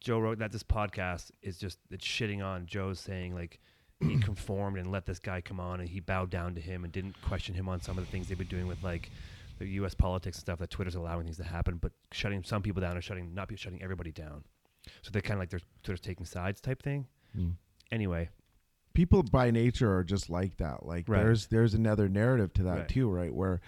Joe 0.00 0.18
wrote 0.18 0.38
that 0.38 0.52
this 0.52 0.62
podcast 0.62 1.30
is 1.42 1.58
just 1.58 1.78
it's 1.90 2.06
shitting 2.06 2.44
on 2.44 2.66
Joe's 2.66 3.00
saying 3.00 3.34
like 3.34 3.60
he 4.00 4.18
conformed 4.18 4.78
and 4.78 4.90
let 4.90 5.04
this 5.06 5.18
guy 5.18 5.40
come 5.40 5.60
on 5.60 5.80
and 5.80 5.88
he 5.88 6.00
bowed 6.00 6.30
down 6.30 6.54
to 6.54 6.60
him 6.60 6.84
and 6.84 6.92
didn't 6.92 7.20
question 7.22 7.54
him 7.54 7.68
on 7.68 7.80
some 7.80 7.98
of 7.98 8.04
the 8.04 8.10
things 8.10 8.28
they've 8.28 8.38
been 8.38 8.46
doing 8.46 8.66
with 8.66 8.82
like 8.82 9.10
the 9.58 9.66
U.S. 9.66 9.94
politics 9.94 10.38
and 10.38 10.42
stuff 10.42 10.58
that 10.58 10.70
Twitter's 10.70 10.94
allowing 10.94 11.24
things 11.24 11.36
to 11.36 11.44
happen, 11.44 11.76
but 11.76 11.92
shutting 12.12 12.42
some 12.42 12.62
people 12.62 12.80
down 12.80 12.96
or 12.96 13.02
shutting 13.02 13.34
not 13.34 13.46
be 13.48 13.56
shutting 13.56 13.82
everybody 13.82 14.10
down. 14.10 14.44
So 15.02 15.10
they're 15.10 15.20
kind 15.20 15.34
of 15.34 15.40
like 15.40 15.50
they're 15.50 15.60
Twitter's 15.82 16.00
taking 16.00 16.24
sides 16.24 16.60
type 16.62 16.82
thing. 16.82 17.06
Mm. 17.36 17.54
Anyway, 17.92 18.30
People 18.92 19.22
by 19.22 19.50
nature 19.52 19.94
are 19.94 20.02
just 20.02 20.28
like 20.30 20.56
that. 20.56 20.84
Like 20.84 21.08
Right. 21.08 21.20
there's 21.22 21.46
there's 21.46 21.74
another 21.74 22.08
narrative 22.08 22.52
to 22.54 22.62
that 22.64 22.78
Right. 22.78 22.88
too, 22.88 23.08
right? 23.08 23.32
Where 23.32 23.60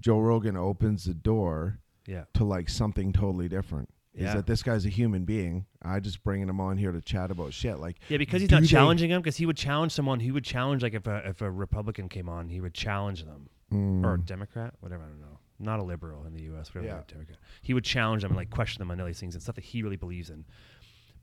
Joe 0.00 0.18
Rogan 0.20 0.56
opens 0.56 1.04
the 1.04 1.12
door 1.14 1.80
yeah, 2.06 2.24
to 2.34 2.44
like 2.44 2.68
something 2.70 3.12
totally 3.12 3.48
different. 3.48 3.90
Is 4.14 4.24
Yeah. 4.24 4.34
that 4.34 4.46
this 4.46 4.62
guy's 4.62 4.84
a 4.84 4.90
human 4.90 5.24
being? 5.24 5.64
I 5.80 5.98
just 6.00 6.22
bringing 6.22 6.48
him 6.48 6.60
on 6.60 6.76
here 6.76 6.92
to 6.92 7.00
chat 7.00 7.30
about 7.30 7.52
shit. 7.54 7.78
Like 7.78 7.96
yeah, 8.08 8.18
because 8.18 8.42
he's 8.42 8.50
not 8.50 8.60
they- 8.62 8.66
challenging 8.68 9.10
him 9.10 9.22
because 9.22 9.36
he 9.38 9.46
would 9.46 9.56
challenge 9.56 9.92
someone. 9.92 10.20
He 10.20 10.30
would 10.30 10.44
challenge 10.44 10.82
like 10.82 10.94
if 10.94 11.06
a 11.06 11.28
if 11.28 11.40
a 11.40 11.50
Republican 11.50 12.08
came 12.10 12.28
on, 12.28 12.48
he 12.48 12.60
would 12.60 12.74
challenge 12.74 13.24
them. 13.24 13.48
mm, 13.72 14.04
or 14.04 14.14
a 14.14 14.18
Democrat, 14.20 14.74
whatever 14.80 15.02
I 15.02 15.06
don't 15.06 15.20
know, 15.20 15.38
not 15.58 15.80
a 15.80 15.82
liberal 15.82 16.26
in 16.26 16.34
the 16.34 16.42
U.S. 16.42 16.74
Whatever, 16.74 16.94
Yeah. 16.94 17.02
Democrat. 17.08 17.38
He 17.62 17.72
would 17.72 17.84
challenge 17.84 18.20
them 18.20 18.32
and 18.32 18.36
like 18.36 18.50
question 18.50 18.80
them 18.80 18.90
on 18.90 19.00
all 19.00 19.06
these 19.06 19.18
things 19.18 19.34
and 19.34 19.42
stuff 19.42 19.54
that 19.54 19.64
he 19.64 19.82
really 19.82 19.96
believes 19.96 20.28
in. 20.28 20.44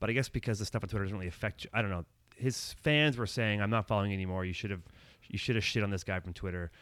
But 0.00 0.10
I 0.10 0.14
guess 0.14 0.28
because 0.28 0.58
the 0.58 0.64
stuff 0.64 0.82
on 0.82 0.88
Twitter 0.88 1.04
doesn't 1.04 1.16
really 1.16 1.28
affect 1.28 1.62
you, 1.62 1.70
I 1.72 1.80
don't 1.82 1.90
know. 1.92 2.04
His 2.34 2.72
fans 2.82 3.16
were 3.18 3.26
saying, 3.28 3.60
"I'm 3.60 3.70
not 3.70 3.86
following 3.86 4.12
anymore. 4.12 4.44
You 4.44 4.52
should 4.52 4.70
have, 4.72 4.82
you 5.28 5.38
should 5.38 5.54
have 5.54 5.64
shit 5.64 5.84
on 5.84 5.90
this 5.90 6.02
guy 6.02 6.18
from 6.18 6.32
Twitter." 6.32 6.72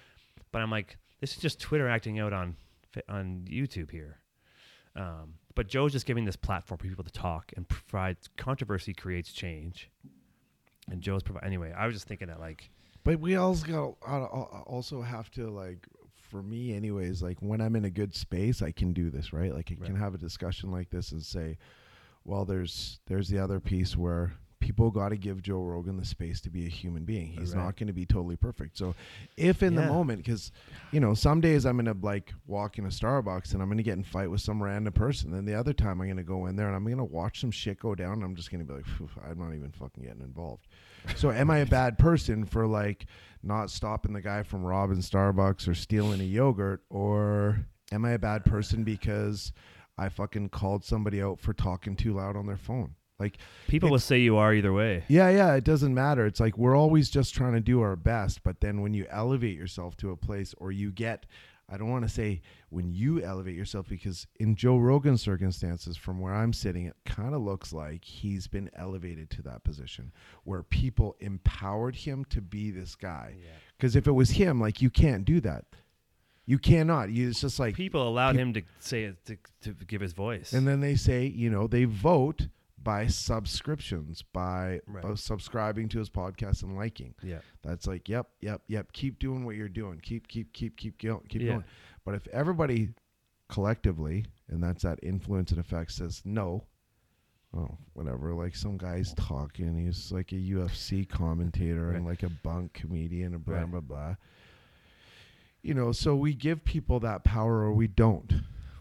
But 0.52 0.62
I'm 0.62 0.70
like, 0.70 0.96
this 1.20 1.32
is 1.32 1.38
just 1.42 1.60
Twitter 1.60 1.86
acting 1.86 2.18
out 2.18 2.32
on 2.32 2.56
on 3.10 3.44
YouTube 3.46 3.90
here. 3.90 4.20
Um, 4.96 5.34
but 5.58 5.66
Joe's 5.66 5.90
just 5.90 6.06
giving 6.06 6.24
this 6.24 6.36
platform 6.36 6.78
for 6.78 6.86
people 6.86 7.02
to 7.02 7.10
talk 7.10 7.52
and 7.56 7.68
provide 7.68 8.16
controversy 8.36 8.94
creates 8.94 9.32
change. 9.32 9.90
And 10.88 11.00
Joe's 11.00 11.24
provide 11.24 11.42
anyway. 11.42 11.74
I 11.76 11.84
was 11.84 11.96
just 11.96 12.06
thinking 12.06 12.28
that 12.28 12.38
like, 12.38 12.70
But 13.02 13.18
we 13.18 13.34
also 13.34 13.66
got 13.66 14.12
also 14.68 15.02
have 15.02 15.32
to 15.32 15.50
like 15.50 15.84
for 16.14 16.44
me 16.44 16.74
anyways 16.74 17.24
like 17.24 17.38
when 17.40 17.60
I'm 17.60 17.74
in 17.74 17.86
a 17.86 17.90
good 17.90 18.14
space 18.14 18.62
I 18.62 18.70
can 18.70 18.92
do 18.92 19.10
this 19.10 19.32
right 19.32 19.52
like 19.52 19.72
I 19.72 19.84
can 19.84 19.96
have 19.96 20.14
a 20.14 20.18
discussion 20.18 20.70
like 20.70 20.90
this 20.90 21.10
and 21.10 21.22
say 21.22 21.58
well 22.24 22.44
there's 22.44 23.00
there's 23.06 23.28
the 23.28 23.38
other 23.38 23.58
piece 23.58 23.96
where 23.96 24.34
people 24.68 24.90
got 24.90 25.08
to 25.08 25.16
give 25.16 25.40
Joe 25.40 25.62
Rogan 25.62 25.96
the 25.96 26.04
space 26.04 26.42
to 26.42 26.50
be 26.50 26.66
a 26.66 26.68
human 26.68 27.04
being 27.04 27.28
he's 27.28 27.54
Right. 27.54 27.64
not 27.64 27.76
going 27.76 27.86
to 27.86 27.94
be 27.94 28.04
totally 28.04 28.36
perfect 28.36 28.76
so 28.76 28.94
if 29.38 29.62
in 29.62 29.74
the 29.74 29.86
moment 29.86 30.26
cuz 30.26 30.52
you 30.92 31.00
know 31.00 31.14
some 31.14 31.40
days 31.40 31.64
I'm 31.64 31.76
going 31.82 31.86
to 31.86 31.96
like 32.06 32.34
walk 32.46 32.76
in 32.78 32.84
a 32.84 32.88
Starbucks 32.88 33.54
and 33.54 33.62
I'm 33.62 33.68
going 33.68 33.78
to 33.78 33.82
get 33.82 33.96
in 33.96 34.02
fight 34.04 34.30
with 34.30 34.42
some 34.42 34.62
random 34.62 34.92
person 34.92 35.30
then 35.30 35.46
the 35.46 35.54
other 35.54 35.72
time 35.72 36.02
I'm 36.02 36.06
going 36.06 36.18
to 36.18 36.22
go 36.22 36.44
in 36.44 36.56
there 36.56 36.66
and 36.66 36.76
I'm 36.76 36.84
going 36.84 36.98
to 36.98 37.04
watch 37.04 37.40
some 37.40 37.50
shit 37.50 37.78
go 37.80 37.94
down 37.94 38.12
and 38.14 38.24
I'm 38.24 38.36
just 38.36 38.50
going 38.50 38.60
to 38.66 38.70
be 38.70 38.74
like 38.74 38.84
I'm 39.26 39.38
not 39.38 39.54
even 39.54 39.72
fucking 39.72 40.04
getting 40.04 40.20
involved 40.20 40.66
so 41.16 41.30
am 41.30 41.50
I 41.50 41.58
a 41.58 41.66
bad 41.66 41.96
person 41.98 42.44
for 42.44 42.66
like 42.66 43.06
not 43.42 43.70
stopping 43.70 44.12
the 44.12 44.20
guy 44.20 44.42
from 44.42 44.62
robbing 44.64 44.98
Starbucks 44.98 45.66
or 45.66 45.74
stealing 45.74 46.20
a 46.20 46.24
yogurt 46.24 46.82
or 46.90 47.64
am 47.90 48.04
I 48.04 48.10
a 48.10 48.18
bad 48.18 48.44
person 48.44 48.84
because 48.84 49.50
I 49.96 50.10
fucking 50.10 50.50
called 50.50 50.84
somebody 50.84 51.22
out 51.22 51.40
for 51.40 51.54
talking 51.54 51.96
too 51.96 52.12
loud 52.12 52.36
on 52.36 52.46
their 52.46 52.56
phone. 52.58 52.94
Like 53.18 53.38
People 53.66 53.90
will 53.90 53.98
say 53.98 54.20
you 54.20 54.36
are 54.36 54.54
either 54.54 54.72
way. 54.72 55.02
yeah, 55.08 55.28
yeah, 55.30 55.54
it 55.54 55.64
doesn't 55.64 55.92
matter. 55.92 56.24
It's 56.24 56.38
like 56.40 56.56
we're 56.56 56.76
always 56.76 57.10
just 57.10 57.34
trying 57.34 57.54
to 57.54 57.60
do 57.60 57.80
our 57.80 57.96
best, 57.96 58.42
but 58.44 58.60
then 58.60 58.80
when 58.80 58.94
you 58.94 59.06
elevate 59.10 59.56
yourself 59.56 59.96
to 59.98 60.10
a 60.12 60.16
place 60.16 60.54
or 60.58 60.70
you 60.72 60.92
get 60.92 61.26
I 61.70 61.76
don't 61.76 61.90
want 61.90 62.04
to 62.04 62.08
say 62.08 62.40
when 62.70 62.90
you 62.94 63.20
elevate 63.22 63.54
yourself 63.54 63.88
because 63.90 64.26
in 64.40 64.54
Joe 64.56 64.78
Rogan's 64.78 65.20
circumstances 65.20 65.98
from 65.98 66.18
where 66.18 66.32
I'm 66.32 66.52
sitting 66.54 66.86
it 66.86 66.96
kind 67.04 67.34
of 67.34 67.42
looks 67.42 67.74
like 67.74 68.04
he's 68.04 68.46
been 68.46 68.70
elevated 68.74 69.28
to 69.30 69.42
that 69.42 69.64
position 69.64 70.12
where 70.44 70.62
people 70.62 71.14
empowered 71.20 71.94
him 71.96 72.24
to 72.30 72.40
be 72.40 72.70
this 72.70 72.94
guy. 72.94 73.34
Yeah. 73.38 73.50
Cuz 73.80 73.96
if 73.96 74.06
it 74.06 74.12
was 74.12 74.30
him 74.30 74.60
like 74.60 74.80
you 74.80 74.88
can't 74.90 75.24
do 75.26 75.40
that. 75.40 75.64
You 76.46 76.58
cannot. 76.58 77.10
You, 77.10 77.28
it's 77.28 77.42
just 77.42 77.58
like 77.58 77.74
People 77.74 78.08
allowed 78.08 78.32
peop- 78.32 78.40
him 78.40 78.52
to 78.54 78.62
say 78.78 79.04
it 79.04 79.22
to, 79.26 79.36
to 79.74 79.84
give 79.84 80.00
his 80.00 80.14
voice. 80.14 80.54
and 80.54 80.66
then 80.66 80.80
they 80.80 80.94
say, 80.94 81.26
you 81.26 81.50
know, 81.50 81.66
they 81.66 81.84
vote 81.84 82.48
by 82.82 83.06
subscriptions, 83.06 84.22
by 84.32 84.80
Right. 84.86 85.04
uh, 85.04 85.16
subscribing 85.16 85.88
to 85.90 85.98
his 85.98 86.08
podcast 86.10 86.62
and 86.62 86.76
liking. 86.76 87.14
yeah, 87.22 87.40
That's 87.62 87.86
like, 87.86 88.08
yep, 88.08 88.28
yep, 88.40 88.62
yep. 88.68 88.92
Keep 88.92 89.18
doing 89.18 89.44
what 89.44 89.56
you're 89.56 89.68
doing. 89.68 90.00
Keep, 90.00 90.28
keep, 90.28 90.52
keep, 90.52 90.76
keep 90.76 90.98
going. 90.98 91.26
Keep 91.28 91.42
Yeah. 91.42 91.48
going. 91.52 91.64
But 92.04 92.14
if 92.14 92.26
everybody 92.28 92.94
collectively, 93.48 94.26
and 94.48 94.62
that's 94.62 94.82
that 94.82 94.98
influence 95.02 95.50
and 95.50 95.60
effect, 95.60 95.92
says 95.92 96.22
no, 96.24 96.64
oh, 97.54 97.76
whatever. 97.94 98.32
Like 98.34 98.54
some 98.54 98.76
guy's 98.78 99.12
talking. 99.14 99.76
He's 99.84 100.12
like 100.12 100.32
a 100.32 100.36
UFC 100.36 101.04
commentator 101.08 101.90
and 101.92 102.04
like 102.06 102.22
a 102.22 102.28
bunk 102.30 102.74
comedian 102.74 103.34
and 103.34 103.44
blah 103.44 103.56
Right. 103.58 103.70
blah 103.70 103.80
blah. 103.80 104.14
You 105.62 105.74
know, 105.74 105.92
so 105.92 106.14
we 106.14 106.34
give 106.34 106.64
people 106.64 107.00
that 107.00 107.24
power 107.24 107.58
or 107.62 107.72
we 107.72 107.88
don't. 107.88 108.32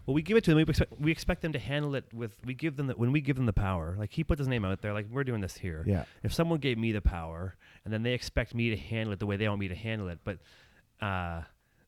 Well, 0.08 0.14
we 0.14 0.22
give 0.22 0.38
it 0.38 0.44
to 0.44 0.52
them. 0.52 0.56
We 0.56 0.62
expect, 0.62 0.98
we 0.98 1.12
expect 1.12 1.42
them 1.42 1.52
to 1.52 1.58
handle 1.58 1.94
it 1.94 2.06
with. 2.14 2.32
We 2.42 2.54
give 2.54 2.76
them 2.76 2.86
the, 2.86 2.94
when 2.94 3.12
we 3.12 3.20
give 3.20 3.36
them 3.36 3.44
the 3.44 3.52
power. 3.52 3.94
Like 3.98 4.10
he 4.10 4.24
put 4.24 4.38
his 4.38 4.48
name 4.48 4.64
out 4.64 4.80
there. 4.80 4.94
Like 4.94 5.04
we're 5.10 5.22
doing 5.22 5.42
this 5.42 5.58
here. 5.58 5.84
Yeah. 5.86 6.04
If 6.22 6.32
someone 6.32 6.60
gave 6.60 6.78
me 6.78 6.92
the 6.92 7.02
power, 7.02 7.56
and 7.84 7.92
then 7.92 8.02
they 8.02 8.14
expect 8.14 8.54
me 8.54 8.70
to 8.70 8.76
handle 8.78 9.12
it 9.12 9.18
the 9.18 9.26
way 9.26 9.36
they 9.36 9.46
want 9.46 9.60
me 9.60 9.68
to 9.68 9.74
handle 9.74 10.08
it, 10.08 10.20
but 10.24 10.38
uh, 11.02 11.42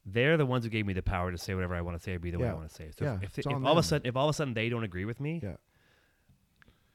they're 0.05 0.37
the 0.37 0.45
ones 0.45 0.65
who 0.65 0.71
gave 0.71 0.85
me 0.85 0.93
the 0.93 1.01
power 1.01 1.33
to 1.33 1.39
say 1.39 1.55
whatever 1.55 1.75
I 1.75 1.81
want 1.81 1.97
to 1.97 2.03
say 2.03 2.13
or 2.13 2.19
be 2.19 2.31
the 2.31 2.39
way 2.39 2.47
I 2.47 2.53
want 2.53 2.69
to 2.69 2.75
say. 2.75 2.85
it. 2.85 2.99
So 2.99 3.07
Yeah, 3.07 3.21
if, 3.23 3.39
if, 3.39 3.47
if 3.47 3.53
all 3.55 3.73
of 3.73 3.79
a 3.79 3.83
sudden, 3.83 4.07
if 4.07 4.15
all 4.15 4.29
of 4.29 4.35
a 4.35 4.37
sudden 4.37 4.53
they 4.53 4.69
don't 4.69 4.85
agree 4.85 5.07
with 5.07 5.19
me, 5.19 5.41
Yeah. 5.43 5.57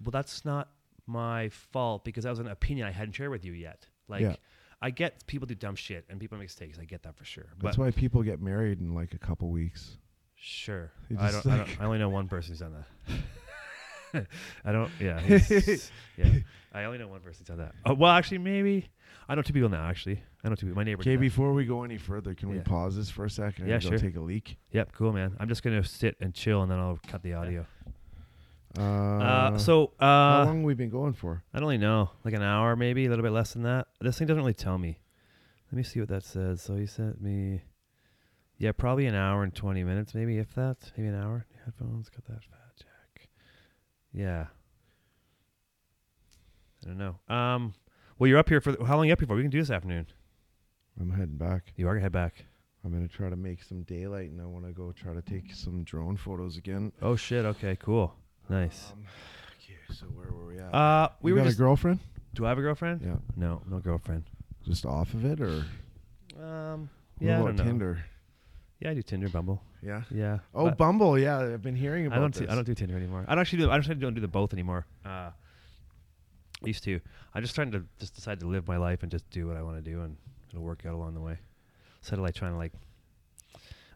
well, 0.03 0.11
that's 0.11 0.45
not 0.45 0.69
my 1.07 1.49
fault 1.49 2.05
because 2.05 2.25
that 2.25 2.29
was 2.29 2.39
an 2.39 2.49
opinion 2.49 2.85
I 2.85 2.91
hadn't 2.91 3.13
shared 3.13 3.31
with 3.31 3.43
you 3.43 3.53
yet. 3.53 3.87
Like. 4.07 4.21
Yeah. 4.21 4.35
I 4.81 4.89
get 4.91 5.25
people 5.25 5.47
do 5.47 5.55
dumb 5.55 5.75
shit 5.75 6.05
and 6.09 6.19
people 6.19 6.37
make 6.37 6.45
mistakes. 6.45 6.77
I 6.79 6.83
get 6.83 7.01
that 7.03 7.15
for 7.15 7.23
sure. 7.23 7.45
That's 7.59 7.77
why 7.77 7.89
people 7.91 8.21
get 8.21 8.41
married 8.41 8.81
in 8.81 8.93
like 8.93 9.13
a 9.13 9.17
couple 9.17 9.49
weeks. 9.49 9.97
Sure. 10.35 10.91
I 11.17 11.31
don't, 11.31 11.45
I 11.45 11.57
don't. 11.57 11.81
I 11.81 11.85
only 11.85 11.97
know 11.97 12.09
one 12.09 12.27
person 12.27 12.51
who's 12.51 12.59
done 12.59 12.73
that. 12.73 13.15
I 14.65 14.71
don't. 14.71 14.91
Yeah. 14.99 15.21
yeah. 16.17 16.39
I 16.73 16.83
only 16.85 16.97
know 16.97 17.07
one 17.07 17.21
person 17.21 17.39
who's 17.39 17.47
done 17.47 17.57
that. 17.57 17.73
Oh, 17.85 17.93
well, 17.93 18.11
actually, 18.11 18.39
maybe 18.39 18.89
I 19.27 19.35
know 19.35 19.41
two 19.41 19.53
people 19.53 19.69
now. 19.69 19.87
Actually, 19.87 20.21
I 20.43 20.49
know 20.49 20.55
two. 20.55 20.67
people. 20.67 20.75
My 20.77 20.83
neighbor. 20.83 21.01
Okay, 21.01 21.15
before 21.15 21.53
we 21.53 21.65
go 21.65 21.83
any 21.83 21.97
further, 21.97 22.33
can 22.33 22.49
we 22.49 22.59
pause 22.59 22.95
this 22.95 23.09
for 23.09 23.25
a 23.25 23.29
second? 23.29 23.67
Yeah, 23.67 23.75
and 23.75 23.83
go 23.83 23.89
sure. 23.89 23.97
Take 23.97 24.15
a 24.15 24.21
leak. 24.21 24.57
Yep. 24.71 24.91
Cool, 24.93 25.13
man. 25.13 25.35
I'm 25.39 25.47
just 25.47 25.63
gonna 25.63 25.83
sit 25.83 26.15
and 26.19 26.33
chill, 26.33 26.61
and 26.61 26.71
then 26.71 26.79
I'll 26.79 26.99
cut 27.07 27.23
the 27.23 27.33
audio. 27.33 27.65
Uh, 28.77 28.81
Uh, 28.81 29.57
so 29.57 29.93
how 29.99 30.41
uh, 30.41 30.45
long 30.45 30.57
have 30.57 30.65
we 30.65 30.73
been 30.73 30.89
going 30.89 31.13
for? 31.13 31.43
I 31.53 31.59
don't 31.59 31.67
really 31.67 31.77
know. 31.77 32.11
Like 32.23 32.33
an 32.33 32.41
hour, 32.41 32.75
maybe 32.75 33.05
a 33.05 33.09
little 33.09 33.23
bit 33.23 33.31
less 33.31 33.53
than 33.53 33.63
that. 33.63 33.87
This 34.01 34.17
thing 34.17 34.27
doesn't 34.27 34.41
really 34.41 34.53
tell 34.53 34.77
me. 34.77 34.99
Let 35.71 35.77
me 35.77 35.83
see 35.83 35.99
what 35.99 36.09
that 36.09 36.23
says. 36.23 36.61
So 36.61 36.75
you 36.75 36.87
sent 36.87 37.21
me. 37.21 37.61
Yeah, 38.57 38.71
probably 38.71 39.05
an 39.05 39.15
hour 39.15 39.43
and 39.43 39.53
twenty 39.53 39.83
minutes, 39.83 40.13
maybe 40.15 40.37
if 40.37 40.53
that. 40.55 40.77
Maybe 40.97 41.09
an 41.09 41.21
hour. 41.21 41.45
Headphones, 41.65 42.09
got 42.09 42.25
that 42.25 42.43
fat 42.43 42.75
jack. 42.77 43.27
Yeah. 44.13 44.45
I 46.83 46.87
don't 46.87 46.97
know. 46.97 47.15
Um. 47.33 47.73
Well, 48.17 48.29
you're 48.29 48.37
up 48.37 48.47
here 48.47 48.61
for 48.61 48.71
the, 48.71 48.85
how 48.85 48.95
long 48.95 49.03
are 49.03 49.07
you 49.07 49.13
up 49.13 49.19
here 49.19 49.27
for? 49.27 49.35
We 49.35 49.41
can 49.41 49.51
do 49.51 49.59
this 49.59 49.71
afternoon. 49.71 50.07
I'm 50.99 51.11
heading 51.11 51.37
back. 51.37 51.73
You 51.75 51.87
are 51.87 51.93
gonna 51.93 52.03
head 52.03 52.11
back. 52.13 52.45
I'm 52.83 52.91
gonna 52.93 53.07
try 53.07 53.29
to 53.29 53.35
make 53.35 53.61
some 53.63 53.81
daylight, 53.83 54.29
and 54.29 54.39
I 54.41 54.45
want 54.45 54.65
to 54.65 54.71
go 54.71 54.91
try 54.93 55.13
to 55.13 55.21
take 55.21 55.53
some 55.53 55.83
drone 55.83 56.15
photos 56.15 56.55
again. 56.55 56.91
Oh 57.01 57.15
shit. 57.15 57.43
Okay. 57.45 57.75
Cool. 57.75 58.13
Nice. 58.47 58.91
Um, 58.93 59.03
okay, 59.59 59.77
so 59.93 60.05
where 60.05 60.31
were 60.31 60.45
we 60.45 60.59
at? 60.59 60.73
Uh, 60.73 61.09
we 61.21 61.31
you 61.31 61.35
were 61.35 61.43
got 61.43 61.51
a 61.51 61.55
girlfriend? 61.55 61.99
do 62.35 62.45
I 62.45 62.49
have 62.49 62.57
a 62.59 62.61
girlfriend? 62.61 63.01
Yeah, 63.03 63.15
No, 63.35 63.61
no 63.67 63.79
girlfriend. 63.79 64.23
just 64.63 64.85
off 64.85 65.13
of 65.15 65.25
it, 65.25 65.41
or 65.41 65.65
Um. 66.39 66.89
what 67.17 67.25
Yeah. 67.27 67.37
I 67.37 67.41
about 67.41 67.45
don't 67.47 67.57
know. 67.57 67.63
Tinder? 67.63 68.05
Yeah, 68.79 68.91
I 68.91 68.93
do 68.93 69.01
Tinder, 69.01 69.29
Bumble. 69.29 69.61
Yeah. 69.81 70.01
Yeah. 70.11 70.39
Oh, 70.53 70.65
but- 70.65 70.77
Bumble. 70.77 71.17
Yeah, 71.17 71.39
I've 71.39 71.61
been 71.61 71.75
hearing 71.75 72.07
about 72.07 72.17
I 72.17 72.21
don't 72.21 72.33
this. 72.33 72.45
do, 72.45 72.51
I 72.51 72.55
don't 72.55 72.65
do 72.65 72.73
Tinder 72.75 72.95
anymore. 72.97 73.23
I 73.27 73.35
don't 73.35 73.41
actually 73.41 73.59
do 73.59 73.69
I 73.69 73.77
actually 73.77 73.95
don't 73.95 74.13
do 74.15 74.21
the 74.21 74.27
both 74.27 74.51
anymore. 74.53 74.85
Uh, 75.05 75.29
I 76.63 76.67
used 76.67 76.83
to. 76.85 76.99
I'm 77.33 77.41
just 77.41 77.55
trying 77.55 77.71
to 77.71 77.83
just 77.99 78.15
decide 78.15 78.39
to 78.41 78.47
live 78.47 78.67
my 78.67 78.77
life 78.77 79.03
and 79.03 79.11
just 79.11 79.29
do 79.29 79.47
what 79.47 79.57
I 79.57 79.61
want 79.61 79.83
to 79.83 79.91
do, 79.91 80.01
and 80.01 80.17
it'll 80.51 80.63
work 80.63 80.85
out 80.85 80.93
along 80.93 81.13
the 81.13 81.19
way. 81.21 81.37
Instead 82.01 82.17
of 82.19 82.23
like 82.25 82.35
trying 82.35 82.51
to 82.53 82.57
like, 82.57 82.71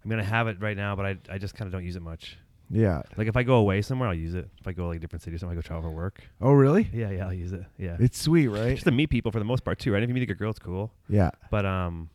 I'm 0.03 0.09
gonna 0.09 0.23
have 0.23 0.47
it 0.47 0.61
right 0.61 0.77
now, 0.77 0.95
but 0.95 1.05
I 1.05 1.17
I 1.29 1.37
just 1.37 1.55
kind 1.55 1.67
of 1.67 1.71
don't 1.71 1.85
use 1.85 1.95
it 1.95 2.01
much. 2.01 2.37
Yeah. 2.69 3.01
Like 3.17 3.27
if 3.27 3.35
I 3.35 3.43
go 3.43 3.55
away 3.55 3.81
somewhere, 3.81 4.07
I'll 4.09 4.13
use 4.15 4.35
it. 4.35 4.47
If 4.59 4.67
I 4.67 4.73
go 4.73 4.87
like 4.87 4.97
a 4.97 4.99
different 4.99 5.23
city 5.23 5.35
or 5.35 5.39
something, 5.39 5.57
I 5.57 5.61
go 5.61 5.65
travel 5.65 5.89
for 5.89 5.95
work. 5.95 6.21
Oh, 6.39 6.51
really? 6.51 6.87
Yeah, 6.93 7.09
yeah, 7.09 7.25
I'll 7.25 7.33
use 7.33 7.51
it. 7.51 7.63
Yeah, 7.79 7.97
It's 7.99 8.19
sweet, 8.21 8.47
right? 8.47 8.73
just 8.75 8.83
to 8.83 8.91
meet 8.91 9.09
people 9.09 9.31
for 9.31 9.39
the 9.39 9.45
most 9.45 9.63
part 9.63 9.79
too, 9.79 9.91
right? 9.91 10.03
If 10.03 10.07
you 10.07 10.13
meet 10.13 10.21
a 10.21 10.27
good 10.27 10.37
girl, 10.37 10.51
it's 10.51 10.59
cool. 10.59 10.91
Yeah. 11.07 11.31
But 11.49 11.65
um, 11.65 12.09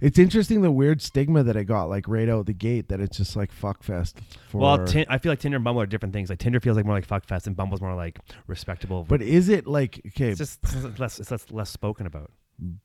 It's 0.00 0.18
interesting 0.18 0.62
the 0.62 0.70
weird 0.70 1.00
stigma 1.02 1.42
that 1.44 1.56
I 1.56 1.62
got 1.62 1.84
like 1.88 2.06
right 2.08 2.28
out 2.28 2.46
the 2.46 2.52
gate 2.52 2.88
that 2.88 3.00
it's 3.00 3.16
just 3.16 3.36
like 3.36 3.52
fuck 3.52 3.82
fest 3.82 4.18
for 4.48 4.58
well, 4.58 4.86
tin- 4.86 5.06
I 5.08 5.18
feel 5.18 5.32
like 5.32 5.40
Tinder 5.40 5.56
and 5.56 5.64
Bumble 5.64 5.82
are 5.82 5.86
different 5.86 6.12
things. 6.12 6.28
Like 6.30 6.38
Tinder 6.38 6.60
feels 6.60 6.76
like 6.76 6.86
more 6.86 6.94
like 6.94 7.06
fuck 7.06 7.24
fest, 7.26 7.46
and 7.46 7.56
Bumble's 7.56 7.80
more 7.80 7.94
like 7.94 8.18
respectable. 8.46 9.04
But 9.08 9.22
is 9.22 9.48
it 9.48 9.66
like 9.66 10.00
okay, 10.08 10.28
it's 10.30 10.38
just 10.38 10.60
it's 10.64 10.98
less 10.98 11.18
it's 11.20 11.30
less, 11.30 11.50
less 11.50 11.70
spoken 11.70 12.06
about. 12.06 12.30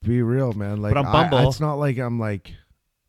be 0.02 0.22
real, 0.22 0.54
man. 0.54 0.82
Like 0.82 0.96
on 0.96 1.06
I- 1.06 1.12
Bumble- 1.30 1.50
it's 1.50 1.60
not 1.60 1.76
like 1.76 1.98
I'm 1.98 2.20
like 2.20 2.54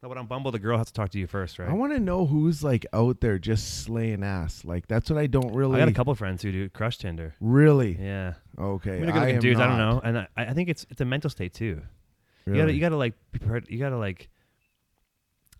but 0.05 0.19
on 0.19 0.27
Bumble, 0.27 0.51
the 0.51 0.59
girl 0.59 0.79
has 0.79 0.89
to 0.89 0.93
talk 0.93 1.11
to 1.11 1.19
you 1.21 1.29
first, 1.29 1.61
right? 1.61 1.69
I 1.69 1.73
want 1.75 1.93
to 1.93 2.01
know 2.01 2.27
who's 2.27 2.65
like 2.65 2.85
out 2.93 3.21
there 3.21 3.39
just 3.39 3.85
slaying 3.85 4.25
ass. 4.25 4.65
Like 4.65 4.89
that's 4.89 5.09
what 5.09 5.17
I 5.17 5.29
don't 5.29 5.55
really 5.55 5.77
I 5.77 5.79
got 5.79 5.89
a 5.89 5.93
couple 5.93 6.13
friends 6.17 6.43
who 6.43 6.51
do 6.51 6.69
crush 6.71 6.99
Tinder. 6.99 7.37
really. 7.41 7.97
Yeah, 8.01 8.35
Okay. 8.59 8.91
I 8.91 8.93
mean, 8.95 9.03
they're 9.03 9.13
good-looking 9.13 9.35
am 9.37 9.41
dudes. 9.41 9.61
I 9.61 9.67
don't 9.69 9.79
not. 9.79 9.95
know, 9.95 10.01
and 10.01 10.19
I, 10.19 10.27
I 10.37 10.55
think 10.55 10.69
it's 10.71 10.85
it's 10.91 11.01
a 11.01 11.05
mental 11.05 11.31
state 11.31 11.55
too. 11.55 11.83
You 12.47 12.55
gotta 12.57 12.73
you 12.73 12.81
gotta 12.81 12.97
like 12.97 13.15
be. 13.33 13.41
You 13.69 13.79
gotta 13.79 13.99
like. 13.99 14.29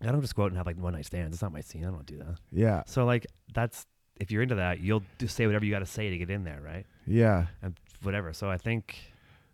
I 0.01 0.07
don't 0.07 0.21
just 0.21 0.35
go 0.35 0.43
out 0.43 0.47
and 0.47 0.57
have 0.57 0.65
like 0.65 0.77
one 0.77 0.93
night 0.93 1.05
stands. 1.05 1.33
It's 1.35 1.41
not 1.41 1.53
my 1.53 1.61
scene. 1.61 1.85
I 1.85 1.89
don't 1.89 2.05
do 2.05 2.17
that. 2.17 2.35
yeah. 2.51 2.83
So 2.87 3.05
like 3.05 3.25
that's 3.53 3.85
if 4.19 4.31
you're 4.31 4.41
into 4.43 4.55
that, 4.55 4.79
you'll 4.81 5.03
just 5.17 5.35
say 5.35 5.45
whatever 5.45 5.63
you 5.65 5.71
got 5.71 5.79
to 5.79 5.85
say 5.85 6.09
to 6.09 6.17
get 6.17 6.29
in 6.29 6.43
there, 6.43 6.61
right? 6.61 6.85
Yeah. 7.07 7.47
And 7.61 7.75
whatever. 8.01 8.33
So 8.33 8.49
I 8.49 8.57
think 8.57 8.97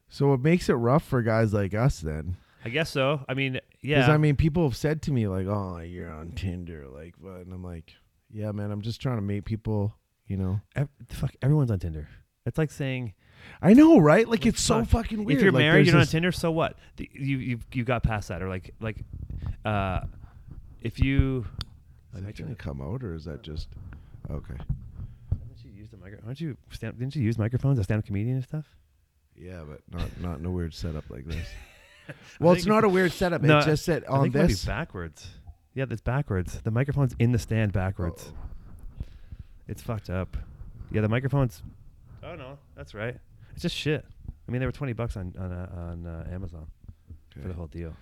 So 0.10 0.34
it 0.34 0.42
makes 0.42 0.68
it 0.70 0.74
rough 0.74 1.04
for 1.04 1.22
guys 1.22 1.54
like 1.54 1.74
us 1.74 2.00
then. 2.02 2.36
I 2.66 2.70
guess 2.70 2.90
so. 2.90 3.24
I 3.30 3.36
mean, 3.36 3.60
yeah. 3.82 4.00
Because. 4.00 4.10
I 4.10 4.18
mean, 4.18 4.36
people 4.36 4.64
have 4.64 4.76
said 4.76 5.02
to 5.04 5.12
me 5.12 5.28
like, 5.28 5.46
"Oh, 5.48 5.78
you're 5.80 6.12
on 6.12 6.32
Tinder," 6.32 6.88
like, 6.90 7.14
what? 7.20 7.38
And 7.42 7.54
I'm 7.54 7.64
like, 7.64 7.94
"Yeah, 8.32 8.52
man. 8.52 8.72
I'm 8.72 8.82
just 8.82 9.02
trying 9.02 9.16
to 9.18 9.22
meet 9.22 9.46
people." 9.46 9.96
You 10.28 10.38
know. 10.38 10.62
Ev- 10.76 10.90
fuck, 11.10 11.34
everyone's 11.42 11.72
on 11.72 11.80
Tinder. 11.80 12.10
It's 12.46 12.58
like 12.58 12.72
saying 12.72 13.14
I 13.62 13.74
know, 13.74 14.00
right? 14.00 14.28
Like 14.28 14.46
it's 14.46 14.62
so 14.62 14.86
fucking 14.86 15.26
weird. 15.26 15.38
if 15.40 15.44
you're 15.44 15.52
Like, 15.52 15.60
married, 15.62 15.86
you're 15.86 15.94
not 15.94 16.00
on 16.00 16.02
this- 16.04 16.12
Tinder. 16.12 16.32
So 16.32 16.52
what? 16.52 16.78
The- 16.98 17.10
You 17.14 17.38
you 17.38 17.60
you 17.74 17.84
got 17.84 18.04
past 18.04 18.30
that, 18.30 18.42
or 18.42 18.50
like 18.50 18.74
like, 18.80 19.04
uh, 19.66 20.02
if 20.82 21.00
you. 21.00 21.46
Is 22.16 22.24
that 22.24 22.36
gonna 22.38 22.56
come 22.56 22.82
out, 22.82 23.04
or 23.04 23.14
is 23.14 23.26
that 23.26 23.44
just 23.44 23.68
okay? 24.32 24.56
Haven't 25.30 25.64
you 25.64 25.72
used 25.72 25.92
the 25.92 25.98
micro? 25.98 26.20
Aren't 26.26 26.42
you 26.42 26.58
stand, 26.72 26.98
didn't 26.98 27.16
you 27.16 27.22
use 27.24 27.38
microphones 27.38 27.78
as 27.80 27.86
stand-up 27.86 28.06
comedian 28.06 28.36
and 28.38 28.44
stuff? 28.44 28.66
Yeah, 29.36 29.62
but 29.68 29.82
not 29.92 30.10
not 30.22 30.40
in 30.40 30.46
a 30.46 30.52
weird 30.52 30.74
setup 30.74 31.10
like 31.10 31.26
this. 31.26 31.48
Well, 32.40 32.54
it's 32.54 32.64
think 32.64 32.74
not 32.74 32.84
a 32.84 32.90
weird 32.90 33.12
setup. 33.12 33.44
No, 33.44 33.58
it's 33.58 33.68
just 33.68 33.86
that 33.86 34.04
I 34.10 34.14
on 34.14 34.24
think 34.24 34.34
it 34.36 34.38
might 34.40 34.48
be 34.48 34.54
this. 34.54 34.66
backwards. 34.66 35.30
Yeah, 35.76 35.86
that's 35.86 36.02
backwards. 36.02 36.60
The 36.64 36.72
microphone's 36.72 37.14
in 37.20 37.32
the 37.34 37.38
stand 37.38 37.72
backwards. 37.72 38.34
It's 39.68 39.84
fucked 39.84 40.10
up. 40.10 40.36
Yeah, 40.92 41.02
the 41.02 41.08
microphone's. 41.10 41.62
Oh 42.24 42.34
no, 42.34 42.58
that's 42.76 42.96
right. 42.96 43.18
It's 43.60 43.64
just 43.64 43.76
shit. 43.76 44.06
I 44.48 44.52
mean, 44.52 44.62
they 44.62 44.66
were 44.66 44.72
twenty 44.72 44.94
bucks 44.94 45.18
on 45.18 45.34
on 45.38 45.52
uh, 45.52 45.70
on 45.76 46.06
uh, 46.08 46.28
Amazon 46.32 46.68
for 47.42 47.48
the 47.48 47.54
whole 47.54 47.68
deal. 47.68 47.94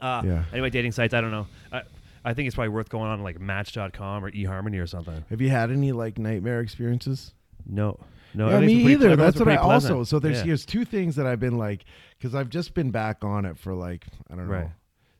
Uh, 0.00 0.22
Yeah. 0.24 0.44
Anyway, 0.52 0.68
dating 0.68 0.92
sites. 0.92 1.14
I 1.14 1.20
don't 1.22 1.30
know. 1.30 1.46
I 1.72 1.82
I 2.22 2.34
think 2.34 2.48
it's 2.48 2.54
probably 2.54 2.68
worth 2.68 2.90
going 2.90 3.08
on 3.10 3.22
like 3.22 3.40
Match.com 3.40 4.22
or 4.24 4.30
eHarmony 4.30 4.78
or 4.80 4.86
something. 4.86 5.24
Have 5.30 5.40
you 5.40 5.48
had 5.48 5.70
any 5.70 5.92
like 5.92 6.18
nightmare 6.18 6.60
experiences? 6.60 7.32
No, 7.66 7.98
no. 8.34 8.50
yeah, 8.50 8.60
me 8.60 8.74
either. 8.92 9.16
That's 9.16 9.38
what 9.38 9.48
I 9.48 9.56
pleasant. 9.56 9.94
also. 9.94 10.04
So 10.04 10.18
there's 10.18 10.38
Yeah. 10.40 10.44
here's 10.44 10.66
two 10.66 10.84
things 10.84 11.16
that 11.16 11.26
I've 11.26 11.40
been 11.40 11.56
like, 11.56 11.84
because 12.18 12.34
I've 12.34 12.50
just 12.50 12.74
been 12.74 12.90
back 12.90 13.24
on 13.24 13.44
it 13.46 13.56
for 13.58 13.74
like 13.74 14.06
I 14.30 14.34
don't 14.36 14.48
know, 14.48 14.52
Right. 14.52 14.70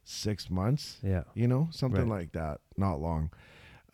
six 0.05 0.51
months. 0.51 0.99
Yeah. 1.03 1.23
You 1.35 1.49
know, 1.49 1.69
something 1.73 2.09
Right. 2.09 2.21
like 2.21 2.33
that. 2.33 2.61
Not 2.77 3.01
long. 3.01 3.31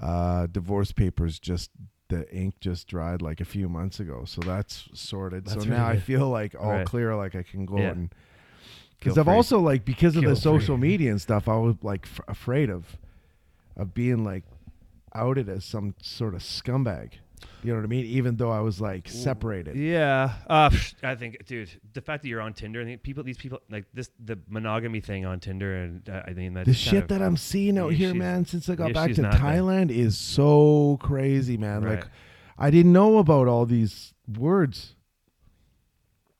Uh, 0.00 0.46
divorce 0.46 0.90
papers 0.92 1.38
just 1.38 1.70
the 2.08 2.30
ink 2.34 2.54
just 2.60 2.88
dried 2.88 3.20
like 3.22 3.40
a 3.40 3.44
few 3.44 3.68
months 3.68 4.00
ago, 4.00 4.24
so 4.24 4.40
that's 4.40 4.88
sorted. 4.94 5.44
That's 5.44 5.64
so 5.64 5.68
now 5.70 5.86
I 5.86 5.98
feel 5.98 6.28
like 6.28 6.54
all 6.58 6.70
Right. 6.70 6.86
clear, 6.86 7.14
like 7.14 7.34
I 7.34 7.42
can 7.42 7.66
go 7.66 7.78
Yeah. 7.78 7.90
and 7.90 8.14
because 8.98 9.16
I've 9.18 9.26
free. 9.26 9.34
also 9.34 9.60
like 9.60 9.84
because 9.84 10.16
of 10.16 10.22
the 10.22 10.28
Guilt 10.28 10.38
free. 10.38 10.42
social 10.42 10.76
media 10.76 11.10
and 11.10 11.20
stuff, 11.20 11.48
I 11.48 11.56
was 11.56 11.76
like 11.82 12.06
f- 12.06 12.20
afraid 12.28 12.70
of 12.70 12.96
of 13.76 13.94
being 13.94 14.24
like 14.24 14.44
outed 15.14 15.48
as 15.48 15.64
some 15.64 15.94
sort 16.02 16.34
of 16.34 16.40
scumbag. 16.40 17.12
You 17.62 17.72
know 17.72 17.78
what 17.78 17.84
I 17.84 17.88
mean? 17.88 18.04
Even 18.04 18.36
though 18.36 18.50
I 18.50 18.60
was 18.60 18.80
like 18.80 19.08
separated. 19.08 19.76
Yeah, 19.76 20.32
uh, 20.48 20.70
I 21.02 21.14
think, 21.14 21.44
dude, 21.46 21.70
the 21.92 22.00
fact 22.00 22.22
that 22.22 22.28
you're 22.28 22.40
on 22.40 22.52
Tinder, 22.52 22.80
I 22.80 22.84
think 22.84 23.02
people, 23.02 23.24
these 23.24 23.38
people, 23.38 23.60
like 23.70 23.84
this, 23.94 24.10
the 24.24 24.38
monogamy 24.48 25.00
thing 25.00 25.26
on 25.26 25.40
Tinder, 25.40 25.74
and 25.76 26.08
uh, 26.08 26.22
I 26.26 26.32
mean 26.32 26.54
that 26.54 26.66
The 26.66 26.74
shit 26.74 27.08
that 27.08 27.22
I'm 27.22 27.36
seeing 27.36 27.78
out 27.78 27.92
here, 27.92 28.14
man, 28.14 28.44
since 28.44 28.68
I 28.68 28.74
got 28.74 28.92
back 28.92 29.12
to. 29.14 29.22
Thailand 29.22 29.90
is 29.90 30.16
so 30.16 30.98
crazy, 31.00 31.56
man. 31.56 31.82
Right. 31.82 31.96
Like, 31.96 32.06
I 32.58 32.70
didn't 32.70 32.92
know 32.92 33.18
about 33.18 33.46
all 33.46 33.66
these 33.66 34.14
words. 34.26 34.94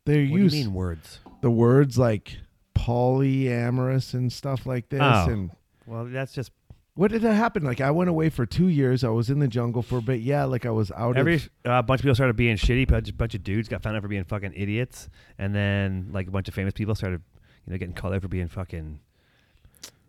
They're 0.05 0.27
What 0.27 0.41
used 0.41 0.55
mean 0.55 0.73
words? 0.73 1.21
the 1.43 1.51
words 1.51 1.99
like 1.99 2.39
polyamorous 2.75 4.15
and 4.15 4.33
stuff 4.33 4.67
like 4.67 4.89
this. 4.89 5.01
Oh. 5.03 5.27
And 5.29 5.51
Well, 5.87 6.07
that's 6.07 6.33
just 6.33 6.51
what 6.99 7.13
did 7.13 7.23
that 7.23 7.35
happen? 7.35 7.63
Like, 7.63 7.81
I 7.81 7.93
went 7.93 8.11
away 8.11 8.29
for 8.29 8.45
two 8.45 8.67
years. 8.67 9.05
I 9.05 9.11
was 9.11 9.31
in 9.31 9.39
the 9.39 9.47
jungle 9.47 9.83
for 9.83 9.99
a 9.99 10.03
bit. 10.03 10.19
Yeah, 10.19 10.47
like 10.47 10.67
I 10.67 10.71
was 10.71 10.91
out. 10.91 11.17
every 11.17 11.37
of, 11.37 11.49
uh, 11.65 11.81
bunch 11.81 12.01
of 12.01 12.03
people 12.03 12.17
started 12.17 12.35
being 12.35 12.57
shitty. 12.57 12.89
Bunch, 12.89 13.17
bunch 13.17 13.37
of 13.37 13.45
dudes 13.45 13.69
got 13.69 13.85
found 13.85 13.95
out 13.95 14.03
for 14.03 14.09
being 14.09 14.25
fucking 14.25 14.53
idiots, 14.57 15.09
and 15.39 15.55
then 15.55 16.09
like 16.11 16.27
a 16.27 16.33
bunch 16.33 16.49
of 16.49 16.55
famous 16.55 16.75
people 16.75 16.97
started, 16.97 17.23
you 17.67 17.73
know, 17.73 17.79
getting 17.79 17.95
called 17.95 18.15
out 18.15 18.23
for 18.23 18.27
being 18.27 18.49
fucking 18.49 18.99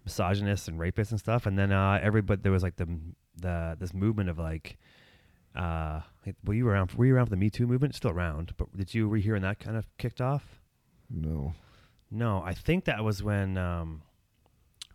misogynists 0.03 0.67
and 0.67 0.79
rapists 0.79 1.11
and 1.11 1.19
stuff. 1.19 1.45
And 1.45 1.59
then 1.59 1.71
uh, 1.71 1.99
everybody 2.01 2.41
there 2.41 2.51
was 2.51 2.63
like 2.63 2.77
the 2.77 2.87
the 3.35 3.77
this 3.79 3.93
movement 3.93 4.29
of 4.29 4.39
like. 4.39 4.77
Uh, 5.55 6.01
like, 6.25 6.35
were 6.43 6.55
you 6.55 6.67
around? 6.67 6.91
Were 6.93 7.05
you 7.05 7.15
around 7.15 7.27
for 7.27 7.31
the 7.31 7.37
Me 7.37 7.51
Too 7.51 7.67
movement? 7.67 7.93
Still 7.93 8.11
around, 8.11 8.53
but 8.57 8.75
did 8.75 8.95
you 8.95 9.07
were 9.07 9.17
you 9.17 9.23
hearing 9.23 9.43
that 9.43 9.59
kind 9.59 9.77
of 9.77 9.85
kicked 9.97 10.21
off? 10.21 10.59
no. 11.09 11.53
No, 12.11 12.41
I 12.43 12.55
think 12.55 12.85
that 12.85 13.03
was 13.03 13.21
when 13.21 13.55
um, 13.59 14.01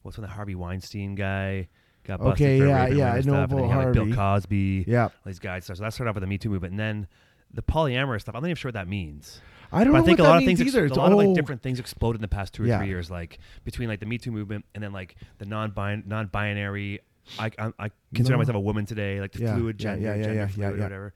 what's 0.03 0.19
when 0.19 0.27
the 0.27 0.33
Harvey 0.33 0.57
Weinstein 0.57 1.15
guy 1.15 1.69
got 2.05 2.21
busted 2.21 2.47
Okay, 2.47 2.59
for 2.61 2.67
yeah, 2.67 2.83
raping 2.85 2.99
yeah, 2.99 3.05
women 3.05 3.17
and 3.17 3.25
stuff, 3.25 3.51
and 3.51 3.51
then 3.51 3.59
about 3.59 3.67
you 3.67 3.71
had, 3.79 3.85
like, 3.87 3.93
Bill 3.95 4.05
Harvey. 4.05 4.41
Cosby, 4.41 4.85
Yeah. 4.87 5.05
all 5.05 5.11
these 5.27 5.39
guys. 5.39 5.65
So 5.65 5.75
that 5.75 5.93
started 5.93 6.09
off 6.11 6.15
with 6.17 6.23
the 6.23 6.27
Me 6.29 6.39
Too 6.39 6.51
movement, 6.51 6.73
and 6.73 6.81
then 6.81 7.07
the 7.53 7.63
polyamorous 7.63 8.23
stuff. 8.23 8.35
I'm 8.35 8.43
not 8.43 8.49
even 8.49 8.57
sure 8.57 8.69
what 8.71 8.75
that 8.75 8.89
means. 8.89 9.41
I 9.73 9.83
don't 9.85 9.93
But 9.93 9.99
know 9.99 10.03
I 10.03 10.07
think 10.07 10.19
what 10.21 10.25
a 10.25 10.29
lot 10.29 10.35
that 10.35 10.43
of 10.43 10.47
means 10.47 10.59
things, 10.61 10.69
ex- 10.69 10.75
either. 10.77 10.85
a 10.85 10.89
It's 10.89 10.97
lot 10.97 11.11
of 11.13 11.19
like 11.19 11.29
all- 11.29 11.35
different 11.35 11.63
things 11.63 11.81
exploded 11.81 12.19
in 12.19 12.23
the 12.23 12.29
past 12.29 12.55
two 12.55 12.63
or 12.63 12.67
Yeah. 12.67 12.79
three 12.79 12.89
years, 12.89 13.11
like 13.11 13.39
between 13.65 13.89
like 13.89 13.99
the 14.01 14.07
Me 14.07 14.19
Too 14.19 14.31
movement 14.31 14.65
and 14.75 14.85
then 14.85 14.93
like 14.93 15.17
the 15.39 15.47
non 15.47 15.73
non-binary. 16.07 17.01
I 17.39 17.51
I, 17.59 17.73
I 17.79 17.91
consider 18.15 18.35
No. 18.35 18.39
myself 18.39 18.57
a 18.57 18.61
woman 18.61 18.87
today, 18.87 19.21
like 19.21 19.33
the 19.33 19.41
Yeah, 19.43 19.55
fluid 19.57 19.81
yeah, 19.81 19.91
gender, 19.95 20.07
yeah, 20.09 20.15
yeah, 20.15 20.23
gender 20.23 20.35
yeah, 20.41 20.47
fluid, 20.49 20.59
yeah, 20.59 20.75
or 20.75 20.77
yeah. 20.77 20.83
whatever. 20.85 21.15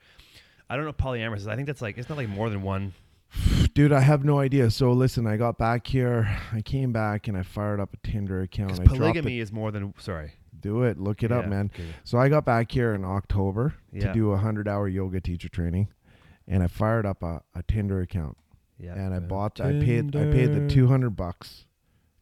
I 0.70 0.76
don't 0.76 0.84
know 0.84 0.90
what 0.90 0.98
polyamorous 0.98 1.36
is. 1.38 1.48
I 1.48 1.54
think 1.56 1.66
that's 1.66 1.82
like 1.82 1.98
it's 1.98 2.08
not 2.08 2.16
like 2.18 2.28
more 2.28 2.50
than 2.50 2.62
one. 2.62 2.92
Dude, 3.74 3.92
I 3.92 4.00
have 4.00 4.24
no 4.24 4.38
idea. 4.38 4.70
So 4.70 4.90
listen, 4.92 5.26
I 5.26 5.36
got 5.36 5.58
back 5.58 5.86
here. 5.86 6.28
I 6.52 6.62
came 6.62 6.92
back 6.92 7.28
and 7.28 7.36
I 7.36 7.42
fired 7.42 7.78
up 7.80 7.92
a 7.94 7.96
Tinder 8.08 8.40
account. 8.42 8.68
Because 8.70 8.80
I 8.80 8.84
dropped 8.84 8.98
polygamy 8.98 9.38
is 9.40 9.52
more 9.52 9.70
than 9.70 9.92
sorry. 9.98 10.32
Do 10.60 10.82
it. 10.82 10.98
Look 10.98 11.22
it 11.22 11.32
up, 11.32 11.46
man. 11.46 11.70
okay. 11.74 11.84
So 12.04 12.18
I 12.18 12.28
got 12.28 12.44
back 12.44 12.70
here 12.72 12.94
in 12.94 13.04
October 13.04 13.74
Yeah. 13.92 14.08
to 14.08 14.12
do 14.12 14.32
a 14.32 14.36
hundred 14.38 14.68
hour 14.68 14.88
yoga 14.88 15.20
teacher 15.20 15.48
training, 15.48 15.88
and 16.46 16.62
I 16.62 16.66
fired 16.66 17.06
up 17.06 17.22
a, 17.22 17.42
a 17.54 17.62
Tinder 17.62 18.00
account. 18.00 18.36
Yeah, 18.78 18.94
and 18.94 19.12
I 19.14 19.18
bought. 19.18 19.60
I 19.60 19.72
paid. 19.72 20.14
I 20.14 20.30
paid 20.30 20.52
the 20.54 20.68
two 20.68 20.86
hundred 20.86 21.10
bucks. 21.16 21.64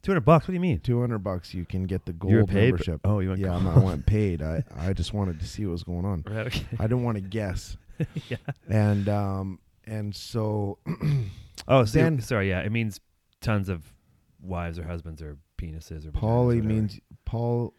two 0.01 0.11
hundred 0.11 0.21
bucks. 0.25 0.45
What 0.47 0.51
do 0.51 0.53
you 0.55 0.59
mean? 0.59 0.79
Two 0.79 0.99
hundred 1.01 1.19
bucks. 1.19 1.53
You 1.53 1.65
can 1.65 1.83
get 1.83 2.05
the 2.05 2.13
gold 2.13 2.51
membership. 2.51 3.01
Oh, 3.03 3.19
you 3.19 3.29
went 3.29 3.41
yeah. 3.41 3.53
I'm 3.55 3.63
gold. 3.63 3.75
not, 3.75 3.83
I 3.83 3.85
went 3.85 4.05
paid. 4.07 4.41
I 4.41 4.63
I 4.77 4.93
just 4.93 5.13
wanted 5.13 5.39
to 5.39 5.45
see 5.47 5.65
what 5.65 5.73
was 5.73 5.83
going 5.83 6.05
on. 6.05 6.23
Right, 6.27 6.47
okay. 6.47 6.65
I 6.79 6.83
didn't 6.83 7.03
want 7.03 7.15
to 7.17 7.21
guess. 7.21 7.77
yeah. 8.27 8.37
And 8.67 9.07
um 9.07 9.59
and 9.85 10.15
so 10.15 10.79
Oh, 11.67 11.85
so 11.85 11.99
Then- 11.99 12.21
sorry. 12.21 12.49
Yeah, 12.49 12.61
it 12.61 12.71
means 12.71 12.99
tons 13.41 13.69
of 13.69 13.93
wives 14.41 14.79
or 14.79 14.83
husbands 14.83 15.21
or 15.21 15.37
penises 15.59 16.05
or. 16.05 16.11
or 16.25 16.53
means 16.53 16.99
Paul 17.25 17.73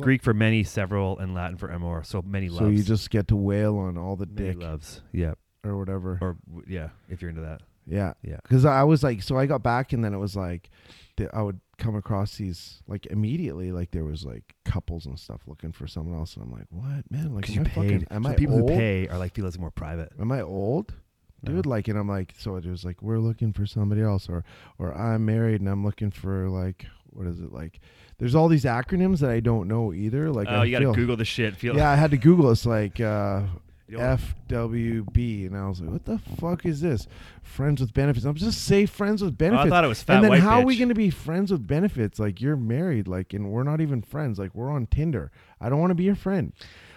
Greek 0.00 0.22
for 0.22 0.34
many, 0.34 0.62
several, 0.64 1.18
and 1.18 1.34
Latin 1.34 1.56
for 1.56 1.70
amor. 1.70 2.02
So 2.04 2.22
many 2.22 2.48
loves. 2.48 2.58
So 2.64 2.68
you 2.68 2.82
just 2.82 3.10
get 3.10 3.28
to 3.28 3.36
wail 3.36 3.76
on 3.78 3.96
all 3.98 4.16
the 4.16 4.26
many 4.26 4.48
dick 4.54 4.62
loves. 4.62 5.02
Yeah, 5.12 5.34
or 5.64 5.76
whatever. 5.78 6.18
or 6.20 6.36
w- 6.48 6.66
yeah, 6.68 6.88
if 7.08 7.20
you're 7.22 7.30
into 7.30 7.42
that. 7.42 7.62
Yeah. 7.86 8.12
Yeah. 8.22 8.36
Because 8.42 8.64
I 8.64 8.84
was 8.84 9.02
like, 9.02 9.22
so 9.22 9.36
I 9.36 9.46
got 9.46 9.62
back, 9.62 9.92
and 9.92 10.04
then 10.04 10.14
it 10.14 10.18
was 10.18 10.36
like, 10.36 10.70
th- 11.16 11.30
I 11.32 11.42
would 11.42 11.60
come 11.78 11.96
across 11.96 12.36
these 12.36 12.82
like 12.86 13.06
immediately, 13.06 13.72
like 13.72 13.90
there 13.90 14.04
was 14.04 14.24
like 14.24 14.54
couples 14.64 15.06
and 15.06 15.18
stuff 15.18 15.40
looking 15.46 15.72
for 15.72 15.86
someone 15.86 16.16
else, 16.18 16.34
and 16.36 16.44
I'm 16.44 16.52
like, 16.52 16.66
what, 16.70 17.10
man? 17.10 17.34
Like, 17.34 17.48
am 17.48 17.54
you 17.56 17.60
I 17.62 17.64
fucking, 17.64 17.98
paid. 18.00 18.06
am 18.10 18.22
so 18.24 18.28
I 18.30 18.34
people 18.34 18.60
old? 18.60 18.70
who 18.70 18.76
pay 18.76 19.08
are 19.08 19.18
like 19.18 19.34
feel 19.34 19.46
it's 19.46 19.58
more 19.58 19.70
private. 19.70 20.12
Am 20.20 20.30
I 20.30 20.42
old? 20.42 20.94
Dude, 21.42 21.64
No. 21.64 21.70
like, 21.70 21.88
and 21.88 21.98
I'm 21.98 22.06
like, 22.06 22.34
so 22.38 22.56
it 22.56 22.66
was 22.66 22.84
like, 22.84 23.00
we're 23.00 23.18
looking 23.18 23.54
for 23.54 23.64
somebody 23.64 24.02
else, 24.02 24.28
or, 24.28 24.44
or 24.78 24.92
I'm 24.94 25.24
married 25.24 25.62
and 25.62 25.70
I'm 25.70 25.82
looking 25.82 26.10
for 26.10 26.50
like, 26.50 26.84
what 27.12 27.26
is 27.26 27.40
it 27.40 27.52
like? 27.52 27.80
There's 28.18 28.34
all 28.34 28.48
these 28.48 28.64
acronyms 28.64 29.20
that 29.20 29.30
I 29.30 29.40
don't 29.40 29.66
know 29.68 29.92
either. 29.92 30.30
Like, 30.30 30.48
oh, 30.50 30.56
I 30.56 30.64
you 30.64 30.72
gotta 30.72 30.84
feel- 30.86 30.94
Google 30.94 31.16
the 31.16 31.24
shit. 31.24 31.56
Feel 31.56 31.76
Yeah, 31.76 31.90
I 31.90 31.96
had 31.96 32.10
to 32.10 32.16
Google. 32.18 32.50
It's 32.50 32.66
like 32.66 33.00
uh, 33.00 33.42
FWB, 33.90 35.46
and 35.46 35.56
I 35.56 35.68
was 35.68 35.80
like, 35.80 35.90
"What 35.90 36.04
the 36.04 36.18
fuck 36.18 36.66
is 36.66 36.80
this? 36.80 37.06
Friends 37.42 37.80
with 37.80 37.92
benefits?" 37.94 38.24
I'm 38.24 38.34
just 38.34 38.64
say 38.64 38.86
friends 38.86 39.22
with 39.22 39.32
Oh, 39.32 39.46
I 39.46 39.48
benefits. 39.50 39.70
thought 39.70 39.84
it 39.84 39.88
was 39.88 40.02
fat 40.02 40.14
and 40.16 40.24
then 40.24 40.30
white 40.30 40.40
how 40.42 40.60
are 40.60 40.64
we 40.64 40.74
bitch. 40.74 40.78
going 40.78 40.88
to 40.90 40.94
be 40.94 41.10
friends 41.10 41.50
with 41.52 41.66
benefits? 41.66 42.18
Like 42.18 42.40
you're 42.40 42.56
married, 42.56 43.08
like, 43.08 43.32
and 43.32 43.50
we're 43.50 43.62
not 43.64 43.80
even 43.80 44.02
friends. 44.02 44.38
Like 44.38 44.54
we're 44.54 44.70
on 44.70 44.86
Tinder. 44.86 45.30
I 45.60 45.68
don't 45.68 45.80
want 45.80 45.90
to 45.90 45.94
be 45.96 46.04
your 46.04 46.14
friend. 46.14 46.52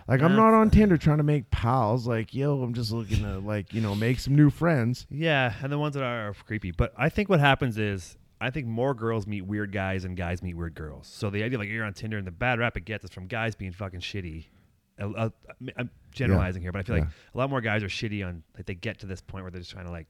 Like 0.07 0.21
I'm 0.21 0.35
not 0.35 0.53
on 0.53 0.69
Tinder 0.69 0.97
trying 0.97 1.19
to 1.19 1.23
make 1.23 1.49
pals. 1.49 2.05
Like 2.05 2.33
yo, 2.33 2.61
I'm 2.61 2.73
just 2.73 2.91
looking 2.91 3.19
to 3.23 3.39
like 3.39 3.73
you 3.73 3.79
know 3.81 3.95
make 3.95 4.19
some 4.19 4.35
new 4.35 4.49
friends. 4.49 5.07
Yeah, 5.09 5.53
and 5.61 5.71
the 5.71 5.79
ones 5.79 5.95
that 5.95 6.03
are, 6.03 6.29
are 6.29 6.33
creepy. 6.33 6.71
But 6.71 6.93
I 6.97 7.07
think 7.09 7.29
what 7.29 7.39
happens 7.39 7.77
is 7.77 8.17
I 8.43 8.51
think 8.51 8.67
more 8.67 8.93
girls 8.93 9.25
meet 9.25 9.41
weird 9.41 9.71
guys 9.71 10.05
and 10.05 10.17
guys 10.17 10.41
meet 10.41 10.55
weird 10.55 10.75
girls. 10.75 11.07
So 11.07 11.29
the 11.29 11.43
idea 11.43 11.57
like 11.57 11.69
you're 11.69 11.85
on 11.85 11.93
Tinder 11.93 12.17
and 12.17 12.27
the 12.27 12.31
bad 12.31 12.59
rap 12.59 12.77
it 12.77 12.85
gets 12.85 13.05
is 13.05 13.11
from 13.11 13.27
guys 13.27 13.55
being 13.55 13.71
fucking 13.71 14.01
shitty. 14.01 14.45
Uh, 14.99 15.29
I'm 15.75 15.89
generalizing 16.11 16.61
here, 16.61 16.71
but 16.71 16.79
I 16.79 16.83
feel 16.83 16.97
like 16.97 17.07
a 17.33 17.37
lot 17.37 17.49
more 17.49 17.61
guys 17.61 17.83
are 17.83 17.87
shitty 17.87 18.25
on 18.25 18.43
like 18.55 18.65
they 18.65 18.75
get 18.75 18.99
to 18.99 19.05
this 19.05 19.21
point 19.21 19.43
where 19.43 19.51
they're 19.51 19.61
just 19.61 19.71
trying 19.71 19.85
to 19.85 19.91
like 19.91 20.07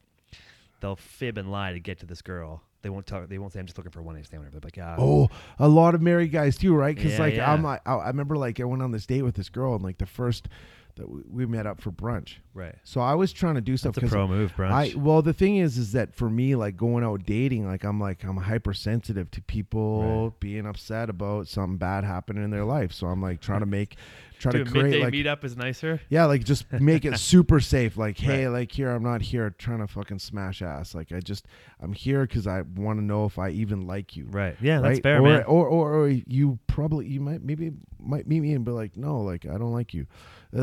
they'll 0.80 0.96
fib 0.96 1.38
and 1.38 1.50
lie 1.50 1.72
to 1.72 1.80
get 1.80 2.00
to 2.00 2.06
this 2.06 2.20
girl. 2.22 2.62
They 2.82 2.90
won't 2.90 3.06
tell. 3.06 3.26
They 3.26 3.38
won't 3.38 3.54
say 3.54 3.60
I'm 3.60 3.66
just 3.66 3.78
looking 3.78 3.92
for 3.92 4.02
one 4.02 4.14
night 4.14 4.26
stand. 4.26 4.42
Whatever. 4.42 4.60
They're 4.60 4.66
like, 4.66 4.76
yeah. 4.76 4.96
Oh, 4.98 5.30
a 5.58 5.66
lot 5.66 5.94
of 5.94 6.02
married 6.02 6.32
guys 6.32 6.58
too, 6.58 6.74
right? 6.74 6.94
Because 6.94 7.12
Yeah, 7.12 7.18
like 7.18 7.34
yeah. 7.34 7.50
I'm 7.50 7.62
like, 7.62 7.80
I, 7.86 7.94
I 7.94 8.08
remember 8.08 8.36
like 8.36 8.60
I 8.60 8.64
went 8.64 8.82
on 8.82 8.90
this 8.90 9.06
date 9.06 9.22
with 9.22 9.36
this 9.36 9.48
girl, 9.48 9.74
and 9.74 9.82
like 9.82 9.96
the 9.96 10.06
first 10.06 10.48
that 10.96 11.08
we, 11.08 11.22
we 11.28 11.46
met 11.46 11.66
up 11.66 11.80
for 11.80 11.90
brunch. 11.90 12.34
right. 12.54 12.74
So 12.84 13.00
I 13.00 13.14
was 13.14 13.32
trying 13.32 13.56
to 13.56 13.60
do 13.60 13.76
stuff 13.76 13.94
That's 13.96 14.06
a 14.06 14.10
pro 14.10 14.26
move, 14.28 14.52
brunch. 14.56 14.70
I 14.70 14.96
well 14.96 15.22
the 15.22 15.32
thing 15.32 15.56
is 15.56 15.76
is 15.78 15.92
that 15.92 16.14
for 16.14 16.30
me 16.30 16.54
like 16.54 16.76
going 16.76 17.02
out 17.04 17.24
dating 17.26 17.66
like 17.66 17.84
I'm 17.84 17.98
like 18.00 18.22
I'm 18.24 18.36
hypersensitive 18.36 19.30
to 19.32 19.42
people 19.42 20.30
Right. 20.30 20.40
being 20.40 20.66
upset 20.66 21.10
about 21.10 21.48
something 21.48 21.76
bad 21.78 22.04
happening 22.04 22.44
in 22.44 22.50
their 22.50 22.64
life 22.64 22.92
so 22.92 23.06
I'm 23.06 23.20
like 23.22 23.40
trying 23.40 23.60
to 23.60 23.66
make 23.66 23.96
try 24.38 24.52
Dude, 24.52 24.66
to 24.66 24.70
create 24.72 25.00
like 25.00 25.12
meetup 25.14 25.42
is 25.44 25.56
nicer. 25.56 26.00
yeah 26.08 26.26
like 26.26 26.44
just 26.44 26.70
make 26.72 27.04
it 27.04 27.18
super 27.18 27.60
safe 27.60 27.96
like 27.96 28.18
hey 28.18 28.46
Right. 28.46 28.52
like 28.60 28.72
here 28.72 28.90
I'm 28.90 29.02
not 29.02 29.22
here 29.22 29.50
trying 29.58 29.78
to 29.80 29.86
fucking 29.86 30.18
smash 30.18 30.62
ass 30.62 30.94
like 30.94 31.12
I 31.12 31.20
just 31.20 31.46
I'm 31.80 31.92
here 31.92 32.22
because 32.26 32.46
I 32.46 32.62
want 32.62 32.98
to 32.98 33.04
know 33.04 33.24
if 33.26 33.38
I 33.38 33.50
even 33.50 33.86
like 33.86 34.16
you 34.16 34.26
Right. 34.30 34.56
Yeah, 34.60 34.80
that's 34.80 34.94
right? 34.96 35.02
fair, 35.02 35.18
or, 35.20 35.22
man. 35.22 35.44
Or, 35.44 35.66
or 35.66 35.92
or 35.94 36.08
you 36.08 36.58
probably 36.66 37.06
you 37.08 37.20
might 37.20 37.42
maybe 37.42 37.72
might 37.98 38.26
meet 38.26 38.40
me 38.40 38.52
and 38.54 38.64
be 38.64 38.70
like 38.70 38.96
no 38.96 39.20
like 39.22 39.44
I 39.46 39.56
don't 39.58 39.72
like 39.72 39.94
you 39.94 40.06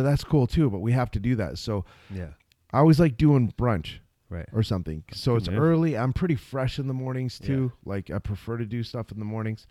that's 0.02 0.24
cool 0.24 0.48
too 0.48 0.70
but 0.70 0.80
we 0.80 0.92
have 0.94 1.12
to 1.12 1.20
do 1.20 1.36
that 1.36 1.58
so 1.58 1.86
yeah. 2.14 2.30
I 2.74 2.80
always 2.80 3.00
like 3.00 3.18
doing 3.18 3.54
brunch 3.58 4.00
Right. 4.30 4.48
or 4.54 4.64
something. 4.64 5.04
So 5.12 5.36
it's 5.36 5.50
move. 5.50 5.60
early. 5.60 5.98
I'm 5.98 6.14
pretty 6.14 6.38
fresh 6.38 6.80
in 6.80 6.88
the 6.88 6.94
mornings 6.94 7.38
Yeah. 7.42 7.48
too. 7.48 7.72
Like 7.84 8.10
I 8.12 8.20
prefer 8.20 8.56
to 8.56 8.66
do 8.66 8.82
stuff 8.82 9.12
in 9.12 9.20
the 9.20 9.26
mornings. 9.26 9.68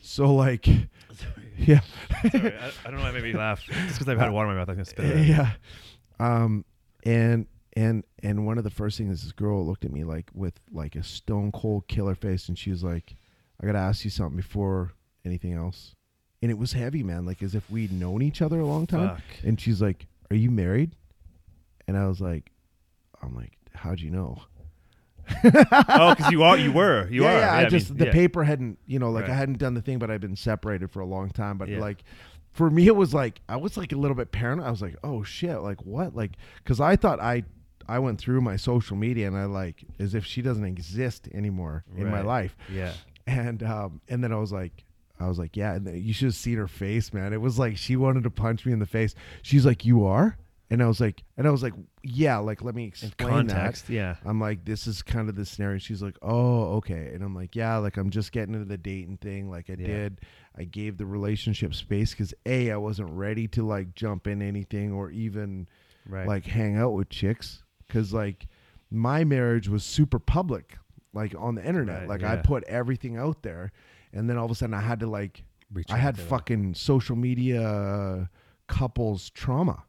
So 0.00 0.32
like, 0.32 0.64
yeah, 1.58 1.80
Sorry, 2.30 2.54
I, 2.56 2.68
I 2.84 2.90
don't 2.90 2.98
know 2.98 3.02
why 3.02 3.08
it 3.08 3.14
made 3.14 3.24
me 3.24 3.32
laugh. 3.32 3.64
Just 3.64 3.94
because 3.98 4.08
I've 4.08 4.16
had 4.20 4.30
water 4.30 4.48
in 4.48 4.54
my 4.54 4.60
mouth, 4.60 4.68
I'm 4.68 4.76
gonna 4.76 4.84
spit 4.84 5.26
yeah. 5.26 5.50
Um, 6.20 6.64
and 7.04 7.48
and 7.76 8.04
and 8.22 8.46
one 8.46 8.58
of 8.58 8.62
the 8.64 8.70
first 8.70 8.96
things 8.96 9.24
this 9.24 9.32
girl 9.32 9.66
looked 9.66 9.84
at 9.84 9.90
me 9.90 10.04
like 10.04 10.30
with 10.32 10.54
like 10.72 10.94
a 10.94 11.02
stone 11.02 11.50
cold 11.50 11.88
killer 11.88 12.14
face, 12.14 12.46
and 12.48 12.56
she 12.56 12.70
was 12.70 12.84
like, 12.84 13.16
"I 13.60 13.66
gotta 13.66 13.80
ask 13.80 14.04
you 14.04 14.10
something 14.12 14.36
before 14.36 14.92
anything 15.24 15.52
else." 15.52 15.95
And 16.42 16.50
it 16.50 16.58
was 16.58 16.72
heavy, 16.72 17.02
man. 17.02 17.24
Like 17.24 17.42
as 17.42 17.54
if 17.54 17.68
we'd 17.70 17.92
known 17.92 18.22
each 18.22 18.42
other 18.42 18.60
a 18.60 18.66
long 18.66 18.86
time. 18.86 19.16
Fuck. 19.16 19.22
And 19.42 19.60
she's 19.60 19.80
like, 19.80 20.06
"Are 20.30 20.36
you 20.36 20.50
married?" 20.50 20.94
And 21.88 21.96
I 21.96 22.06
was 22.06 22.20
like, 22.20 22.50
"I'm 23.22 23.34
like, 23.34 23.52
how'd 23.74 24.00
you 24.00 24.10
know?" 24.10 24.42
oh, 25.44 26.14
because 26.14 26.30
you 26.30 26.42
are, 26.42 26.56
you 26.56 26.70
were, 26.72 27.08
you 27.10 27.24
yeah, 27.24 27.28
are. 27.28 27.40
Yeah, 27.40 27.52
I 27.54 27.60
mean, 27.62 27.70
just 27.70 27.96
the 27.98 28.06
yeah. 28.06 28.12
paper 28.12 28.44
hadn't, 28.44 28.78
you 28.86 28.98
know, 28.98 29.10
like 29.10 29.28
I 29.28 29.34
hadn't 29.34 29.58
done 29.58 29.74
the 29.74 29.82
thing, 29.82 29.98
but 29.98 30.10
I'd 30.10 30.20
been 30.20 30.36
separated 30.36 30.90
for 30.90 31.00
a 31.00 31.06
long 31.06 31.30
time. 31.30 31.58
But 31.58 31.68
Yeah. 31.68 31.80
like, 31.80 32.04
for 32.52 32.70
me, 32.70 32.86
it 32.86 32.94
was 32.94 33.12
like 33.12 33.40
I 33.48 33.56
was 33.56 33.76
like 33.76 33.92
a 33.92 33.96
little 33.96 34.14
bit 34.14 34.30
paranoid. 34.30 34.66
I 34.66 34.70
was 34.70 34.82
like, 34.82 34.96
oh 35.02 35.22
shit, 35.22 35.60
like 35.60 35.84
what? 35.84 36.14
Like, 36.14 36.32
because 36.58 36.80
I 36.80 36.96
thought 36.96 37.18
I 37.20 37.44
I 37.88 37.98
went 37.98 38.18
through 38.18 38.40
my 38.40 38.56
social 38.56 38.96
media 38.96 39.26
and 39.26 39.36
I 39.36 39.44
like 39.46 39.84
as 39.98 40.14
if 40.14 40.24
she 40.24 40.42
doesn't 40.42 40.64
exist 40.64 41.28
anymore 41.34 41.84
in 41.96 42.10
my 42.10 42.20
life. 42.20 42.56
Yeah. 42.72 42.92
And 43.26 43.62
um 43.62 44.00
and 44.08 44.22
then 44.22 44.32
I 44.32 44.36
was 44.36 44.52
like. 44.52 44.84
I 45.18 45.28
was 45.28 45.38
like, 45.38 45.56
yeah, 45.56 45.74
and 45.74 45.86
you 45.98 46.12
should 46.12 46.26
have 46.26 46.34
seen 46.34 46.56
her 46.58 46.68
face, 46.68 47.12
man. 47.12 47.32
It 47.32 47.40
was 47.40 47.58
like 47.58 47.76
she 47.76 47.96
wanted 47.96 48.24
to 48.24 48.30
punch 48.30 48.66
me 48.66 48.72
in 48.72 48.78
the 48.78 48.86
face. 48.86 49.14
She's 49.42 49.64
like, 49.64 49.84
"You 49.84 50.04
are," 50.04 50.36
And 50.68 50.82
I 50.82 50.88
was 50.88 51.00
like, 51.00 51.22
and 51.36 51.46
I 51.46 51.50
was 51.50 51.62
like, 51.62 51.74
yeah, 52.02 52.38
like 52.38 52.60
let 52.62 52.74
me 52.74 52.82
In 52.82 52.88
explain 52.88 53.46
that. 53.46 53.54
context, 53.54 53.88
yeah. 53.88 54.16
I'm 54.24 54.40
like, 54.40 54.64
this 54.64 54.86
is 54.88 55.00
kind 55.00 55.28
of 55.28 55.36
the 55.36 55.46
scenario. 55.46 55.78
She's 55.78 56.02
like, 56.02 56.16
oh, 56.22 56.74
okay. 56.78 57.12
And 57.14 57.22
I'm 57.22 57.34
like, 57.36 57.54
yeah, 57.54 57.76
like 57.76 57.96
I'm 57.96 58.10
just 58.10 58.32
getting 58.32 58.52
into 58.54 58.66
the 58.66 58.76
dating 58.76 59.18
thing. 59.18 59.48
Like 59.48 59.70
I 59.70 59.76
Yeah. 59.78 59.86
did. 59.86 60.20
I 60.58 60.64
gave 60.64 60.96
the 60.98 61.06
relationship 61.06 61.72
space 61.74 62.10
because 62.10 62.34
A, 62.46 62.72
I 62.72 62.76
wasn't 62.78 63.10
ready 63.10 63.46
to 63.48 63.62
like 63.64 63.94
jump 63.94 64.26
in 64.26 64.42
anything 64.42 64.92
or 64.92 65.10
even 65.12 65.68
Right. 66.08 66.26
like 66.26 66.44
hang 66.46 66.76
out 66.76 66.94
with 66.94 67.10
chicks. 67.10 67.62
Cause 67.88 68.12
like 68.12 68.48
my 68.90 69.22
marriage 69.22 69.68
was 69.68 69.84
super 69.84 70.18
public, 70.18 70.78
like 71.12 71.32
on 71.38 71.54
the 71.54 71.64
internet. 71.64 72.00
Right, 72.00 72.08
like 72.08 72.22
I 72.24 72.36
put 72.38 72.64
everything 72.64 73.16
out 73.16 73.42
there. 73.42 73.70
And 74.12 74.28
then 74.28 74.36
all 74.38 74.44
of 74.44 74.50
a 74.50 74.54
sudden 74.54 74.74
I 74.74 74.80
had 74.80 75.00
to 75.00 75.06
like, 75.06 75.44
Reach 75.72 75.90
I 75.90 75.96
had 75.96 76.16
fucking 76.18 76.74
social 76.74 77.16
media 77.16 77.60
uh, 77.60 78.26
couples 78.68 79.30
trauma. 79.30 79.82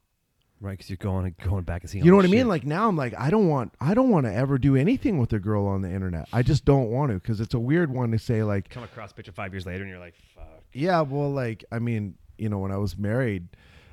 right 0.60 0.72
because 0.72 0.90
you're 0.90 0.98
going 0.98 1.36
going 1.44 1.64
back 1.64 1.84
and 1.84 1.90
seeing. 1.90 2.04
You 2.04 2.10
know 2.12 2.18
what 2.18 2.26
I 2.26 2.30
mean? 2.30 2.48
Like 2.48 2.66
now, 2.66 2.88
I'm 2.88 2.96
like, 2.98 3.14
I 3.18 3.30
don't 3.30 3.48
want, 3.48 3.74
I 3.80 3.94
don't 3.94 4.10
want 4.10 4.26
to 4.26 4.34
ever 4.34 4.58
do 4.58 4.76
anything 4.76 5.20
with 5.20 5.32
a 5.34 5.40
girl 5.40 5.68
on 5.68 5.82
the 5.84 5.92
internet. 5.92 6.28
I 6.34 6.42
just 6.42 6.66
don't 6.66 6.90
want 6.90 7.12
to 7.12 7.16
because 7.20 7.40
it's 7.40 7.54
a 7.54 7.60
weird 7.60 7.92
one 7.94 8.12
to 8.12 8.18
say. 8.20 8.44
Like, 8.44 8.70
come 8.70 8.84
across 8.84 9.14
picture 9.14 9.32
five 9.32 9.54
years 9.54 9.66
later 9.68 9.84
and 9.84 9.90
you're 9.92 10.00
like, 10.00 10.16
fuck. 10.36 10.64
yeah, 10.74 11.02
well, 11.02 11.32
like, 11.32 11.64
I 11.72 11.78
mean, 11.80 12.16
you 12.40 12.50
know, 12.50 12.58
when 12.58 12.72
I 12.72 12.78
was 12.78 12.98
married, 12.98 13.48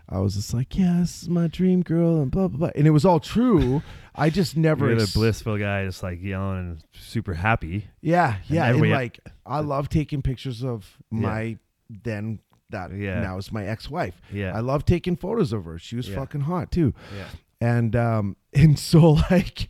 I 0.08 0.18
was 0.20 0.34
just 0.36 0.54
like, 0.54 0.76
yeah, 0.76 0.98
this 1.00 1.22
is 1.22 1.28
my 1.28 1.48
dream 1.48 1.82
girl, 1.82 2.20
and 2.22 2.30
blah 2.30 2.48
blah 2.48 2.58
blah, 2.58 2.70
and 2.74 2.86
it 2.86 2.90
was 2.90 3.04
all 3.04 3.20
true. 3.20 3.82
I 4.14 4.30
just 4.30 4.56
never, 4.56 4.86
You're 4.88 4.96
the 5.00 5.10
blissful 5.12 5.58
guy, 5.58 5.84
just 5.84 6.02
like 6.02 6.22
yelling 6.22 6.58
and 6.58 6.84
super 6.94 7.34
happy. 7.34 7.88
yeah, 8.00 8.36
yeah, 8.46 8.66
and 8.70 8.90
like, 8.90 9.18
I 9.44 9.60
love 9.60 9.88
taking 9.88 10.22
pictures 10.22 10.62
of 10.64 10.98
Yeah. 11.10 11.20
my 11.20 11.58
then 11.90 12.38
that 12.70 12.92
Yeah. 12.92 13.20
now 13.20 13.36
is 13.38 13.52
my 13.52 13.66
ex-wife. 13.66 14.20
Yeah. 14.32 14.56
I 14.56 14.60
love 14.60 14.84
taking 14.84 15.16
photos 15.16 15.52
of 15.52 15.64
her. 15.66 15.78
She 15.78 15.96
was 15.96 16.08
Yeah. 16.08 16.16
fucking 16.16 16.42
hot 16.42 16.70
too. 16.70 16.94
Yeah. 17.16 17.28
and 17.60 17.94
um 17.96 18.36
and 18.52 18.78
so 18.78 19.12
like 19.30 19.68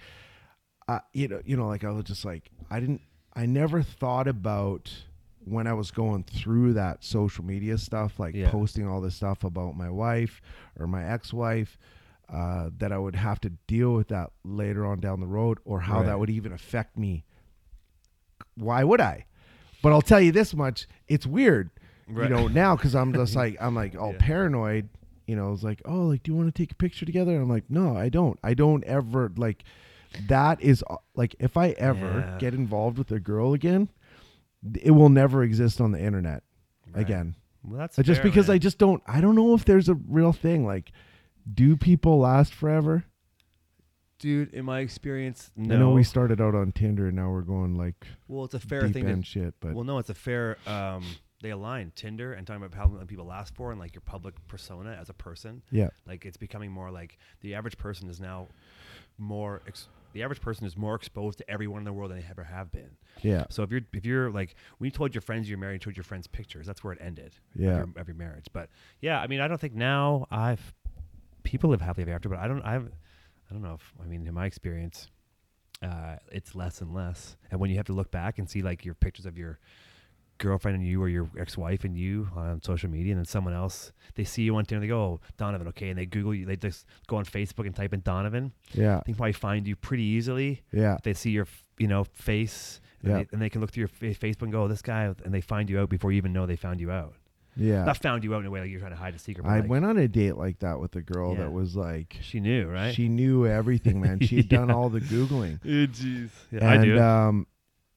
uh, 0.89 1.01
you 1.12 1.29
know 1.29 1.41
you 1.45 1.57
know 1.57 1.66
like 1.66 1.85
i 1.85 1.91
was 1.91 2.05
just 2.05 2.25
like 2.25 2.51
i 2.71 2.79
didn't 2.81 3.01
i 3.35 3.45
never 3.47 3.83
thought 3.83 4.27
about 4.27 4.91
when 5.45 5.66
i 5.66 5.73
was 5.73 5.91
going 5.91 6.23
through 6.25 6.73
that 6.73 7.03
social 7.05 7.45
media 7.45 7.77
stuff 7.79 8.19
like 8.19 8.35
Yeah. 8.35 8.51
posting 8.51 8.87
all 8.89 9.01
this 9.03 9.15
stuff 9.16 9.45
about 9.45 9.77
my 9.77 9.91
wife 9.91 10.41
or 10.79 10.87
my 10.87 11.05
ex-wife 11.05 11.79
uh, 12.33 12.71
that 12.79 12.93
i 12.93 12.99
would 12.99 13.15
have 13.17 13.41
to 13.41 13.51
deal 13.67 13.93
with 13.95 14.09
that 14.09 14.31
later 14.45 14.85
on 14.87 15.01
down 15.01 15.21
the 15.21 15.27
road 15.27 15.59
or 15.65 15.81
how 15.81 15.99
Right. 15.99 16.07
that 16.07 16.19
would 16.19 16.31
even 16.31 16.53
affect 16.53 16.97
me 16.97 17.25
why 18.57 18.85
would 18.85 19.01
i 19.01 19.27
but 19.83 19.93
i'll 19.93 20.03
tell 20.03 20.21
you 20.21 20.33
this 20.33 20.55
much 20.55 20.87
it's 21.09 21.27
weird 21.27 21.71
Right. 22.07 22.29
you 22.31 22.37
know 22.37 22.49
now 22.49 22.77
because 22.77 22.95
i'm 22.95 23.13
just 23.13 23.35
like 23.43 23.57
i'm 23.61 23.75
like 23.75 23.97
all 23.97 24.13
Yeah. 24.13 24.19
paranoid 24.19 24.89
you 25.27 25.37
know 25.37 25.53
it's 25.53 25.63
like 25.63 25.81
oh 25.85 26.07
like 26.07 26.23
do 26.23 26.33
you 26.33 26.37
want 26.37 26.55
to 26.55 26.63
take 26.63 26.73
a 26.73 26.77
picture 26.77 27.07
together 27.07 27.33
and 27.33 27.43
i'm 27.43 27.49
like 27.49 27.65
no 27.71 27.97
i 27.97 28.09
don't 28.09 28.39
i 28.43 28.55
don't 28.55 28.85
ever 28.85 29.33
like 29.37 29.65
that 30.29 30.61
is 30.61 30.85
uh, 30.89 30.97
like 31.15 31.35
if 31.41 31.57
i 31.57 31.71
ever 31.71 32.25
Yeah. 32.27 32.39
get 32.39 32.55
involved 32.55 32.99
with 32.99 33.11
a 33.11 33.21
girl 33.21 33.53
again 33.53 33.89
it 34.81 34.93
will 34.93 35.09
never 35.09 35.43
exist 35.43 35.81
on 35.81 35.93
the 35.93 36.01
internet 36.01 36.43
Right. 36.95 37.01
again 37.03 37.35
Well, 37.65 37.79
that's 37.81 37.97
just 37.97 38.21
fair, 38.23 38.31
because 38.31 38.49
man. 38.49 38.55
i 38.55 38.59
just 38.59 38.79
don't 38.79 39.03
i 39.07 39.21
don't 39.21 39.35
know 39.35 39.55
if 39.55 39.65
there's 39.65 39.89
a 39.89 39.95
real 39.95 40.33
thing 40.33 40.65
like 40.67 40.93
do 41.53 41.77
people 41.77 42.19
last 42.19 42.53
forever 42.55 43.05
dude, 44.19 44.55
in 44.55 44.65
my 44.65 44.81
experience, 44.81 45.51
no. 45.57 45.75
i 45.75 45.79
know 45.79 45.91
we 45.91 46.05
started 46.05 46.41
out 46.41 46.55
on 46.55 46.73
tinder 46.73 47.07
and 47.09 47.16
now 47.16 47.31
we're 47.31 47.43
going 47.43 47.75
like 47.77 48.07
well, 48.29 48.45
it's 48.45 48.55
a 48.55 48.61
fair 48.61 48.83
deep 48.85 48.95
thing. 48.95 49.07
end 49.07 49.25
To, 49.25 49.31
shit 49.31 49.55
but 49.61 49.75
well, 49.75 49.85
no, 49.85 49.99
it's 49.99 50.11
a 50.11 50.15
fair. 50.15 50.57
Um, 50.66 51.05
they 51.43 51.51
align 51.51 51.93
Tinder 51.95 52.33
and 52.33 52.47
talking 52.47 52.65
about 52.65 52.75
how 52.75 52.87
long 52.87 53.07
people 53.07 53.27
last 53.27 53.55
for 53.55 53.71
and 53.71 53.79
like 53.79 53.95
your 53.95 54.01
public 54.01 54.35
persona 54.49 54.97
as 54.99 55.11
a 55.11 55.12
person. 55.12 55.61
yeah 55.71 55.91
Like 56.07 56.25
it's 56.25 56.39
becoming 56.39 56.73
more 56.73 56.91
like 56.91 57.19
the 57.43 57.55
average 57.55 57.77
person 57.77 58.09
is 58.09 58.19
now 58.19 58.49
more. 59.19 59.61
Ex- 59.66 59.89
the 60.15 60.23
average 60.23 60.41
person 60.41 60.65
is 60.65 60.75
more 60.75 60.95
exposed 60.95 61.37
to 61.39 61.51
everyone 61.51 61.81
in 61.81 61.85
the 61.85 61.93
world 61.93 62.12
than 62.12 62.19
they 62.21 62.27
ever 62.31 62.45
have 62.45 62.73
been. 62.73 62.93
yeah 63.21 63.45
So 63.51 63.62
if 63.62 63.71
you're 63.71 63.83
if 63.93 64.07
you're 64.07 64.31
like 64.31 64.55
when 64.79 64.87
you 64.87 64.91
told 64.91 65.15
your 65.15 65.21
friends 65.21 65.47
you're 65.47 65.59
married, 65.59 65.75
you 65.75 65.79
told 65.81 65.97
your 65.99 66.05
friends 66.05 66.27
pictures, 66.27 66.66
that's 66.66 66.83
where 66.83 66.95
it 66.95 66.99
ended. 67.03 67.35
Yeah. 67.55 67.85
every 67.99 68.15
marriage. 68.15 68.47
But 68.51 68.71
yeah, 69.03 69.21
I 69.21 69.27
mean, 69.27 69.41
I 69.41 69.47
don't 69.49 69.61
think 69.61 69.75
now 69.75 70.27
I've 70.31 70.73
people 71.45 71.71
live 71.71 71.81
happily 71.81 72.03
ever 72.03 72.12
after, 72.12 72.29
but 72.29 72.39
I 72.39 72.49
don't. 72.49 72.62
I've 72.62 72.87
I 73.49 73.53
don't 73.53 73.62
know 73.62 73.75
if 73.75 73.93
I 74.03 74.07
mean 74.07 74.27
in 74.27 74.35
my 74.35 74.47
experience, 74.47 75.09
uh, 75.83 76.16
it's 76.33 76.55
less 76.55 76.81
and 76.81 76.93
less. 76.93 77.37
And 77.51 77.61
when 77.61 77.71
you 77.71 77.77
have 77.77 77.87
to 77.87 77.93
look 77.93 78.11
back 78.11 78.39
and 78.39 78.49
see 78.51 78.62
like 78.62 78.85
your 78.85 78.95
pictures 78.95 79.27
of 79.27 79.39
your 79.39 79.59
girlfriend 80.39 80.77
and 80.77 80.85
you 80.85 81.01
or 81.01 81.09
your 81.09 81.31
ex-wife 81.39 81.85
and 81.85 81.97
you 81.97 82.29
on 82.35 82.61
social 82.61 82.91
media 82.91 83.12
and 83.12 83.21
then 83.21 83.25
someone 83.25 83.55
else 83.55 83.93
they 84.16 84.25
see 84.25 84.43
you 84.43 84.57
on 84.57 84.65
Tinder 84.65 84.81
they 84.81 84.89
go 84.89 85.01
oh, 85.01 85.21
Donovan 85.37 85.69
okay 85.69 85.91
and 85.91 85.97
they 85.99 86.07
google 86.07 86.35
you 86.35 86.45
they 86.45 86.57
just 86.57 86.87
go 87.07 87.15
on 87.19 87.25
Facebook 87.25 87.66
and 87.66 87.75
type 87.75 87.93
in 87.95 88.01
Donovan 88.01 88.51
yeah 88.73 88.97
they 89.07 89.12
can 89.12 89.15
probably 89.15 89.33
find 89.33 89.65
you 89.69 89.77
pretty 89.77 90.03
easily 90.03 90.61
yeah 90.73 90.97
they 91.05 91.15
see 91.15 91.31
your 91.31 91.47
you 91.79 91.87
know 91.87 92.03
face 92.03 92.81
and, 93.01 93.12
Yeah. 93.12 93.19
they, 93.19 93.27
and 93.33 93.41
they 93.43 93.49
can 93.49 93.61
look 93.61 93.71
through 93.71 93.83
your 93.83 93.89
fa- 93.89 94.07
Facebook 94.27 94.43
and 94.43 94.53
go, 94.53 94.65
oh, 94.65 94.69
this 94.69 94.83
guy, 94.83 95.05
and 95.05 95.33
they 95.33 95.41
find 95.43 95.71
you 95.71 95.79
out 95.79 95.89
before 95.89 96.11
you 96.11 96.16
even 96.16 96.33
know 96.33 96.47
they 96.47 96.57
found 96.57 96.81
you 96.81 96.91
out. 96.91 97.15
Yeah 97.56 97.85
Not 97.85 97.98
found 97.98 98.24
you 98.24 98.35
out 98.35 98.40
in 98.40 98.47
a 98.47 98.51
way 98.51 98.60
like 98.60 98.70
you're 98.70 98.81
trying 98.81 98.93
to 98.93 98.97
hide 98.98 99.14
a 99.14 99.18
secret. 99.18 99.47
I 99.47 99.60
like, 99.60 99.68
went 99.70 99.85
on 99.85 99.97
a 99.97 100.09
date 100.09 100.36
like 100.36 100.59
that 100.60 100.81
with 100.81 100.94
a 100.97 101.02
girl 101.02 101.32
Yeah. 101.35 101.44
that 101.44 101.52
was 101.52 101.76
like 101.76 102.16
She 102.20 102.40
knew, 102.40 102.66
right? 102.68 102.94
she 102.94 103.09
knew 103.09 103.47
everything, 103.47 104.01
man. 104.01 104.20
She 104.20 104.36
had 104.36 104.48
done 104.60 104.70
all 104.70 104.89
the 104.89 105.01
googling, 105.01 105.60
jeez. 105.64 106.31
Yeah, 106.51 106.60
and 106.60 106.68
I 106.68 106.85
do. 106.85 106.98
um, 107.01 107.47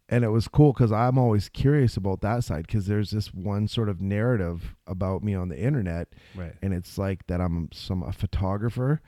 and 0.09 0.23
it 0.23 0.29
was 0.29 0.47
cool 0.47 0.71
because 0.71 0.91
I'm 0.93 1.17
always 1.17 1.49
curious 1.49 1.97
about 1.97 2.21
that 2.21 2.43
side 2.45 2.65
because 2.67 2.85
there's 2.87 3.11
this 3.11 3.33
one 3.33 3.67
sort 3.67 3.89
of 3.89 3.99
narrative 3.99 4.73
about 4.87 5.21
me 5.21 5.33
on 5.35 5.49
the 5.49 5.59
internet, 5.59 6.07
right. 6.35 6.53
and 6.61 6.73
it's 6.73 6.97
like 6.97 7.27
that 7.27 7.41
I'm 7.41 7.69
some 7.73 8.03
a 8.03 8.13
photographer. 8.13 9.01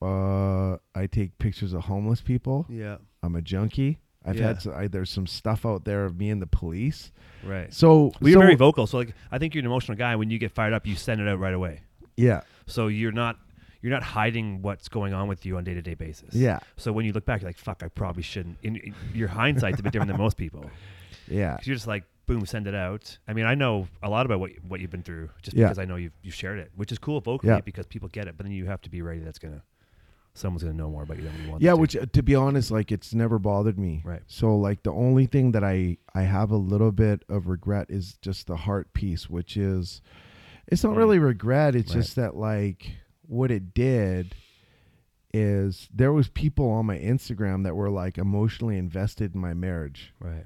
Uh, 0.00 0.78
I 0.96 1.06
take 1.06 1.38
pictures 1.38 1.72
of 1.72 1.82
homeless 1.84 2.20
people. 2.20 2.66
Yeah. 2.68 2.96
I'm 3.22 3.36
a 3.36 3.42
junkie. 3.42 4.00
I've 4.24 4.36
Yeah. 4.36 4.46
had 4.48 4.56
s 4.58 4.66
I 4.66 4.86
there's 4.88 5.10
some 5.10 5.26
stuff 5.26 5.64
out 5.66 5.84
there 5.84 6.04
of 6.04 6.16
me 6.16 6.30
and 6.30 6.40
the 6.40 6.46
police. 6.46 7.10
Right. 7.44 7.72
So 7.72 8.12
Well, 8.20 8.30
you're 8.30 8.32
so- 8.34 8.40
very 8.40 8.54
vocal. 8.54 8.86
So 8.86 8.98
like, 8.98 9.14
I 9.30 9.38
think 9.38 9.54
you're 9.54 9.60
an 9.60 9.66
emotional 9.66 9.96
guy. 9.98 10.14
When 10.16 10.30
you 10.30 10.38
get 10.38 10.52
fired 10.52 10.72
up, 10.72 10.86
you 10.86 10.94
send 10.96 11.20
it 11.20 11.28
out 11.28 11.38
right 11.40 11.54
away. 11.54 11.80
yeah, 12.16 12.42
So 12.66 12.88
you're 12.88 13.12
not 13.12 13.38
you're 13.80 13.90
not 13.90 14.04
hiding 14.04 14.62
what's 14.62 14.88
going 14.88 15.12
on 15.12 15.26
with 15.26 15.44
you 15.44 15.56
on 15.56 15.64
day 15.64 15.74
to 15.74 15.82
day 15.82 15.94
basis. 15.94 16.34
yeah, 16.34 16.60
So 16.76 16.92
when 16.92 17.04
you 17.04 17.12
look 17.12 17.24
back, 17.24 17.40
you're 17.40 17.48
like, 17.48 17.58
fuck, 17.58 17.82
I 17.82 17.88
probably 17.88 18.22
shouldn't. 18.22 18.58
In, 18.62 18.76
in- 18.76 18.94
your 19.12 19.26
hindsight's 19.26 19.80
a 19.80 19.82
bit 19.82 19.92
different 19.92 20.08
than 20.12 20.18
most 20.18 20.36
people. 20.36 20.70
Yeah. 21.28 21.56
you're 21.64 21.74
just 21.74 21.86
like, 21.86 22.04
boom, 22.26 22.44
send 22.46 22.66
it 22.66 22.74
out. 22.74 23.16
I 23.26 23.32
mean, 23.32 23.44
I 23.46 23.54
know 23.54 23.88
a 24.02 24.08
lot 24.10 24.24
about 24.26 24.38
what 24.40 24.50
what 24.68 24.80
you've 24.80 24.90
been 24.90 25.02
through 25.02 25.30
just 25.42 25.56
Yeah. 25.56 25.64
because 25.66 25.78
I 25.80 25.84
know 25.84 25.96
you've 25.96 26.12
you 26.22 26.30
shared 26.30 26.58
it, 26.60 26.70
which 26.76 26.92
is 26.92 26.98
cool 26.98 27.20
vocally 27.20 27.50
Yeah. 27.52 27.60
because 27.60 27.86
people 27.86 28.08
get 28.08 28.28
it. 28.28 28.36
But 28.36 28.44
then 28.44 28.52
you 28.52 28.66
have 28.66 28.80
to 28.82 28.90
be 28.90 29.02
ready. 29.02 29.20
That's 29.20 29.38
gonna 29.40 29.62
someone's 30.34 30.62
gonna 30.62 30.74
know 30.74 30.90
more 30.90 31.02
about 31.02 31.18
you 31.18 31.24
than 31.24 31.44
you 31.44 31.50
want. 31.50 31.62
yeah. 31.62 31.72
to. 31.72 31.76
Which, 31.76 31.96
uh, 31.96 32.06
to 32.12 32.22
be 32.22 32.34
honest, 32.34 32.70
like 32.70 32.90
it's 32.92 33.12
never 33.14 33.38
bothered 33.38 33.78
me. 33.78 34.02
Right. 34.04 34.22
So 34.26 34.56
like 34.56 34.82
the 34.82 34.92
only 34.92 35.26
thing 35.26 35.52
that 35.52 35.62
I 35.64 35.98
I 36.14 36.22
have 36.22 36.50
a 36.50 36.56
little 36.56 36.92
bit 36.92 37.24
of 37.28 37.46
regret 37.48 37.86
is 37.90 38.14
just 38.22 38.46
the 38.46 38.56
heart 38.56 38.92
piece, 38.94 39.28
which 39.30 39.56
is 39.56 40.00
it's 40.68 40.82
not 40.84 40.94
Mm. 40.94 40.98
really 40.98 41.18
regret. 41.18 41.74
It's 41.74 41.94
Right. 41.94 42.00
just 42.02 42.16
that 42.16 42.36
like 42.36 42.96
what 43.26 43.50
it 43.50 43.74
did 43.74 44.34
is 45.34 45.88
there 45.94 46.12
was 46.12 46.28
people 46.28 46.68
on 46.70 46.86
my 46.86 46.98
Instagram 46.98 47.64
that 47.64 47.74
were 47.74 47.90
like 47.90 48.18
emotionally 48.18 48.76
invested 48.76 49.34
in 49.34 49.40
my 49.40 49.54
marriage. 49.54 50.12
right. 50.20 50.44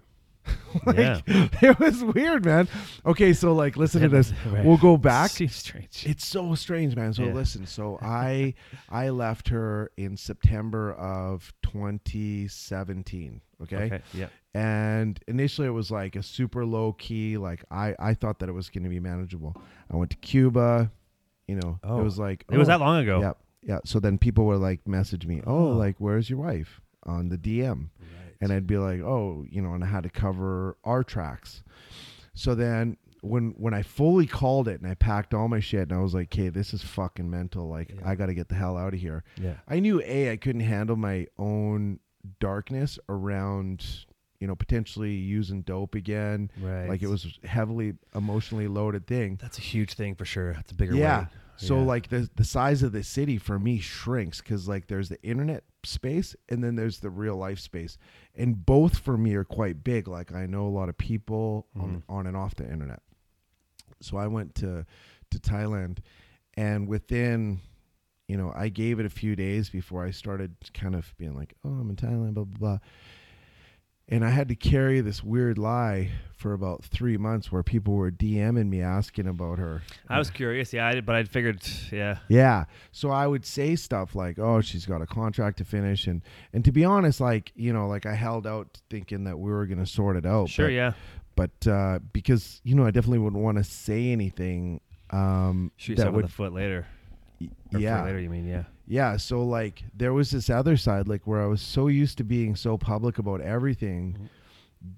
like, 0.86 0.96
Yeah. 0.96 1.20
it 1.26 1.78
was 1.78 2.02
weird, 2.04 2.44
man. 2.44 2.68
Okay, 3.04 3.32
so 3.32 3.52
like 3.52 3.76
listen 3.76 4.02
to 4.02 4.08
this. 4.08 4.32
Right. 4.46 4.64
We'll 4.64 4.76
go 4.76 4.96
back. 4.96 5.30
Seems 5.30 5.56
strange. 5.56 6.04
It's 6.06 6.26
so 6.26 6.54
strange, 6.54 6.94
man. 6.96 7.12
So 7.12 7.24
Yeah. 7.24 7.32
listen, 7.32 7.66
so 7.66 7.98
I 8.02 8.54
I 8.88 9.08
left 9.10 9.48
her 9.48 9.90
in 9.96 10.16
September 10.16 10.92
of 10.94 11.52
2017. 11.62 13.40
Okay? 13.62 13.76
Okay. 13.76 14.00
Yeah. 14.12 14.26
And 14.54 15.18
initially 15.28 15.66
it 15.66 15.70
was 15.70 15.90
like 15.90 16.16
a 16.16 16.22
super 16.22 16.64
low 16.64 16.92
key, 16.94 17.36
like 17.36 17.64
I 17.70 17.94
I 17.98 18.14
thought 18.14 18.38
that 18.40 18.48
it 18.48 18.52
was 18.52 18.70
going 18.70 18.84
to 18.84 18.90
be 18.90 19.00
manageable. 19.00 19.56
I 19.90 19.96
went 19.96 20.10
to 20.10 20.16
Cuba, 20.18 20.90
you 21.46 21.56
know. 21.56 21.78
Oh. 21.84 22.00
It 22.00 22.04
was 22.04 22.18
like 22.18 22.44
It 22.50 22.56
was 22.58 22.68
oh, 22.68 22.72
that 22.72 22.80
long 22.80 23.02
ago. 23.02 23.20
Yeah, 23.20 23.32
yeah. 23.62 23.78
So 23.84 24.00
then 24.00 24.18
people 24.18 24.44
were 24.44 24.56
like 24.56 24.86
message 24.86 25.26
me, 25.26 25.42
"Oh, 25.46 25.68
Oh. 25.72 25.72
like 25.72 25.96
where's 25.98 26.28
your 26.30 26.38
wife?" 26.38 26.80
on 27.04 27.28
the 27.28 27.38
DM 27.38 27.90
Right. 28.00 28.25
And 28.40 28.52
I'd 28.52 28.66
be 28.66 28.78
like, 28.78 29.00
"Oh, 29.00 29.44
you 29.48 29.62
know," 29.62 29.72
and 29.74 29.82
I 29.84 29.86
had 29.86 30.02
to 30.04 30.10
cover 30.10 30.76
our 30.84 31.02
tracks. 31.04 31.62
So 32.34 32.54
then 32.54 32.96
when 33.22 33.54
when 33.56 33.72
I 33.74 33.82
fully 33.82 34.26
called 34.26 34.68
it 34.68 34.80
and 34.80 34.88
I 34.90 34.94
packed 34.94 35.32
all 35.34 35.48
my 35.48 35.60
shit 35.60 35.88
and 35.88 35.92
I 35.92 36.00
was 36.02 36.14
like, 36.14 36.28
"Okay, 36.34 36.48
this 36.50 36.74
is 36.74 36.82
fucking 36.82 37.28
mental. 37.30 37.68
Like 37.68 37.90
Yeah. 37.90 38.08
I 38.08 38.14
got 38.14 38.26
to 38.26 38.34
get 38.34 38.48
the 38.48 38.54
hell 38.54 38.76
out 38.76 38.94
of 38.94 39.00
here." 39.00 39.24
yeah. 39.40 39.54
I 39.66 39.80
knew 39.80 40.00
a 40.04 40.30
I 40.32 40.36
couldn't 40.36 40.60
handle 40.62 40.96
my 40.96 41.26
own 41.38 41.98
darkness 42.40 42.98
around, 43.08 43.84
you 44.40 44.46
know, 44.46 44.54
potentially 44.56 45.12
using 45.14 45.62
dope 45.62 45.94
again. 45.94 46.50
Right. 46.60 46.88
Like 46.88 47.02
it 47.02 47.08
was 47.08 47.38
heavily 47.44 47.94
emotionally 48.14 48.68
loaded 48.68 49.06
thing. 49.06 49.38
That's 49.40 49.58
a 49.58 49.62
huge 49.62 49.94
thing 49.94 50.14
for 50.14 50.24
sure. 50.24 50.52
That's 50.54 50.72
a 50.72 50.74
bigger 50.74 50.94
Yeah. 50.94 51.20
weight. 51.20 51.28
So 51.58 51.78
Yeah. 51.78 51.84
like 51.86 52.08
the 52.08 52.28
the 52.36 52.44
size 52.44 52.82
of 52.82 52.92
the 52.92 53.02
city 53.02 53.38
for 53.38 53.58
me 53.58 53.78
shrinks 53.78 54.40
because 54.40 54.68
like 54.68 54.86
there's 54.88 55.08
the 55.08 55.22
internet 55.22 55.64
space 55.84 56.36
and 56.48 56.62
then 56.62 56.74
there's 56.76 57.00
the 57.00 57.10
real 57.10 57.36
life 57.36 57.58
space, 57.60 57.96
and 58.34 58.64
both 58.66 58.98
for 58.98 59.16
me 59.16 59.34
are 59.34 59.44
quite 59.44 59.82
big. 59.84 60.06
Like 60.08 60.32
I 60.34 60.46
know 60.46 60.66
a 60.66 60.68
lot 60.68 60.88
of 60.88 60.98
people 60.98 61.66
on 61.74 61.96
Mhm. 61.96 62.02
on 62.08 62.26
and 62.26 62.36
off 62.36 62.54
the 62.56 62.70
internet. 62.70 63.02
So 64.00 64.16
I 64.18 64.26
went 64.26 64.54
to 64.56 64.84
to 65.30 65.38
Thailand, 65.38 65.98
and 66.54 66.86
within 66.88 67.60
you 68.28 68.36
know, 68.36 68.52
I 68.56 68.68
gave 68.70 68.98
it 68.98 69.06
a 69.06 69.10
few 69.10 69.36
days 69.36 69.70
before 69.70 70.04
I 70.04 70.10
started 70.10 70.56
kind 70.74 70.96
of 70.96 71.14
being 71.16 71.36
like, 71.36 71.54
oh, 71.64 71.68
I'm 71.70 71.88
in 71.90 71.94
Thailand, 71.96 72.34
blah 72.34 72.42
blah 72.44 72.58
blah. 72.58 72.78
And 74.08 74.24
I 74.24 74.30
had 74.30 74.48
to 74.48 74.54
carry 74.54 75.00
this 75.00 75.24
weird 75.24 75.58
lie 75.58 76.10
for 76.36 76.52
about 76.52 76.84
three 76.84 77.16
months, 77.16 77.50
where 77.50 77.64
people 77.64 77.94
were 77.94 78.10
DMing 78.12 78.68
me 78.68 78.80
asking 78.80 79.26
about 79.26 79.58
her. 79.58 79.82
I 80.08 80.18
was 80.18 80.30
curious, 80.30 80.72
yeah, 80.72 80.86
I 80.86 80.92
did, 80.94 81.04
but 81.04 81.16
I 81.16 81.24
figured, 81.24 81.60
yeah, 81.90 82.18
Yeah. 82.28 82.66
So 82.92 83.10
I 83.10 83.26
would 83.26 83.44
say 83.44 83.74
stuff 83.74 84.14
like, 84.14 84.38
"Oh, 84.38 84.60
she's 84.60 84.86
got 84.86 85.02
a 85.02 85.06
contract 85.06 85.58
to 85.58 85.64
finish," 85.64 86.06
and 86.06 86.22
and 86.52 86.64
to 86.64 86.70
be 86.72 86.84
honest, 86.84 87.20
like 87.20 87.50
you 87.56 87.72
know, 87.72 87.88
like 87.88 88.06
I 88.06 88.14
held 88.14 88.46
out 88.46 88.80
thinking 88.90 89.24
that 89.24 89.38
we 89.38 89.50
were 89.50 89.66
gonna 89.66 89.86
sort 89.86 90.16
it 90.16 90.26
out. 90.26 90.50
sure, 90.50 90.66
but, 90.66 90.72
yeah, 90.72 90.92
But 91.34 91.66
uh, 91.66 91.98
because 92.12 92.60
you 92.64 92.74
know, 92.76 92.84
I 92.86 92.90
definitely 92.92 93.18
wouldn't 93.20 93.42
want 93.42 93.58
to 93.58 93.64
say 93.64 94.10
anything. 94.12 94.80
Um, 95.10 95.72
shoot 95.76 95.96
that 95.96 96.12
would, 96.12 96.26
the 96.26 96.28
foot 96.28 96.52
later. 96.52 96.86
y- 97.40 97.48
yeah, 97.72 97.96
foot 97.98 98.06
later, 98.06 98.20
you 98.20 98.30
mean, 98.30 98.46
yeah, 98.46 98.64
yeah. 98.86 99.16
So 99.16 99.44
like, 99.44 99.84
there 99.94 100.12
was 100.12 100.30
this 100.30 100.48
other 100.50 100.76
side, 100.76 101.08
like 101.08 101.26
where 101.26 101.42
I 101.42 101.46
was 101.46 101.60
so 101.62 101.88
used 101.88 102.18
to 102.18 102.24
being 102.24 102.56
so 102.56 102.76
public 102.78 103.18
about 103.18 103.40
everything. 103.40 104.16
Mhm. 104.18 104.28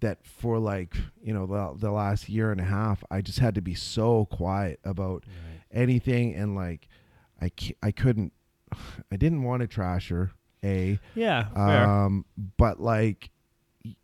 That 0.01 0.19
for 0.27 0.59
like 0.59 0.97
you 1.23 1.33
know 1.33 1.47
the, 1.47 1.87
the 1.87 1.91
last 1.91 2.29
year 2.29 2.51
and 2.53 2.61
a 2.61 2.65
half, 2.65 3.03
I 3.11 3.23
just 3.23 3.39
had 3.39 3.55
to 3.55 3.63
be 3.63 3.75
so 3.75 4.27
quiet 4.27 4.81
about 4.85 5.25
right. 5.27 5.63
anything 5.71 6.35
and 6.35 6.55
like 6.55 6.89
i 7.41 7.51
i 7.83 7.91
couldn't 7.93 8.33
I 9.13 9.17
didn't 9.17 9.45
want 9.45 9.61
to 9.63 9.67
trash 9.69 10.09
her 10.09 10.33
a 10.65 10.99
yeah, 11.15 11.49
fair. 11.55 11.89
um 11.89 12.25
but 12.59 12.81
like 12.81 13.31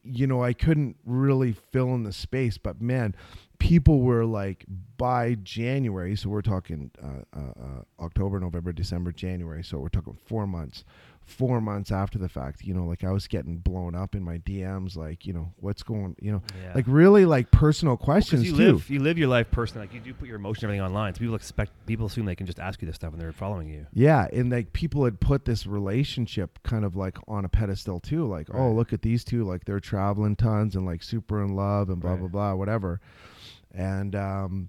you 0.03 0.27
know 0.27 0.43
I 0.43 0.53
couldn't 0.53 0.97
really 1.05 1.53
fill 1.53 1.95
in 1.95 2.05
the 2.05 2.13
space 2.13 2.59
but 2.59 2.81
man 2.81 3.15
people 3.59 4.01
were 4.01 4.25
like 4.25 4.65
by 4.97 5.35
January 5.43 6.17
so 6.17 6.29
we're 6.29 6.43
talking 6.43 6.91
uh, 7.03 7.39
uh, 7.39 7.41
uh, 7.41 8.05
October 8.05 8.41
November 8.41 8.73
December 8.73 9.13
January 9.13 9.63
so 9.65 9.79
we're 9.79 9.89
talking 9.89 10.17
4 10.27 10.47
months 10.47 10.85
4 11.27 11.61
months 11.61 11.91
after 11.91 12.19
the 12.19 12.29
fact 12.29 12.63
you 12.63 12.75
know 12.75 12.85
like 12.85 13.03
I 13.03 13.11
was 13.11 13.27
getting 13.27 13.57
blown 13.59 13.95
up 13.95 14.15
in 14.15 14.23
my 14.23 14.39
DMs 14.39 14.95
like 14.97 15.25
you 15.27 15.33
know 15.33 15.53
what's 15.57 15.83
going 15.83 16.15
you 16.21 16.33
know 16.33 16.43
yeah. 16.63 16.73
like 16.75 16.85
really 16.87 17.25
like 17.25 17.51
personal 17.51 17.97
questions 17.97 18.45
you 18.45 18.51
too 18.57 18.73
live, 18.73 18.91
you 18.91 19.01
live 19.01 19.17
your 19.19 19.29
life 19.29 19.51
personally. 19.51 19.87
Like 19.87 19.95
you 19.95 20.01
do 20.01 20.13
put 20.15 20.29
your 20.29 20.37
emotion 20.37 20.65
everything 20.65 20.83
online. 20.83 21.15
So 21.15 21.21
people 21.21 21.35
expect, 21.35 21.73
people 21.87 22.07
assume 22.07 22.27
they 22.27 22.35
can 22.37 22.47
just 22.47 22.59
ask 22.61 22.81
you 22.83 22.87
this 22.87 22.97
stuff 22.97 23.13
when 23.13 23.21
they're 23.21 23.33
following 23.33 23.69
you. 23.69 23.87
Yeah, 23.93 24.27
and 24.33 24.51
like 24.51 24.73
people 24.73 25.05
had 25.05 25.21
put 25.21 25.45
this 25.45 25.67
relationship 25.67 26.59
kind 26.63 26.85
of 26.85 26.95
like 26.97 27.17
on 27.27 27.45
a 27.45 27.49
pedestal 27.49 28.01
too. 28.01 28.27
Like, 28.27 28.49
oh, 28.53 28.73
look 28.73 28.93
at 28.93 29.03
these 29.03 29.25
two, 29.25 29.45
like 29.45 29.65
they're 29.65 29.81
traveling 29.81 30.37
tons 30.37 30.77
and 30.77 30.85
like 30.85 31.03
super 31.03 31.43
in 31.43 31.55
love 31.57 31.89
and 31.89 32.01
blah 32.01 32.13
Right. 32.13 32.21
blah 32.21 32.29
blah, 32.29 32.55
whatever. 32.55 33.01
And 33.73 34.15
um 34.15 34.69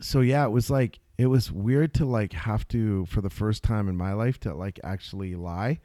so 0.00 0.20
yeah, 0.20 0.44
it 0.44 0.50
was 0.50 0.70
like 0.70 0.98
it 1.18 1.26
was 1.26 1.52
weird 1.52 1.92
to 1.94 2.04
like 2.04 2.32
have 2.32 2.66
to 2.68 3.06
for 3.06 3.20
the 3.20 3.30
first 3.30 3.62
time 3.62 3.88
in 3.88 3.96
my 3.96 4.12
life 4.12 4.38
to 4.40 4.54
like 4.54 4.80
actually 4.82 5.34
lie 5.34 5.78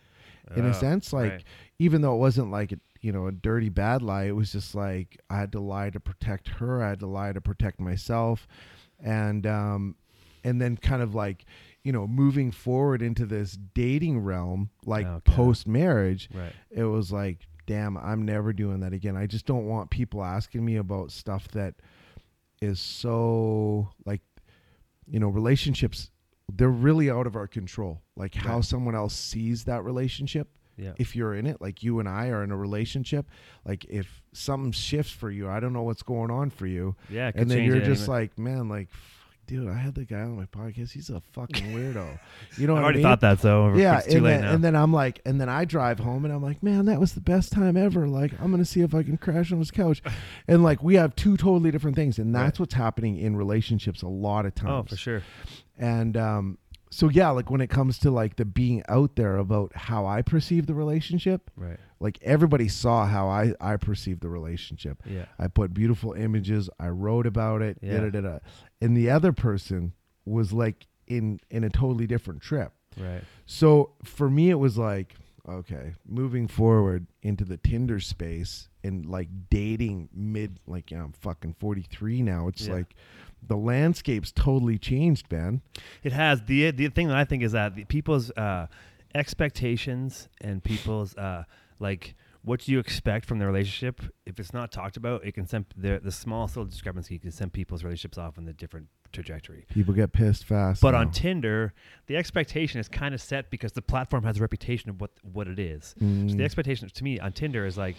in 0.55 0.65
Oh, 0.65 0.69
a 0.69 0.73
sense. 0.73 1.11
Like 1.11 1.31
right. 1.31 1.43
even 1.79 2.01
though 2.01 2.15
it 2.15 2.19
wasn't 2.19 2.51
like 2.51 2.71
a, 2.71 2.79
you 3.01 3.11
know 3.11 3.27
a 3.27 3.31
dirty 3.31 3.69
bad 3.69 4.01
lie, 4.01 4.23
it 4.25 4.35
was 4.35 4.51
just 4.51 4.73
like 4.73 5.19
I 5.29 5.37
had 5.39 5.51
to 5.51 5.59
lie 5.59 5.89
to 5.89 5.99
protect 5.99 6.47
her. 6.49 6.81
I 6.81 6.89
had 6.89 6.99
to 7.01 7.07
lie 7.07 7.33
to 7.33 7.41
protect 7.41 7.79
myself, 7.79 8.47
and 8.99 9.45
um, 9.45 9.95
and 10.43 10.61
then 10.61 10.77
kind 10.77 11.01
of 11.01 11.13
like 11.13 11.45
you 11.83 11.91
know 11.91 12.07
moving 12.07 12.51
forward 12.51 13.01
into 13.01 13.25
this 13.25 13.57
dating 13.73 14.19
realm, 14.19 14.69
like 14.85 15.05
Okay. 15.05 15.31
post 15.33 15.67
marriage, 15.67 16.29
right. 16.33 16.53
it 16.71 16.85
was 16.85 17.11
like, 17.11 17.45
damn, 17.65 17.97
I'm 17.97 18.23
never 18.25 18.51
doing 18.53 18.79
that 18.79 18.93
again. 18.93 19.15
I 19.17 19.27
just 19.27 19.45
don't 19.45 19.67
want 19.67 19.89
people 19.89 20.23
asking 20.23 20.63
me 20.65 20.77
about 20.77 21.11
stuff 21.11 21.47
that 21.49 21.75
is 22.61 22.79
so 22.79 23.89
like, 24.05 24.21
you 25.09 25.19
know, 25.19 25.29
relationships. 25.29 26.11
They're 26.51 26.69
really 26.69 27.09
out 27.09 27.27
of 27.27 27.35
our 27.35 27.47
control. 27.47 28.01
Like 28.15 28.34
how 28.35 28.55
Right. 28.55 28.65
someone 28.65 28.95
else 28.95 29.13
sees 29.13 29.65
that 29.65 29.84
relationship 29.84 30.47
Yeah. 30.77 30.93
if 30.97 31.15
you're 31.15 31.34
in 31.34 31.45
it 31.47 31.59
like 31.59 31.81
you 31.84 31.99
and 31.99 32.07
i 32.07 32.27
are 32.29 32.43
in 32.43 32.51
a 32.51 32.55
relationship 32.55 33.25
like 33.65 33.84
if 33.89 34.21
something 34.31 34.71
shifts 34.71 35.11
for 35.11 35.31
you 35.31 35.49
i 35.49 35.59
don't 35.59 35.73
know 35.73 35.81
what's 35.81 36.03
going 36.03 36.29
on 36.29 36.51
for 36.51 36.67
you 36.67 36.95
yeah. 37.09 37.31
and 37.34 37.49
then 37.49 37.63
you're 37.63 37.81
just 37.81 38.07
like 38.07 38.38
man 38.38 38.69
like 38.69 38.88
dude 39.47 39.67
i 39.69 39.73
had 39.75 39.95
the 39.95 40.05
guy 40.05 40.19
on 40.19 40.35
my 40.35 40.45
podcast 40.45 40.91
he's 40.91 41.09
a 41.09 41.21
fucking 41.33 41.65
weirdo 41.73 42.19
you 42.57 42.67
know 42.67 42.73
I 42.75 42.75
what 42.75 42.83
already 42.83 42.99
I 42.99 43.01
mean? 43.01 43.03
thought 43.03 43.21
that, 43.21 43.39
so 43.39 43.73
yeah 43.75 43.97
it's 43.99 44.07
too 44.07 44.17
and 44.17 44.23
late 44.25 44.31
then, 44.33 44.41
now. 44.41 44.51
and 44.53 44.63
then 44.63 44.75
i'm 44.75 44.93
like 44.93 45.21
and 45.25 45.39
then 45.41 45.49
i 45.49 45.65
drive 45.65 45.99
home 45.99 46.25
and 46.25 46.33
i'm 46.33 46.43
like 46.43 46.61
man 46.61 46.85
that 46.85 46.99
was 46.99 47.13
the 47.13 47.21
best 47.21 47.51
time 47.51 47.75
ever 47.77 48.07
like 48.07 48.31
i'm 48.41 48.51
gonna 48.51 48.65
see 48.65 48.81
if 48.81 48.93
i 48.93 49.01
can 49.03 49.17
crash 49.17 49.51
on 49.51 49.59
his 49.59 49.71
couch 49.71 50.01
and 50.47 50.63
like 50.63 50.83
we 50.83 50.95
have 50.95 51.15
two 51.15 51.37
totally 51.37 51.71
different 51.71 51.95
things 51.95 52.19
and 52.19 52.35
that's 52.35 52.59
Right. 52.59 52.59
what's 52.59 52.73
happening 52.75 53.17
in 53.17 53.35
relationships 53.35 54.01
a 54.01 54.07
lot 54.07 54.45
of 54.45 54.53
times 54.53 54.71
oh, 54.71 54.83
for 54.89 54.95
sure. 54.97 55.23
and 55.77 56.15
um 56.17 56.57
so 56.89 57.09
yeah 57.09 57.29
like 57.29 57.49
when 57.49 57.61
it 57.61 57.69
comes 57.69 57.97
to 57.99 58.11
like 58.11 58.35
the 58.37 58.45
being 58.45 58.83
out 58.89 59.15
there 59.15 59.37
about 59.37 59.75
how 59.75 60.05
i 60.05 60.21
perceive 60.21 60.65
the 60.67 60.73
relationship 60.73 61.49
Right. 61.55 61.79
Like 61.99 62.19
everybody 62.21 62.67
saw 62.67 63.05
how 63.05 63.27
I 63.27 63.53
I 63.59 63.77
perceived 63.77 64.21
the 64.21 64.29
relationship. 64.29 65.01
Yeah. 65.05 65.25
I 65.39 65.47
put 65.47 65.73
beautiful 65.73 66.13
images. 66.13 66.69
I 66.79 66.89
wrote 66.89 67.25
about 67.27 67.61
it. 67.61 67.77
Yeah. 67.81 67.99
Da, 68.01 68.09
da, 68.09 68.21
da. 68.21 68.39
And 68.81 68.95
the 68.95 69.09
other 69.09 69.33
person 69.33 69.93
was 70.25 70.53
like 70.53 70.87
in 71.07 71.39
in 71.49 71.63
a 71.63 71.69
totally 71.69 72.07
different 72.07 72.41
trip. 72.41 72.71
Right. 72.99 73.21
So 73.45 73.93
for 74.03 74.29
me, 74.29 74.49
it 74.49 74.59
was 74.59 74.77
like 74.77 75.15
okay, 75.49 75.93
moving 76.05 76.45
forward 76.45 77.07
into 77.21 77.45
the 77.45 77.55
Tinder 77.55 78.01
space 78.01 78.67
and 78.83 79.05
like 79.05 79.29
dating 79.49 80.09
mid 80.13 80.59
like 80.67 80.91
you 80.91 80.97
know, 80.97 81.05
I'm 81.05 81.13
fucking 81.13 81.55
43 81.59 82.21
now. 82.21 82.49
It's 82.49 82.67
Yeah. 82.67 82.73
like 82.73 82.95
the 83.41 83.55
landscape's 83.55 84.33
totally 84.33 84.77
changed, 84.77 85.31
man. 85.31 85.61
It 86.03 86.11
has 86.11 86.43
the 86.45 86.71
the 86.71 86.89
thing 86.89 87.07
that 87.07 87.15
I 87.17 87.23
think 87.23 87.43
is 87.43 87.53
that 87.53 87.75
the 87.75 87.85
people's 87.85 88.29
uh, 88.31 88.67
expectations 89.15 90.27
and 90.41 90.63
people's 90.63 91.15
uh, 91.15 91.43
like 91.79 92.15
what 92.43 92.61
do 92.61 92.71
you 92.71 92.79
expect 92.79 93.25
from 93.25 93.39
the 93.39 93.45
relationship 93.45 94.01
if 94.25 94.39
it's 94.39 94.53
not 94.53 94.71
talked 94.71 94.97
about 94.97 95.23
it 95.25 95.33
can 95.33 95.45
send 95.45 95.65
the 95.75 95.99
the 96.03 96.11
smallest 96.11 96.55
little 96.55 96.69
discrepancy 96.69 97.17
can 97.19 97.31
send 97.31 97.51
people's 97.53 97.83
relationships 97.83 98.17
off 98.17 98.37
in 98.37 98.47
a 98.47 98.53
different 98.53 98.87
trajectory 99.13 99.65
People 99.69 99.93
get 99.93 100.11
pissed 100.11 100.43
fast. 100.45 100.81
but 100.81 100.91
now. 100.91 100.99
on 100.99 101.11
tinder 101.11 101.73
the 102.07 102.15
expectation 102.17 102.79
is 102.79 102.87
kind 102.89 103.13
of 103.15 103.21
set 103.21 103.49
because 103.49 103.71
the 103.73 103.81
platform 103.81 104.23
has 104.23 104.37
a 104.37 104.41
reputation 104.41 104.89
of 104.89 104.99
what 105.01 105.11
what 105.33 105.47
it 105.47 105.59
is 105.59 105.95
so 105.99 106.05
Mm. 106.05 106.37
the 106.37 106.43
expectation 106.43 106.87
to 106.89 107.03
me 107.03 107.19
on 107.19 107.31
tinder 107.31 107.65
is 107.65 107.77
like 107.77 107.95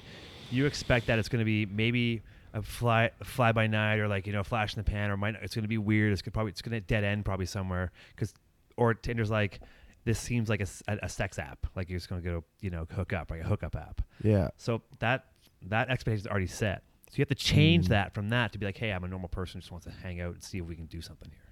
you 0.51 0.67
expect 0.67 1.07
that 1.07 1.19
it's 1.19 1.29
going 1.29 1.41
to 1.41 1.45
be 1.45 1.67
maybe 1.67 2.23
a 2.55 2.63
fly 2.63 3.11
fly 3.23 3.53
by 3.53 3.67
night 3.67 3.99
or 3.99 4.09
like 4.09 4.27
you 4.27 4.33
know 4.33 4.43
flash 4.43 4.75
in 4.75 4.83
the 4.83 4.91
pan 4.91 5.11
or 5.11 5.17
might 5.17 5.35
it's 5.43 5.55
going 5.55 5.63
to 5.65 5.69
be 5.69 5.79
weird 5.79 6.13
it's 6.13 6.23
gonna 6.23 6.33
probably 6.33 6.51
it's 6.51 6.63
going 6.63 6.73
to 6.73 6.81
dead 6.81 7.05
end 7.05 7.25
probably 7.25 7.45
somewhere 7.47 7.91
because 8.15 8.33
or 8.77 8.95
tinder's 8.95 9.31
like 9.31 9.61
this 10.09 10.19
seems 10.19 10.49
like 10.49 10.61
a 10.61 11.09
sex 11.09 11.39
app 11.39 11.67
like 11.77 11.91
you're 11.91 11.99
just 11.99 12.09
going 12.09 12.23
to 12.23 12.29
go 12.29 12.45
you 12.61 12.71
know 12.71 12.87
hook 12.95 13.13
up 13.13 13.31
like 13.31 13.41
a 13.41 13.45
hookup 13.45 13.77
app 13.77 14.01
yeah. 14.23 14.49
so 14.57 14.81
that 15.01 15.27
that 15.63 15.91
expectation 15.91 16.21
is 16.25 16.27
already 16.27 16.47
set 16.47 16.83
so 17.11 17.15
you 17.17 17.23
have 17.23 17.29
to 17.29 17.35
change 17.35 17.87
Mm. 17.87 17.91
that 17.91 18.15
from 18.15 18.31
that 18.31 18.53
to 18.53 18.59
be 18.59 18.65
like 18.65 18.79
hey 18.79 18.91
i'm 18.91 19.05
a 19.05 19.09
normal 19.09 19.29
person 19.29 19.61
just 19.61 19.71
wants 19.71 19.87
to 19.87 19.93
hang 19.93 20.21
out 20.21 20.33
and 20.35 20.43
see 20.43 20.59
if 20.59 20.65
we 20.65 20.75
can 20.75 20.87
do 20.87 21.01
something 21.03 21.31
here 21.31 21.49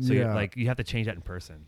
so 0.00 0.12
yeah. 0.12 0.28
you 0.28 0.34
like 0.34 0.56
you 0.56 0.66
have 0.68 0.76
to 0.78 0.84
change 0.84 1.06
that 1.06 1.14
in 1.14 1.20
person. 1.20 1.66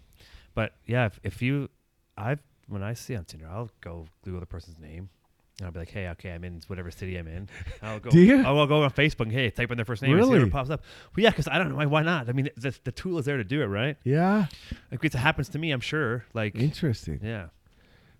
But 0.54 0.72
yeah, 0.86 1.06
if, 1.06 1.20
if 1.22 1.42
you, 1.42 1.68
I've 2.16 2.40
when 2.68 2.82
I 2.82 2.94
see 2.94 3.16
on 3.16 3.24
Tinder, 3.24 3.46
I'll 3.50 3.70
go 3.80 4.06
Google 4.24 4.40
the 4.40 4.46
person's 4.46 4.78
name. 4.78 5.10
And 5.58 5.66
I'll 5.66 5.72
be 5.72 5.78
like, 5.78 5.90
hey, 5.90 6.08
okay, 6.08 6.32
I'm 6.32 6.42
in 6.42 6.60
whatever 6.66 6.90
city 6.90 7.16
I'm 7.16 7.28
in. 7.28 7.48
I'll 7.82 8.00
go. 8.00 8.10
Do 8.10 8.18
you? 8.20 8.42
I'll, 8.44 8.58
I'll 8.58 8.66
go 8.66 8.82
on 8.82 8.90
Facebook. 8.90 9.22
and, 9.22 9.32
Hey, 9.32 9.50
type 9.50 9.70
in 9.70 9.76
their 9.76 9.84
first 9.84 10.02
name. 10.02 10.12
And 10.16 10.24
see 10.24 10.30
Really? 10.30 10.44
what 10.44 10.52
pops 10.52 10.70
up. 10.70 10.82
Well, 11.16 11.22
yeah, 11.22 11.30
because 11.30 11.46
I 11.46 11.58
don't 11.58 11.68
know 11.68 11.76
why. 11.76 11.86
Why 11.86 12.02
not? 12.02 12.28
I 12.28 12.32
mean, 12.32 12.48
the, 12.56 12.76
the 12.82 12.90
tool 12.92 13.18
is 13.18 13.24
there 13.24 13.36
to 13.36 13.44
do 13.44 13.62
it, 13.62 13.66
right? 13.66 13.96
yeah. 14.04 14.46
Like 14.90 15.04
it 15.04 15.12
happens 15.14 15.48
to 15.50 15.58
me, 15.58 15.70
I'm 15.70 15.80
sure. 15.80 16.24
Like, 16.34 16.56
Interesting. 16.56 17.20
yeah, 17.22 17.46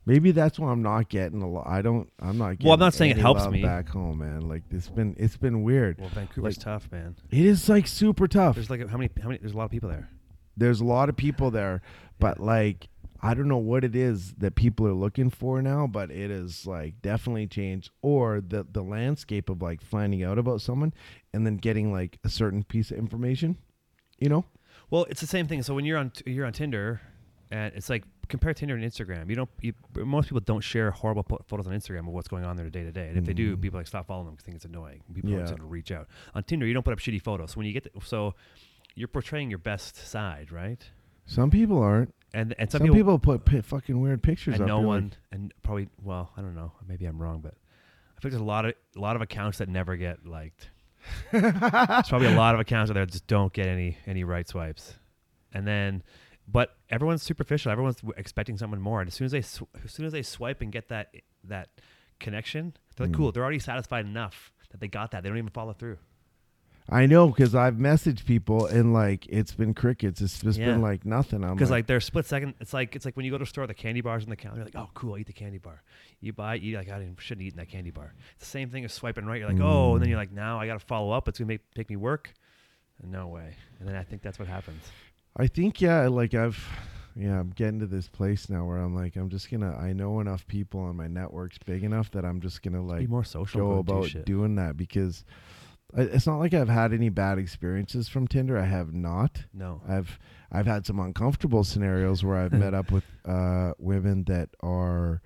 Maybe 0.07 0.33
that's 0.33 0.59
why 0.59 0.71
I'm 0.71 0.83
not 0.83 1.09
getting 1.09 1.41
a 1.43 1.49
lot. 1.49 1.67
I 1.67 1.81
don't. 1.83 2.09
I'm 2.21 2.37
not. 2.39 2.51
Getting 2.51 2.67
Well, 2.67 2.75
I'm 2.75 2.81
not 2.81 2.93
saying 2.95 3.13
it 3.13 3.17
helps 3.17 3.49
me. 3.49 3.63
back 3.63 3.89
home, 3.89 4.19
man. 4.19 4.43
Like 4.49 4.63
it's 4.71 4.89
been 4.89 5.17
it's 5.19 5.37
been 5.37 5.63
weird. 5.63 5.99
well, 5.99 6.11
Vancouver's 6.11 6.57
Like- 6.59 6.65
tough, 6.65 6.93
man. 6.93 7.17
It 7.31 7.39
is 7.47 7.69
like 7.69 7.87
super 7.87 8.29
tough. 8.29 8.55
There's 8.57 8.69
like 8.71 8.87
how 8.89 8.97
many? 8.99 9.11
How 9.21 9.29
many? 9.29 9.39
There's 9.41 9.55
a 9.55 9.57
lot 9.57 9.65
of 9.65 9.71
people 9.71 9.89
there. 9.89 10.09
There's 10.57 10.81
a 10.81 10.85
lot 10.85 11.09
of 11.09 11.17
people 11.17 11.51
there, 11.51 11.81
but 12.21 12.39
like 12.39 12.89
I 13.25 13.33
don't 13.35 13.49
know 13.49 13.57
what 13.57 13.85
it 13.85 13.97
is 13.97 14.35
that 14.35 14.55
people 14.55 14.87
are 14.87 14.93
looking 14.93 15.31
for 15.31 15.63
now, 15.63 15.87
but 15.87 16.11
it 16.11 16.31
is 16.31 16.67
like 16.67 17.01
definitely 17.01 17.47
changed. 17.47 17.91
Or 18.03 18.41
the 18.47 18.67
the 18.71 18.83
landscape 18.83 19.49
of 19.49 19.63
like 19.63 19.81
finding 19.81 20.23
out 20.23 20.39
about 20.39 20.61
someone 20.61 20.93
and 21.33 21.47
then 21.47 21.57
getting 21.57 21.91
like 21.91 22.19
a 22.23 22.29
certain 22.29 22.63
piece 22.65 22.91
of 22.91 22.99
information. 22.99 23.57
You 24.19 24.29
know? 24.29 24.45
Well, 24.91 25.07
it's 25.09 25.21
the 25.23 25.27
same 25.27 25.47
thing. 25.49 25.63
So 25.63 25.75
when 25.75 25.85
you're 25.87 25.99
on 25.99 26.13
you're 26.27 26.45
on 26.47 26.53
Tinder, 26.53 27.01
and 27.51 27.73
it's 27.75 27.89
like 27.89 28.05
compare 28.29 28.53
Tinder 28.55 28.75
and 28.75 28.85
Instagram. 28.85 29.29
You 29.31 29.37
don't. 29.37 29.51
You, 29.61 29.73
most 29.97 30.27
people 30.29 30.41
don't 30.41 30.61
share 30.63 30.91
horrible 30.91 31.23
po- 31.25 31.41
photos 31.47 31.67
on 31.67 31.73
Instagram 31.73 32.01
of 32.01 32.09
what's 32.09 32.29
going 32.29 32.45
on 32.45 32.57
there 32.57 32.69
day 32.71 32.83
to 32.85 32.93
day. 32.93 33.09
And 33.09 33.17
if 33.17 33.25
they 33.25 33.33
do, 33.35 33.57
Mm. 33.57 33.63
people 33.63 33.81
like 33.81 33.87
stop 33.87 34.07
following 34.07 34.27
them 34.27 34.35
because 34.35 34.45
think 34.45 34.57
it's 34.57 34.65
annoying. 34.67 35.03
People 35.15 35.31
Yeah. 35.31 35.45
of 35.51 35.71
reach 35.71 35.91
out 35.91 36.09
on 36.35 36.43
Tinder. 36.45 36.67
You 36.67 36.75
don't 36.75 36.83
put 36.85 36.93
up 36.93 36.99
shitty 37.01 37.23
photos. 37.23 37.53
So 37.53 37.57
when 37.59 37.67
you 37.67 37.73
get 37.73 37.85
the, 37.85 37.91
so 38.05 38.35
you're 38.95 39.09
portraying 39.09 39.49
your 39.51 39.59
best 39.59 39.97
side, 39.97 40.53
right? 40.53 40.83
Some 41.27 41.51
people 41.51 41.79
aren't. 41.83 42.15
And 42.33 42.55
and 42.59 42.71
Some, 42.71 42.83
people, 42.83 43.19
put 43.21 43.45
pi 43.45 43.61
fucking 43.61 44.01
weird 44.01 44.21
pictures 44.23 44.55
and 44.55 44.63
up. 44.65 44.69
no 44.69 44.79
You're 44.81 44.89
one 44.89 45.13
and 45.31 45.55
probably 45.63 45.89
well 46.03 46.33
I 46.37 46.41
don't 46.41 46.57
know 46.57 46.73
maybe 46.89 47.05
I'm 47.07 47.23
wrong 47.23 47.41
but 47.41 47.55
I 48.19 48.21
think 48.21 48.33
there's 48.33 48.41
a 48.41 48.45
lot 48.45 48.65
of 48.65 48.75
a 48.97 49.01
lot 49.01 49.15
of 49.15 49.23
accounts 49.23 49.59
that 49.59 49.69
never 49.69 49.97
get 49.97 50.27
liked. 50.27 50.71
like- 51.33 51.43
There's 51.61 52.09
probably 52.09 52.27
a 52.27 52.35
lot 52.37 52.55
of 52.55 52.61
accounts 52.61 52.91
out 52.91 52.95
there 52.95 53.07
that 53.07 53.13
just 53.13 53.27
don't 53.29 53.53
get 53.53 53.67
any 53.69 53.99
any 54.07 54.25
right 54.25 54.49
swipes. 54.49 54.95
And 55.53 55.65
then 55.67 56.03
but 56.49 56.77
everyone's 56.91 57.23
superficial. 57.23 57.71
Everyone's 57.71 57.97
w- 57.99 58.13
expecting 58.19 58.59
someone 58.59 58.81
more, 58.81 59.01
and 59.01 59.07
as 59.09 59.15
soon 59.15 59.25
as 59.27 59.33
they 59.33 59.41
sw- 59.41 59.63
as 59.85 59.93
soon 59.93 60.05
as 60.05 60.13
they 60.13 60.23
swipe 60.23 60.61
and 60.61 60.73
get 60.73 60.89
that 60.89 61.15
that 61.45 61.69
connection, 62.21 62.75
they're 62.97 63.07
like, 63.07 63.15
Mm. 63.15 63.19
cool. 63.19 63.33
They're 63.33 63.43
already 63.45 63.59
satisfied 63.61 64.07
enough 64.07 64.53
that 64.71 64.81
they 64.81 64.89
got 64.89 65.13
that. 65.13 65.23
They 65.23 65.29
don't 65.29 65.39
even 65.39 65.51
follow 65.51 65.73
through. 65.73 65.99
I 66.91 67.07
know 67.07 67.29
because 67.29 67.55
I've 67.55 67.77
messaged 67.77 68.27
people 68.27 68.67
and 68.67 68.93
like 68.93 69.27
it's 69.29 69.53
been 69.55 69.73
crickets. 69.73 70.21
It's 70.21 70.41
just 70.41 70.59
Yeah. 70.59 70.67
been 70.67 70.83
like 70.83 71.07
nothing. 71.07 71.43
I'm 71.43 71.55
Because 71.55 71.71
like, 71.71 71.79
like, 71.79 71.87
they're 71.87 72.01
split 72.01 72.27
second. 72.27 72.55
It's 72.61 72.75
like 72.75 72.95
it's 72.95 73.07
like 73.07 73.17
when 73.17 73.25
you 73.25 73.31
go 73.31 73.39
to 73.39 73.45
a 73.45 73.47
store, 73.47 73.67
the 73.67 73.73
candy 73.73 74.03
bars 74.03 74.23
in 74.25 74.29
the 74.31 74.37
counter. 74.37 74.59
You're 74.59 74.67
like, 74.67 74.77
oh, 74.77 74.91
cool, 74.93 75.15
I 75.15 75.19
eat 75.21 75.27
the 75.27 75.33
candy 75.33 75.57
bar. 75.59 75.83
You 76.21 76.35
buy, 76.35 76.57
it, 76.57 76.63
you 76.63 76.77
like, 76.77 76.91
I 76.91 76.99
didn't, 76.99 77.21
shouldn't 77.21 77.47
eaten 77.47 77.59
that 77.59 77.69
candy 77.71 77.91
bar. 77.91 78.13
It's 78.35 78.45
the 78.45 78.51
same 78.51 78.69
thing 78.69 78.85
as 78.85 78.93
swiping 78.93 79.25
right. 79.25 79.41
You're 79.41 79.49
like, 79.51 79.61
oh, 79.63 79.95
and 79.95 80.03
then 80.03 80.09
Mm. 80.09 80.11
you're 80.11 80.19
like, 80.19 80.33
now 80.33 80.61
I 80.61 80.67
got 80.67 80.79
to 80.79 80.85
follow 80.87 81.11
up. 81.11 81.27
It's 81.27 81.39
gonna 81.39 81.49
make 81.49 81.63
make 81.77 81.89
me 81.89 81.97
work. 81.97 82.35
No 83.03 83.29
way. 83.29 83.57
And 83.81 83.89
then 83.89 83.97
I 83.97 84.03
think 84.03 84.21
that's 84.23 84.39
what 84.39 84.49
happens. 84.49 84.83
I 85.37 85.47
think 85.47 85.81
yeah, 85.81 86.07
like 86.09 86.35
I've 86.35 86.63
yeah, 87.17 87.41
I'm 87.41 87.51
getting 87.51 87.81
to 87.81 87.87
this 87.87 88.09
place 88.09 88.49
now 88.51 88.67
where 88.67 88.77
I'm 88.77 88.95
like 88.95 89.17
I'm 89.17 89.31
just 89.31 89.51
gonna 89.51 89.75
I 89.77 89.93
know 89.95 90.21
enough 90.21 90.47
people 90.47 90.87
and 90.89 90.97
my 90.99 91.09
network's 91.09 91.59
big 91.65 91.83
enough 91.83 92.11
that 92.13 92.25
I'm 92.27 92.41
just 92.41 92.63
gonna 92.63 92.83
like 92.85 93.01
Be 93.01 93.07
more 93.07 93.25
social. 93.25 93.61
go 93.61 93.79
about 93.79 94.15
doing 94.27 94.55
that 94.57 94.77
because 94.77 95.25
it's 95.97 96.27
not 96.27 96.39
like 96.39 96.55
I've 96.55 96.69
had 96.69 96.93
any 96.93 97.09
bad 97.09 97.39
experiences 97.39 98.09
from 98.09 98.27
Tinder. 98.27 98.59
I 98.59 98.65
have 98.67 98.93
not. 98.93 99.45
No. 99.53 99.81
I've 99.89 100.19
I've 100.53 100.67
had 100.67 100.87
some 100.87 100.99
uncomfortable 101.01 101.65
scenarios 101.65 102.25
where 102.25 102.37
I've 102.37 102.53
met 102.53 102.75
up 102.75 102.91
with 102.91 103.05
uh, 103.25 103.73
women 103.79 104.25
that 104.25 104.51
are. 104.61 105.23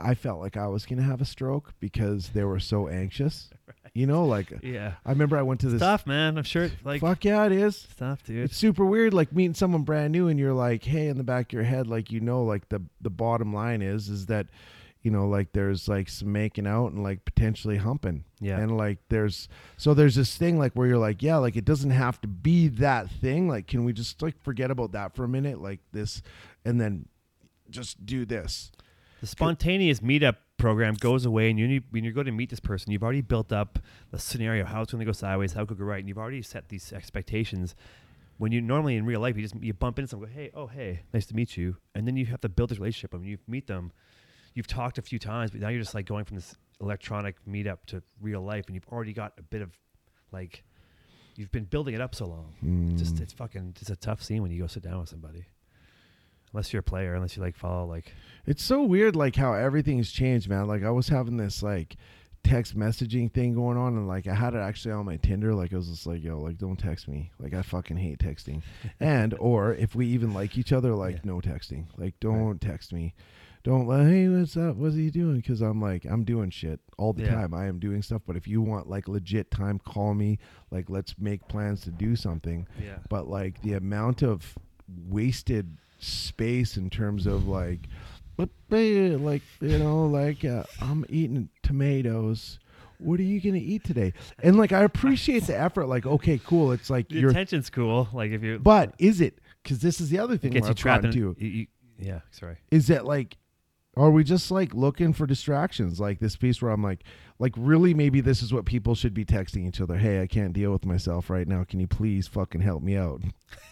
I 0.00 0.14
felt 0.14 0.40
like 0.40 0.56
I 0.56 0.68
was 0.68 0.86
gonna 0.86 1.02
have 1.02 1.20
a 1.20 1.26
stroke 1.26 1.74
because 1.80 2.30
they 2.30 2.44
were 2.44 2.60
so 2.60 2.88
anxious. 2.88 3.50
You 3.94 4.06
know, 4.06 4.26
like 4.26 4.52
Yeah. 4.62 4.92
I 5.06 5.10
remember 5.10 5.38
I 5.38 5.42
went 5.42 5.60
to 5.60 5.70
this. 5.70 5.78
Stuff, 5.78 6.06
man. 6.06 6.36
I'm 6.36 6.44
sure. 6.44 6.70
Like 6.84 7.00
Fuck 7.00 7.24
yeah, 7.24 7.46
it 7.46 7.52
is. 7.52 7.76
stuff, 7.76 8.22
dude. 8.24 8.44
It's 8.44 8.54
super 8.56 8.84
weird, 8.84 9.14
like 9.14 9.32
meeting 9.32 9.54
someone 9.54 9.84
brand 9.84 10.12
new, 10.12 10.28
and 10.28 10.38
you're 10.38 10.52
like, 10.52 10.84
hey, 10.84 11.08
in 11.08 11.16
the 11.16 11.24
back 11.24 11.46
of 11.46 11.52
your 11.54 11.62
head, 11.62 11.86
like 11.86 12.12
you 12.12 12.20
know, 12.20 12.44
like 12.44 12.68
the 12.68 12.82
the 13.00 13.08
bottom 13.08 13.54
line 13.54 13.80
is 13.80 14.10
is 14.10 14.26
that, 14.26 14.48
you 15.06 15.12
know, 15.12 15.28
like 15.28 15.52
there's 15.52 15.86
like 15.86 16.08
some 16.08 16.32
making 16.32 16.66
out 16.66 16.88
and 16.90 17.00
like 17.04 17.24
potentially 17.24 17.76
humping, 17.76 18.24
Yeah. 18.40 18.58
and 18.58 18.76
like 18.76 18.98
there's 19.08 19.48
so 19.76 19.94
there's 19.94 20.16
this 20.16 20.36
thing 20.36 20.58
like 20.58 20.72
where 20.72 20.88
you're 20.88 20.98
like, 20.98 21.22
yeah, 21.22 21.36
like 21.36 21.54
it 21.54 21.64
doesn't 21.64 21.92
have 21.92 22.20
to 22.22 22.26
be 22.28 22.66
that 22.66 23.08
thing. 23.08 23.46
Like, 23.48 23.68
can 23.68 23.84
we 23.84 23.92
just 23.92 24.20
like 24.20 24.34
forget 24.42 24.68
about 24.72 24.90
that 24.92 25.14
for 25.14 25.22
a 25.22 25.28
minute, 25.28 25.62
like 25.62 25.78
this, 25.92 26.22
and 26.64 26.80
then 26.80 27.06
just 27.70 28.04
do 28.04 28.24
this? 28.26 28.72
The 29.20 29.28
spontaneous 29.28 30.00
meetup 30.00 30.38
program 30.56 30.94
goes 30.94 31.24
away, 31.24 31.50
and 31.50 31.58
you 31.58 31.68
need, 31.68 31.84
when 31.90 32.02
you 32.02 32.10
go 32.10 32.24
to 32.24 32.32
meet 32.32 32.50
this 32.50 32.58
person, 32.60 32.90
you've 32.90 33.04
already 33.04 33.20
built 33.22 33.52
up 33.52 33.78
the 34.10 34.18
scenario 34.18 34.64
how 34.64 34.82
it's 34.82 34.90
going 34.90 34.98
to 34.98 35.06
go 35.06 35.12
sideways, 35.12 35.52
how 35.52 35.62
it 35.62 35.68
could 35.68 35.78
go 35.78 35.84
right, 35.84 36.00
and 36.00 36.08
you've 36.08 36.18
already 36.18 36.42
set 36.42 36.68
these 36.68 36.92
expectations. 36.92 37.76
When 38.38 38.50
you 38.50 38.60
normally 38.60 38.96
in 38.96 39.06
real 39.06 39.20
life, 39.20 39.36
you 39.36 39.42
just 39.42 39.54
you 39.62 39.72
bump 39.72 40.00
into 40.00 40.08
someone, 40.10 40.30
go, 40.30 40.34
hey, 40.34 40.50
oh 40.52 40.66
hey, 40.66 41.02
nice 41.14 41.26
to 41.26 41.36
meet 41.36 41.56
you, 41.56 41.76
and 41.94 42.08
then 42.08 42.16
you 42.16 42.26
have 42.26 42.40
to 42.40 42.48
build 42.48 42.70
this 42.70 42.78
relationship. 42.80 43.12
When 43.14 43.22
you 43.22 43.38
meet 43.46 43.68
them, 43.68 43.92
you've 44.56 44.66
talked 44.66 44.98
a 44.98 45.02
few 45.02 45.18
times, 45.20 45.52
but 45.52 45.60
now 45.60 45.68
you're 45.68 45.80
just 45.82 45.94
like 45.94 46.06
going 46.06 46.24
from 46.24 46.36
this 46.36 46.56
electronic 46.80 47.36
meetup 47.48 47.78
to 47.86 48.02
real 48.20 48.40
life, 48.42 48.66
and 48.66 48.74
you've 48.74 48.88
already 48.90 49.12
got 49.12 49.32
a 49.38 49.42
bit 49.42 49.62
of 49.62 49.70
like 50.32 50.64
you've 51.36 51.52
been 51.52 51.64
building 51.64 51.94
it 51.94 52.00
up 52.00 52.14
so 52.14 52.26
long. 52.26 52.54
It's 52.90 53.00
just 53.02 53.16
Mm. 53.16 53.20
it's 53.20 53.32
fucking 53.34 53.74
it's 53.80 53.90
a 53.90 53.96
tough 53.96 54.22
scene 54.22 54.42
when 54.42 54.50
you 54.50 54.60
go 54.60 54.66
sit 54.66 54.82
down 54.82 54.98
with 54.98 55.08
somebody. 55.10 55.44
Unless 56.52 56.72
you're 56.72 56.80
a 56.80 56.82
player, 56.82 57.14
unless 57.14 57.36
you 57.36 57.42
like 57.42 57.56
follow 57.56 57.84
like 57.86 58.12
It's 58.46 58.62
so 58.62 58.82
weird, 58.82 59.14
like 59.14 59.36
how 59.36 59.52
everything's 59.52 60.10
changed, 60.10 60.48
man. 60.48 60.66
Like 60.66 60.82
I 60.82 60.90
was 60.90 61.08
having 61.08 61.36
this 61.36 61.62
like 61.62 61.96
text 62.44 62.76
messaging 62.78 63.30
thing 63.30 63.54
going 63.54 63.76
on, 63.76 63.96
and 63.96 64.06
like 64.08 64.26
I 64.26 64.34
had 64.34 64.54
it 64.54 64.58
actually 64.58 64.92
on 64.92 65.04
my 65.04 65.16
Tinder. 65.16 65.54
Like 65.54 65.72
I 65.72 65.76
was 65.76 65.88
just 65.88 66.06
like, 66.06 66.22
yo, 66.22 66.38
like 66.38 66.56
don't 66.56 66.78
text 66.78 67.08
me. 67.08 67.32
Like 67.38 67.52
I 67.52 67.62
fucking 67.62 67.96
hate 67.98 68.18
texting. 68.20 68.62
and 69.00 69.34
or 69.38 69.74
if 69.74 69.94
we 69.94 70.06
even 70.06 70.32
like 70.32 70.56
each 70.56 70.72
other, 70.72 70.94
like 70.94 71.16
Yeah. 71.16 71.20
no 71.24 71.40
texting. 71.40 71.86
Like 71.98 72.14
don't 72.20 72.60
text 72.60 72.92
me. 72.92 73.14
Don't 73.66 73.88
like, 73.88 74.06
hey, 74.06 74.28
what's 74.28 74.56
up? 74.56 74.76
What's 74.76 74.94
he 74.94 75.10
doing? 75.10 75.38
Because 75.38 75.60
I'm 75.60 75.80
like, 75.80 76.04
I'm 76.04 76.22
doing 76.22 76.50
shit 76.50 76.78
all 76.98 77.12
the 77.12 77.24
Yeah. 77.24 77.34
time. 77.34 77.52
I 77.52 77.66
am 77.66 77.80
doing 77.80 78.00
stuff. 78.00 78.22
But 78.24 78.36
if 78.36 78.46
you 78.46 78.62
want 78.62 78.88
like 78.88 79.08
legit 79.08 79.50
time, 79.50 79.80
call 79.80 80.14
me. 80.14 80.38
Like 80.70 80.88
let's 80.88 81.16
make 81.18 81.48
plans 81.48 81.80
to 81.80 81.90
do 81.90 82.14
something 82.14 82.68
yeah. 82.80 82.98
but 83.08 83.26
like 83.26 83.60
the 83.62 83.72
amount 83.72 84.22
of 84.22 84.54
wasted 85.08 85.78
space 85.98 86.76
in 86.76 86.90
terms 86.90 87.26
of 87.26 87.48
like 87.48 87.88
but 88.36 88.50
like 88.70 89.42
you 89.60 89.78
know 89.78 90.06
like 90.06 90.44
uh, 90.44 90.62
i'm 90.80 91.04
eating 91.08 91.48
tomatoes 91.62 92.58
what 92.98 93.18
are 93.18 93.22
you 93.24 93.40
gonna 93.40 93.56
eat 93.56 93.82
today 93.82 94.12
and 94.42 94.56
like 94.56 94.70
i 94.72 94.82
appreciate 94.82 95.44
the 95.44 95.58
effort 95.58 95.86
like 95.86 96.04
okay 96.06 96.38
cool 96.38 96.70
it's 96.70 96.90
like 96.90 97.08
The 97.08 97.16
you're 97.20 97.30
attention's 97.30 97.70
cool. 97.70 98.08
Like 98.12 98.30
if 98.30 98.42
you 98.44 98.58
but 98.60 98.94
is 98.98 99.20
it 99.20 99.40
because 99.62 99.80
this 99.80 100.00
is 100.00 100.10
the 100.10 100.18
other 100.20 100.36
thing 100.36 100.52
gets 100.52 100.62
where 100.64 100.68
you 100.68 100.72
I've 100.72 100.76
trapped 100.76 101.04
in 101.06 101.12
to 101.12 101.18
you, 101.18 101.36
you- 101.38 101.66
yeah, 101.98 102.20
sorry. 102.30 102.58
is 102.70 102.88
that 102.88 103.06
like 103.06 103.36
are 103.96 104.10
we 104.10 104.22
just 104.22 104.50
like 104.50 104.74
looking 104.74 105.12
for 105.12 105.26
distractions 105.26 105.98
like 105.98 106.18
this 106.18 106.36
piece 106.36 106.60
where 106.60 106.70
i'm 106.70 106.82
like 106.82 107.02
like 107.38 107.52
really 107.56 107.94
maybe 107.94 108.20
this 108.20 108.42
is 108.42 108.52
what 108.52 108.64
people 108.64 108.94
should 108.94 109.14
be 109.14 109.24
texting 109.24 109.66
each 109.66 109.80
other 109.80 109.96
hey 109.96 110.20
i 110.20 110.26
can't 110.26 110.52
deal 110.52 110.70
with 110.72 110.84
myself 110.84 111.30
right 111.30 111.48
now 111.48 111.64
can 111.64 111.80
you 111.80 111.86
please 111.86 112.26
fucking 112.28 112.60
help 112.60 112.82
me 112.82 112.96
out 112.96 113.20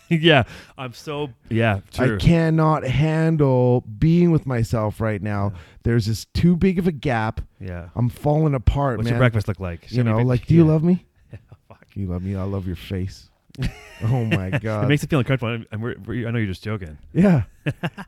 yeah, 0.10 0.44
I'm 0.76 0.92
so 0.92 1.30
yeah, 1.48 1.80
true. 1.92 2.16
I 2.16 2.18
cannot 2.18 2.84
handle 2.84 3.82
being 3.98 4.30
with 4.30 4.46
myself 4.46 5.00
right 5.00 5.20
now. 5.22 5.52
There's 5.82 6.06
this 6.06 6.26
too 6.26 6.56
big 6.56 6.78
of 6.78 6.86
a 6.86 6.92
gap. 6.92 7.40
Yeah. 7.58 7.88
I'm 7.96 8.08
falling 8.10 8.54
apart, 8.54 8.98
What's 8.98 9.06
man. 9.06 9.14
your 9.14 9.18
breakfast 9.18 9.48
look 9.48 9.60
like? 9.60 9.90
You 9.90 10.04
know, 10.04 10.18
like, 10.18 10.46
do 10.46 10.54
you 10.54 10.64
love 10.64 10.84
me? 10.84 11.06
Fuck. 11.68 11.86
You 11.94 12.06
love 12.06 12.22
me. 12.22 12.36
I 12.36 12.42
love 12.42 12.66
your 12.66 12.76
face. 12.76 13.30
oh 14.02 14.24
my 14.24 14.50
god. 14.50 14.84
It 14.84 14.88
makes 14.88 15.02
it 15.02 15.10
feel 15.10 15.20
uncomfortable. 15.20 15.64
We're, 15.78 15.96
we're, 16.04 16.28
I 16.28 16.30
know 16.30 16.38
you're 16.38 16.48
just 16.48 16.64
joking. 16.64 16.98
yeah. 17.12 17.44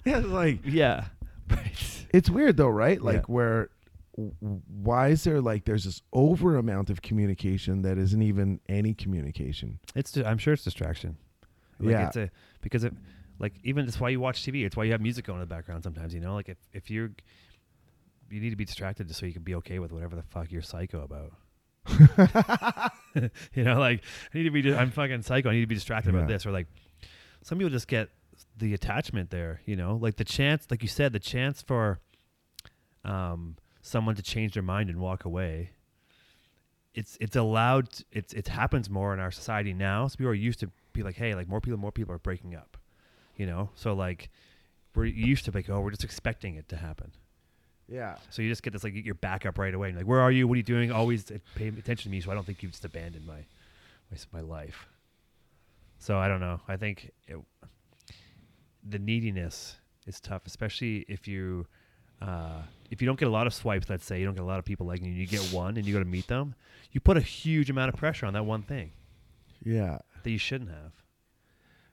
yeah. 0.05 0.19
Like 0.19 0.61
Yeah. 0.65 1.07
Right. 1.49 1.96
It's 2.13 2.31
weird 2.31 2.57
though, 2.57 2.69
right? 2.69 3.01
Like 3.01 3.17
Yeah. 3.17 3.23
where 3.35 3.69
why 4.83 5.09
is 5.09 5.25
there 5.25 5.41
like 5.43 5.65
there's 5.67 5.85
this 5.85 6.01
over 6.13 6.57
amount 6.57 6.89
of 6.89 7.03
communication 7.03 7.83
that 7.83 7.99
isn't 7.99 8.23
even 8.23 8.61
any 8.69 8.95
communication? 8.95 9.79
It's. 9.95 10.17
I'm 10.17 10.39
sure 10.39 10.55
it's 10.55 10.65
distraction. 10.65 11.17
Like 11.79 11.91
Yeah. 11.91 12.07
It's 12.07 12.17
a 12.17 12.31
because 12.63 12.85
it 12.85 12.95
like 13.39 13.53
even 13.63 13.85
that's 13.85 14.01
why 14.01 14.09
you 14.09 14.19
watch 14.21 14.43
TV. 14.43 14.65
It's 14.65 14.77
why 14.77 14.85
you 14.85 14.93
have 14.93 15.03
music 15.03 15.27
going 15.27 15.37
in 15.37 15.41
the 15.41 15.55
background 15.55 15.85
sometimes. 15.85 16.15
You 16.15 16.21
know, 16.21 16.35
like 16.35 16.49
if 16.49 16.57
if 16.73 16.91
you're 16.91 17.11
you 18.31 18.41
need 18.41 18.51
to 18.51 18.57
be 18.57 18.65
distracted 18.65 19.07
just 19.09 19.21
so 19.21 19.27
you 19.27 19.33
can 19.35 19.43
be 19.43 19.55
okay 19.57 19.79
with 19.79 19.93
whatever 19.93 20.17
the 20.17 20.23
fuck 20.23 20.51
you're 20.51 20.63
psycho 20.63 21.03
about. 21.03 21.33
you 23.55 23.65
know, 23.65 23.79
like 23.79 24.03
I 24.35 24.39
need 24.39 24.45
to 24.45 24.51
be. 24.51 24.75
I'm 24.75 24.91
fucking 24.91 25.23
psycho. 25.23 25.51
I 25.51 25.55
need 25.55 25.61
to 25.61 25.67
be 25.67 25.75
distracted 25.75 26.13
Yeah. 26.15 26.21
about 26.21 26.29
this, 26.29 26.47
or 26.47 26.51
like 26.53 26.67
some 27.43 27.59
people 27.59 27.71
just 27.71 27.87
get 27.89 28.09
the 28.57 28.75
attachment 28.75 29.31
there. 29.31 29.61
You 29.65 29.77
know, 29.77 29.97
like 29.97 30.17
the 30.17 30.25
chance, 30.25 30.67
like 30.71 30.83
you 30.83 30.89
said, 30.89 31.13
the 31.13 31.21
chance 31.21 31.63
for 31.63 32.01
um 33.05 33.57
someone 33.83 34.17
to 34.17 34.23
change 34.23 34.55
their 34.55 34.63
mind 34.63 34.91
and 34.91 34.99
walk 34.99 35.25
away. 35.25 35.71
It's 36.95 37.17
it's 37.21 37.37
allowed. 37.37 37.89
It's 38.11 38.33
it 38.33 38.49
happens 38.49 38.91
more 38.91 39.15
in 39.15 39.21
our 39.21 39.31
society 39.31 39.73
now. 39.73 40.09
So 40.09 40.17
people 40.17 40.31
are 40.31 40.35
used 40.35 40.61
to 40.61 40.71
be 40.93 41.03
like, 41.03 41.17
hey, 41.17 41.35
like 41.35 41.49
more 41.49 41.61
people, 41.61 41.79
more 41.79 41.93
people 41.93 42.15
are 42.15 42.19
breaking 42.19 42.55
up. 42.55 42.77
You 43.37 43.47
know, 43.47 43.71
so 43.75 43.93
like 43.93 44.31
we're 44.95 45.05
used 45.05 45.45
to 45.45 45.51
like, 45.51 45.69
oh, 45.69 45.81
we're 45.81 45.91
just 45.91 46.05
expecting 46.05 46.57
it 46.57 46.69
to 46.71 46.77
happen. 46.77 47.13
Yeah. 47.89 48.17
So 48.31 48.43
you 48.43 48.49
just 48.49 48.63
get 48.63 48.73
this 48.73 48.83
like 48.83 48.95
your 48.95 49.15
backup 49.15 49.59
right 49.59 49.73
away. 49.73 49.89
And 49.89 49.97
like, 49.97 50.07
where 50.07 50.21
are 50.21 50.33
you? 50.33 50.49
What 50.49 50.55
are 50.55 50.57
you 50.57 50.63
doing? 50.63 50.91
Always 50.91 51.31
pay 51.55 51.69
attention 51.69 52.05
to 52.05 52.09
me. 52.09 52.21
So 52.21 52.31
I 52.31 52.35
don't 52.35 52.45
think 52.45 52.63
you've 52.63 52.73
just 52.73 52.85
abandoned 52.85 53.27
my 53.27 53.45
my, 54.11 54.19
my 54.33 54.41
life. 54.41 54.87
So 55.99 56.19
I 56.19 56.29
don't 56.29 56.41
know. 56.41 56.61
I 56.67 56.77
think 56.77 57.13
it, 57.29 57.37
the 58.89 58.99
neediness 58.99 59.77
is 60.07 60.21
tough, 60.21 60.43
especially 60.47 61.05
if 61.09 61.27
you 61.27 61.67
uh, 62.23 62.63
if 62.91 63.03
you 63.03 63.07
don't 63.07 63.19
get 63.19 63.29
a 63.29 63.31
lot 63.31 63.47
of 63.47 63.55
swipes. 63.55 63.91
Let's 63.91 64.05
say 64.05 64.19
you 64.21 64.25
don't 64.25 64.35
get 64.35 64.43
a 64.43 64.47
lot 64.47 64.59
of 64.59 64.65
people 64.65 64.87
liking 64.87 65.07
you. 65.07 65.13
You 65.13 65.27
get 65.27 65.41
one, 65.53 65.77
and 65.77 65.87
you 65.87 65.93
go 65.93 65.99
to 65.99 66.05
meet 66.05 66.29
them. 66.29 66.55
You 66.93 67.01
put 67.01 67.17
a 67.17 67.21
huge 67.21 67.69
amount 67.69 67.93
of 67.93 67.97
pressure 67.99 68.25
on 68.27 68.33
that 68.35 68.47
one 68.47 68.63
thing 68.63 68.93
Yeah. 69.63 69.99
that 70.23 70.31
you 70.31 70.39
shouldn't 70.39 70.71
have. 70.71 70.93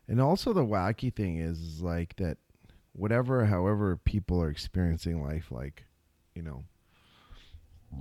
And 0.07 0.21
also 0.21 0.53
the 0.53 0.65
wacky 0.65 1.13
thing 1.13 1.37
is, 1.37 1.59
is 1.59 1.81
like 1.81 2.15
that 2.17 2.37
whatever 2.93 3.45
however 3.45 3.97
people 3.97 4.41
are 4.41 4.49
experiencing 4.49 5.21
life 5.23 5.51
like, 5.51 5.85
you 6.35 6.41
know, 6.41 6.63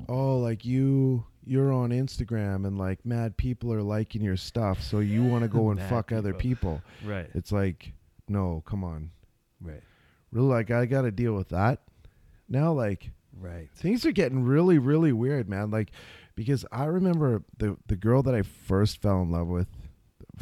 oh 0.09 0.39
like 0.39 0.65
you 0.65 1.25
you're 1.45 1.73
on 1.73 1.91
Instagram 1.91 2.67
and 2.67 2.79
like 2.79 3.05
mad 3.05 3.37
people 3.37 3.73
are 3.73 3.83
liking 3.83 4.23
your 4.23 4.37
stuff 4.37 4.81
so 4.83 5.01
you 5.01 5.23
want 5.25 5.43
to 5.43 5.49
go 5.49 5.71
and 5.73 5.81
fuck 5.83 6.13
other 6.13 6.35
people. 6.35 6.83
Right. 7.05 7.29
It's 7.35 7.51
like 7.53 7.93
no, 8.33 8.63
come 8.67 8.83
on. 8.85 9.11
Right. 9.61 9.83
Really 10.33 10.49
like 10.49 10.71
I 10.71 10.87
got 10.87 11.03
to 11.03 11.11
deal 11.11 11.35
with 11.35 11.51
that. 11.51 11.81
Now 12.49 12.73
like 12.73 13.11
Right. 13.41 13.69
things 13.75 14.05
are 14.05 14.13
getting 14.13 14.43
really 14.45 14.79
really 14.79 15.13
weird, 15.13 15.49
man. 15.49 15.71
Like 15.71 15.91
because 16.35 16.65
I 16.73 16.85
remember 16.87 17.43
the 17.59 17.77
the 17.87 17.97
girl 17.97 18.23
that 18.23 18.35
I 18.35 18.43
first 18.43 19.01
fell 19.01 19.23
in 19.23 19.31
love 19.31 19.47
with 19.49 19.69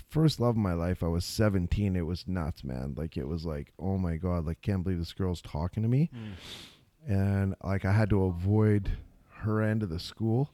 first 0.08 0.40
love 0.40 0.50
of 0.50 0.56
my 0.56 0.72
life, 0.74 1.02
I 1.02 1.08
was 1.08 1.24
17. 1.24 1.96
It 1.96 2.06
was 2.06 2.26
nuts, 2.28 2.62
man. 2.64 2.94
Like 2.96 3.16
it 3.16 3.26
was 3.26 3.44
like, 3.44 3.72
oh 3.78 3.98
my 3.98 4.16
god, 4.16 4.46
like 4.46 4.60
can't 4.62 4.82
believe 4.82 4.98
this 4.98 5.12
girl's 5.12 5.42
talking 5.42 5.82
to 5.82 5.88
me. 5.88 6.10
Mm. 6.14 7.12
And 7.12 7.54
like 7.64 7.84
I 7.84 7.92
had 7.92 8.10
to 8.10 8.24
avoid 8.24 8.90
her 9.40 9.62
end 9.62 9.82
of 9.82 9.88
the 9.88 9.98
school. 9.98 10.50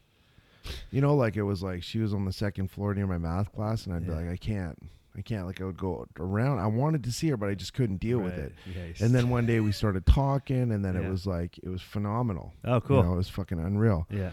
You 0.91 1.01
know, 1.01 1.15
like 1.15 1.37
it 1.37 1.43
was 1.43 1.63
like 1.63 1.83
she 1.83 1.99
was 1.99 2.13
on 2.15 2.25
the 2.25 2.33
second 2.33 2.71
floor 2.71 2.95
near 2.95 3.07
my 3.07 3.19
math 3.19 3.53
class, 3.53 3.87
and 3.87 3.95
I'd 3.95 4.07
be 4.07 4.13
like, 4.13 4.29
I 4.29 4.37
can't, 4.37 4.77
I 5.17 5.23
can't. 5.23 5.47
Like 5.47 5.61
I 5.61 5.65
would 5.65 5.79
go 5.79 6.07
around. 6.21 6.59
I 6.59 6.67
wanted 6.67 7.05
to 7.05 7.13
see 7.13 7.29
her, 7.31 7.37
but 7.37 7.49
I 7.49 7.55
just 7.55 7.73
couldn't 7.73 7.99
deal 7.99 8.19
with 8.19 8.35
it. 8.39 8.53
Yeah, 8.67 8.85
you 8.85 8.95
And 9.01 9.15
then 9.15 9.31
one 9.31 9.47
day 9.47 9.61
we 9.61 9.73
started 9.73 10.05
talking, 10.05 10.71
and 10.73 10.85
then 10.85 10.95
Yeah. 10.95 11.03
it 11.07 11.11
was 11.11 11.27
like 11.27 11.59
it 11.63 11.69
was 11.69 11.81
phenomenal. 11.83 12.53
oh, 12.65 12.75
You 12.75 12.81
cool. 12.83 13.03
know, 13.03 13.15
it 13.15 13.17
was 13.17 13.29
fucking 13.31 13.59
unreal. 13.59 14.07
Yeah. 14.11 14.33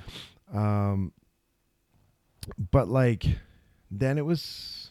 Um, 0.53 1.13
but 2.71 2.89
like, 2.89 3.25
then 3.89 4.17
it 4.17 4.25
was, 4.25 4.89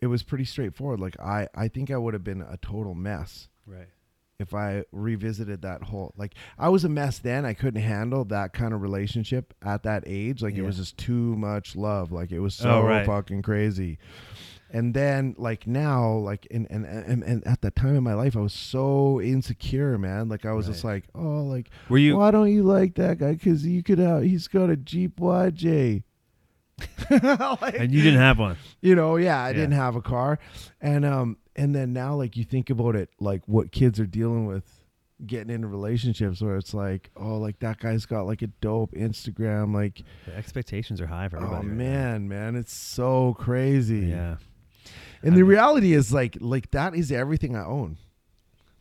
it 0.00 0.06
was 0.08 0.22
pretty 0.22 0.44
straightforward. 0.44 1.00
Like 1.00 1.18
I, 1.18 1.48
I 1.54 1.68
think 1.68 1.90
I 1.90 1.96
would 1.96 2.14
have 2.14 2.24
been 2.24 2.42
a 2.42 2.58
total 2.58 2.94
mess 2.94 3.48
Right. 3.66 3.88
if 4.38 4.52
I 4.54 4.84
revisited 4.92 5.62
that 5.62 5.82
whole. 5.84 6.12
Like 6.16 6.34
I 6.58 6.68
was 6.68 6.84
a 6.84 6.88
mess 6.88 7.18
then. 7.18 7.46
I 7.46 7.54
couldn't 7.54 7.82
handle 7.82 8.24
that 8.26 8.52
kind 8.52 8.74
of 8.74 8.82
relationship 8.82 9.54
at 9.64 9.82
that 9.84 10.04
age. 10.06 10.42
Like 10.42 10.54
it 10.54 10.62
was 10.62 10.76
just 10.76 10.98
too 10.98 11.34
much 11.36 11.74
love. 11.74 12.12
Like 12.12 12.30
it 12.30 12.40
was 12.40 12.54
so 12.54 12.70
Oh, 12.70 12.82
right. 12.82 13.06
fucking 13.06 13.42
crazy. 13.42 13.98
And 14.70 14.92
then 14.92 15.34
like 15.38 15.66
now, 15.66 16.12
like 16.12 16.46
and, 16.50 16.66
and 16.70 16.84
and 16.84 17.22
and 17.22 17.46
at 17.46 17.62
that 17.62 17.74
time 17.74 17.96
in 17.96 18.02
my 18.04 18.14
life, 18.14 18.36
I 18.36 18.40
was 18.40 18.52
so 18.52 19.20
insecure, 19.20 19.96
man. 19.98 20.28
Like 20.28 20.44
I 20.44 20.52
was 20.52 20.66
just 20.66 20.84
like, 20.84 21.04
oh, 21.14 21.42
like 21.42 21.70
Were 21.88 21.96
you? 21.98 22.16
why 22.18 22.30
don't 22.30 22.52
you 22.52 22.62
like 22.64 22.94
that 22.96 23.18
guy? 23.18 23.32
Because 23.32 23.64
you 23.66 23.82
could 23.82 23.98
have. 23.98 24.22
He's 24.24 24.46
got 24.46 24.68
a 24.70 24.76
Jeep 24.76 25.16
YJ. 25.20 26.02
Like, 27.10 27.78
and 27.78 27.90
you 27.92 28.02
didn't 28.02 28.20
have 28.20 28.38
one. 28.38 28.56
you 28.80 28.94
know, 28.94 29.16
yeah, 29.16 29.42
I 29.42 29.48
Yeah. 29.48 29.54
didn't 29.54 29.72
have 29.72 29.96
a 29.96 30.02
car, 30.02 30.38
and 30.80 31.04
um, 31.04 31.38
and 31.56 31.74
then 31.74 31.92
now, 31.92 32.14
like 32.14 32.36
you 32.36 32.44
think 32.44 32.70
about 32.70 32.94
it, 32.94 33.08
like 33.18 33.42
what 33.46 33.72
kids 33.72 33.98
are 33.98 34.06
dealing 34.06 34.46
with, 34.46 34.64
getting 35.26 35.52
into 35.52 35.66
relationships 35.66 36.40
where 36.42 36.56
it's 36.56 36.74
like, 36.74 37.10
oh, 37.16 37.38
like 37.38 37.58
that 37.60 37.78
guy's 37.78 38.06
got 38.06 38.26
like 38.26 38.42
a 38.42 38.46
dope 38.60 38.92
Instagram, 38.92 39.74
like, 39.74 40.02
The 40.26 40.36
expectations 40.36 41.00
are 41.00 41.06
high 41.06 41.28
for 41.28 41.38
oh 41.38 41.44
everybody. 41.44 41.68
right 41.68 41.76
now. 41.76 41.84
man, 41.84 42.28
man, 42.28 42.56
it's 42.56 42.74
so 42.76 43.34
crazy. 43.38 44.00
Yeah. 44.06 44.36
And 45.22 45.32
I 45.32 45.36
the 45.36 45.42
mean- 45.42 45.46
reality 45.46 45.92
is 45.92 46.12
like, 46.12 46.36
like 46.40 46.70
that 46.72 46.94
is 46.94 47.10
everything 47.12 47.56
I 47.56 47.64
own. 47.64 47.96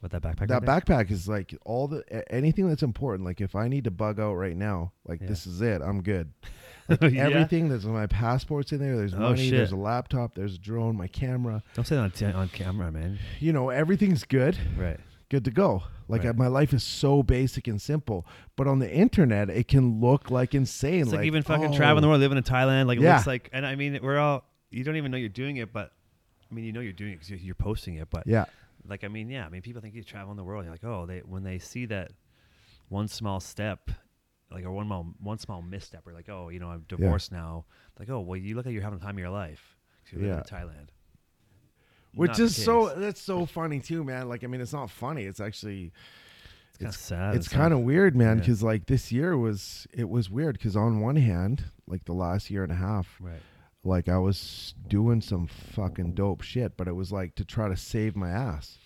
With 0.01 0.11
that 0.11 0.22
backpack. 0.22 0.47
that 0.49 0.64
right 0.68 0.85
backpack 0.85 1.09
is 1.09 1.27
like 1.27 1.57
all 1.65 1.88
the 1.88 2.03
a- 2.11 2.31
anything 2.31 2.69
that's 2.69 2.84
important. 2.84 3.26
Like 3.26 3.41
if 3.41 3.55
I 3.55 3.68
need 3.68 3.85
to 3.85 3.91
bug 3.91 4.19
out 4.19 4.35
right 4.35 4.55
now, 4.55 4.91
like 5.07 5.22
Yeah. 5.22 5.27
this 5.27 5.47
is 5.47 5.61
it. 5.61 5.81
I'm 5.81 6.01
good. 6.01 6.31
Like 6.89 7.11
yeah. 7.15 7.26
everything. 7.26 7.68
There's 7.68 7.85
my 7.85 8.07
passports 8.07 8.72
in 8.72 8.80
there. 8.80 8.95
There's 8.95 9.14
Oh, 9.14 9.18
money. 9.19 9.49
There's 9.49 9.73
a 9.73 9.76
laptop. 9.76 10.35
There's 10.35 10.55
a 10.55 10.57
drone. 10.57 10.95
My 10.95 11.07
camera. 11.07 11.61
Don't 11.73 11.84
say 11.85 11.95
that 11.97 12.01
on, 12.01 12.11
t- 12.11 12.26
on 12.26 12.47
camera, 12.47 12.89
man. 12.93 13.19
You 13.41 13.51
know 13.51 13.68
everything's 13.72 14.23
good. 14.23 14.57
Right. 14.77 14.97
Good 15.27 15.43
to 15.45 15.51
go. 15.51 15.84
Like 16.07 16.23
Right. 16.23 16.30
uh, 16.30 16.34
my 16.35 16.47
life 16.47 16.72
is 16.73 16.84
so 16.84 17.23
basic 17.23 17.68
and 17.68 17.81
simple, 17.81 18.26
but 18.55 18.68
on 18.68 18.80
the 18.80 18.89
internet 18.89 19.49
it 19.49 19.68
can 19.68 19.99
look 19.99 20.31
like 20.31 20.55
insane. 20.55 21.01
It's 21.01 21.11
like, 21.11 21.26
even 21.26 21.43
fucking 21.43 21.73
oh, 21.73 21.76
traveling 21.76 22.03
the 22.03 22.07
world, 22.07 22.22
living 22.22 22.38
in 22.38 22.43
Thailand. 22.45 22.85
Like 22.88 22.99
it 22.99 23.03
Yeah. 23.03 23.15
looks 23.15 23.27
like, 23.27 23.49
and 23.51 23.65
I 23.65 23.76
mean, 23.76 23.99
we're 24.01 24.19
all. 24.19 24.45
You 24.69 24.85
don't 24.85 24.95
even 24.95 25.11
know 25.11 25.18
you're 25.18 25.27
doing 25.27 25.57
it, 25.57 25.73
but 25.73 25.91
I 26.49 26.53
mean, 26.53 26.65
you 26.65 26.72
know 26.72 26.80
you're 26.80 26.94
doing 26.94 27.14
it 27.14 27.19
because 27.19 27.44
you're 27.44 27.56
posting 27.56 27.95
it. 27.95 28.10
But 28.10 28.26
Yeah. 28.28 28.45
like, 28.88 29.03
I 29.03 29.07
mean, 29.07 29.30
yeah, 29.30 29.45
I 29.45 29.49
mean, 29.49 29.61
people 29.61 29.82
think 29.82 29.95
you're 29.95 30.03
traveling 30.03 30.38
the 30.38 30.44
world. 30.44 30.64
You're 30.65 30.74
like, 30.74 30.84
oh, 30.84 31.06
they 31.06 31.19
when 31.19 31.44
they 31.44 31.60
see 31.60 31.86
that 31.88 32.11
one 32.90 33.07
small 33.07 33.40
step, 33.40 33.91
like 34.52 34.64
or 34.65 34.72
one 34.72 34.86
small 34.88 35.14
one 35.19 35.38
small 35.40 35.61
misstep, 35.61 36.07
or 36.07 36.14
like, 36.14 36.30
oh, 36.30 36.49
you 36.49 36.60
know, 36.60 36.69
I'm 36.69 36.86
divorced 36.88 37.32
now. 37.32 37.65
Like, 37.99 38.10
oh, 38.10 38.22
well, 38.22 38.38
you 38.38 38.56
look 38.56 38.65
like 38.65 38.74
you're 38.74 38.84
having 38.84 38.99
the 38.99 39.06
time 39.06 39.15
of 39.15 39.19
your 39.19 39.30
life. 39.30 39.76
'cause 40.06 40.14
You're 40.14 40.22
living 40.22 40.38
in 40.38 40.44
Thailand. 40.45 40.88
Which 42.14 42.30
Not 42.30 42.40
is 42.40 42.64
so 42.64 42.94
that's 42.95 43.22
so 43.22 43.45
funny 43.45 43.80
too, 43.80 44.03
man. 44.03 44.28
Like 44.30 44.44
I 44.44 44.48
mean, 44.48 44.61
it's 44.61 44.74
not 44.74 44.90
funny. 44.90 45.24
It's 45.26 45.40
actually 45.40 45.91
It's 46.69 46.78
kind 46.80 46.90
of 46.90 46.95
sad. 46.95 47.36
it's 47.36 47.52
not- 47.52 47.57
kind 47.61 47.74
of 47.74 47.82
weird, 47.82 48.15
man. 48.15 48.38
yeah. 48.38 48.41
Because 48.41 48.64
like 48.64 48.86
this 48.88 49.11
year 49.11 49.38
was 49.38 49.86
it 49.94 50.10
was 50.10 50.30
weird. 50.30 50.53
Because 50.57 50.76
on 50.76 50.99
one 51.02 51.18
hand, 51.18 51.65
like 51.86 52.06
the 52.06 52.14
last 52.14 52.49
year 52.49 52.64
and 52.64 52.72
a 52.72 52.76
half, 52.76 53.18
right. 53.19 53.41
Like 53.84 54.10
I 54.10 54.18
was 54.18 54.74
doing 54.88 55.22
some 55.22 55.48
fucking 55.48 56.14
dope 56.14 56.41
shit, 56.41 56.76
but 56.78 56.88
it 56.88 56.95
was 56.95 57.12
like 57.12 57.36
to 57.36 57.45
try 57.45 57.70
to 57.70 57.78
save 57.78 58.16
my 58.16 58.30
ass. 58.30 58.78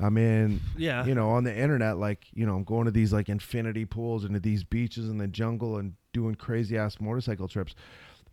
I 0.00 0.10
mean, 0.10 0.60
Yeah. 0.76 1.04
you 1.04 1.14
know, 1.14 1.30
on 1.30 1.44
the 1.44 1.56
internet, 1.56 1.98
like 1.98 2.26
you 2.32 2.46
know, 2.46 2.54
I'm 2.56 2.64
going 2.64 2.84
to 2.84 2.90
these 2.90 3.12
like 3.12 3.28
infinity 3.28 3.84
pools 3.84 4.24
and 4.24 4.34
to 4.34 4.40
these 4.40 4.62
beaches 4.64 5.08
in 5.08 5.18
the 5.18 5.26
jungle 5.28 5.78
and 5.78 5.94
doing 6.12 6.34
crazy 6.34 6.76
ass 6.78 7.00
motorcycle 7.00 7.48
trips. 7.48 7.74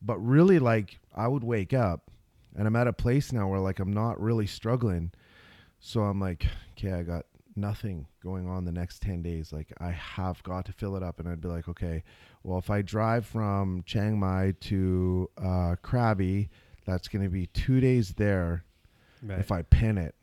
But 0.01 0.17
really, 0.19 0.59
like 0.59 0.99
I 1.15 1.27
would 1.27 1.43
wake 1.43 1.73
up, 1.73 2.11
and 2.55 2.67
I'm 2.67 2.75
at 2.75 2.87
a 2.87 2.93
place 2.93 3.31
now 3.31 3.47
where 3.47 3.59
like 3.59 3.79
I'm 3.79 3.93
not 3.93 4.19
really 4.21 4.45
struggling. 4.47 5.11
So 5.79 6.01
I'm 6.01 6.19
like, 6.19 6.45
okay, 6.77 6.93
I 6.93 7.03
got 7.03 7.25
nothing 7.55 8.07
going 8.23 8.47
on 8.47 8.65
the 8.65 8.71
next 8.71 9.01
10 9.01 9.21
days. 9.21 9.53
Like, 9.53 9.71
I 9.79 9.91
have 9.91 10.41
got 10.43 10.65
to 10.65 10.73
fill 10.73 10.95
it 10.95 11.03
up. 11.03 11.19
And 11.19 11.29
I'd 11.29 11.41
be 11.41 11.47
like, 11.47 11.67
okay, 11.69 12.03
well, 12.45 12.59
if 12.59 12.69
I 12.69 12.81
drive 12.83 13.25
from 13.25 13.83
Chiang 13.85 14.19
Mai 14.19 14.53
to 14.61 15.29
uh, 15.37 15.75
Krabi, 15.83 16.49
that's 16.85 17.07
going 17.07 17.23
to 17.23 17.29
be 17.29 17.47
two 17.47 17.79
days 17.79 18.13
there 18.13 18.63
Right. 19.23 19.39
if 19.39 19.51
I 19.51 19.63
pin 19.63 19.97
it, 19.97 20.13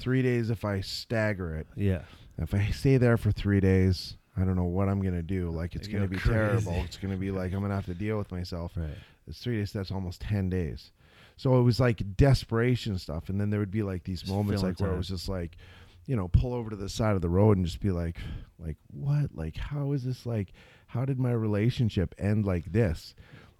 three 0.00 0.20
days 0.22 0.50
if 0.50 0.64
I 0.64 0.80
stagger 0.80 1.54
it. 1.54 1.66
yeah. 1.76 2.02
If 2.40 2.54
I 2.54 2.70
stay 2.70 2.96
there 2.98 3.16
for 3.16 3.30
three 3.32 3.58
days, 3.60 4.16
I 4.36 4.40
don't 4.44 4.54
know 4.56 4.64
what 4.64 4.88
I'm 4.88 5.00
going 5.02 5.14
to 5.14 5.22
do. 5.22 5.50
Like, 5.50 5.74
it's 5.74 5.88
going 5.88 6.02
to 6.02 6.08
be 6.08 6.16
crazy. 6.18 6.34
terrible. 6.34 6.72
It's 6.84 6.96
going 6.96 7.10
to 7.12 7.16
be 7.18 7.30
like, 7.32 7.52
I'm 7.52 7.58
going 7.58 7.70
to 7.70 7.74
have 7.76 7.86
to 7.86 7.94
deal 7.94 8.16
with 8.18 8.30
myself. 8.30 8.72
Right. 8.76 8.90
It's 9.26 9.40
three 9.40 9.56
days. 9.58 9.72
That's 9.72 9.90
almost 9.90 10.20
ten 10.20 10.48
days. 10.48 10.92
So 11.36 11.58
it 11.58 11.62
was 11.62 11.78
like 11.80 12.16
desperation 12.16 12.96
stuff, 12.98 13.28
and 13.28 13.40
then 13.40 13.50
there 13.50 13.60
would 13.60 13.70
be 13.72 13.82
like 13.82 14.04
these 14.04 14.20
Just 14.22 14.32
moments 14.32 14.62
like 14.62 14.78
where 14.80 14.92
it 14.92 14.96
was 14.96 15.08
just 15.08 15.28
like, 15.28 15.56
you 16.06 16.16
know, 16.16 16.28
pull 16.28 16.54
over 16.54 16.70
to 16.70 16.76
the 16.76 16.88
side 16.88 17.14
of 17.16 17.22
the 17.22 17.28
road 17.28 17.56
and 17.56 17.66
just 17.66 17.80
be 17.80 17.90
like, 17.90 18.16
like 18.58 18.76
what? 18.92 19.30
Like 19.34 19.56
how 19.56 19.92
is 19.92 20.02
this 20.04 20.24
like? 20.26 20.52
How 20.88 21.04
did 21.04 21.18
my 21.18 21.32
relationship 21.32 22.14
end 22.18 22.44
like 22.44 22.72
this? 22.72 23.14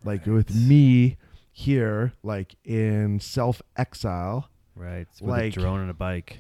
Like 0.05 0.27
with 0.27 0.55
me 0.55 1.17
here, 1.53 2.13
like 2.23 2.55
in 2.65 3.21
self 3.21 3.63
exile, 3.77 4.49
Right. 4.77 5.09
It's 5.11 5.21
with 5.21 5.31
Like- 5.31 5.57
a 5.57 5.61
drone 5.61 5.81
and 5.81 5.91
a 5.91 5.95
bike. 5.95 6.39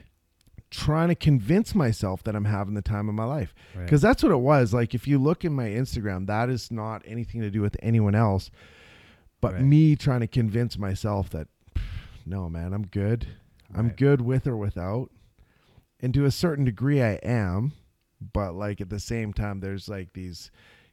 trying 0.70 1.08
to 1.08 1.14
convince 1.14 1.74
myself 1.74 2.22
that 2.24 2.36
I'm 2.36 2.44
having 2.44 2.74
the 2.74 2.82
time 2.82 3.08
of 3.08 3.14
my 3.14 3.24
life. 3.24 3.54
Right. 3.74 3.84
Because 3.84 4.02
that's 4.02 4.22
what 4.22 4.30
it 4.32 4.36
was. 4.40 4.72
Like, 4.74 4.94
if 4.94 5.08
you 5.08 5.18
look 5.18 5.42
in 5.44 5.54
my 5.54 5.66
Instagram, 5.68 6.26
that 6.26 6.50
is 6.50 6.70
not 6.70 7.02
anything 7.06 7.40
to 7.40 7.50
do 7.50 7.62
with 7.62 7.74
anyone 7.82 8.14
else, 8.14 8.50
but 9.40 9.54
Right. 9.54 9.64
me 9.64 9.96
trying 9.96 10.20
to 10.20 10.26
convince 10.28 10.76
myself 10.78 11.30
that, 11.30 11.48
no, 12.26 12.48
man, 12.50 12.74
I'm 12.74 12.86
good. 12.86 13.26
I'm 13.74 13.88
good 13.88 14.20
with 14.20 14.46
or 14.46 14.56
without. 14.58 15.10
And 16.00 16.12
to 16.14 16.26
a 16.26 16.30
certain 16.30 16.64
degree, 16.66 17.02
I 17.02 17.14
am. 17.22 17.72
But, 18.34 18.54
like, 18.54 18.80
at 18.82 18.90
the 18.90 19.00
same 19.00 19.32
time, 19.32 19.60
there's 19.60 19.88
like 19.88 20.12
these, 20.12 20.50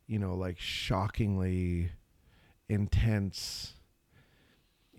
you 0.07 0.19
know, 0.19 0.35
like 0.35 0.59
shockingly 0.59 1.91
intense. 2.69 3.73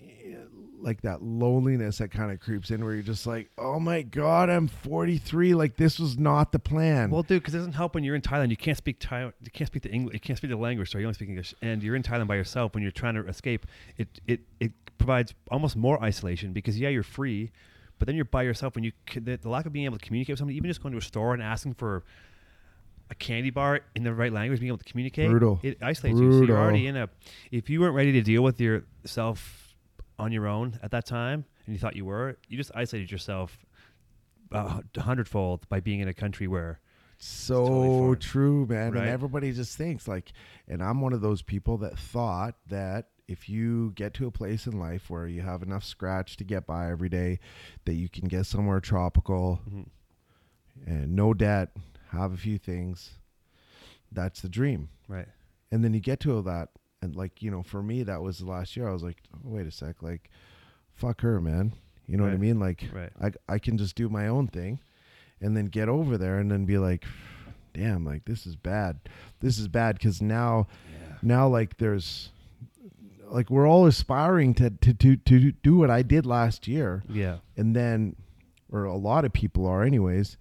eh, 0.03 0.35
Like 0.79 1.01
that 1.03 1.23
loneliness 1.23 1.99
that 1.99 2.11
kind 2.11 2.31
of 2.31 2.39
creeps 2.41 2.71
in, 2.71 2.85
where 2.85 2.93
you're 2.95 3.03
just 3.03 3.27
like, 3.27 3.51
"Oh 3.57 3.81
my 3.81 4.03
god, 4.03 4.51
I'm 4.51 4.69
43. 4.69 5.55
Like 5.55 5.77
this 5.77 5.99
was 5.99 6.19
not 6.19 6.53
the 6.53 6.59
plan." 6.59 7.11
Well, 7.11 7.23
dude, 7.23 7.43
because 7.43 7.55
it 7.55 7.59
doesn't 7.59 7.73
help 7.73 7.95
when 7.95 8.05
you're 8.05 8.15
in 8.15 8.21
Thailand. 8.23 8.51
You 8.51 8.57
can't 8.57 8.77
speak 8.77 8.97
Thai. 9.01 9.23
You 9.25 9.51
can't 9.53 9.69
speak 9.69 9.83
the 9.83 9.91
English. 9.91 10.15
You 10.15 10.21
can't 10.21 10.37
speak 10.37 10.51
the 10.51 10.57
language. 10.57 10.91
So 10.91 10.99
you 10.99 11.05
only 11.07 11.15
speak 11.15 11.29
English, 11.31 11.55
and 11.63 11.83
you're 11.83 11.97
in 11.97 12.03
Thailand 12.03 12.27
by 12.29 12.37
yourself. 12.37 12.75
When 12.75 12.83
you're 12.83 12.93
trying 12.93 13.15
to 13.15 13.27
escape, 13.27 13.67
it 13.97 14.21
it 14.27 14.41
it 14.61 14.73
provides 14.99 15.35
almost 15.51 15.77
more 15.77 16.03
isolation 16.03 16.53
because 16.53 16.79
yeah, 16.79 16.89
you're 16.91 17.03
free, 17.03 17.51
but 17.99 18.07
then 18.07 18.15
you're 18.17 18.25
by 18.27 18.43
yourself. 18.43 18.75
When 18.75 18.85
you 18.85 18.93
the, 19.15 19.37
the 19.39 19.49
lack 19.49 19.65
of 19.67 19.73
being 19.73 19.87
able 19.87 19.99
to 19.99 20.05
communicate 20.05 20.35
with 20.35 20.39
somebody, 20.41 20.57
even 20.59 20.69
just 20.69 20.83
going 20.83 20.93
to 20.93 20.99
a 20.99 21.03
store 21.03 21.33
and 21.33 21.43
asking 21.43 21.75
for 21.75 22.05
a 23.11 23.15
candy 23.15 23.51
bar 23.51 23.81
in 23.95 24.03
the 24.05 24.13
right 24.15 24.33
language, 24.33 24.61
being 24.61 24.69
able 24.69 24.79
to 24.79 24.85
communicate, 24.85 25.31
Brutal. 25.31 25.61
it 25.63 25.79
isolates 25.83 26.19
you. 26.19 26.33
So 26.33 26.43
you're 26.45 26.59
already 26.59 26.87
in 26.87 26.97
a. 26.97 27.09
If 27.51 27.71
you 27.71 27.81
weren't 27.81 27.95
ready 27.95 28.13
to 28.13 28.23
deal 28.23 28.43
with 28.43 28.61
yourself 28.61 29.75
on 30.19 30.33
your 30.33 30.47
own 30.47 30.79
at 30.83 30.91
that 30.91 31.07
time, 31.07 31.45
and 31.67 31.75
you 31.75 31.79
thought 31.79 31.95
you 31.97 32.05
were, 32.05 32.37
you 32.49 32.57
just 32.57 32.71
isolated 32.75 33.11
yourself 33.11 33.65
a 34.53 34.83
hundredfold 34.99 35.69
by 35.69 35.81
being 35.81 36.01
in 36.01 36.09
a 36.09 36.15
country 36.15 36.47
where 36.47 36.81
so 37.19 37.67
totally 37.67 38.17
true, 38.17 38.67
man. 38.67 38.93
Right. 38.93 39.03
And 39.03 39.11
everybody 39.11 39.53
just 39.53 39.77
thinks 39.77 40.07
like, 40.07 40.33
and 40.69 40.83
I'm 40.83 41.01
one 41.01 41.13
of 41.13 41.21
those 41.21 41.43
people 41.43 41.79
that 41.79 41.99
thought 41.99 42.57
that 42.69 43.09
if 43.27 43.49
you 43.49 43.91
get 43.97 44.15
to 44.15 44.27
a 44.27 44.31
place 44.31 44.67
in 44.67 44.79
life 44.79 45.11
where 45.11 45.27
you 45.27 45.41
have 45.43 45.63
enough 45.63 45.83
scratch 45.83 46.37
to 46.37 46.45
get 46.45 46.67
by 46.67 46.91
every 46.91 47.09
day, 47.09 47.39
that 47.87 47.95
you 47.95 48.09
can 48.09 48.29
get 48.29 48.47
somewhere 48.47 48.79
tropical 48.81 49.61
Mhm. 49.69 49.87
and 50.87 51.17
no 51.17 51.35
debt, 51.35 51.71
have 52.17 52.33
a 52.33 52.37
few 52.37 52.59
things. 52.59 53.11
That's 54.13 54.41
the 54.41 54.49
dream. 54.49 54.89
right 55.09 55.29
And 55.71 55.85
then 55.85 55.95
you 55.95 56.01
get 56.01 56.21
to 56.21 56.35
all 56.37 56.43
that, 56.43 56.69
and 57.03 57.15
like 57.17 57.43
you 57.43 57.51
know, 57.51 57.63
for 57.63 57.83
me, 57.83 58.03
that 58.05 58.23
was 58.23 58.39
the 58.39 58.47
last 58.47 58.77
year. 58.77 58.89
I 58.89 58.93
was 58.93 59.03
like, 59.03 59.19
oh, 59.35 59.41
wait 59.45 59.67
a 59.67 59.71
sec, 59.71 60.03
like, 60.03 60.31
fuck 60.95 61.21
her, 61.23 61.41
man. 61.41 61.73
You 62.07 62.17
know 62.17 62.23
what 62.25 62.33
I 62.33 62.37
mean? 62.37 62.61
Like, 62.61 62.85
Right. 62.93 63.11
I 63.21 63.55
I 63.55 63.59
can 63.59 63.77
just 63.79 63.97
do 63.97 64.09
my 64.09 64.29
own 64.29 64.47
thing, 64.47 64.79
and 65.41 65.57
then 65.57 65.67
get 65.67 65.89
over 65.89 66.17
there, 66.17 66.39
and 66.39 66.51
then 66.51 66.65
be 66.65 66.79
like, 66.79 67.05
damn, 67.75 68.05
like 68.05 68.25
this 68.27 68.47
is 68.47 68.55
bad. 68.57 69.01
This 69.41 69.59
is 69.59 69.67
bad 69.69 69.97
because 69.99 70.23
now, 70.23 70.69
yeah 70.89 71.17
now 71.23 71.49
like 71.49 71.79
there's, 71.79 72.31
like 73.29 73.51
we're 73.51 73.67
all 73.69 73.87
aspiring 73.87 74.55
to 74.55 74.71
to 74.71 74.95
to 74.95 75.17
to 75.17 75.51
do 75.53 75.77
what 75.77 75.91
I 75.91 76.03
did 76.03 76.25
last 76.27 76.69
year, 76.69 77.03
yeah 77.09 77.39
and 77.57 77.75
then, 77.75 78.15
or 78.71 78.85
a 78.85 78.97
lot 78.97 79.25
of 79.25 79.33
people 79.33 79.67
are 79.67 79.83
anyways, 79.83 80.37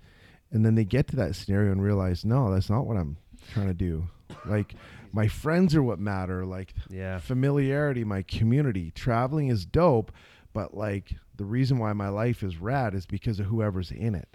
and 0.56 0.66
then 0.66 0.74
they 0.76 0.86
get 0.86 1.08
to 1.10 1.16
that 1.18 1.36
scenario 1.36 1.72
and 1.72 1.84
realize, 1.84 2.24
no, 2.26 2.52
that's 2.52 2.70
not 2.70 2.88
what 2.88 2.98
I'm 2.98 3.18
trying 3.54 3.68
to 3.68 3.74
do. 3.74 4.08
Like 4.46 4.74
my 5.12 5.28
friends 5.28 5.76
are 5.76 5.84
what 5.84 6.00
matter. 6.00 6.46
Like 6.46 6.74
yeah 6.90 7.20
familiarity, 7.20 8.04
my 8.04 8.22
community, 8.24 8.92
traveling 8.92 9.50
is 9.50 9.66
dope, 9.66 10.12
but 10.54 10.74
like 10.76 11.14
the 11.36 11.46
reason 11.46 11.78
why 11.78 11.92
my 11.94 12.08
life 12.08 12.42
is 12.44 12.58
rad 12.58 12.96
is 12.96 13.06
because 13.06 13.40
of 13.42 13.48
whoever's 13.48 13.92
in 13.92 14.16
it. 14.16 14.30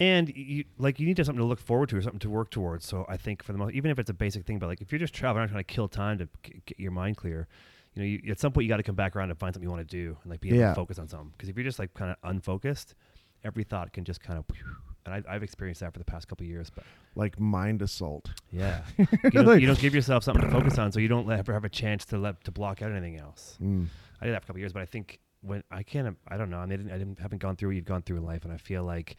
And 0.00 0.34
you 0.34 0.64
like 0.78 0.98
you 0.98 1.06
need 1.06 1.16
to 1.16 1.20
have 1.20 1.26
something 1.26 1.42
to 1.42 1.46
look 1.46 1.60
forward 1.60 1.90
to 1.90 1.96
or 1.98 2.02
something 2.02 2.20
to 2.20 2.30
work 2.30 2.50
towards. 2.50 2.86
So 2.86 3.04
I 3.08 3.16
think 3.18 3.42
for 3.42 3.52
the 3.52 3.58
most, 3.58 3.74
even 3.74 3.90
if 3.90 3.98
it's 3.98 4.08
a 4.10 4.14
basic 4.14 4.46
thing, 4.46 4.58
but 4.58 4.66
like 4.68 4.80
if 4.80 4.90
you're 4.90 4.98
just 4.98 5.14
traveling, 5.14 5.40
around 5.42 5.48
trying 5.50 5.64
to 5.64 5.74
kill 5.74 5.88
time 5.88 6.18
to 6.18 6.28
g- 6.42 6.62
get 6.64 6.80
your 6.80 6.92
mind 6.92 7.18
clear, 7.18 7.46
you 7.94 8.02
know, 8.02 8.06
you, 8.08 8.30
at 8.32 8.40
some 8.40 8.52
point 8.52 8.64
you 8.64 8.68
got 8.70 8.78
to 8.78 8.82
come 8.82 8.94
back 8.96 9.14
around 9.14 9.30
and 9.30 9.38
find 9.38 9.54
something 9.54 9.66
you 9.68 9.74
want 9.74 9.86
to 9.86 9.96
do 9.96 10.16
and 10.22 10.30
like 10.30 10.40
be 10.40 10.48
able 10.48 10.58
Yeah. 10.58 10.68
to 10.70 10.74
focus 10.74 10.98
on 10.98 11.08
something. 11.08 11.32
Because 11.36 11.50
if 11.50 11.56
you're 11.56 11.64
just 11.64 11.78
like 11.78 11.92
kind 11.94 12.10
of 12.10 12.16
unfocused, 12.24 12.94
every 13.44 13.62
thought 13.64 13.92
can 13.92 14.04
just 14.04 14.20
kind 14.22 14.38
of. 14.38 14.44
And 15.06 15.14
I, 15.14 15.34
I've 15.34 15.42
experienced 15.42 15.80
that 15.80 15.92
for 15.92 15.98
the 15.98 16.04
past 16.04 16.28
couple 16.28 16.44
of 16.44 16.50
years, 16.50 16.68
but 16.68 16.84
Like 17.14 17.38
mind 17.40 17.80
assault. 17.80 18.30
yeah, 18.52 18.82
you, 18.98 19.06
don't, 19.30 19.46
Like- 19.46 19.60
you 19.60 19.66
don't 19.66 19.78
give 19.78 19.94
yourself 19.94 20.24
something 20.24 20.44
to 20.44 20.50
focus 20.50 20.76
on, 20.78 20.92
so 20.92 21.00
you 21.00 21.08
don't 21.08 21.30
ever 21.30 21.52
have 21.52 21.64
a 21.64 21.68
chance 21.70 22.04
to 22.06 22.18
let 22.18 22.42
to 22.44 22.50
block 22.50 22.82
out 22.82 22.90
anything 22.92 23.16
else. 23.18 23.56
Mm. 23.62 23.86
I 24.20 24.26
did 24.26 24.34
that 24.34 24.42
for 24.42 24.44
a 24.44 24.46
couple 24.48 24.56
of 24.56 24.60
years, 24.60 24.72
but 24.72 24.82
I 24.82 24.86
think 24.86 25.20
when 25.42 25.62
I 25.70 25.82
can't, 25.82 26.16
I 26.28 26.36
don't 26.36 26.50
know. 26.50 26.58
I, 26.58 26.66
mean, 26.66 26.72
I 26.72 26.76
didn't, 26.76 26.92
I 26.92 26.98
didn't, 26.98 27.18
haven't 27.20 27.38
gone 27.38 27.56
through 27.56 27.68
what 27.68 27.76
you've 27.76 27.84
gone 27.84 28.02
through 28.02 28.16
in 28.16 28.24
life, 28.24 28.44
and 28.44 28.52
I 28.52 28.56
feel 28.56 28.82
like 28.84 29.16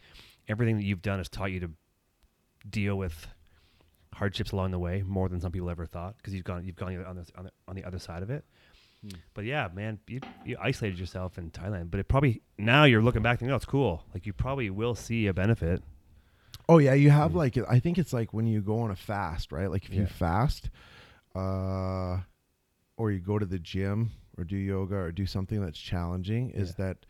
everything 0.48 0.76
that 0.76 0.84
you've 0.84 1.02
done 1.02 1.18
has 1.18 1.28
taught 1.28 1.50
you 1.52 1.60
to 1.60 1.70
deal 2.68 2.96
with 2.96 3.26
hardships 4.14 4.52
along 4.52 4.72
the 4.72 4.78
way 4.78 5.02
more 5.06 5.28
than 5.28 5.40
some 5.40 5.52
people 5.52 5.70
ever 5.70 5.86
thought 5.86 6.16
because 6.16 6.34
you've 6.34 6.44
gone, 6.44 6.64
you've 6.64 6.76
gone 6.76 6.96
on 7.04 7.16
the, 7.16 7.26
on 7.36 7.44
the 7.44 7.50
on 7.68 7.76
the 7.76 7.84
other 7.84 7.98
side 7.98 8.22
of 8.22 8.30
it. 8.30 8.44
Hmm. 9.02 9.16
But 9.34 9.44
yeah, 9.44 9.68
man, 9.72 9.98
you, 10.08 10.20
you 10.44 10.56
isolated 10.60 10.98
yourself 10.98 11.38
in 11.38 11.50
Thailand, 11.50 11.90
but 11.90 12.00
it 12.00 12.08
probably 12.08 12.42
now 12.58 12.84
you're 12.84 13.02
looking 13.02 13.22
back 13.22 13.40
and 13.40 13.50
oh, 13.50 13.54
it's 13.56 13.64
cool. 13.64 14.04
Like 14.12 14.26
you 14.26 14.32
probably 14.32 14.70
will 14.70 14.94
see 14.94 15.26
a 15.28 15.34
benefit. 15.34 15.82
Oh 16.68 16.78
yeah, 16.78 16.94
you 16.94 17.10
have 17.10 17.32
Mm. 17.32 17.36
like 17.36 17.58
I 17.68 17.78
think 17.78 17.96
it's 17.98 18.12
like 18.12 18.34
when 18.34 18.46
you 18.46 18.60
go 18.60 18.80
on 18.80 18.90
a 18.90 18.96
fast, 18.96 19.52
right? 19.52 19.70
Like 19.70 19.84
if 19.86 19.94
you 19.94 20.06
fast, 20.06 20.68
uh, 21.34 22.18
or 22.96 23.10
you 23.12 23.20
go 23.20 23.38
to 23.38 23.46
the 23.46 23.58
gym 23.58 24.10
or 24.36 24.44
do 24.44 24.56
yoga 24.56 24.96
or 24.96 25.12
do 25.12 25.26
something 25.26 25.60
that's 25.60 25.78
challenging, 25.78 26.50
is 26.50 26.74
that 26.74 27.06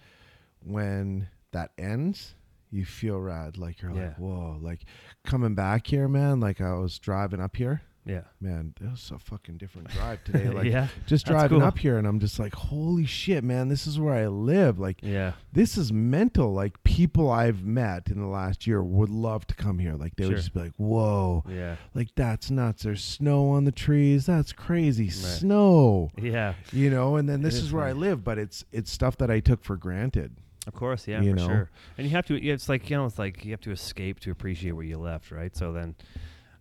when 0.63 1.29
that 1.53 1.73
ends, 1.79 2.35
you 2.71 2.85
feel 2.85 3.19
rad. 3.19 3.57
Like 3.57 3.81
you're 3.81 3.93
Yeah. 3.93 4.09
like, 4.09 4.19
whoa, 4.19 4.59
like 4.61 4.85
coming 5.25 5.55
back 5.55 5.87
here, 5.87 6.09
man. 6.09 6.41
Like 6.41 6.61
I 6.61 6.75
was 6.75 6.99
driving 6.99 7.41
up 7.41 7.57
here, 7.57 7.83
Yeah, 8.09 8.23
man. 8.41 8.75
It 8.81 8.91
was 8.91 9.13
a 9.15 9.19
fucking 9.19 9.59
different 9.59 9.89
drive 9.89 10.25
today. 10.25 10.49
Like 10.59 10.65
yeah, 10.67 10.89
just 11.07 11.27
driving 11.27 11.61
cool. 11.61 11.69
up 11.69 11.79
here, 11.79 11.99
and 11.99 12.07
I'm 12.07 12.19
just 12.19 12.39
like, 12.39 12.55
holy 12.55 13.05
shit, 13.05 13.45
man. 13.45 13.69
This 13.69 13.87
is 13.87 14.01
where 14.01 14.15
I 14.15 14.27
live. 14.29 14.79
Like 14.79 14.99
yeah, 15.03 15.33
this 15.53 15.77
is 15.77 15.93
mental. 15.93 16.53
Like 16.55 16.83
people 16.85 17.31
I've 17.31 17.63
met 17.65 18.09
in 18.09 18.19
the 18.19 18.27
last 18.27 18.67
year 18.67 18.83
would 18.83 19.11
love 19.11 19.47
to 19.49 19.55
come 19.55 19.79
here. 19.79 19.95
Like 19.95 20.17
they 20.17 20.27
would 20.27 20.37
just 20.37 20.55
be 20.55 20.61
like, 20.61 20.73
"Whoa, 20.79 21.45
yeah, 21.49 21.77
like 21.95 22.09
that's 22.17 22.51
nuts. 22.51 22.83
There's 22.85 23.05
snow 23.05 23.51
on 23.51 23.65
the 23.65 23.73
trees. 23.73 24.27
That's 24.27 24.53
crazy. 24.53 25.11
Snow." 25.11 26.11
yeah. 26.17 26.55
You 26.73 26.91
know, 26.91 27.17
and 27.17 27.29
then 27.29 27.43
this 27.43 27.55
is 27.55 27.65
is 27.65 27.73
where 27.73 27.85
I 27.85 27.93
live, 27.93 28.25
but 28.25 28.39
it's 28.39 28.65
it's 28.73 28.91
stuff 28.91 29.19
that 29.19 29.31
I 29.31 29.41
took 29.41 29.63
for 29.63 29.77
granted. 29.77 30.35
Of 30.67 30.75
course, 30.75 31.07
yeah, 31.09 31.23
You 31.23 31.31
for 31.33 31.37
know? 31.37 31.47
sure. 31.47 31.71
And 31.97 32.07
you 32.07 32.11
have 32.15 32.27
to. 32.27 32.43
It's 32.43 32.69
like 32.69 32.89
you 32.91 32.97
know, 32.97 33.07
it's 33.07 33.19
like 33.19 33.45
you 33.45 33.51
have 33.53 33.61
to 33.63 33.71
escape 33.71 34.21
to 34.21 34.31
appreciate 34.31 34.73
where 34.73 34.85
you 34.85 34.99
left, 34.99 35.31
right? 35.31 35.55
So 35.57 35.73
then, 35.73 35.95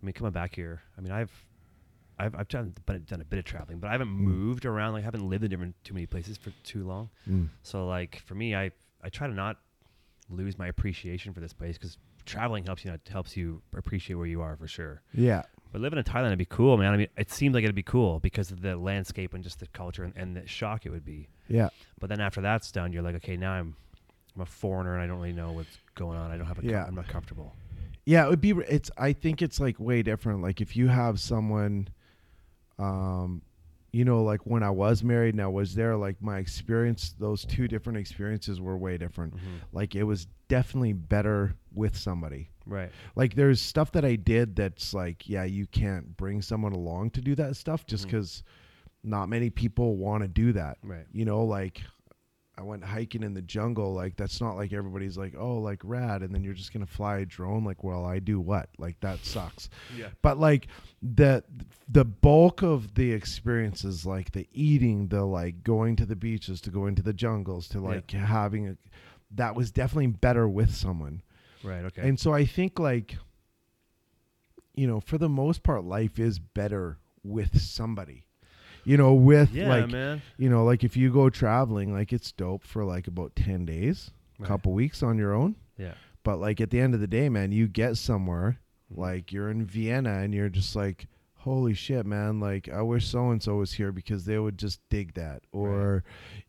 I 0.02 0.06
mean, 0.06 0.12
coming 0.12 0.32
back 0.32 0.54
here, 0.54 0.82
I 0.96 1.00
mean, 1.00 1.12
I've, 1.12 1.32
I've, 2.18 2.34
I've 2.34 2.48
done, 2.48 2.74
but 2.86 3.06
done 3.06 3.20
a 3.20 3.24
bit 3.24 3.38
of 3.38 3.44
traveling, 3.44 3.78
but 3.78 3.88
I 3.88 3.92
haven't 3.92 4.08
Mm. 4.08 4.20
moved 4.20 4.64
around. 4.66 4.92
Like, 4.94 5.02
I 5.02 5.04
haven't 5.04 5.28
lived 5.28 5.44
in 5.44 5.50
different 5.50 5.74
too 5.84 5.94
many 5.94 6.06
places 6.06 6.36
for 6.36 6.50
too 6.64 6.84
long. 6.86 7.10
Mm. 7.28 7.48
So 7.62 7.86
like 7.86 8.22
for 8.26 8.34
me, 8.34 8.54
I, 8.54 8.70
I 9.02 9.08
try 9.08 9.26
to 9.26 9.34
not 9.34 9.56
lose 10.30 10.58
my 10.58 10.66
appreciation 10.68 11.32
for 11.32 11.40
this 11.40 11.52
place 11.52 11.78
because 11.78 11.96
traveling 12.26 12.64
helps 12.66 12.84
you. 12.84 12.92
helps 13.10 13.36
you 13.36 13.62
appreciate 13.76 14.16
where 14.16 14.26
you 14.26 14.40
are 14.42 14.56
for 14.56 14.68
sure. 14.68 15.00
Yeah. 15.14 15.42
But 15.72 15.80
living 15.82 15.98
in 15.98 16.04
Thailand 16.04 16.30
would 16.30 16.38
be 16.38 16.44
cool, 16.46 16.76
man. 16.78 16.92
I 16.92 16.96
mean, 16.96 17.08
it 17.16 17.30
seemed 17.30 17.54
like 17.54 17.62
it'd 17.64 17.74
be 17.74 17.82
cool 17.82 18.20
because 18.20 18.50
of 18.50 18.62
the 18.62 18.76
landscape 18.76 19.34
and 19.34 19.44
just 19.44 19.60
the 19.60 19.66
culture 19.68 20.02
and, 20.04 20.14
and 20.16 20.34
the 20.36 20.46
shock 20.46 20.86
it 20.86 20.90
would 20.90 21.04
be. 21.04 21.28
Yeah. 21.48 21.68
But 22.00 22.08
then 22.08 22.20
after 22.20 22.40
that's 22.40 22.72
done, 22.72 22.92
you're 22.92 23.02
like, 23.02 23.16
okay, 23.16 23.36
now 23.36 23.52
I'm 23.52 23.76
I'm 24.34 24.42
a 24.42 24.46
foreigner 24.46 24.94
and 24.94 25.02
I 25.02 25.06
don't 25.06 25.16
really 25.18 25.32
know 25.32 25.52
what's 25.52 25.76
going 25.94 26.16
on. 26.18 26.30
I 26.30 26.36
don't 26.36 26.46
have 26.46 26.58
a 26.58 26.62
com- 26.62 26.70
Yeah. 26.70 26.84
I'm 26.86 26.94
not 26.94 27.08
comfortable. 27.08 27.54
Yeah, 28.08 28.24
it 28.24 28.30
would 28.30 28.40
be 28.40 28.52
it's 28.66 28.90
I 28.96 29.12
think 29.12 29.42
it's 29.42 29.60
like 29.60 29.78
way 29.78 30.02
different. 30.02 30.40
Like 30.40 30.62
if 30.62 30.74
you 30.74 30.88
have 30.88 31.20
someone 31.20 31.88
um 32.78 33.42
you 33.92 34.04
know, 34.06 34.22
like 34.22 34.40
when 34.46 34.62
I 34.62 34.70
was 34.70 35.04
married 35.04 35.34
and 35.34 35.42
I 35.42 35.46
was 35.46 35.74
there, 35.74 35.94
like 35.94 36.16
my 36.22 36.38
experience, 36.38 37.14
those 37.18 37.44
two 37.44 37.68
different 37.68 37.98
experiences 37.98 38.62
were 38.62 38.78
way 38.78 38.96
different. 38.96 39.34
Like 39.72 39.94
it 39.94 40.04
was 40.04 40.26
definitely 40.48 40.94
better 40.94 41.54
with 41.74 41.98
somebody. 41.98 42.50
Right. 42.64 42.90
Like 43.14 43.34
there's 43.34 43.60
stuff 43.60 43.92
that 43.92 44.06
I 44.06 44.16
did 44.16 44.56
that's 44.56 44.94
like, 44.94 45.28
yeah, 45.28 45.44
you 45.44 45.66
can't 45.66 46.16
bring 46.16 46.40
someone 46.40 46.72
along 46.72 47.10
to 47.10 47.20
do 47.20 47.34
that 47.34 47.56
stuff 47.56 47.86
just 47.86 48.04
because 48.04 48.42
not 49.04 49.28
many 49.28 49.50
people 49.50 49.96
want 49.96 50.22
to 50.22 50.28
do 50.28 50.52
that. 50.52 50.78
Right. 50.82 51.06
You 51.12 51.26
know, 51.26 51.44
like 51.44 51.82
I 52.58 52.62
went 52.62 52.82
hiking 52.84 53.22
in 53.22 53.34
the 53.34 53.42
jungle. 53.42 53.94
Like 53.94 54.16
that's 54.16 54.40
not 54.40 54.56
like 54.56 54.72
everybody's 54.72 55.16
like, 55.16 55.34
oh, 55.38 55.58
like 55.58 55.80
rad, 55.84 56.22
and 56.22 56.34
then 56.34 56.42
you're 56.42 56.54
just 56.54 56.72
gonna 56.72 56.86
fly 56.86 57.18
a 57.18 57.24
drone. 57.24 57.62
Like, 57.64 57.84
well, 57.84 58.04
I 58.04 58.18
do 58.18 58.40
what? 58.40 58.68
Like 58.78 58.98
that 59.00 59.24
sucks. 59.24 59.70
Yeah. 59.96 60.08
But 60.22 60.38
like 60.38 60.66
the 61.00 61.44
the 61.88 62.04
bulk 62.04 62.62
of 62.62 62.94
the 62.94 63.12
experiences, 63.12 64.04
like 64.04 64.32
the 64.32 64.48
eating, 64.52 65.06
the 65.08 65.24
like 65.24 65.62
going 65.62 65.94
to 65.96 66.06
the 66.06 66.16
beaches, 66.16 66.60
to 66.62 66.70
going 66.70 66.96
to 66.96 67.02
the 67.02 67.12
jungles, 67.12 67.68
to 67.68 67.78
Yeah. 67.78 67.84
like 67.88 68.10
having 68.10 68.68
a, 68.68 68.76
that 69.30 69.54
was 69.54 69.70
definitely 69.70 70.08
better 70.08 70.48
with 70.48 70.74
someone. 70.74 71.22
Right. 71.62 71.84
Okay. 71.84 72.08
And 72.08 72.18
so 72.18 72.32
I 72.32 72.44
think 72.44 72.78
like 72.80 73.16
you 74.74 74.86
know, 74.86 75.00
for 75.00 75.18
the 75.18 75.28
most 75.28 75.62
part 75.62 75.84
life 75.84 76.18
is 76.18 76.38
better 76.38 76.98
with 77.24 77.60
somebody. 77.60 78.24
You 78.84 78.96
know, 78.96 79.12
with 79.14 79.52
yeah, 79.52 79.68
like 79.68 79.90
man. 79.90 80.22
you 80.38 80.48
know, 80.48 80.64
like 80.64 80.84
if 80.84 80.96
you 80.96 81.12
go 81.12 81.28
traveling, 81.30 81.92
like 81.92 82.12
it's 82.12 82.32
dope 82.32 82.64
for 82.64 82.84
like 82.84 83.06
about 83.06 83.36
10 83.36 83.64
days, 83.66 84.10
a 84.38 84.42
Right. 84.42 84.48
couple 84.48 84.72
weeks 84.72 85.02
on 85.02 85.18
your 85.18 85.34
own. 85.34 85.56
Yeah. 85.76 85.94
But 86.22 86.38
like 86.40 86.60
at 86.60 86.70
the 86.70 86.80
end 86.80 86.94
of 86.94 87.00
the 87.00 87.06
day, 87.06 87.28
man, 87.28 87.52
you 87.52 87.68
get 87.68 87.96
somewhere, 87.96 88.58
Mhm. 88.92 88.98
like 88.98 89.32
you're 89.32 89.50
in 89.50 89.64
Vienna 89.64 90.18
and 90.20 90.32
you're 90.34 90.48
just 90.48 90.74
like, 90.76 91.06
holy 91.42 91.74
shit, 91.74 92.04
man, 92.06 92.40
like 92.40 92.68
I 92.68 92.82
wish 92.82 93.06
so 93.06 93.30
and 93.30 93.42
so 93.42 93.56
was 93.56 93.72
here 93.74 93.92
because 93.92 94.24
they 94.24 94.38
would 94.38 94.58
just 94.58 94.80
dig 94.88 95.14
that. 95.14 95.42
Or, 95.52 96.02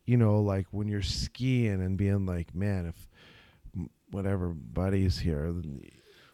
you 0.06 0.18
know, 0.18 0.42
like 0.42 0.68
when 0.72 0.88
you're 0.88 1.02
skiing 1.02 1.82
and 1.82 1.98
being 1.98 2.26
like, 2.26 2.54
man, 2.56 2.86
if 2.88 3.08
m- 3.76 3.90
whatever 4.12 4.50
buddy's 4.50 5.20
here, 5.20 5.52
then- 5.52 5.82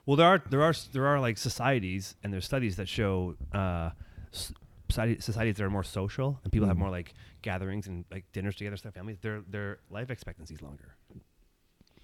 Well, 0.05 0.17
there 0.17 0.27
are 0.27 0.41
there 0.49 0.61
are 0.61 0.73
there 0.93 1.07
are 1.07 1.19
like 1.19 1.38
societies 1.38 2.15
and 2.23 2.31
there's 2.31 2.45
studies 2.45 2.76
that 2.77 2.88
show 2.88 3.35
uh, 3.51 3.89
s- 4.34 4.53
society, 4.90 5.20
societies 5.20 5.56
that 5.57 5.64
are 5.64 5.70
more 5.70 5.84
social 5.84 6.40
and 6.44 6.52
people 6.53 6.68
have 6.68 6.78
Mhm. 6.78 6.82
more 6.82 6.90
like 6.90 7.14
gatherings 7.41 7.88
and 7.88 8.06
like 8.12 8.26
dinners 8.34 8.56
together, 8.56 8.78
stuff, 8.78 8.94
families. 8.94 9.20
Their 9.20 9.41
their 9.41 9.80
life 9.90 10.10
expectancy 10.12 10.53
is 10.53 10.62
longer 10.62 10.95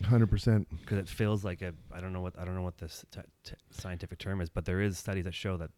100%. 0.03 0.67
because 0.81 0.97
it 0.97 1.07
feels 1.07 1.43
like 1.43 1.61
a 1.61 1.73
I 1.91 2.01
don't 2.01 2.11
know 2.13 2.21
what 2.21 2.37
I 2.39 2.45
don't 2.45 2.55
know 2.55 2.63
what 2.63 2.77
this 2.77 3.05
t- 3.11 3.21
t- 3.43 3.53
scientific 3.69 4.17
term 4.19 4.41
is, 4.41 4.49
but 4.49 4.65
there 4.65 4.81
is 4.81 4.97
studies 4.97 5.25
that 5.25 5.33
show 5.35 5.57
that 5.57 5.69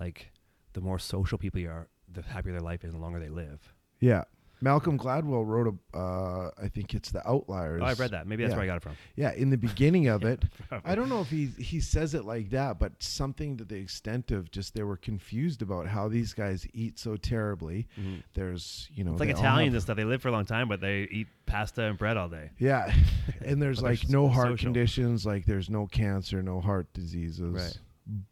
like 0.00 0.32
the 0.72 0.80
more 0.80 0.98
social 0.98 1.38
people 1.38 1.60
you 1.60 1.68
are, 1.70 1.88
the 2.10 2.22
happier 2.22 2.52
their 2.52 2.60
life 2.62 2.84
is, 2.84 2.92
and 2.92 2.98
the 3.00 3.02
longer 3.02 3.20
they 3.20 3.28
live. 3.28 3.72
Yeah. 4.00 4.24
Malcolm 4.60 4.98
Gladwell 4.98 5.46
wrote 5.46 5.74
a, 5.94 5.96
uh, 5.98 6.50
I 6.62 6.68
think 6.68 6.94
it's 6.94 7.10
The 7.10 7.26
Outliers. 7.28 7.82
Oh, 7.82 7.86
I've 7.86 8.00
read 8.00 8.12
that. 8.12 8.26
Maybe 8.26 8.42
that's 8.42 8.52
Yeah. 8.52 8.56
where 8.56 8.64
I 8.64 8.66
got 8.66 8.76
it 8.78 8.82
from. 8.82 8.96
Yeah, 9.14 9.32
in 9.32 9.50
the 9.50 9.56
beginning 9.58 10.06
of 10.08 10.24
it. 10.32 10.44
I 10.84 10.94
don't 10.94 11.08
know 11.08 11.20
if 11.20 11.28
he 11.28 11.46
he 11.58 11.80
says 11.80 12.14
it 12.14 12.24
like 12.24 12.50
that, 12.50 12.78
but 12.78 12.92
something 13.02 13.56
to 13.58 13.64
the 13.64 13.76
extent 13.76 14.30
of 14.30 14.50
just 14.50 14.74
they 14.74 14.82
were 14.82 14.96
confused 14.96 15.60
about 15.62 15.86
how 15.86 16.08
these 16.08 16.32
guys 16.32 16.66
eat 16.72 16.98
so 16.98 17.16
terribly. 17.16 17.86
Mhm. 18.00 18.22
There's 18.34 18.88
you 18.94 19.04
know 19.04 19.12
It's 19.12 19.20
like 19.20 19.28
Italians 19.30 19.74
and 19.74 19.82
stuff. 19.82 19.96
They 19.96 20.04
live 20.04 20.22
for 20.22 20.28
a 20.28 20.32
long 20.32 20.46
time, 20.46 20.68
but 20.68 20.80
they 20.80 21.02
eat 21.10 21.26
pasta 21.44 21.82
and 21.82 21.98
bread 21.98 22.16
all 22.16 22.28
day. 22.28 22.50
Yeah, 22.58 22.92
and 23.44 23.60
there's 23.60 23.82
like 23.90 24.08
no 24.08 24.28
heart 24.28 24.48
social. 24.52 24.66
conditions, 24.68 25.26
like 25.26 25.44
there's 25.44 25.68
no 25.68 25.86
cancer, 25.86 26.42
no 26.42 26.60
heart 26.60 26.92
diseases. 26.94 27.52
Right. 27.54 27.78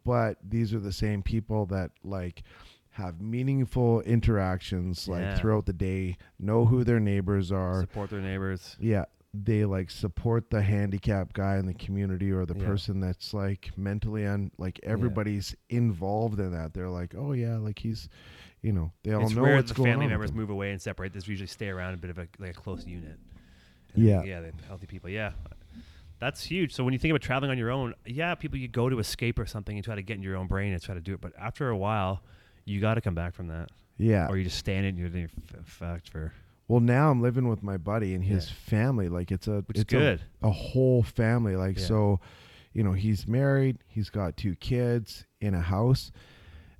But 0.05 0.37
these 0.41 0.73
are 0.73 0.79
the 0.79 0.93
same 0.93 1.21
people 1.21 1.65
that 1.67 1.91
like 2.03 2.43
have 2.95 3.19
meaningful 3.19 3.99
interactions 4.01 5.07
like 5.07 5.21
Yeah. 5.21 5.35
throughout 5.37 5.65
the 5.65 5.73
day, 5.73 6.17
know 6.39 6.65
who 6.65 6.83
their 6.83 6.99
neighbors 6.99 7.51
are. 7.51 7.81
Support 7.81 8.09
their 8.09 8.21
neighbors. 8.21 8.77
Yeah, 8.79 9.05
they 9.33 9.65
like 9.65 9.89
support 9.91 10.49
the 10.49 10.61
handicapped 10.61 11.33
guy 11.33 11.57
in 11.57 11.65
the 11.65 11.73
community 11.73 12.31
or 12.31 12.45
the 12.45 12.57
Yeah. 12.57 12.65
person 12.65 13.01
that's 13.01 13.33
like 13.33 13.71
mentally 13.77 14.25
un 14.25 14.49
like 14.57 14.79
everybody's 14.83 15.55
involved 15.69 16.39
in 16.39 16.51
that. 16.53 16.73
They're 16.73 16.89
like, 16.89 17.13
oh 17.17 17.33
yeah, 17.33 17.57
like 17.57 17.79
he's, 17.79 18.07
you 18.61 18.71
know, 18.71 18.93
they 19.03 19.11
all 19.11 19.23
it's 19.25 19.35
know 19.35 19.41
what's 19.43 19.71
the 19.71 19.75
going 19.75 19.91
family 19.91 20.05
on. 20.05 20.11
with 20.11 20.19
members 20.19 20.31
move 20.33 20.49
away 20.49 20.71
and 20.71 20.81
separate. 20.81 21.11
This 21.11 21.27
usually 21.27 21.47
stay 21.47 21.67
around 21.67 21.95
a 21.95 21.97
bit 21.97 22.09
of 22.11 22.17
a 22.17 22.27
like 22.39 22.51
a 22.51 22.53
close 22.53 22.85
unit. 22.85 23.19
And 23.93 24.03
Yeah. 24.05 24.23
yeah, 24.23 24.41
healthy 24.69 24.87
people. 24.87 25.09
Yeah, 25.09 25.33
that's 26.19 26.45
huge. 26.45 26.73
So 26.73 26.85
when 26.85 26.93
you 26.93 26.99
think 26.99 27.11
about 27.11 27.21
traveling 27.21 27.51
on 27.51 27.57
your 27.57 27.71
own, 27.71 27.93
yeah, 28.05 28.35
people 28.35 28.57
you 28.57 28.69
go 28.69 28.87
to 28.87 28.99
escape 28.99 29.37
or 29.37 29.45
something 29.45 29.75
and 29.75 29.83
try 29.83 29.95
to 29.95 30.01
get 30.01 30.15
in 30.15 30.23
your 30.23 30.37
own 30.37 30.47
brain 30.47 30.71
and 30.71 30.81
try 30.81 30.95
to 30.95 31.01
do 31.01 31.13
it, 31.13 31.19
but 31.19 31.33
after 31.37 31.67
a 31.67 31.75
while, 31.77 32.23
you 32.65 32.81
got 32.81 32.95
to 32.95 33.01
come 33.01 33.15
back 33.15 33.33
from 33.35 33.47
that, 33.47 33.69
Yeah. 33.97 34.27
or 34.27 34.37
you 34.37 34.43
just 34.43 34.57
stand 34.57 34.85
in 34.85 34.97
your 34.97 35.09
you're 35.09 35.29
f- 35.53 35.65
fucked 35.65 36.09
for. 36.09 36.33
Well, 36.67 36.79
now 36.79 37.11
I'm 37.11 37.21
living 37.21 37.47
with 37.47 37.61
my 37.61 37.77
buddy 37.77 38.15
and 38.15 38.23
his 38.23 38.47
Yeah. 38.47 38.55
family. 38.65 39.07
Like 39.07 39.31
it's 39.31 39.47
a 39.47 39.61
Which 39.67 39.77
it's 39.79 39.93
a- 39.93 39.97
good. 39.97 40.21
A, 40.41 40.49
whole 40.51 41.03
family. 41.03 41.55
Like 41.55 41.77
Yeah. 41.77 41.85
so, 41.85 42.19
you 42.73 42.83
know, 42.83 42.93
he's 42.93 43.27
married. 43.27 43.77
He's 43.87 44.09
got 44.09 44.35
two 44.35 44.55
kids 44.55 45.25
in 45.39 45.53
a 45.53 45.61
house, 45.61 46.11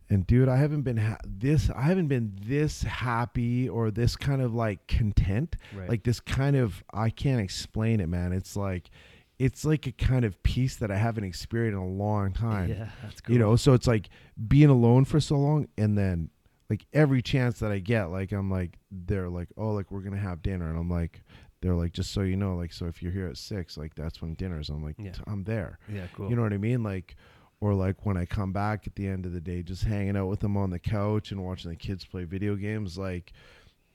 And 0.07 0.27
dude, 0.27 0.47
I 0.49 0.57
haven't 0.57 0.83
been 0.83 0.97
ha- 0.97 1.17
this. 1.25 1.71
I 1.71 1.81
haven't 1.81 2.09
been 2.09 2.33
this 2.39 2.83
happy 2.83 3.67
or 3.67 3.89
this 3.89 4.15
kind 4.15 4.39
of 4.39 4.53
like 4.53 4.85
content. 4.87 5.55
Right. 5.75 5.89
Like 5.89 6.03
this 6.03 6.19
kind 6.19 6.55
of. 6.55 6.83
I 6.93 7.09
can't 7.09 7.41
explain 7.41 7.99
it, 7.99 8.07
man. 8.07 8.31
It's 8.31 8.55
like, 8.55 8.91
it's 9.39 9.65
like 9.65 9.87
a 9.87 9.91
kind 9.91 10.23
of 10.25 10.41
peace 10.43 10.77
that 10.77 10.91
I 10.91 10.97
haven't 10.97 11.23
experienced 11.25 11.75
in 11.75 11.81
a 11.81 11.87
long 11.87 12.31
time. 12.33 12.69
Yeah, 12.69 12.89
that's 13.01 13.21
cool. 13.21 13.33
You 13.33 13.39
know, 13.39 13.55
so 13.55 13.73
it's 13.73 13.87
like 13.87 14.09
being 14.47 14.69
alone 14.69 15.05
for 15.05 15.19
so 15.19 15.35
long, 15.37 15.67
and 15.77 15.97
then 15.97 16.29
like 16.69 16.85
every 16.93 17.21
chance 17.21 17.59
that 17.59 17.71
I 17.71 17.79
get, 17.79 18.05
like 18.05 18.31
I'm 18.31 18.49
like 18.49 18.77
they're 18.91 19.29
like, 19.29 19.49
oh, 19.57 19.71
like 19.71 19.91
we're 19.91 20.01
gonna 20.01 20.17
have 20.17 20.41
dinner, 20.41 20.69
and 20.69 20.77
I'm 20.79 20.89
like, 20.89 21.21
they're 21.61 21.75
like, 21.75 21.93
just 21.93 22.11
so 22.11 22.21
you 22.21 22.37
know, 22.37 22.55
like 22.55 22.71
so 22.73 22.85
if 22.85 23.01
you're 23.03 23.11
here 23.11 23.27
at 23.27 23.37
six, 23.37 23.77
like 23.77 23.95
that's 23.95 24.21
when 24.21 24.35
dinner's. 24.35 24.69
I'm 24.69 24.83
like, 24.83 24.95
Yeah. 24.97 25.11
I'm 25.27 25.43
there. 25.43 25.79
Yeah, 25.91 26.07
cool. 26.13 26.29
You 26.29 26.35
know 26.35 26.41
what 26.43 26.53
I 26.53 26.57
mean? 26.57 26.83
Like, 26.83 27.15
or 27.61 27.73
like 27.73 28.05
when 28.05 28.17
I 28.17 28.25
come 28.25 28.51
back 28.53 28.87
at 28.87 28.95
the 28.95 29.07
end 29.07 29.25
of 29.25 29.33
the 29.33 29.41
day, 29.41 29.63
just 29.63 29.83
hanging 29.83 30.15
out 30.17 30.27
with 30.27 30.39
them 30.39 30.57
on 30.57 30.69
the 30.69 30.79
couch 30.79 31.31
and 31.31 31.43
watching 31.43 31.71
the 31.71 31.77
kids 31.77 32.05
play 32.05 32.23
video 32.23 32.55
games. 32.55 32.97
Like, 32.97 33.33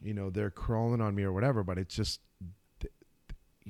you 0.02 0.14
know, 0.14 0.30
they're 0.30 0.50
crawling 0.50 1.00
on 1.00 1.14
me 1.14 1.22
or 1.24 1.32
whatever, 1.32 1.62
but 1.62 1.78
it's 1.78 1.94
just, 1.94 2.20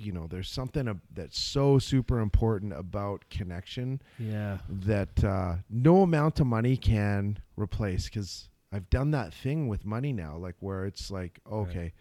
you 0.01 0.12
know, 0.12 0.27
there's 0.27 0.51
something 0.51 0.89
ab- 0.89 1.01
that's 1.14 1.39
so 1.39 1.78
super 1.78 2.20
important 2.20 2.72
about 2.72 3.24
connection 3.31 4.01
yeah. 4.18 4.59
that 4.68 5.22
uh, 5.24 5.56
no 5.68 6.02
amount 6.02 6.40
of 6.40 6.47
money 6.47 6.77
can 6.77 7.39
replace. 7.56 8.05
Because 8.05 8.48
I've 8.72 8.89
done 8.90 9.10
that 9.12 9.35
thing 9.35 9.68
with 9.68 9.85
money 9.85 10.12
now, 10.12 10.36
like 10.36 10.56
where 10.60 10.85
it's 10.86 11.10
like, 11.10 11.40
okay, 11.51 11.93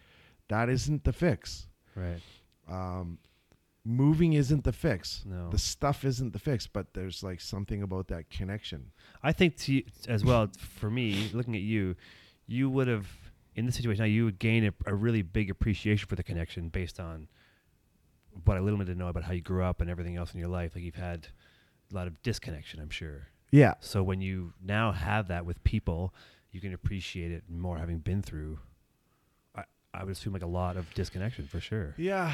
that 0.48 0.68
isn't 0.68 1.04
the 1.04 1.12
fix. 1.12 1.66
Right. 1.94 2.20
Um, 2.68 3.18
moving 3.84 4.34
isn't 4.34 4.64
the 4.64 4.72
fix. 4.72 5.22
No. 5.26 5.50
The 5.50 5.58
stuff 5.58 6.04
isn't 6.04 6.32
the 6.32 6.38
fix, 6.38 6.66
but 6.66 6.94
there's 6.94 7.22
like 7.22 7.40
something 7.40 7.82
about 7.82 8.08
that 8.08 8.30
connection. 8.30 8.92
I 9.22 9.32
think 9.32 9.56
to 9.58 9.74
you, 9.74 9.84
as 10.08 10.24
well 10.24 10.50
for 10.58 10.90
me, 10.90 11.30
looking 11.32 11.54
at 11.54 11.62
you, 11.62 11.96
you 12.46 12.70
would 12.70 12.88
have 12.88 13.06
in 13.56 13.66
this 13.66 13.76
situation 13.76 14.02
now 14.02 14.06
you 14.06 14.24
would 14.24 14.38
gain 14.38 14.64
a, 14.64 14.72
a 14.86 14.94
really 14.94 15.22
big 15.22 15.50
appreciation 15.50 16.06
for 16.08 16.16
the 16.16 16.22
connection 16.22 16.68
based 16.68 17.00
on 17.00 17.28
what 18.44 18.56
I 18.56 18.60
little 18.60 18.78
bit 18.78 18.86
to 18.86 18.94
know 18.94 19.08
about 19.08 19.24
how 19.24 19.32
you 19.32 19.40
grew 19.40 19.62
up 19.64 19.80
and 19.80 19.90
everything 19.90 20.16
else 20.16 20.32
in 20.34 20.40
your 20.40 20.48
life. 20.48 20.72
Like 20.74 20.84
you've 20.84 20.94
had 20.94 21.28
a 21.90 21.94
lot 21.94 22.06
of 22.06 22.20
disconnection, 22.22 22.80
I'm 22.80 22.90
sure. 22.90 23.28
Yeah. 23.50 23.74
So 23.80 24.02
when 24.02 24.20
you 24.20 24.52
now 24.64 24.92
have 24.92 25.28
that 25.28 25.44
with 25.44 25.62
people, 25.64 26.14
you 26.52 26.60
can 26.60 26.72
appreciate 26.74 27.32
it 27.32 27.44
more 27.48 27.78
having 27.78 27.98
been 27.98 28.22
through. 28.22 28.58
I, 29.56 29.64
I 29.92 30.04
would 30.04 30.12
assume 30.12 30.32
like 30.32 30.42
a 30.42 30.46
lot 30.46 30.76
of 30.76 30.92
disconnection 30.94 31.46
for 31.46 31.60
sure. 31.60 31.94
Yeah, 31.98 32.32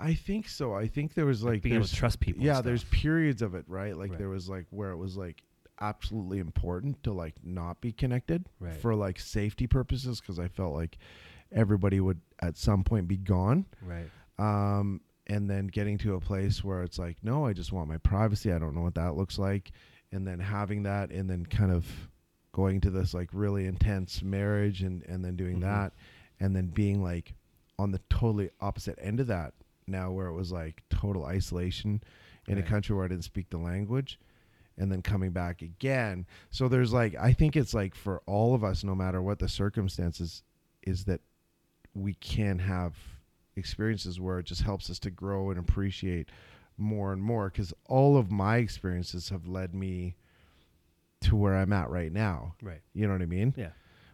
I 0.00 0.14
think 0.14 0.48
so. 0.48 0.74
I 0.74 0.88
think 0.88 1.14
there 1.14 1.26
was 1.26 1.42
like 1.42 1.62
being 1.62 1.76
able 1.76 1.86
to 1.86 1.94
trust 1.94 2.18
people. 2.20 2.42
Yeah, 2.44 2.60
there's 2.60 2.84
periods 2.84 3.42
of 3.42 3.54
it, 3.54 3.64
right? 3.68 3.96
Like 3.96 4.10
Right. 4.10 4.18
there 4.18 4.28
was 4.28 4.48
like 4.48 4.66
where 4.70 4.90
it 4.90 4.96
was 4.96 5.16
like 5.16 5.42
absolutely 5.80 6.38
important 6.38 7.02
to 7.04 7.12
like 7.12 7.34
not 7.44 7.80
be 7.80 7.92
connected 7.92 8.46
Right. 8.58 8.74
for 8.74 8.94
like 8.94 9.20
safety 9.20 9.66
purposes 9.66 10.20
because 10.20 10.38
I 10.38 10.48
felt 10.48 10.74
like 10.74 10.96
everybody 11.52 12.00
would 12.00 12.20
at 12.40 12.56
some 12.56 12.82
point 12.82 13.06
be 13.08 13.16
gone. 13.18 13.66
right. 13.82 14.08
um, 14.38 15.00
and 15.26 15.48
then 15.50 15.66
getting 15.66 15.98
to 15.98 16.14
a 16.14 16.20
place 16.20 16.62
where 16.62 16.82
it's 16.82 16.98
like, 16.98 17.16
no, 17.22 17.46
I 17.46 17.52
just 17.52 17.72
want 17.72 17.88
my 17.88 17.98
privacy. 17.98 18.52
I 18.52 18.58
don't 18.58 18.74
know 18.74 18.82
what 18.82 18.94
that 18.94 19.16
looks 19.16 19.38
like, 19.38 19.72
and 20.12 20.26
then 20.26 20.38
having 20.38 20.84
that, 20.84 21.10
and 21.10 21.28
then 21.28 21.44
kind 21.46 21.72
of 21.72 21.86
going 22.52 22.80
to 22.82 22.90
this 22.90 23.12
like 23.12 23.28
really 23.32 23.66
intense 23.66 24.22
marriage, 24.22 24.82
and 24.82 25.02
and 25.04 25.24
then 25.24 25.36
doing 25.36 25.58
Mhm. 25.58 25.62
that, 25.62 25.92
and 26.40 26.54
then 26.54 26.66
being 26.68 27.02
like 27.02 27.34
on 27.78 27.90
the 27.90 28.00
totally 28.08 28.50
opposite 28.60 28.98
end 29.00 29.20
of 29.20 29.26
that 29.26 29.52
now, 29.86 30.10
where 30.10 30.26
it 30.28 30.34
was 30.34 30.50
like 30.52 30.82
total 30.88 31.24
isolation 31.24 32.00
in 32.48 32.54
Right. 32.56 32.64
a 32.64 32.66
country 32.68 32.94
where 32.96 33.04
I 33.04 33.08
didn't 33.08 33.24
speak 33.24 33.50
the 33.50 33.58
language. 33.58 34.18
And 34.78 34.92
then 34.92 35.00
coming 35.00 35.30
back 35.32 35.62
again. 35.62 36.26
So 36.50 36.68
there's 36.68 36.92
like, 36.92 37.14
I 37.14 37.32
think 37.32 37.56
it's 37.56 37.72
like 37.72 37.94
for 37.94 38.20
all 38.26 38.54
of 38.54 38.62
us, 38.62 38.84
no 38.84 38.94
matter 38.94 39.22
what 39.22 39.38
the 39.38 39.48
circumstances, 39.48 40.42
is 40.82 41.04
that 41.06 41.22
we 41.94 42.12
can 42.12 42.58
have 42.58 42.94
experiences 43.56 44.20
where 44.20 44.38
it 44.38 44.46
just 44.46 44.62
helps 44.62 44.90
us 44.90 44.98
to 45.00 45.10
grow 45.10 45.50
and 45.50 45.58
appreciate 45.58 46.28
more 46.78 47.12
and 47.12 47.22
more 47.22 47.48
because 47.48 47.72
all 47.86 48.16
of 48.16 48.30
my 48.30 48.58
experiences 48.58 49.30
have 49.30 49.46
led 49.46 49.74
me 49.74 50.16
to 51.22 51.36
where 51.36 51.56
I'm 51.56 51.72
at 51.72 51.90
right 51.90 52.12
now. 52.12 52.54
Right. 52.62 52.80
You 52.92 53.06
know 53.06 53.14
what 53.14 53.22
I 53.22 53.26
mean? 53.26 53.54
Yeah. 53.56 53.70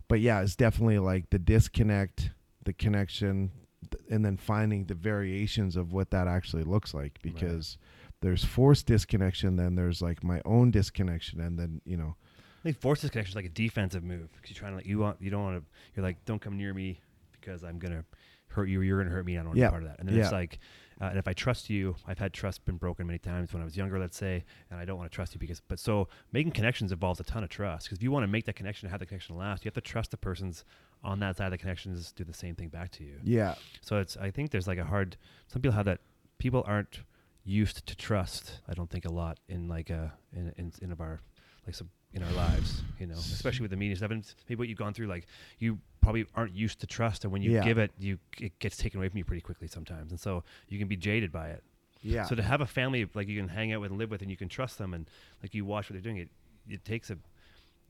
But 0.09 0.21
yeah, 0.21 0.41
it's 0.43 0.57
definitely 0.57 0.99
like 0.99 1.31
the 1.31 1.39
disconnect, 1.39 2.31
the 2.65 2.73
connection, 2.73 3.51
th- 3.91 4.03
and 4.11 4.25
then 4.25 4.37
finding 4.37 4.85
the 4.85 4.95
variations 4.95 5.77
of 5.77 5.93
what 5.93 6.11
that 6.11 6.29
actually 6.29 6.65
looks 6.65 6.95
like 6.95 7.19
because 7.23 7.79
there's 8.21 8.45
forced 8.45 8.87
disconnection, 8.87 9.57
then 9.57 9.75
there's 9.75 10.01
like 10.01 10.23
my 10.23 10.41
own 10.45 10.71
disconnection, 10.71 11.41
and 11.41 11.59
then, 11.59 11.81
you 11.85 11.97
know, 11.97 12.15
I 12.61 12.63
think 12.63 12.79
forced 12.79 13.03
disconnection 13.03 13.33
is 13.33 13.37
like 13.37 13.47
a 13.47 13.49
defensive 13.49 14.05
move 14.05 14.31
because 14.37 14.51
you're 14.51 14.61
trying 14.61 14.73
to 14.73 14.77
like 14.77 14.87
you 14.87 14.99
want 14.99 15.21
you 15.21 15.31
don't 15.31 15.43
want 15.43 15.59
to 15.59 15.65
you're 15.97 16.05
like 16.05 16.25
don't 16.25 16.41
come 16.41 16.57
near 16.57 16.73
me 16.73 17.01
because 17.33 17.65
I'm 17.65 17.81
gonna 17.81 18.05
hurt 18.53 18.69
you 18.69 18.81
or 18.81 18.85
you're 18.85 18.99
gonna 19.03 19.15
hurt 19.15 19.27
me 19.27 19.35
I 19.35 19.39
don't 19.39 19.49
want 19.49 19.57
to 19.57 19.61
Yeah. 19.63 19.69
be 19.69 19.71
part 19.71 19.83
of 19.83 19.89
that 19.89 19.99
and 19.99 20.09
then 20.09 20.17
Yeah. 20.17 20.23
it's 20.25 20.33
like 20.33 20.59
uh, 21.01 21.07
and 21.07 21.19
if 21.19 21.27
I 21.27 21.33
trust 21.33 21.69
you 21.71 21.97
I've 22.07 22.19
had 22.19 22.33
trust 22.33 22.65
been 22.65 22.77
broken 22.77 23.07
many 23.07 23.19
times 23.19 23.53
when 23.53 23.61
I 23.63 23.65
was 23.65 23.77
younger 23.77 23.99
let's 23.99 24.17
say 24.17 24.45
and 24.71 24.79
I 24.79 24.85
don't 24.85 24.99
want 24.99 25.11
to 25.11 25.15
trust 25.15 25.35
you 25.35 25.39
because 25.41 25.61
but 25.67 25.79
so 25.79 26.09
making 26.33 26.53
connections 26.53 26.93
involves 26.93 27.19
a 27.21 27.25
ton 27.25 27.43
of 27.45 27.51
trust 27.51 27.87
because 27.87 27.99
if 27.99 28.03
you 28.03 28.11
want 28.11 28.23
to 28.25 28.29
make 28.29 28.45
that 28.47 28.57
connection 28.57 28.87
and 28.87 28.91
have 28.93 29.01
the 29.01 29.07
connection 29.07 29.37
last 29.37 29.65
you 29.65 29.69
have 29.69 29.75
to 29.75 29.81
trust 29.81 30.11
the 30.11 30.17
person's 30.17 30.65
on 31.03 31.19
that 31.21 31.37
side 31.37 31.47
of 31.47 31.51
the 31.53 31.59
connections 31.59 32.13
do 32.13 32.25
the 32.25 32.35
same 32.35 32.55
thing 32.55 32.69
back 32.69 32.91
to 32.93 33.03
you 33.05 33.17
yeah, 33.25 33.55
so 33.81 33.99
it's 33.99 34.17
I 34.17 34.31
think 34.31 34.51
there's 34.51 34.69
like 34.69 34.79
a 34.79 34.85
hard 34.85 35.17
some 35.49 35.61
people 35.63 35.75
have 35.75 35.87
that 35.87 36.01
people 36.39 36.63
aren't 36.67 37.01
used 37.45 37.87
to 37.87 37.97
trust 37.97 38.61
I 38.69 38.75
don't 38.75 38.89
think 38.91 39.05
a 39.05 39.13
lot 39.13 39.41
in 39.49 39.67
like 39.69 39.91
a 39.91 40.13
in 40.33 40.53
in, 40.57 40.73
in 40.81 40.93
of 40.93 41.01
our 41.01 41.21
like 41.67 41.75
some 41.75 41.91
in 42.15 42.23
our 42.23 42.33
lives 42.33 42.83
you 42.99 43.07
know 43.07 43.15
especially 43.15 43.63
with 43.63 43.71
the 43.71 43.77
media 43.77 43.97
stuff 43.97 44.11
and 44.11 44.35
maybe 44.49 44.59
what 44.59 44.69
you've 44.69 44.79
gone 44.79 44.93
through 44.93 45.07
like 45.07 45.27
you 45.59 45.79
probably 46.01 46.27
aren't 46.35 46.55
used 46.55 46.79
to 46.81 46.87
trust 46.87 47.25
and 47.25 47.33
when 47.33 47.41
you 47.43 47.53
Yeah. 47.53 47.65
give 47.65 47.79
it 47.79 47.91
you 47.99 48.19
it 48.39 48.59
gets 48.59 48.77
taken 48.77 48.99
away 49.01 49.09
from 49.09 49.19
you 49.19 49.25
pretty 49.25 49.41
quickly 49.41 49.67
sometimes 49.69 50.11
and 50.11 50.21
so 50.21 50.45
you 50.69 50.79
can 50.79 50.89
be 50.89 50.97
jaded 50.97 51.33
by 51.33 51.49
it 51.49 51.63
yeah. 52.03 52.25
so 52.25 52.35
to 52.35 52.43
have 52.43 52.61
a 52.61 52.67
family 52.67 53.09
like 53.15 53.29
you 53.29 53.39
can 53.41 53.49
hang 53.49 53.73
out 53.73 53.81
with 53.81 53.91
and 53.91 53.99
live 53.99 54.11
with 54.11 54.21
and 54.23 54.31
you 54.31 54.37
can 54.37 54.49
trust 54.49 54.77
them 54.79 54.93
and 54.95 55.07
like 55.43 55.55
you 55.55 55.65
watch 55.65 55.89
what 55.89 55.95
they're 55.95 56.03
doing 56.03 56.19
it 56.19 56.29
it 56.69 56.85
takes 56.85 57.09
a 57.11 57.17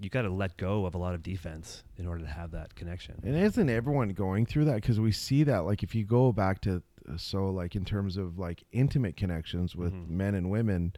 you 0.01 0.09
got 0.09 0.23
to 0.23 0.31
let 0.31 0.57
go 0.57 0.85
of 0.87 0.95
a 0.95 0.99
lot 0.99 1.15
of 1.15 1.23
defense 1.23 1.85
in 1.97 2.07
order 2.07 2.23
to 2.25 2.31
have 2.31 2.51
that 2.51 2.75
connection 2.75 3.15
And 3.23 3.37
isn't 3.37 3.69
everyone 3.71 4.09
going 4.11 4.47
through 4.47 4.65
that? 4.65 4.77
Because 4.77 4.99
we 4.99 5.13
see 5.13 5.45
that, 5.45 5.59
like, 5.61 5.85
if 5.85 5.95
you 5.95 6.05
go 6.05 6.33
back 6.33 6.61
to, 6.63 6.83
so, 7.17 7.51
like, 7.51 7.77
in 7.77 7.85
terms 7.85 8.17
of 8.17 8.37
like 8.37 8.65
intimate 8.73 9.17
connections 9.17 9.77
with 9.77 9.93
Mhm. 9.93 10.09
men 10.09 10.35
and 10.35 10.51
women, 10.51 10.95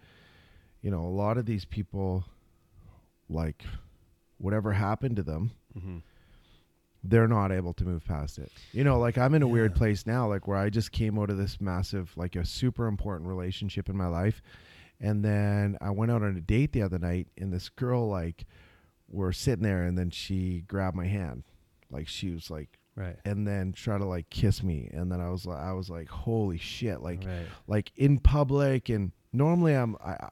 you 0.80 0.90
know, 0.90 1.00
a 1.04 1.10
lot 1.10 1.36
of 1.36 1.44
these 1.44 1.66
people, 1.66 2.24
like, 3.28 3.64
whatever 4.38 4.72
happened 4.72 5.16
to 5.16 5.22
them, 5.22 5.50
hmm 5.78 5.98
they're 7.06 7.28
not 7.28 7.52
able 7.52 7.74
to 7.74 7.84
move 7.84 8.02
past 8.06 8.38
it. 8.38 8.50
You 8.72 8.82
know, 8.82 8.98
like, 8.98 9.18
I'm 9.18 9.34
in 9.34 9.42
a 9.42 9.46
weird 9.46 9.74
place 9.74 10.06
now, 10.06 10.26
like, 10.26 10.48
where 10.48 10.56
I 10.56 10.70
just 10.70 10.90
came 10.90 11.18
out 11.18 11.28
of 11.28 11.36
this 11.36 11.60
massive, 11.60 12.10
like, 12.16 12.34
a 12.34 12.46
super 12.46 12.86
important 12.86 13.28
relationship 13.28 13.90
in 13.90 13.96
my 13.96 14.06
life. 14.06 14.40
And 15.00 15.22
then 15.22 15.76
I 15.82 15.90
went 15.90 16.10
out 16.10 16.22
on 16.22 16.34
a 16.34 16.40
date 16.40 16.72
the 16.72 16.80
other 16.80 16.98
night, 16.98 17.28
and 17.36 17.52
this 17.52 17.68
girl, 17.68 18.08
like, 18.08 18.46
we're 19.10 19.32
sitting 19.32 19.64
there, 19.64 19.82
and 19.82 19.98
then 19.98 20.08
she 20.08 20.62
grabbed 20.66 20.96
my 20.96 21.06
hand. 21.06 21.44
Like, 21.90 22.08
she 22.08 22.30
was 22.30 22.50
like, 22.50 22.78
right. 22.96 23.16
and 23.26 23.46
then 23.46 23.72
try 23.74 23.98
to 23.98 24.04
like 24.06 24.30
kiss 24.30 24.62
me. 24.62 24.88
And 24.92 25.12
then 25.12 25.20
i 25.20 25.28
was 25.28 25.44
like 25.44 25.58
i 25.58 25.72
was 25.72 25.90
like 25.90 26.08
holy 26.08 26.58
shit 26.58 27.00
like 27.02 27.22
right. 27.26 27.46
like 27.66 27.92
in 27.96 28.18
public. 28.18 28.88
And 28.88 29.12
normally 29.32 29.74
i'm 29.74 29.96
I, 30.02 30.12
I- 30.12 30.28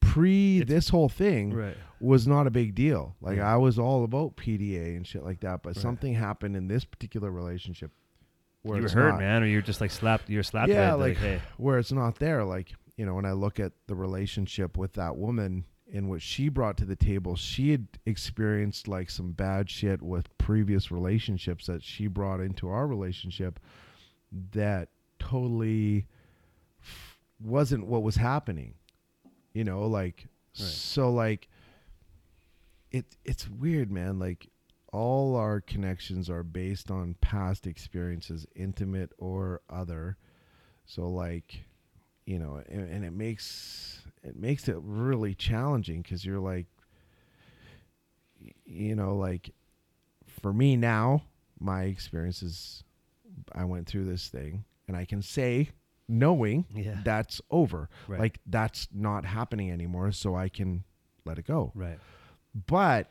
pre 0.00 0.60
It's- 0.60 0.68
this 0.68 0.88
whole 0.88 1.08
thing 1.08 1.52
right 1.52 1.76
was 2.04 2.26
not 2.26 2.46
a 2.46 2.50
big 2.50 2.74
deal 2.74 3.16
like 3.20 3.36
Yeah. 3.38 3.52
i 3.52 3.56
was 3.56 3.78
all 3.78 4.04
about 4.04 4.36
pda 4.36 4.96
and 4.96 5.06
shit 5.06 5.22
like 5.24 5.40
that 5.40 5.62
but 5.62 5.74
Right. 5.76 5.82
something 5.82 6.14
happened 6.14 6.56
in 6.56 6.68
this 6.68 6.84
particular 6.84 7.30
relationship 7.30 7.90
where 8.62 8.76
you 8.78 8.82
were 8.84 8.88
hurt, 8.88 9.10
not- 9.12 9.20
man, 9.20 9.42
or 9.42 9.46
you're 9.46 9.60
just 9.60 9.80
like 9.82 9.90
slapped. 9.90 10.30
You're 10.30 10.42
slapped. 10.42 10.70
Yeah, 10.70 10.88
Yeah, 10.88 10.94
like, 10.94 11.08
like- 11.08 11.16
hey, 11.18 11.40
where 11.58 11.78
it's 11.78 11.92
not 11.92 12.16
there 12.16 12.44
like 12.44 12.72
you 12.96 13.04
know 13.04 13.14
when 13.14 13.24
i 13.26 13.32
look 13.32 13.58
at 13.60 13.72
the 13.88 13.94
relationship 13.94 14.76
with 14.78 14.92
that 14.94 15.16
woman 15.16 15.64
and 15.92 16.08
what 16.08 16.22
she 16.22 16.48
brought 16.48 16.76
to 16.78 16.84
the 16.86 16.96
table 16.96 17.36
she 17.36 17.70
had 17.72 17.86
experienced 18.06 18.88
like 18.88 19.10
some 19.10 19.32
bad 19.32 19.68
shit 19.68 20.00
with 20.02 20.36
previous 20.38 20.90
relationships 20.90 21.66
that 21.66 21.82
she 21.82 22.06
brought 22.06 22.40
into 22.40 22.68
our 22.68 22.86
relationship 22.86 23.60
that 24.52 24.88
totally 25.18 26.06
f- 26.80 27.18
wasn't 27.40 27.86
what 27.86 28.02
was 28.02 28.16
happening 28.16 28.74
you 29.52 29.64
know 29.64 29.86
like 29.86 30.26
Right. 30.58 30.66
so 30.68 31.12
like 31.12 31.48
it 32.94 33.16
it's 33.24 33.48
weird 33.48 33.90
man. 33.90 34.18
Like 34.18 34.48
all 34.92 35.36
our 35.36 35.60
connections 35.60 36.30
are 36.30 36.44
based 36.44 36.90
on 36.90 37.16
past 37.20 37.66
experiences 37.66 38.46
intimate 38.54 39.10
or 39.18 39.60
other. 39.68 40.16
So 40.86 41.08
like 41.08 41.64
you 42.24 42.38
know 42.38 42.62
and, 42.68 42.88
and 42.88 43.04
it 43.04 43.12
makes 43.12 44.02
it 44.22 44.36
makes 44.36 44.68
it 44.68 44.76
really 44.80 45.34
challenging 45.34 46.02
because 46.02 46.24
you're 46.24 46.40
like 46.40 46.66
you 48.64 48.94
know 48.94 49.16
like 49.16 49.50
for 50.40 50.52
me 50.52 50.76
now 50.76 51.22
my 51.60 51.82
experience 51.82 52.42
is 52.42 52.82
i 53.54 53.64
went 53.64 53.86
through 53.86 54.04
this 54.04 54.28
thing 54.28 54.64
and 54.88 54.96
i 54.96 55.04
can 55.04 55.20
say 55.20 55.68
knowing 56.08 56.66
yeah, 56.74 56.96
that's 57.04 57.40
over. 57.50 57.88
Right, 58.08 58.20
like 58.20 58.40
that's 58.46 58.88
not 58.92 59.24
happening 59.24 59.70
anymore 59.70 60.12
so 60.12 60.34
i 60.34 60.48
can 60.48 60.84
let 61.24 61.38
it 61.38 61.46
go. 61.46 61.72
Right, 61.74 61.98
but 62.66 63.10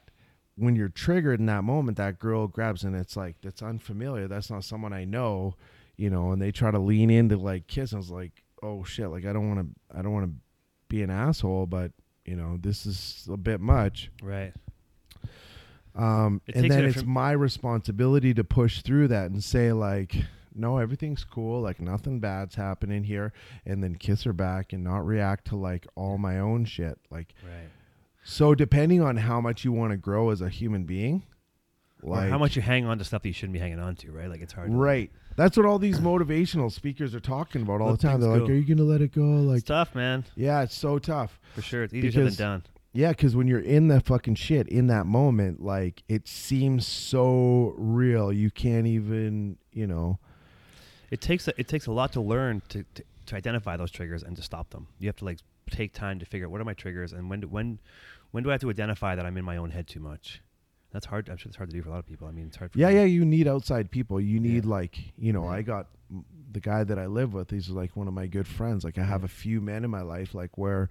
when 0.55 0.75
you're 0.75 0.89
triggered 0.89 1.39
in 1.39 1.47
that 1.47 1.63
moment, 1.63 1.97
that 1.97 2.19
girl 2.19 2.47
grabs 2.47 2.83
and 2.83 2.95
it's 2.95 3.17
like 3.17 3.35
that's 3.41 3.61
unfamiliar. 3.61 4.27
That's 4.27 4.49
not 4.49 4.63
someone 4.63 4.93
I 4.93 5.03
know, 5.05 5.55
you 5.97 6.09
know. 6.09 6.31
And 6.31 6.41
they 6.41 6.51
try 6.51 6.71
to 6.71 6.79
lean 6.79 7.09
into 7.09 7.37
like 7.37 7.67
kiss. 7.67 7.91
And 7.91 7.97
I 7.97 8.01
was 8.01 8.11
like, 8.11 8.43
oh 8.61 8.83
shit, 8.83 9.09
like 9.09 9.25
I 9.25 9.33
don't 9.33 9.47
want 9.53 9.67
to, 9.67 9.97
I 9.97 10.01
don't 10.01 10.13
want 10.13 10.25
to 10.27 10.33
be 10.89 11.01
an 11.01 11.09
asshole, 11.09 11.65
but 11.65 11.91
you 12.25 12.35
know, 12.35 12.57
this 12.61 12.85
is 12.85 13.27
a 13.31 13.37
bit 13.37 13.59
much. 13.59 14.11
Right. 14.21 14.53
Um, 15.95 16.41
It 16.47 16.55
and 16.55 16.71
then 16.71 16.85
it 16.85 16.95
it's 16.95 17.03
my 17.03 17.31
responsibility 17.31 18.33
to 18.33 18.43
push 18.43 18.81
through 18.81 19.09
that 19.09 19.29
and 19.31 19.43
say 19.43 19.73
like, 19.73 20.15
no, 20.55 20.77
everything's 20.77 21.23
cool. 21.23 21.61
Like 21.61 21.79
nothing 21.81 22.19
bad's 22.19 22.55
happening 22.55 23.03
here, 23.03 23.33
and 23.65 23.83
then 23.83 23.95
kiss 23.95 24.23
her 24.23 24.33
back 24.33 24.73
and 24.73 24.83
not 24.83 25.05
react 25.05 25.45
to 25.47 25.55
like 25.55 25.87
all 25.95 26.17
my 26.17 26.39
own 26.39 26.65
shit. 26.65 26.99
Like, 27.09 27.33
Right. 27.43 27.69
So 28.23 28.55
depending 28.55 29.01
on 29.01 29.17
how 29.17 29.39
much 29.41 29.63
you 29.65 29.71
want 29.71 29.91
to 29.91 29.97
grow 29.97 30.29
as 30.29 30.41
a 30.41 30.49
human 30.49 30.83
being, 30.85 31.23
Or 32.01 32.17
how 32.21 32.37
much 32.37 32.55
you 32.55 32.61
hang 32.61 32.85
on 32.85 32.97
to 32.99 33.03
stuff 33.05 33.21
that 33.23 33.29
you 33.29 33.33
shouldn't 33.33 33.53
be 33.53 33.59
hanging 33.59 33.79
on 33.79 33.95
to, 33.97 34.11
right? 34.11 34.29
Like 34.29 34.41
it's 34.41 34.53
hard. 34.53 34.69
to- 34.71 34.75
right. 34.77 35.11
That's 35.35 35.57
what 35.57 35.65
all 35.65 35.79
these 35.79 35.99
motivational 35.99 36.71
speakers 36.71 37.15
are 37.15 37.19
talking 37.19 37.63
about 37.63 37.81
all 37.81 37.89
Let 37.91 38.01
the 38.01 38.07
time. 38.07 38.21
They're 38.21 38.37
like, 38.37 38.49
"Are 38.49 38.53
you 38.53 38.63
gonna 38.75 38.87
let 38.87 39.01
it 39.01 39.13
go?" 39.13 39.39
It's 39.39 39.47
Like, 39.47 39.63
tough, 39.65 39.95
man. 39.95 40.25
yeah, 40.35 40.61
it's 40.61 40.75
so 40.75 40.99
tough. 40.99 41.39
For 41.55 41.61
sure. 41.63 41.83
It's 41.83 41.93
easier 41.93 42.11
said 42.11 42.19
Because- 42.19 42.37
than 42.37 42.47
done. 42.49 42.63
Yeah, 42.95 43.09
because 43.09 43.35
when 43.35 43.47
you're 43.47 43.59
in 43.59 43.87
the 43.87 43.99
fucking 43.99 44.35
shit 44.35 44.67
in 44.67 44.85
that 44.87 45.07
moment, 45.07 45.59
like 45.63 46.03
it 46.07 46.27
seems 46.27 46.85
so 46.85 47.73
real. 47.77 48.31
You 48.31 48.51
can't 48.51 48.85
even, 48.85 49.57
you 49.71 49.87
know. 49.87 50.19
It 51.09 51.19
takes 51.21 51.47
a, 51.47 51.59
it 51.59 51.67
takes 51.67 51.87
a 51.87 51.91
lot 51.91 52.13
to 52.13 52.21
learn 52.21 52.61
to, 52.69 52.83
to 52.95 53.03
to 53.27 53.35
identify 53.35 53.75
those 53.77 53.89
triggers 53.89 54.21
and 54.21 54.35
to 54.35 54.43
stop 54.43 54.69
them. 54.69 54.85
You 54.99 55.07
have 55.07 55.15
to 55.17 55.25
like 55.25 55.39
take 55.71 55.93
time 55.93 56.19
to 56.19 56.25
figure 56.25 56.45
out 56.45 56.51
what 56.51 56.61
are 56.61 56.65
my 56.65 56.73
triggers 56.75 57.13
and 57.13 57.29
when 57.29 57.39
do, 57.39 57.47
when 57.47 57.79
when 58.33 58.43
do 58.43 58.49
I 58.49 58.53
have 58.53 58.61
to 58.61 58.69
identify 58.69 59.15
that 59.15 59.25
I'm 59.25 59.37
in 59.37 59.45
my 59.45 59.55
own 59.57 59.69
head 59.71 59.87
too 59.87 60.01
much. 60.01 60.41
That's 60.91 61.05
hard. 61.05 61.29
I'm 61.29 61.37
sure 61.37 61.49
it's 61.49 61.55
hard 61.57 61.69
to 61.71 61.75
do 61.75 61.81
for 61.81 61.89
a 61.89 61.91
lot 61.93 61.99
of 61.99 62.05
people. 62.05 62.27
I 62.27 62.31
mean, 62.31 62.47
it's 62.47 62.57
hard. 62.57 62.71
For 62.73 62.77
Yeah, 62.79 62.89
me. 62.89 62.95
yeah. 62.95 63.03
You 63.05 63.25
need 63.25 63.47
outside 63.47 63.89
people. 63.89 64.19
You 64.21 64.39
need 64.39 64.65
Yeah. 64.65 64.69
like, 64.69 65.13
you 65.17 65.31
know, 65.33 65.43
Yeah. 65.45 65.49
I 65.57 65.61
got 65.63 65.87
the 66.51 66.59
guy 66.59 66.83
that 66.83 66.99
I 66.99 67.07
live 67.07 67.33
with. 67.33 67.49
He's 67.49 67.69
like 67.69 67.95
one 67.95 68.07
of 68.07 68.13
my 68.13 68.27
good 68.27 68.47
friends. 68.47 68.83
Like 68.83 68.97
I 68.99 69.03
have 69.03 69.23
a 69.23 69.27
few 69.27 69.59
men 69.61 69.83
in 69.83 69.89
my 69.89 70.01
life, 70.01 70.35
like 70.35 70.55
where 70.57 70.89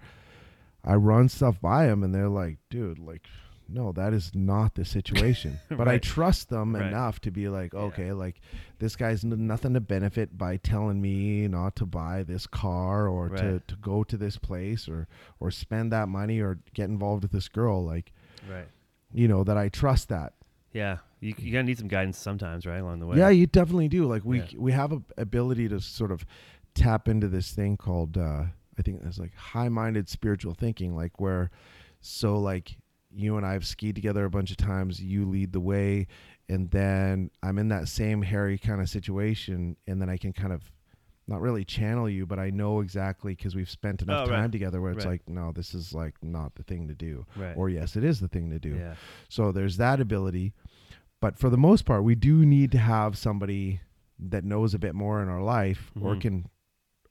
I 0.83 0.95
run 0.95 1.29
stuff 1.29 1.61
by 1.61 1.85
him, 1.85 2.03
and 2.03 2.13
they're 2.13 2.27
like, 2.27 2.57
"Dude, 2.69 2.99
like, 2.99 3.27
no, 3.69 3.91
that 3.93 4.13
is 4.13 4.31
not 4.35 4.75
the 4.75 4.85
situation." 4.85 5.59
But 5.69 5.87
I 5.87 5.97
trust 5.97 6.49
them 6.49 6.75
Right. 6.75 6.87
enough 6.87 7.19
to 7.21 7.31
be 7.31 7.47
like, 7.49 7.73
Yeah. 7.73 7.79
"Okay, 7.81 8.11
like 8.13 8.39
this 8.79 8.95
guy's 8.95 9.23
n- 9.23 9.47
nothing 9.47 9.73
to 9.73 9.79
benefit 9.81 10.37
by 10.37 10.57
telling 10.57 11.01
me 11.01 11.47
not 11.47 11.75
to 11.77 11.85
buy 11.85 12.23
this 12.23 12.47
car 12.47 13.07
or 13.07 13.29
to, 13.29 13.59
to 13.67 13.75
go 13.77 14.03
to 14.03 14.17
this 14.17 14.37
place 14.37 14.87
or 14.87 15.07
or 15.39 15.51
spend 15.51 15.91
that 15.91 16.07
money 16.09 16.39
or 16.39 16.59
get 16.73 16.89
involved 16.89 17.23
with 17.23 17.31
this 17.31 17.47
girl." 17.47 17.83
Like, 17.83 18.11
Right. 18.49 18.67
you 19.13 19.27
know, 19.27 19.43
that 19.43 19.57
I 19.57 19.69
trust 19.69 20.09
that. 20.09 20.33
Yeah. 20.71 20.97
You 21.19 21.33
you 21.37 21.51
gotta 21.53 21.63
need 21.63 21.77
some 21.77 21.87
guidance 21.87 22.17
sometimes, 22.17 22.65
right, 22.65 22.79
along 22.79 22.99
the 22.99 23.07
way. 23.07 23.17
Yeah, 23.17 23.29
you 23.29 23.47
definitely 23.47 23.87
do. 23.87 24.05
Like 24.05 24.25
we 24.25 24.39
Yeah. 24.39 24.47
we 24.57 24.71
have 24.73 24.91
a 24.91 25.01
ability 25.17 25.69
to 25.69 25.79
sort 25.79 26.11
of 26.11 26.25
tap 26.73 27.07
into 27.07 27.27
this 27.27 27.51
thing 27.51 27.77
called 27.77 28.17
uh 28.17 28.45
I 28.77 28.81
think 28.81 29.01
it's 29.05 29.19
like 29.19 29.35
high-minded 29.35 30.09
spiritual 30.09 30.55
thinking 30.55 30.95
like 30.95 31.19
where 31.21 31.51
so 32.01 32.37
like 32.39 32.77
you 33.15 33.37
and 33.37 33.45
I 33.45 33.53
have 33.53 33.65
skied 33.65 33.95
together 33.95 34.25
a 34.25 34.29
bunch 34.29 34.51
of 34.51 34.57
times, 34.57 35.01
you 35.01 35.25
lead 35.25 35.51
the 35.53 35.59
way 35.59 36.07
and 36.49 36.69
then 36.71 37.29
I'm 37.41 37.57
in 37.57 37.69
that 37.69 37.87
same 37.87 38.21
hairy 38.21 38.57
kind 38.57 38.81
of 38.81 38.89
situation 38.89 39.77
and 39.87 40.01
then 40.01 40.09
I 40.09 40.17
can 40.17 40.33
kind 40.33 40.51
of 40.53 40.63
not 41.27 41.39
really 41.39 41.63
channel 41.63 42.09
you, 42.09 42.25
but 42.25 42.37
I 42.37 42.49
know 42.49 42.81
exactly 42.81 43.33
because 43.33 43.55
we've 43.55 43.69
spent 43.69 44.01
enough 44.01 44.27
Oh, 44.27 44.31
right. 44.31 44.37
time 44.41 44.51
together 44.51 44.81
where 44.81 44.91
it's 44.91 45.05
Right. 45.05 45.11
like, 45.25 45.29
no, 45.29 45.53
this 45.53 45.73
is 45.73 45.93
like 45.93 46.15
not 46.21 46.55
the 46.55 46.63
thing 46.63 46.87
to 46.89 46.93
do. 46.93 47.25
Right. 47.37 47.55
Or 47.55 47.69
yes, 47.69 47.95
it 47.95 48.03
is 48.03 48.19
the 48.19 48.27
thing 48.27 48.49
to 48.49 48.59
do. 48.59 48.75
Yeah. 48.75 48.95
So 49.29 49.51
there's 49.53 49.77
that 49.77 50.01
ability. 50.01 50.53
But 51.21 51.37
for 51.39 51.49
the 51.49 51.57
most 51.57 51.85
part, 51.85 52.03
we 52.03 52.15
do 52.15 52.45
need 52.45 52.73
to 52.73 52.77
have 52.77 53.17
somebody 53.17 53.79
that 54.19 54.43
knows 54.43 54.73
a 54.73 54.79
bit 54.79 54.95
more 54.95 55.21
in 55.23 55.29
our 55.29 55.41
life 55.41 55.91
or 56.01 56.15
Mhm. 56.15 56.21
can 56.21 56.49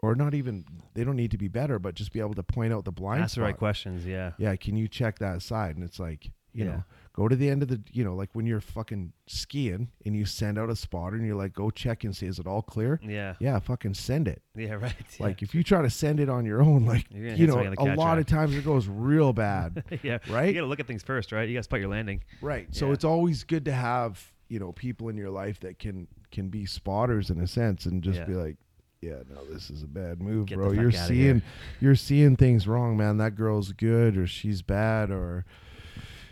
or 0.02 0.14
not 0.16 0.34
even 0.34 0.64
they 0.94 1.04
don't 1.04 1.16
need 1.16 1.30
to 1.30 1.38
be 1.38 1.48
better, 1.48 1.78
but 1.78 1.94
just 1.94 2.12
be 2.12 2.20
able 2.20 2.34
to 2.34 2.42
point 2.42 2.72
out 2.72 2.84
the 2.84 2.92
blind 2.92 3.22
Ask 3.22 3.36
the 3.36 3.42
right 3.42 3.56
questions. 3.56 4.04
Yeah. 4.04 4.32
Yeah, 4.36 4.56
can 4.56 4.76
you 4.76 4.88
check 4.88 5.20
that 5.20 5.40
side? 5.42 5.76
And 5.76 5.84
it's 5.84 6.00
like, 6.00 6.26
you 6.52 6.64
Yeah. 6.64 6.70
know, 6.72 6.84
go 7.14 7.28
to 7.28 7.36
the 7.36 7.48
end 7.48 7.62
of 7.62 7.68
the 7.68 7.80
you 7.92 8.02
know, 8.04 8.14
like 8.16 8.30
when 8.34 8.44
you're 8.44 8.60
fucking 8.60 9.12
skiing 9.28 9.88
and 10.04 10.16
you 10.16 10.24
send 10.26 10.58
out 10.58 10.68
a 10.70 10.76
spotter 10.76 11.16
and 11.16 11.24
you're 11.24 11.36
like, 11.36 11.52
go 11.54 11.70
check 11.70 12.02
and 12.02 12.14
see 12.16 12.26
is 12.26 12.40
it 12.40 12.46
all 12.48 12.62
clear? 12.62 13.00
Yeah. 13.02 13.34
Yeah, 13.38 13.58
fucking 13.60 13.94
send 13.94 14.26
it. 14.26 14.42
Yeah. 14.56 14.74
Right. 14.80 14.94
Yeah. 15.18 15.26
Like 15.26 15.40
if 15.40 15.54
you 15.54 15.62
try 15.62 15.82
to 15.82 15.90
send 15.90 16.18
it 16.18 16.28
on 16.28 16.44
your 16.44 16.60
own, 16.62 16.84
like 16.84 17.06
you 17.12 17.46
know, 17.46 17.54
somebody 17.54 17.76
on 17.78 17.88
the 17.88 17.94
a 17.94 17.96
lot 17.96 18.14
track. 18.14 18.18
of 18.20 18.26
times 18.26 18.54
it 18.56 18.64
goes 18.64 18.88
real 18.88 19.32
bad. 19.46 19.84
yeah. 20.02 20.18
right? 20.28 20.48
You 20.48 20.54
gotta 20.54 20.66
look 20.66 20.80
at 20.80 20.88
things 20.88 21.04
first, 21.04 21.30
right? 21.30 21.48
You 21.48 21.54
gotta 21.54 21.62
spot 21.64 21.78
your 21.78 21.88
landing. 21.90 22.22
Right. 22.40 22.66
So 22.74 22.88
Yeah. 22.88 22.94
it's 22.94 23.04
always 23.04 23.44
good 23.44 23.64
to 23.66 23.72
have, 23.72 24.32
you 24.48 24.58
know, 24.58 24.72
people 24.72 25.08
in 25.10 25.16
your 25.16 25.30
life 25.30 25.60
that 25.60 25.78
can 25.78 26.08
can 26.32 26.48
be 26.48 26.66
spotters 26.66 27.30
in 27.30 27.38
a 27.40 27.46
sense 27.46 27.86
and 27.86 28.02
just 28.02 28.18
Yeah. 28.18 28.24
be 28.24 28.34
like, 28.34 28.56
yeah, 29.02 29.22
no, 29.28 29.44
this 29.44 29.68
is 29.68 29.82
a 29.82 29.86
bad 29.86 30.22
move, 30.22 30.46
Get 30.46 30.56
bro. 30.56 30.70
You're 30.70 30.92
seeing 30.92 31.42
you're 31.80 31.96
seeing 31.96 32.36
things 32.36 32.66
wrong, 32.68 32.96
man. 32.96 33.18
That 33.18 33.34
girl's 33.34 33.72
good 33.72 34.16
or 34.16 34.26
she's 34.26 34.62
bad 34.62 35.10
or 35.10 35.44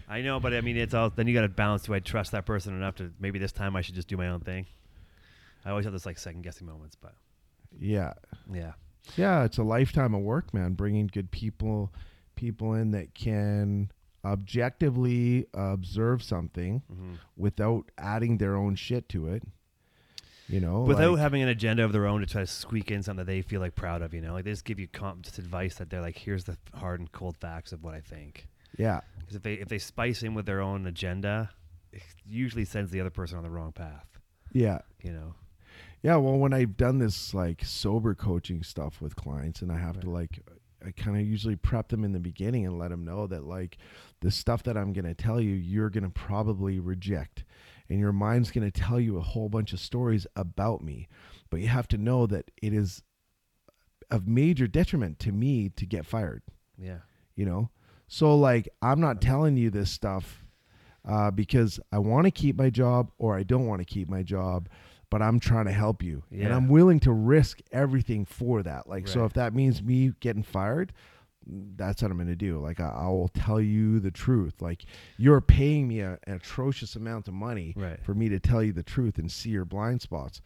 I 0.08 0.22
know, 0.22 0.40
but 0.40 0.54
I 0.54 0.60
mean, 0.60 0.76
it's 0.76 0.94
all. 0.94 1.10
Then 1.10 1.26
you 1.26 1.34
got 1.34 1.42
to 1.42 1.48
balance. 1.48 1.82
Do 1.82 1.94
I 1.94 1.98
trust 1.98 2.32
that 2.32 2.46
person 2.46 2.74
enough 2.74 2.96
to 2.96 3.12
maybe 3.20 3.38
this 3.38 3.52
time 3.52 3.76
I 3.76 3.80
should 3.80 3.94
just 3.94 4.08
do 4.08 4.16
my 4.16 4.28
own 4.28 4.40
thing? 4.40 4.66
I 5.64 5.70
always 5.70 5.84
have 5.84 5.92
this 5.92 6.06
like 6.06 6.18
second 6.18 6.42
guessing 6.42 6.66
moments, 6.66 6.96
but 6.96 7.14
yeah. 7.78 8.14
yeah, 8.52 8.72
Yeah, 9.16 9.44
it's 9.44 9.58
a 9.58 9.62
lifetime 9.62 10.14
of 10.14 10.22
work, 10.22 10.54
man, 10.54 10.72
bringing 10.72 11.06
good 11.06 11.30
people 11.30 11.92
people 12.34 12.74
in 12.74 12.92
that 12.92 13.14
can 13.14 13.90
objectively 14.24 15.46
observe 15.54 16.22
something 16.22 16.82
hmm 16.90 17.14
without 17.36 17.90
adding 17.96 18.36
their 18.38 18.54
own 18.54 18.74
shit 18.74 19.08
to 19.08 19.26
it. 19.26 19.42
You 20.50 20.60
know, 20.60 20.80
without 20.80 21.12
like- 21.12 21.20
having 21.20 21.42
an 21.42 21.48
agenda 21.48 21.84
of 21.84 21.92
their 21.92 22.06
own 22.06 22.20
to 22.20 22.26
try 22.26 22.40
to 22.42 22.46
squeak 22.46 22.90
in 22.90 23.02
something 23.02 23.24
that 23.24 23.30
they 23.30 23.40
feel 23.42 23.60
like 23.60 23.74
proud 23.74 24.02
of. 24.02 24.12
You 24.12 24.20
know, 24.20 24.32
like 24.32 24.44
they 24.44 24.50
just 24.50 24.64
give 24.64 24.80
you 24.80 24.88
comp- 24.88 25.22
just 25.22 25.38
advice 25.38 25.76
that 25.76 25.90
they're 25.90 26.00
like, 26.00 26.18
here's 26.18 26.44
the 26.44 26.56
hard 26.74 26.98
and 27.00 27.10
cold 27.12 27.36
facts 27.36 27.72
of 27.72 27.82
what 27.84 27.94
I 27.94 28.00
think. 28.00 28.48
yeah. 28.76 29.00
Because 29.20 29.36
if 29.36 29.42
they 29.42 29.54
if 29.54 29.68
they 29.68 29.78
spice 29.78 30.22
in 30.24 30.34
with 30.34 30.46
their 30.46 30.60
own 30.60 30.86
agenda, 30.86 31.50
it 31.92 32.02
usually 32.26 32.64
sends 32.64 32.90
the 32.90 33.00
other 33.00 33.10
person 33.10 33.38
on 33.38 33.44
the 33.44 33.50
wrong 33.50 33.72
path. 33.72 34.06
Yeah. 34.52 34.80
You 35.02 35.12
know. 35.12 35.34
Yeah, 36.02 36.16
well, 36.16 36.38
when 36.38 36.52
I've 36.54 36.76
done 36.78 36.98
this 36.98 37.34
like 37.34 37.62
sober 37.64 38.14
coaching 38.14 38.62
stuff 38.62 39.00
with 39.00 39.14
clients, 39.16 39.60
and 39.62 39.70
I 39.70 39.76
have 39.78 40.00
to 40.00 40.08
like, 40.10 40.40
I 40.84 40.92
kind 40.92 41.16
of 41.20 41.26
usually 41.26 41.56
prep 41.56 41.88
them 41.88 42.04
in 42.04 42.12
the 42.12 42.18
beginning 42.18 42.64
and 42.66 42.78
let 42.78 42.88
them 42.88 43.04
know 43.04 43.26
that 43.26 43.44
like 43.44 43.76
the 44.20 44.30
stuff 44.30 44.62
that 44.62 44.78
I'm 44.78 44.92
going 44.94 45.04
to 45.04 45.14
tell 45.14 45.40
you, 45.40 45.52
you're 45.54 45.90
going 45.90 46.04
to 46.04 46.10
probably 46.10 46.78
reject, 46.80 47.44
and 47.90 47.98
your 47.98 48.12
mind's 48.12 48.50
going 48.50 48.70
to 48.70 48.80
tell 48.80 49.00
you 49.00 49.18
a 49.18 49.22
whole 49.22 49.48
bunch 49.48 49.72
of 49.72 49.80
stories 49.80 50.26
about 50.36 50.82
me, 50.82 51.08
but 51.50 51.60
you 51.60 51.68
have 51.68 51.88
to 51.88 51.98
know 51.98 52.26
that 52.26 52.50
it 52.62 52.72
is 52.72 53.02
of 54.10 54.26
major 54.26 54.66
detriment 54.66 55.18
to 55.18 55.32
me 55.32 55.68
to 55.70 55.84
get 55.84 56.06
fired. 56.06 56.42
Yeah. 56.78 56.98
You 57.34 57.44
know, 57.46 57.70
so 58.06 58.36
like 58.36 58.68
I'm 58.80 59.00
not 59.00 59.20
telling 59.20 59.56
you 59.56 59.70
this 59.70 59.90
stuff 59.90 60.44
uh, 61.08 61.30
because 61.30 61.80
I 61.92 61.98
want 61.98 62.26
to 62.26 62.30
keep 62.30 62.56
my 62.56 62.70
job 62.70 63.10
or 63.18 63.36
I 63.36 63.42
don't 63.42 63.66
want 63.66 63.80
to 63.80 63.84
keep 63.86 64.08
my 64.08 64.22
job, 64.22 64.68
but 65.10 65.22
I'm 65.22 65.40
trying 65.40 65.64
to 65.66 65.72
help 65.72 66.02
you, 66.02 66.22
and 66.30 66.52
I'm 66.52 66.68
willing 66.68 67.00
to 67.00 67.12
risk 67.12 67.60
everything 67.72 68.24
for 68.24 68.62
that. 68.62 68.88
Like, 68.88 69.08
so 69.08 69.24
if 69.24 69.32
that 69.32 69.54
means 69.54 69.82
me 69.82 70.12
getting 70.20 70.42
fired, 70.42 70.92
that's 71.76 72.02
what 72.02 72.10
I'm 72.10 72.16
going 72.16 72.28
to 72.28 72.36
do. 72.36 72.58
Like, 72.60 72.80
I, 72.80 72.88
I 72.88 73.08
will 73.08 73.28
tell 73.28 73.60
you 73.60 73.98
the 74.00 74.10
truth. 74.10 74.54
Like, 74.60 74.84
you're 75.18 75.40
paying 75.40 75.88
me 75.88 76.00
a, 76.00 76.18
an 76.24 76.34
atrocious 76.34 76.96
amount 76.96 77.26
of 77.28 77.34
money 77.34 77.74
Right. 77.76 77.98
for 78.04 78.14
me 78.14 78.28
to 78.28 78.38
tell 78.38 78.62
you 78.62 78.72
the 78.72 78.82
truth 78.82 79.18
and 79.18 79.30
see 79.30 79.50
your 79.50 79.64
blind 79.64 80.00
spots. 80.02 80.40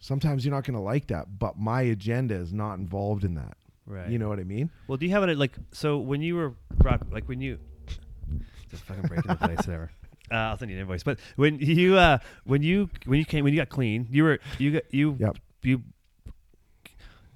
Sometimes 0.00 0.44
you're 0.44 0.54
not 0.54 0.64
going 0.64 0.74
to 0.74 0.80
like 0.82 1.06
that, 1.08 1.38
but 1.38 1.58
my 1.58 1.82
agenda 1.82 2.34
is 2.34 2.52
not 2.52 2.74
involved 2.78 3.24
in 3.24 3.34
that. 3.34 3.56
Right. 3.86 4.08
You 4.08 4.18
know 4.18 4.28
what 4.28 4.38
I 4.38 4.44
mean? 4.44 4.70
Well, 4.86 4.96
do 4.98 5.04
you 5.06 5.12
have 5.12 5.22
it 5.24 5.36
like 5.36 5.52
so 5.72 5.98
when 5.98 6.22
you 6.22 6.36
were 6.36 6.54
brought 6.78 7.10
like 7.12 7.28
when 7.28 7.40
you 7.42 7.58
just 8.70 8.82
fucking 8.84 9.02
breaking 9.02 9.28
the 9.30 9.36
place 9.36 9.64
there. 9.66 9.90
Uh, 10.32 10.36
I'll 10.36 10.56
send 10.56 10.70
you 10.70 10.78
an 10.78 10.80
invoice. 10.80 11.02
But 11.02 11.18
when 11.36 11.58
you 11.58 11.98
uh 11.98 12.16
when 12.44 12.62
you 12.62 12.88
when 13.04 13.18
you 13.18 13.26
came 13.26 13.44
when 13.44 13.52
you 13.52 13.60
got 13.60 13.68
clean, 13.68 14.06
you 14.10 14.24
were 14.24 14.38
you 14.58 14.70
got 14.72 14.84
you 14.90 15.16
Yep. 15.20 15.36
you 15.62 15.82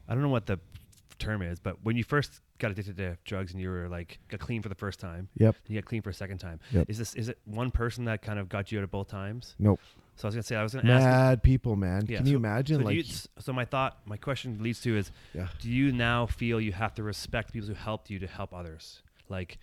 I 0.09 0.15
don't 0.15 0.23
know 0.23 0.31
what 0.31 0.47
the 0.47 0.59
term 1.19 1.43
is, 1.43 1.61
but 1.61 1.85
when 1.85 1.97
you 1.97 2.03
first 2.05 2.41
got 2.59 2.71
addicted 2.71 2.97
to 2.97 3.17
drugs 3.25 3.53
and 3.53 3.61
you 3.61 3.69
were 3.71 3.89
like 3.89 4.19
got 4.29 4.41
clean 4.41 4.63
for 4.63 4.69
the 4.69 4.75
first 4.75 4.99
time, 5.01 5.29
Yep. 5.37 5.57
you 5.69 5.81
got 5.81 5.87
clean 5.87 6.03
for 6.03 6.11
a 6.11 6.15
second 6.15 6.39
time. 6.39 6.61
Yep. 6.73 6.91
Is 6.91 6.99
this 6.99 7.15
is 7.15 7.29
it 7.29 7.39
one 7.45 7.71
person 7.71 8.05
that 8.07 8.23
kind 8.23 8.39
of 8.39 8.49
got 8.49 8.71
you 8.73 8.79
out 8.79 8.85
of 8.85 8.91
both 8.91 9.09
times? 9.09 9.55
Nope. 9.59 9.81
So 10.17 10.27
I 10.27 10.29
was 10.29 10.35
gonna 10.35 10.43
say 10.43 10.57
I 10.57 10.63
was 10.65 10.75
gonna 10.75 10.93
ask. 10.93 11.05
Mad 11.05 11.43
people, 11.45 11.77
man. 11.77 12.07
Yeah, 12.09 12.19
Can 12.19 12.27
you 12.27 12.37
imagine? 12.37 12.81
So, 12.81 12.85
like, 12.85 12.97
you, 12.97 13.05
so 13.39 13.53
my 13.53 13.65
thought, 13.65 13.99
my 14.05 14.17
question 14.17 14.61
leads 14.61 14.81
to 14.81 14.97
is, 14.97 15.13
yeah. 15.33 15.47
do 15.61 15.71
you 15.71 15.93
now 15.93 16.27
feel 16.27 16.61
you 16.61 16.73
have 16.73 16.95
to 16.95 17.03
respect 17.05 17.53
people 17.53 17.69
who 17.69 17.75
helped 17.75 18.11
you 18.11 18.19
to 18.19 18.27
help 18.27 18.53
others 18.53 19.03
like 19.29 19.59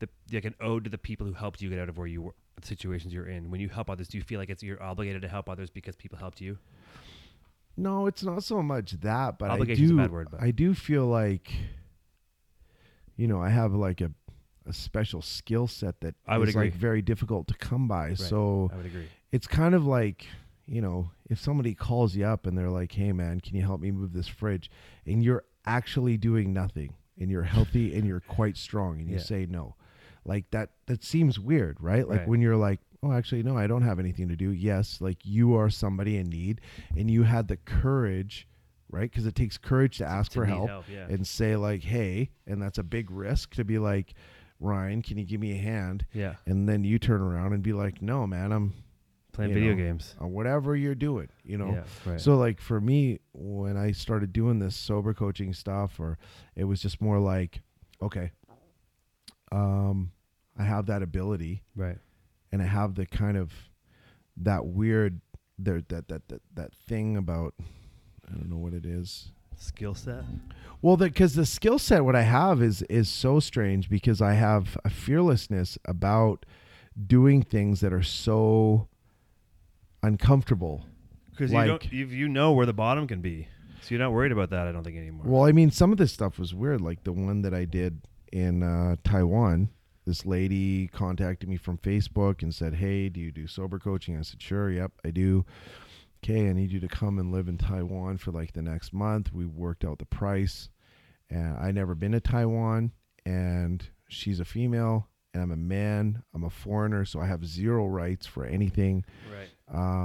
the 0.00 0.08
like 0.32 0.44
an 0.44 0.54
ode 0.60 0.84
to 0.84 0.90
the 0.90 0.98
people 0.98 1.26
who 1.26 1.32
helped 1.34 1.62
you 1.62 1.70
get 1.70 1.78
out 1.78 1.88
of 1.88 1.96
where 1.98 2.06
you 2.08 2.22
were 2.22 2.34
the 2.60 2.66
situations 2.66 3.12
you're 3.14 3.28
in 3.28 3.50
when 3.50 3.60
you 3.60 3.68
help 3.68 3.88
others 3.90 4.08
do 4.08 4.16
you 4.18 4.24
feel 4.24 4.40
like 4.40 4.48
it's 4.50 4.62
you're 4.62 4.82
obligated 4.82 5.20
to 5.22 5.28
help 5.28 5.48
others 5.48 5.68
because 5.70 5.94
people 5.94 6.18
helped 6.18 6.40
you 6.40 6.58
No, 7.76 8.06
it's 8.06 8.22
not 8.24 8.42
so 8.42 8.62
much 8.62 8.92
that, 9.02 9.38
but 9.38 9.50
I 9.50 9.58
do. 9.62 9.96
word, 10.08 10.28
but- 10.30 10.42
I 10.42 10.50
do 10.50 10.72
feel 10.74 11.06
like, 11.06 11.52
you 13.16 13.26
know, 13.26 13.40
I 13.40 13.48
have 13.50 13.72
like 13.74 14.00
a, 14.00 14.10
a 14.66 14.72
special 14.72 15.22
skill 15.22 15.66
set 15.66 16.00
that 16.00 16.14
I 16.26 16.38
would 16.38 16.48
is, 16.48 16.56
like 16.56 16.74
very 16.74 17.02
difficult 17.02 17.48
to 17.48 17.54
come 17.54 17.88
by. 17.88 18.14
So 18.14 18.70
I 18.72 18.76
would 18.76 18.86
agree. 18.86 19.08
it's 19.32 19.46
kind 19.46 19.74
of 19.74 19.86
like 19.86 20.26
you 20.66 20.80
know 20.80 21.10
if 21.30 21.38
somebody 21.40 21.74
calls 21.74 22.16
you 22.16 22.24
up 22.24 22.44
and 22.46 22.58
they're 22.58 22.70
like 22.70 22.90
hey 22.90 23.12
man 23.12 23.38
can 23.40 23.54
you 23.54 23.62
help 23.62 23.80
me 23.80 23.92
move 23.92 24.12
this 24.12 24.26
fridge 24.26 24.68
and 25.06 25.22
you're 25.22 25.44
actually 25.64 26.16
doing 26.16 26.52
nothing 26.52 26.92
and 27.20 27.30
you're 27.30 27.44
healthy 27.44 27.94
and 27.96 28.04
you're 28.04 28.18
quite 28.20 28.56
strong 28.56 28.98
and 28.98 29.08
you 29.08 29.16
Yeah. 29.18 29.22
say 29.22 29.46
no 29.48 29.76
like 30.24 30.50
that 30.50 30.70
that 30.86 31.04
seems 31.04 31.38
weird 31.38 31.76
right 31.80 32.08
like 32.08 32.18
Right. 32.18 32.28
when 32.28 32.40
you're 32.40 32.56
like 32.56 32.80
oh 33.04 33.12
actually 33.12 33.44
no 33.44 33.56
i 33.56 33.68
don't 33.68 33.82
have 33.82 34.00
anything 34.00 34.26
to 34.26 34.34
do 34.34 34.50
yes 34.50 35.00
like 35.00 35.18
you 35.24 35.54
are 35.54 35.70
somebody 35.70 36.16
in 36.16 36.28
need 36.30 36.60
and 36.96 37.08
you 37.08 37.22
had 37.22 37.46
the 37.46 37.58
courage 37.58 38.48
right 38.90 39.10
because 39.10 39.26
it 39.26 39.34
takes 39.34 39.58
courage 39.58 39.98
to 39.98 40.04
ask 40.06 40.32
To 40.32 40.40
for 40.40 40.44
help, 40.44 40.68
help, 40.68 40.84
yeah. 40.90 41.06
and 41.08 41.26
say 41.26 41.56
like 41.56 41.82
hey 41.82 42.30
and 42.46 42.60
that's 42.62 42.78
a 42.78 42.82
big 42.82 43.10
risk 43.10 43.54
to 43.54 43.64
be 43.64 43.78
like 43.78 44.14
ryan 44.60 45.02
can 45.02 45.18
you 45.18 45.24
give 45.24 45.40
me 45.40 45.52
a 45.52 45.60
hand 45.60 46.06
Yeah. 46.12 46.34
and 46.46 46.68
then 46.68 46.84
you 46.84 46.98
turn 46.98 47.20
around 47.20 47.52
and 47.52 47.62
be 47.62 47.72
like 47.72 48.00
no 48.02 48.26
man 48.26 48.52
i'm 48.52 48.74
Playing 49.32 49.52
video 49.52 49.70
know, 49.74 49.76
games. 49.84 50.14
or 50.18 50.28
whatever 50.28 50.74
you're 50.74 50.94
doing, 50.94 51.28
you 51.44 51.58
know. 51.58 51.70
Yeah. 51.70 51.82
Right. 52.10 52.18
So 52.18 52.36
like 52.38 52.58
for 52.58 52.80
me, 52.80 53.18
when 53.34 53.76
I 53.76 53.92
started 53.92 54.32
doing 54.32 54.60
this 54.60 54.74
sober 54.74 55.12
coaching 55.12 55.52
stuff, 55.52 56.00
or 56.00 56.16
it 56.54 56.64
was 56.64 56.80
just 56.80 57.02
more 57.02 57.18
like, 57.18 57.60
okay, 58.00 58.30
um, 59.52 60.10
I 60.58 60.62
have 60.64 60.86
that 60.86 61.02
ability, 61.02 61.62
right. 61.74 61.98
and 62.50 62.62
I 62.62 62.64
have 62.66 62.94
the 62.94 63.04
kind 63.04 63.36
of 63.36 63.52
that 64.38 64.64
weird 64.66 65.20
there 65.58 65.82
that 65.88 66.08
that 66.08 66.28
that 66.28 66.40
that 66.54 66.74
thing 66.74 67.18
about 67.18 67.52
I 68.28 68.32
don't 68.32 68.50
know 68.50 68.56
what 68.58 68.72
it 68.74 68.84
is. 68.84 69.30
Skill 69.58 69.94
set. 69.94 70.24
Well, 70.82 70.96
because 70.96 71.34
the 71.34 71.46
skill 71.46 71.78
set 71.78 72.04
what 72.04 72.14
I 72.14 72.22
have 72.22 72.60
is 72.62 72.82
is 72.82 73.08
so 73.08 73.40
strange 73.40 73.88
because 73.88 74.20
I 74.20 74.34
have 74.34 74.76
a 74.84 74.90
fearlessness 74.90 75.78
about 75.86 76.44
doing 77.06 77.42
things 77.42 77.80
that 77.80 77.92
are 77.92 78.02
so 78.02 78.88
uncomfortable. 80.02 80.84
Because 81.30 81.52
Like- 81.52 81.66
you 81.66 81.70
don't, 81.70 81.92
you, 81.92 82.06
you 82.06 82.28
know 82.28 82.52
where 82.52 82.66
the 82.66 82.72
bottom 82.72 83.06
can 83.06 83.20
be, 83.20 83.48
so 83.82 83.88
you're 83.90 83.98
not 83.98 84.12
worried 84.12 84.32
about 84.32 84.50
that. 84.50 84.66
I 84.66 84.72
don't 84.72 84.84
think 84.84 84.96
anymore. 84.96 85.24
Well, 85.26 85.44
I 85.44 85.52
mean, 85.52 85.70
some 85.70 85.92
of 85.92 85.98
this 85.98 86.12
stuff 86.12 86.38
was 86.38 86.54
weird, 86.54 86.80
like 86.80 87.04
the 87.04 87.12
one 87.12 87.42
that 87.42 87.52
I 87.54 87.64
did 87.64 88.02
in 88.32 88.62
uh, 88.62 88.96
Taiwan. 89.04 89.70
This 90.06 90.24
lady 90.24 90.86
contacted 90.88 91.48
me 91.48 91.56
from 91.56 91.78
Facebook 91.78 92.40
and 92.42 92.54
said, 92.54 92.74
"Hey, 92.74 93.08
do 93.08 93.20
you 93.20 93.32
do 93.32 93.46
sober 93.46 93.78
coaching?" 93.78 94.16
I 94.16 94.22
said, 94.22 94.40
"Sure, 94.40 94.70
yep, 94.70 94.92
I 95.04 95.10
do." 95.10 95.44
Okay, 96.24 96.48
I 96.48 96.52
need 96.52 96.72
you 96.72 96.80
to 96.80 96.88
come 96.88 97.18
and 97.18 97.32
live 97.32 97.48
in 97.48 97.58
Taiwan 97.58 98.18
for 98.18 98.32
like 98.32 98.52
the 98.52 98.62
next 98.62 98.92
month. 98.92 99.32
We 99.32 99.46
worked 99.46 99.84
out 99.84 99.98
the 99.98 100.06
price, 100.06 100.68
and 101.30 101.56
I 101.56 101.70
never 101.70 101.94
been 101.94 102.12
to 102.12 102.20
Taiwan, 102.20 102.92
and 103.24 103.86
she's 104.08 104.40
a 104.40 104.44
female, 104.44 105.08
and 105.34 105.42
I'm 105.42 105.52
a 105.52 105.56
man. 105.56 106.22
I'm 106.34 106.44
a 106.44 106.50
foreigner, 106.50 107.04
so 107.04 107.20
I 107.20 107.26
have 107.26 107.46
zero 107.46 107.86
rights 107.86 108.26
for 108.26 108.44
anything 108.44 109.04
right. 109.30 109.48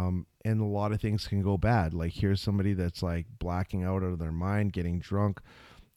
um, 0.08 0.26
and 0.44 0.62
a 0.62 0.66
lot 0.66 0.92
of 0.92 1.02
things 1.02 1.28
can 1.28 1.42
go 1.42 1.58
bad. 1.58 1.94
Like 1.94 2.14
here's 2.14 2.42
somebody 2.42 2.74
that's 2.74 3.04
like 3.04 3.28
blacking 3.40 3.84
out 3.84 4.04
of 4.04 4.20
their 4.20 4.32
mind, 4.32 4.74
getting 4.74 5.00
drunk, 5.00 5.40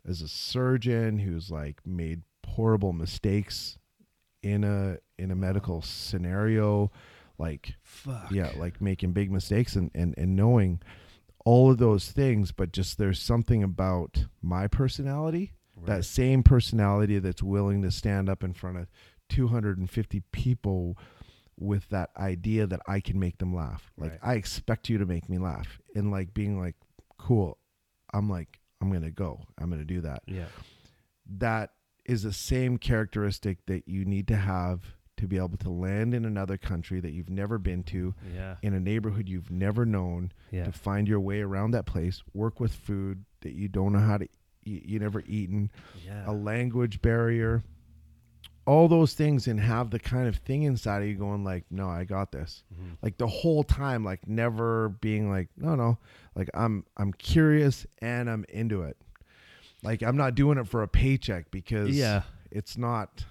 as 0.07 0.23
a 0.23 0.29
surgeon 0.29 1.19
who's 1.19 1.51
like 1.51 1.81
made 1.87 2.23
horrible 2.47 2.93
mistakes 2.93 3.79
in 4.43 4.65
a 4.65 4.99
in 5.19 5.31
a 5.31 5.35
medical 5.35 5.83
scenario, 5.83 6.91
like 7.39 7.75
Fuck. 7.83 8.31
yeah, 8.31 8.51
like 8.57 8.81
making 8.81 9.13
big 9.13 9.31
mistakes 9.31 9.77
and 9.77 9.91
and 9.95 10.15
and 10.17 10.37
knowing 10.37 10.81
all 11.45 11.71
of 11.71 11.79
those 11.79 12.11
things, 12.11 12.53
but 12.53 12.73
just 12.73 12.97
there's 12.99 13.21
something 13.21 13.63
about 13.63 14.25
my 14.41 14.67
personality 14.67 15.53
that 15.87 16.05
same 16.05 16.43
personality 16.43 17.19
that's 17.19 17.43
willing 17.43 17.83
to 17.83 17.91
stand 17.91 18.29
up 18.31 18.43
in 18.45 18.55
front 18.55 18.79
of 18.79 18.87
250 19.29 20.23
people 20.33 20.97
with 21.59 21.89
that 21.91 22.11
idea 22.17 22.67
that 22.67 22.81
I 22.87 23.01
can 23.01 23.19
make 23.19 23.39
them 23.39 23.55
laugh. 23.55 23.91
Like 23.99 24.13
Right. 24.13 24.21
I 24.23 24.35
expect 24.35 24.89
you 24.89 24.99
to 24.99 25.05
make 25.05 25.29
me 25.29 25.39
laugh 25.39 25.81
and 25.95 26.11
like 26.11 26.33
being 26.33 26.59
like 26.59 26.77
cool. 27.19 27.59
I'm 28.13 28.31
like 28.31 28.61
I'm 28.81 28.89
going 28.91 29.03
to 29.03 29.11
go. 29.11 29.41
I'm 29.59 29.69
going 29.69 29.81
to 29.81 29.85
do 29.85 30.01
that. 30.03 30.23
Yeah. 30.27 30.47
That 31.39 31.73
is 32.05 32.23
the 32.23 32.33
same 32.33 32.79
characteristic 32.79 33.59
that 33.67 33.89
you 33.89 34.05
need 34.05 34.29
to 34.29 34.37
have 34.37 34.95
to 35.25 35.29
be 35.29 35.37
able 35.39 35.57
to 35.57 35.71
land 35.71 36.15
in 36.15 36.25
another 36.25 36.57
country 36.59 37.01
that 37.01 37.13
you've 37.13 37.31
never 37.31 37.59
been 37.59 37.83
to 37.85 38.15
Yeah. 38.35 38.57
in 38.63 38.75
a 38.75 38.81
neighborhood 38.81 39.29
you've 39.29 39.51
never 39.51 39.85
known 39.87 40.33
Yeah. 40.51 40.65
to 40.65 40.73
find 40.73 41.09
your 41.09 41.21
way 41.21 41.41
around 41.41 41.71
that 41.73 41.87
place, 41.87 42.23
work 42.35 42.61
with 42.61 42.73
food 42.75 43.25
that 43.41 43.55
you 43.55 43.69
don't 43.69 43.93
know 43.93 43.99
how 44.01 44.19
to 44.19 44.29
eat, 44.65 44.87
you 44.87 44.99
never 44.99 45.23
eaten, 45.27 45.71
Yeah. 46.05 46.25
a 46.31 46.33
language 46.33 47.01
barrier, 47.03 47.63
all 48.67 48.89
those 48.89 49.13
things, 49.15 49.47
and 49.47 49.61
have 49.61 49.91
the 49.91 49.99
kind 49.99 50.27
of 50.27 50.37
thing 50.37 50.63
inside 50.63 51.03
of 51.03 51.09
you 51.09 51.15
going 51.17 51.45
like, 51.45 51.65
no, 51.71 51.89
I 51.89 52.05
got 52.05 52.33
this. 52.33 52.63
Mhm. 52.75 52.97
Like 53.03 53.19
the 53.19 53.27
whole 53.27 53.63
time, 53.63 54.05
like 54.05 54.27
never 54.27 54.89
being 54.89 55.29
like, 55.31 55.49
no, 55.57 55.75
no, 55.75 55.99
like 56.35 56.49
I'm 56.55 56.85
I'm 56.97 57.13
curious 57.13 57.87
and 58.01 58.29
I'm 58.31 58.45
into 58.49 58.83
it. 58.83 58.97
Like 59.83 60.03
I'm 60.03 60.17
not 60.17 60.35
doing 60.35 60.57
it 60.59 60.67
for 60.69 60.83
a 60.83 60.89
paycheck 60.89 61.51
because 61.51 61.91
Yeah. 61.91 62.23
it's 62.51 62.79
not 62.79 63.27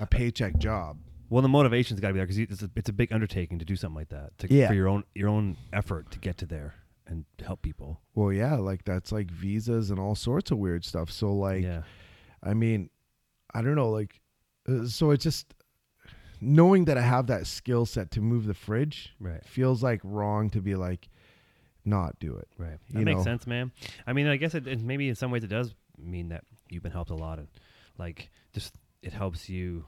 a 0.00 0.06
paycheck 0.06 0.56
job. 0.58 0.96
Well, 1.32 1.40
the 1.42 1.48
motivation's 1.48 1.98
got 1.98 2.08
to 2.08 2.14
be 2.14 2.18
there 2.18 2.26
because 2.26 2.38
it's 2.38 2.62
a, 2.62 2.70
it's 2.76 2.88
a 2.90 2.92
big 2.92 3.10
undertaking 3.12 3.58
to 3.60 3.64
do 3.64 3.74
something 3.74 3.96
like 3.96 4.10
that. 4.10 4.36
To, 4.38 4.52
Yeah. 4.52 4.68
For 4.68 4.74
your 4.74 4.88
own 4.88 5.04
your 5.14 5.28
own 5.30 5.56
effort 5.72 6.10
to 6.10 6.18
get 6.18 6.36
to 6.38 6.46
there 6.46 6.74
and 7.06 7.24
help 7.44 7.62
people. 7.62 8.00
Well, 8.14 8.32
yeah, 8.32 8.56
like 8.56 8.84
that's 8.84 9.12
like 9.12 9.30
visas 9.30 9.90
and 9.90 9.98
all 9.98 10.14
sorts 10.14 10.50
of 10.50 10.58
weird 10.58 10.84
stuff. 10.84 11.10
So 11.10 11.32
like 11.32 11.62
yeah. 11.62 11.82
I 12.42 12.52
mean, 12.54 12.90
I 13.54 13.62
don't 13.62 13.76
know, 13.76 13.90
like, 13.90 14.20
uh, 14.68 14.84
so 14.86 15.10
it's 15.10 15.24
just 15.24 15.54
knowing 16.40 16.84
that 16.86 16.98
I 16.98 17.02
have 17.02 17.28
that 17.28 17.46
skill 17.46 17.86
set 17.86 18.10
to 18.12 18.20
move 18.20 18.46
the 18.46 18.54
fridge 18.54 19.14
Right. 19.20 19.44
feels 19.46 19.82
like 19.82 20.00
wrong 20.02 20.50
to 20.50 20.60
be 20.60 20.74
like, 20.74 21.08
not 21.84 22.18
do 22.18 22.36
it. 22.36 22.48
Right. 22.58 22.78
That 22.90 22.98
You 22.98 23.04
makes 23.04 23.18
know. 23.18 23.24
sense, 23.24 23.46
man. 23.46 23.72
I 24.06 24.12
mean, 24.12 24.26
I 24.26 24.36
guess 24.36 24.54
it, 24.54 24.66
it 24.66 24.80
maybe 24.80 25.08
in 25.08 25.14
some 25.14 25.30
ways 25.30 25.44
it 25.44 25.48
does 25.48 25.74
mean 25.98 26.28
that 26.28 26.44
you've 26.68 26.82
been 26.82 26.92
helped 26.92 27.10
a 27.10 27.14
lot, 27.14 27.38
and 27.38 27.48
like 27.96 28.30
just 28.52 28.74
it 29.02 29.12
helps 29.14 29.48
you. 29.48 29.84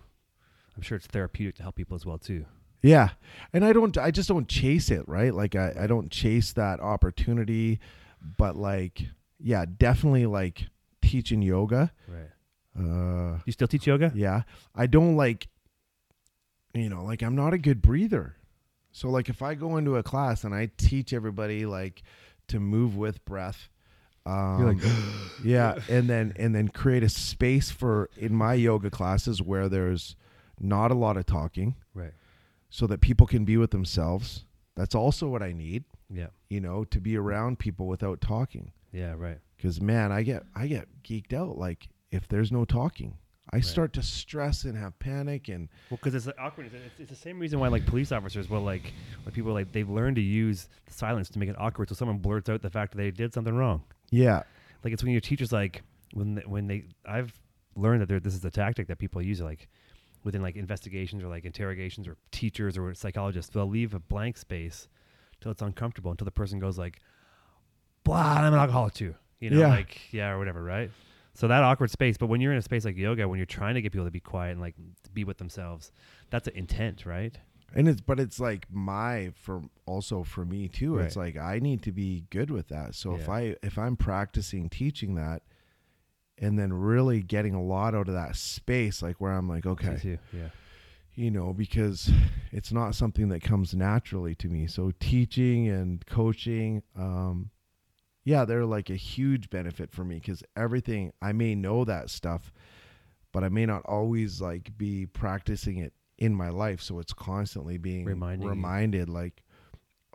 I'm 0.77 0.83
sure 0.83 0.97
it's 0.97 1.07
therapeutic 1.07 1.57
to 1.57 1.63
help 1.63 1.77
people 1.77 1.95
as 1.95 2.05
well 2.05 2.19
too. 2.19 2.47
Yeah. 2.83 3.11
And 3.53 3.65
I 3.65 3.73
don't, 3.73 3.97
I 3.97 4.11
just 4.11 4.29
don't 4.29 4.49
chase 4.49 4.91
it, 4.91 5.09
right? 5.09 5.33
Like, 5.33 5.57
I, 5.57 5.73
I 5.81 5.87
don't 5.87 6.11
chase 6.11 6.53
that 6.53 6.81
opportunity, 6.81 7.81
but 8.37 8.57
like, 8.57 9.07
yeah, 9.39 9.65
definitely 9.79 10.27
like 10.27 10.67
teaching 11.01 11.41
yoga. 11.41 11.93
Right. 12.07 12.31
Uh, 12.79 13.39
You 13.47 13.53
still 13.53 13.69
teach 13.69 13.87
yoga? 13.87 14.13
Yeah. 14.15 14.43
I 14.75 14.87
don't 14.87 15.17
like, 15.17 15.49
you 16.75 16.89
know, 16.89 17.05
like 17.05 17.23
I'm 17.23 17.37
not 17.37 17.55
a 17.55 17.59
good 17.59 17.81
breather. 17.81 18.37
So 18.93 19.09
like 19.09 19.29
if 19.29 19.43
I 19.43 19.55
go 19.55 19.77
into 19.77 19.97
a 19.97 20.03
class 20.03 20.45
and 20.45 20.55
I 20.55 20.71
teach 20.77 21.13
everybody 21.13 21.67
like 21.67 22.03
to 22.49 22.61
move 22.61 22.97
with 22.97 23.25
breath, 23.25 23.69
um, 24.27 24.67
like, 24.67 24.93
yeah, 25.45 25.79
and 25.89 26.09
then 26.09 26.33
and 26.37 26.55
then 26.55 26.69
create 26.69 27.03
a 27.03 27.09
space 27.09 27.71
for 27.71 28.09
in 28.17 28.35
my 28.35 28.55
yoga 28.55 28.91
classes 28.91 29.43
where 29.43 29.69
there's 29.69 30.17
not 30.61 30.91
a 30.91 30.95
lot 30.95 31.17
of 31.17 31.27
talking, 31.27 31.75
Right. 31.95 32.13
so 32.71 32.87
that 32.87 33.01
people 33.01 33.27
can 33.27 33.45
be 33.45 33.57
with 33.57 33.71
themselves. 33.71 34.45
That's 34.75 34.95
also 34.95 35.29
what 35.29 35.43
I 35.43 35.53
need, 35.53 35.85
Yeah. 36.11 36.29
you 36.49 36.61
know, 36.61 36.85
to 36.85 37.01
be 37.01 37.17
around 37.17 37.59
people 37.59 37.87
without 37.87 38.21
talking. 38.21 38.73
Yeah. 38.93 39.15
Right. 39.17 39.39
Because 39.57 39.81
man, 39.81 40.13
I 40.13 40.23
get 40.23 40.45
I 40.55 40.67
get 40.67 40.89
geeked 41.03 41.33
out. 41.33 41.57
Like 41.59 41.89
if 42.11 42.29
there's 42.29 42.51
no 42.53 42.65
talking, 42.65 43.17
I 43.53 43.61
start 43.61 43.93
to 43.95 44.03
stress 44.03 44.65
and 44.65 44.77
have 44.77 44.99
panic 44.99 45.49
and 45.49 45.69
Well, 45.91 45.99
because 46.03 46.15
it's 46.15 46.29
awkward. 46.39 46.67
It's, 46.73 47.01
it's 47.01 47.11
the 47.11 47.17
same 47.17 47.39
reason 47.39 47.59
why 47.61 47.69
like 47.69 47.87
police 47.87 48.11
officers 48.13 48.49
will 48.51 48.61
like 48.63 48.93
when 49.25 49.33
people 49.33 49.53
like 49.53 49.73
they've 49.73 49.89
learned 49.89 50.17
to 50.17 50.23
use 50.23 50.69
silence 50.89 51.29
to 51.31 51.39
make 51.39 51.49
it 51.49 51.57
awkward, 51.59 51.89
so 51.89 51.95
someone 51.95 52.19
blurts 52.19 52.49
out 52.49 52.63
the 52.63 52.71
fact 52.71 52.93
that 52.93 52.99
they 52.99 53.11
did 53.11 53.33
something 53.35 53.55
wrong. 53.55 53.83
yeah, 54.11 54.43
Like 54.83 54.93
it's 54.93 55.03
when 55.03 55.13
your 55.13 55.21
teachers 55.21 55.53
like 55.53 55.83
when 56.13 56.35
they, 56.37 56.43
when 56.43 56.67
they 56.69 56.85
I've 57.07 57.33
learned 57.77 58.03
that 58.03 58.09
there, 58.09 58.21
this 58.21 58.35
is 58.35 58.45
a 58.45 58.51
tactic 58.51 58.87
that 58.89 58.99
people 58.99 59.21
use 59.23 59.41
like 59.41 59.69
within 60.25 60.43
like 60.43 60.57
investigations 60.57 61.23
or 61.23 61.29
like 61.29 61.45
interrogations 61.45 62.09
or 62.09 62.17
teachers 62.33 62.77
or 62.79 62.93
psychologists 62.95 63.53
they'll 63.53 63.67
leave 63.69 63.95
a 63.95 63.99
blank 64.01 64.37
space 64.37 64.89
till 65.41 65.53
it's 65.53 65.63
uncomfortable 65.63 66.11
until 66.11 66.25
the 66.25 66.31
person 66.31 66.59
goes 66.59 66.79
like 66.79 66.99
blah 68.05 68.35
I'm 68.39 68.53
an 68.53 68.59
alcoholic 68.59 68.95
too 68.95 69.15
you 69.41 69.51
know 69.51 69.61
Yeah. 69.61 69.69
like 69.69 70.01
yeah 70.13 70.31
or 70.31 70.39
whatever 70.39 70.63
right 70.63 70.91
so 71.35 71.49
that 71.49 71.63
awkward 71.63 71.91
space 71.91 72.17
but 72.17 72.27
when 72.27 72.41
you're 72.41 72.53
in 72.53 72.59
a 72.59 72.63
space 72.63 72.85
like 72.85 72.97
yoga 72.97 73.29
when 73.29 73.39
you're 73.39 73.47
trying 73.47 73.75
to 73.75 73.83
get 73.83 73.93
people 73.93 74.07
to 74.07 74.11
be 74.11 74.21
quiet 74.21 74.53
and 74.53 74.61
like 74.61 74.75
be 75.13 75.25
with 75.25 75.39
themselves 75.39 75.93
that's 76.31 76.49
an 76.49 76.55
intent 76.57 77.05
right 77.07 77.39
and 77.77 77.89
it's 77.89 78.01
but 78.01 78.21
it's 78.21 78.39
like 78.39 78.67
my 78.71 79.33
for 79.35 79.61
also 79.85 80.23
for 80.23 80.45
me 80.45 80.69
too. 80.69 80.99
It's 80.99 81.17
like 81.17 81.37
I 81.37 81.59
need 81.59 81.83
to 81.83 81.91
be 81.93 82.23
good 82.31 82.49
with 82.49 82.69
that. 82.69 82.95
So 82.95 83.17
if 83.17 83.29
I 83.29 83.57
if 83.65 83.79
I'm 83.79 83.97
practicing 83.97 84.69
teaching 84.69 85.17
that, 85.17 85.43
and 86.39 86.59
then 86.59 86.73
really 86.73 87.23
getting 87.23 87.55
a 87.55 87.63
lot 87.63 87.95
out 87.95 88.09
of 88.09 88.15
that 88.15 88.37
space, 88.37 89.03
like 89.03 89.21
where 89.21 89.33
I'm 89.33 89.49
like, 89.49 89.67
okay, 89.67 90.19
yeah 90.33 90.49
you 91.15 91.31
know, 91.31 91.53
because 91.53 92.11
it's 92.53 92.73
not 92.73 92.95
something 92.95 93.29
that 93.29 93.43
comes 93.43 93.75
naturally 93.75 94.35
to 94.37 94.49
me. 94.49 94.67
So 94.67 94.93
teaching 94.99 95.69
and 95.69 96.05
coaching, 96.07 96.83
um, 96.99 97.51
yeah, 98.25 98.45
they're 98.45 98.65
like 98.65 98.91
a 98.91 98.97
huge 98.97 99.51
benefit 99.51 99.93
for 99.93 100.05
me 100.05 100.17
because 100.17 100.43
everything 100.57 101.13
I 101.23 101.33
may 101.33 101.55
know 101.55 101.85
that 101.85 102.11
stuff, 102.11 102.53
but 103.33 103.45
I 103.45 103.49
may 103.49 103.67
not 103.67 103.83
always 103.85 104.41
like 104.41 104.77
be 104.77 105.07
practicing 105.07 105.79
it 105.79 105.93
in 106.19 106.35
my 106.35 106.49
life. 106.49 106.81
So 106.81 106.99
it's 106.99 107.13
constantly 107.13 107.79
being 107.79 108.07
Reminding 108.07 108.43
you. 108.43 108.49
reminded, 108.49 109.09
like, 109.09 109.43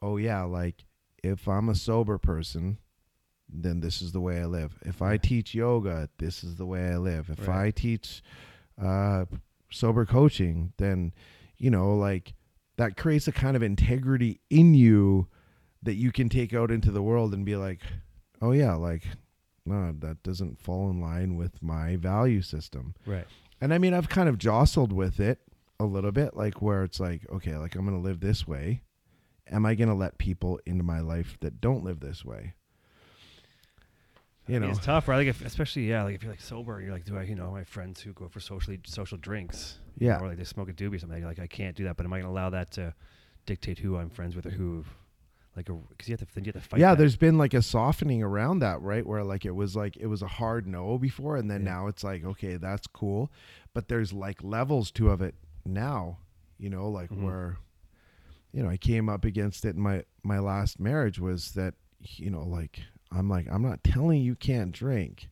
oh 0.02 0.18
yeah, 0.18 0.44
like 0.44 0.86
if 1.24 1.48
I'm 1.48 1.70
a 1.70 1.76
sober 1.76 2.18
person, 2.18 2.78
then 3.52 3.80
this 3.80 4.02
is 4.02 4.12
the 4.12 4.22
way 4.22 4.40
I 4.42 4.46
live. 4.46 4.78
If 4.86 5.02
I 5.02 5.18
teach 5.18 5.56
yoga, 5.56 6.10
this 6.18 6.44
is 6.44 6.56
the 6.56 6.66
way 6.66 6.90
I 6.92 6.98
live. 6.98 7.30
If 7.30 7.48
Right. 7.48 7.68
I 7.68 7.72
teach 7.72 8.22
uh, 8.82 9.26
sober 9.72 10.06
coaching, 10.06 10.74
then 10.78 11.14
you 11.58 11.70
know, 11.70 11.96
like 11.96 12.34
that 12.78 12.96
creates 12.96 13.28
a 13.28 13.32
kind 13.34 13.56
of 13.58 13.64
integrity 13.64 14.40
in 14.50 14.74
you 14.74 15.28
that 15.84 15.96
you 15.96 16.12
can 16.12 16.30
take 16.30 16.54
out 16.54 16.72
into 16.72 16.92
the 16.92 17.02
world 17.02 17.34
and 17.34 17.46
be 17.46 17.56
like, 17.56 17.82
oh 18.42 18.52
yeah, 18.52 18.76
like 18.76 19.04
no, 19.66 19.94
that 20.00 20.24
doesn't 20.24 20.60
fall 20.62 20.90
in 20.90 21.00
line 21.02 21.36
with 21.36 21.62
my 21.62 21.96
value 21.96 22.42
system. 22.42 22.96
Right. 23.06 23.28
And 23.62 23.74
I 23.74 23.78
mean, 23.78 23.94
I've 23.94 24.10
kind 24.10 24.30
of 24.30 24.38
jostled 24.38 24.94
with 24.94 25.20
it 25.20 25.40
a 25.80 25.86
little 25.86 26.12
bit, 26.12 26.36
like 26.36 26.62
where 26.62 26.84
it's 26.84 27.00
like, 27.00 27.26
okay, 27.30 27.56
like 27.58 27.76
I'm 27.76 27.86
going 27.86 27.98
to 27.98 28.04
live 28.04 28.20
this 28.22 28.48
way. 28.48 28.82
Am 29.52 29.66
I 29.66 29.76
going 29.76 29.90
to 29.90 29.96
let 29.96 30.18
people 30.18 30.60
into 30.66 30.84
my 30.84 31.00
life 31.02 31.38
that 31.42 31.60
don't 31.60 31.84
live 31.84 32.00
this 32.00 32.24
way? 32.24 32.54
You 34.50 34.60
know, 34.60 34.70
it's 34.70 34.80
tough, 34.80 35.08
right? 35.08 35.18
Like, 35.18 35.28
if, 35.28 35.46
especially 35.46 35.88
yeah, 35.90 36.04
like 36.04 36.16
if 36.16 36.24
you're 36.24 36.32
like 36.32 36.42
sober, 36.42 36.82
you're 36.82 36.92
like, 36.92 37.06
do 37.06 37.18
I, 37.18 37.24
you 37.24 37.36
know, 37.36 37.52
my 37.52 37.64
friends 37.64 38.02
who 38.02 38.14
go 38.14 38.28
for 38.28 38.40
socially 38.40 38.80
social 38.86 39.18
drinks, 39.18 39.78
Yeah. 39.98 40.20
or 40.20 40.28
like 40.28 40.38
they 40.38 40.44
smoke 40.44 40.70
a 40.70 40.74
doobie 40.74 40.96
or 40.96 41.00
something. 41.00 41.20
You're 41.20 41.28
like, 41.28 41.40
I 41.40 41.48
can't 41.48 41.76
do 41.76 41.84
that, 41.86 41.98
but 41.98 42.06
am 42.06 42.14
I 42.14 42.18
going 42.18 42.26
to 42.26 42.32
allow 42.32 42.50
that 42.50 42.72
to 42.72 42.94
dictate 43.46 43.80
who 43.80 43.98
I'm 43.98 44.10
friends 44.10 44.36
with 44.36 44.46
or 44.46 44.50
who, 44.52 44.86
like, 45.56 45.66
because 45.90 46.08
you 46.08 46.14
have 46.14 46.20
to 46.28 46.34
then 46.34 46.46
you 46.46 46.52
have 46.54 46.64
to 46.64 46.68
fight. 46.70 46.80
yeah, 46.80 46.92
that. 46.92 46.98
there's 46.98 47.16
been 47.16 47.38
like 47.38 47.54
a 47.54 47.62
softening 47.62 48.24
around 48.24 48.60
that, 48.60 48.82
right? 48.82 49.06
Where 49.06 49.24
like 49.24 49.46
it 49.46 49.52
was 49.52 49.76
like 49.76 49.98
it 49.98 50.08
was 50.08 50.22
a 50.22 50.28
hard 50.28 50.66
no 50.68 50.98
before, 50.98 51.36
and 51.38 51.50
then 51.50 51.64
Yeah. 51.64 51.72
now 51.74 51.88
it's 51.88 52.04
like 52.04 52.24
okay, 52.26 52.58
that's 52.58 52.88
cool, 52.88 53.32
but 53.74 53.88
there's 53.88 54.14
like 54.14 54.44
levels 54.44 54.90
to 54.92 55.10
of 55.10 55.22
it 55.22 55.36
now, 55.66 56.18
you 56.58 56.70
know, 56.70 56.90
like 56.90 57.10
Mhm. 57.12 57.24
where, 57.24 57.58
you 58.52 58.64
know, 58.64 58.70
I 58.70 58.78
came 58.78 59.10
up 59.10 59.26
against 59.26 59.64
it 59.66 59.76
in 59.76 59.82
my 59.82 60.04
my 60.24 60.40
last 60.40 60.80
marriage 60.80 61.20
was 61.20 61.52
that 61.54 61.74
you 62.02 62.30
know 62.30 62.44
like 62.44 62.82
I'm 63.12 63.30
like 63.30 63.48
I'm 63.52 63.62
not 63.62 63.84
telling 63.84 64.22
you 64.22 64.36
can't 64.36 64.72
drink, 64.72 65.30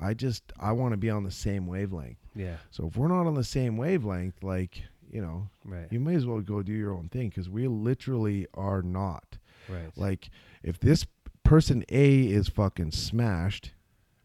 I 0.00 0.14
just 0.14 0.42
I 0.58 0.72
want 0.72 0.92
to 0.92 0.96
be 0.96 1.10
on 1.10 1.22
the 1.24 1.30
same 1.30 1.66
wavelength. 1.66 2.18
yeah, 2.34 2.56
So 2.70 2.86
if 2.88 2.96
we're 2.96 3.08
not 3.08 3.26
on 3.26 3.34
the 3.34 3.44
same 3.44 3.76
wavelength, 3.76 4.42
like 4.42 4.82
you 5.10 5.20
know, 5.20 5.48
right, 5.64 5.86
you 5.90 6.00
may 6.00 6.14
as 6.14 6.26
well 6.26 6.40
go 6.40 6.62
do 6.62 6.72
your 6.72 6.92
own 6.94 7.08
thing 7.08 7.28
because 7.28 7.48
we 7.50 7.68
literally 7.68 8.46
are 8.54 8.82
not. 8.82 9.36
right, 9.68 9.90
Like 9.96 10.30
if 10.62 10.80
this 10.80 11.06
person 11.44 11.84
A 11.90 12.22
is 12.22 12.48
fucking 12.48 12.92
smashed, 12.92 13.72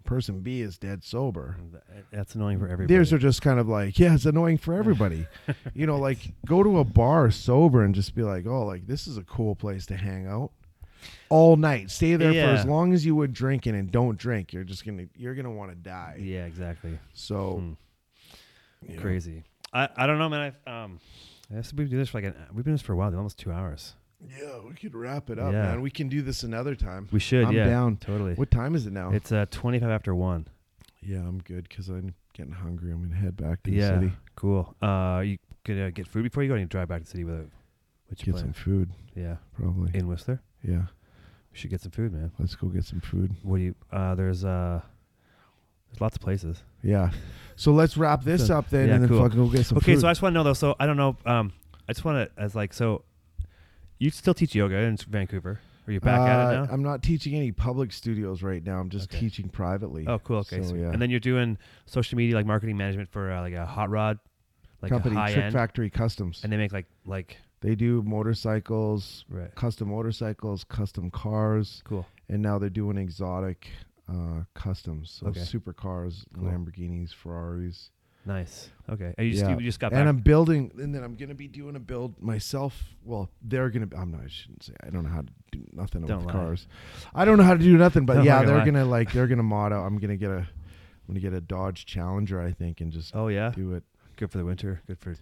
person 0.05 0.39
B 0.39 0.61
is 0.61 0.77
dead 0.77 1.03
sober. 1.03 1.57
Eh, 1.75 2.01
that's 2.11 2.33
annoying 2.35 2.57
for 2.59 2.69
everybody. 2.69 2.93
Theirs 2.93 3.11
are 3.11 3.17
just 3.17 3.41
kind 3.41 3.59
of 3.59 3.67
like, 3.67 3.99
yeah, 3.99 4.13
it's 4.13 4.25
annoying 4.25 4.57
for 4.57 4.73
everybody. 4.73 5.27
you 5.73 5.85
know, 5.85 5.97
like 5.97 6.19
go 6.45 6.63
to 6.63 6.79
a 6.79 6.85
bar 6.85 7.29
sober 7.31 7.83
and 7.83 7.93
just 7.93 8.15
be 8.15 8.23
like, 8.23 8.47
oh, 8.47 8.65
like 8.65 8.87
this 8.87 9.05
is 9.07 9.17
a 9.17 9.23
cool 9.23 9.55
place 9.55 9.85
to 9.87 9.97
hang 9.97 10.25
out 10.25 10.51
all 11.29 11.55
night. 11.57 11.91
Stay 11.91 12.15
there 12.15 12.31
for 12.33 12.49
as 12.59 12.65
long 12.65 12.93
as 12.93 13.05
you 13.05 13.15
would 13.15 13.33
drinking 13.33 13.75
and 13.75 13.91
don't 13.91 14.17
drink. 14.17 14.53
You're 14.53 14.63
just 14.63 14.85
gonna 14.85 15.05
you're 15.15 15.35
gonna 15.35 15.51
want 15.51 15.71
to 15.71 15.75
die. 15.75 16.17
yeah, 16.19 16.45
exactly. 16.45 16.97
So 17.13 17.57
Hmm. 18.83 18.93
know. 18.93 19.01
Crazy. 19.01 19.43
I, 19.73 19.89
I 19.95 20.07
don't 20.07 20.17
know, 20.19 20.29
man. 20.29 20.53
I 20.65 20.83
um, 20.83 20.99
I 21.51 21.55
guess 21.55 21.73
we 21.73 21.85
do 21.85 21.97
this 21.97 22.09
for 22.09 22.17
like 22.21 22.25
an, 22.25 22.35
we've 22.53 22.63
been 22.63 22.71
doing 22.71 22.73
this 22.75 22.81
for 22.81 22.93
a 22.93 22.95
while, 22.95 23.13
almost 23.15 23.37
two 23.37 23.51
hours. 23.51 23.93
Yeah, 24.39 24.59
we 24.67 24.73
could 24.73 24.95
wrap 24.95 25.29
it 25.29 25.37
up, 25.37 25.53
Yeah. 25.53 25.61
man. 25.63 25.81
We 25.81 25.91
can 25.91 26.09
do 26.09 26.21
this 26.21 26.41
another 26.43 26.73
time. 26.75 27.07
We 27.11 27.19
should, 27.19 27.45
I'm 27.45 27.53
yeah, 27.53 27.67
down. 27.67 27.97
totally. 27.97 28.33
What 28.33 28.49
time 28.49 28.73
is 28.75 28.87
it 28.87 28.93
now? 28.93 29.11
It's 29.11 29.31
uh 29.31 29.45
twenty 29.51 29.79
five 29.79 29.89
after 29.89 30.15
one. 30.15 30.47
yeah, 31.01 31.19
I'm 31.19 31.39
good 31.39 31.67
because 31.69 31.89
I'm 31.89 32.15
getting 32.33 32.53
hungry. 32.53 32.91
I'm 32.91 33.01
gonna 33.03 33.15
head 33.19 33.35
back 33.37 33.63
to 33.63 33.71
the 33.71 33.81
city. 33.81 34.11
cool. 34.35 34.75
Uh, 34.81 35.21
you 35.25 35.37
could 35.65 35.79
uh, 35.79 35.89
get 35.91 36.07
food 36.07 36.23
before 36.23 36.43
you 36.43 36.49
go, 36.49 36.55
and 36.55 36.61
you 36.61 36.67
drive 36.67 36.87
back 36.87 36.99
to 37.01 37.03
the 37.05 37.11
city 37.11 37.23
with 37.25 37.35
it. 37.41 37.49
What 38.07 38.25
you 38.25 38.31
Get 38.33 38.39
some 38.39 38.53
plan? 38.53 38.63
food, 38.63 38.89
Yeah, 39.15 39.35
probably. 39.53 39.91
in 39.93 40.07
Whistler. 40.07 40.41
Yeah, 40.63 40.83
should 41.57 41.69
get 41.71 41.81
some 41.81 41.91
food, 41.91 42.13
man. 42.13 42.31
let's 42.39 42.55
go 42.55 42.67
get 42.67 42.85
some 42.85 43.01
food. 43.01 43.35
What 43.43 43.57
do 43.57 43.63
you? 43.63 43.75
Uh, 43.91 44.15
there's 44.15 44.45
uh, 44.45 44.81
there's 45.89 46.01
lots 46.01 46.15
of 46.15 46.21
places. 46.21 46.63
Yeah. 46.83 47.11
So 47.55 47.71
let's 47.71 47.97
wrap 47.97 48.23
this 48.23 48.47
So- 48.47 48.57
up 48.57 48.69
then, 48.69 48.87
yeah, 48.87 48.93
and 48.95 49.03
then 49.03 49.09
cool. 49.09 49.21
fucking 49.23 49.37
go 49.37 49.49
get 49.49 49.65
some 49.65 49.77
okay, 49.79 49.93
food. 49.95 50.01
so 50.01 50.07
I 50.07 50.11
just 50.11 50.21
want 50.21 50.33
to 50.33 50.37
know 50.39 50.43
though. 50.43 50.53
So 50.53 50.75
I 50.79 50.85
don't 50.85 50.97
know. 50.97 51.17
Um, 51.25 51.53
I 51.89 51.93
just 51.93 52.05
want 52.05 52.29
to 52.35 52.41
as 52.41 52.55
like 52.55 52.73
so. 52.73 53.03
You 53.99 54.11
still 54.11 54.33
teach 54.35 54.53
yoga 54.53 54.75
in 54.77 54.95
Vancouver? 54.97 55.59
Are 55.87 55.91
you 55.91 55.99
back 55.99 56.19
at 56.19 56.39
it 56.53 56.57
Uh, 56.57 56.65
now? 56.65 56.71
I'm 56.71 56.83
not 56.83 57.01
teaching 57.01 57.33
any 57.33 57.51
public 57.51 57.91
studios 57.93 58.43
right 58.43 58.63
now. 58.63 58.79
I'm 58.79 58.89
just 58.89 59.09
Okay. 59.09 59.19
teaching 59.21 59.49
privately. 59.49 60.05
Oh, 60.05 60.19
cool. 60.19 60.39
Okay, 60.39 60.61
So, 60.61 60.69
sweet. 60.69 60.81
yeah. 60.81 60.91
and 60.91 61.01
then 61.01 61.09
you're 61.09 61.19
doing 61.21 61.57
social 61.85 62.17
media 62.17 62.35
like 62.35 62.45
marketing 62.45 62.77
management 62.77 63.09
for 63.09 63.31
uh, 63.31 63.41
like 63.41 63.53
a 63.53 63.65
hot 63.65 63.89
rod, 63.89 64.19
like 64.81 64.91
Company 64.91 65.15
a 65.15 65.19
high 65.19 65.33
Trick 65.33 65.45
end, 65.45 65.53
Factory 65.53 65.89
Customs. 65.89 66.41
and 66.43 66.51
they 66.53 66.57
make 66.57 66.71
like 66.73 66.85
like 67.05 67.37
they 67.61 67.75
do 67.75 68.01
motorcycles, 68.03 69.25
right. 69.29 69.53
custom 69.55 69.89
motorcycles, 69.89 70.63
custom 70.63 71.09
cars, 71.11 71.81
Cool. 71.85 72.05
and 72.29 72.41
now 72.41 72.57
they're 72.59 72.69
doing 72.69 72.97
exotic 72.97 73.67
uh, 74.09 74.43
customs. 74.53 75.11
So 75.19 75.27
Okay. 75.27 75.41
supercars, 75.41 76.25
Cool. 76.33 76.45
Lamborghinis, 76.49 77.13
Ferraris. 77.13 77.91
Nice. 78.25 78.69
Okay. 78.89 79.13
And 79.17 79.27
you 79.27 79.33
just 79.33 79.45
Yeah. 79.45 79.57
you 79.57 79.63
just 79.63 79.79
got 79.79 79.93
and. 79.93 80.07
I'm 80.07 80.17
building, 80.17 80.71
and 80.77 80.93
then 80.93 81.01
I'm 81.03 81.15
gonna 81.15 81.33
be 81.33 81.47
doing 81.47 81.75
a 81.77 81.79
build 81.79 82.21
myself. 82.21 82.93
Well, 83.03 83.29
they're 83.41 83.69
gonna. 83.69 83.87
I'm 83.97 84.11
not. 84.11 84.21
I 84.21 84.27
shouldn't 84.27 84.63
say. 84.63 84.73
I 84.83 84.89
don't 84.89 85.03
know 85.03 85.09
how 85.09 85.21
to 85.21 85.33
do 85.51 85.63
nothing 85.71 86.05
Don't 86.05 86.25
with 86.25 86.33
cars. 86.33 86.67
I 87.15 87.23
don't 87.23 87.37
know 87.37 87.45
how 87.45 87.53
to 87.53 87.59
do 87.63 87.77
nothing, 87.77 88.05
but 88.05 88.13
Don't 88.15 88.25
yeah, 88.25 88.43
they're 88.43 88.65
gonna 88.65 88.83
like. 88.85 89.13
They're 89.13 89.27
gonna 89.27 89.43
mod 89.55 89.71
out. 89.71 89.85
I'm 89.85 89.97
gonna 89.97 90.17
get 90.17 90.29
a. 90.29 90.39
I'm 90.39 91.13
gonna 91.13 91.21
get 91.21 91.31
a 91.33 91.39
Dodge 91.39 91.85
Challenger, 91.85 92.41
I 92.41 92.51
think, 92.51 92.81
and 92.81 92.91
just 92.91 93.15
oh 93.15 93.29
yeah. 93.29 93.51
do 93.55 93.73
it. 93.73 93.83
Good 94.17 94.29
for 94.29 94.39
the 94.39 94.45
winter. 94.45 94.81
Good 94.87 94.99
for 94.99 95.15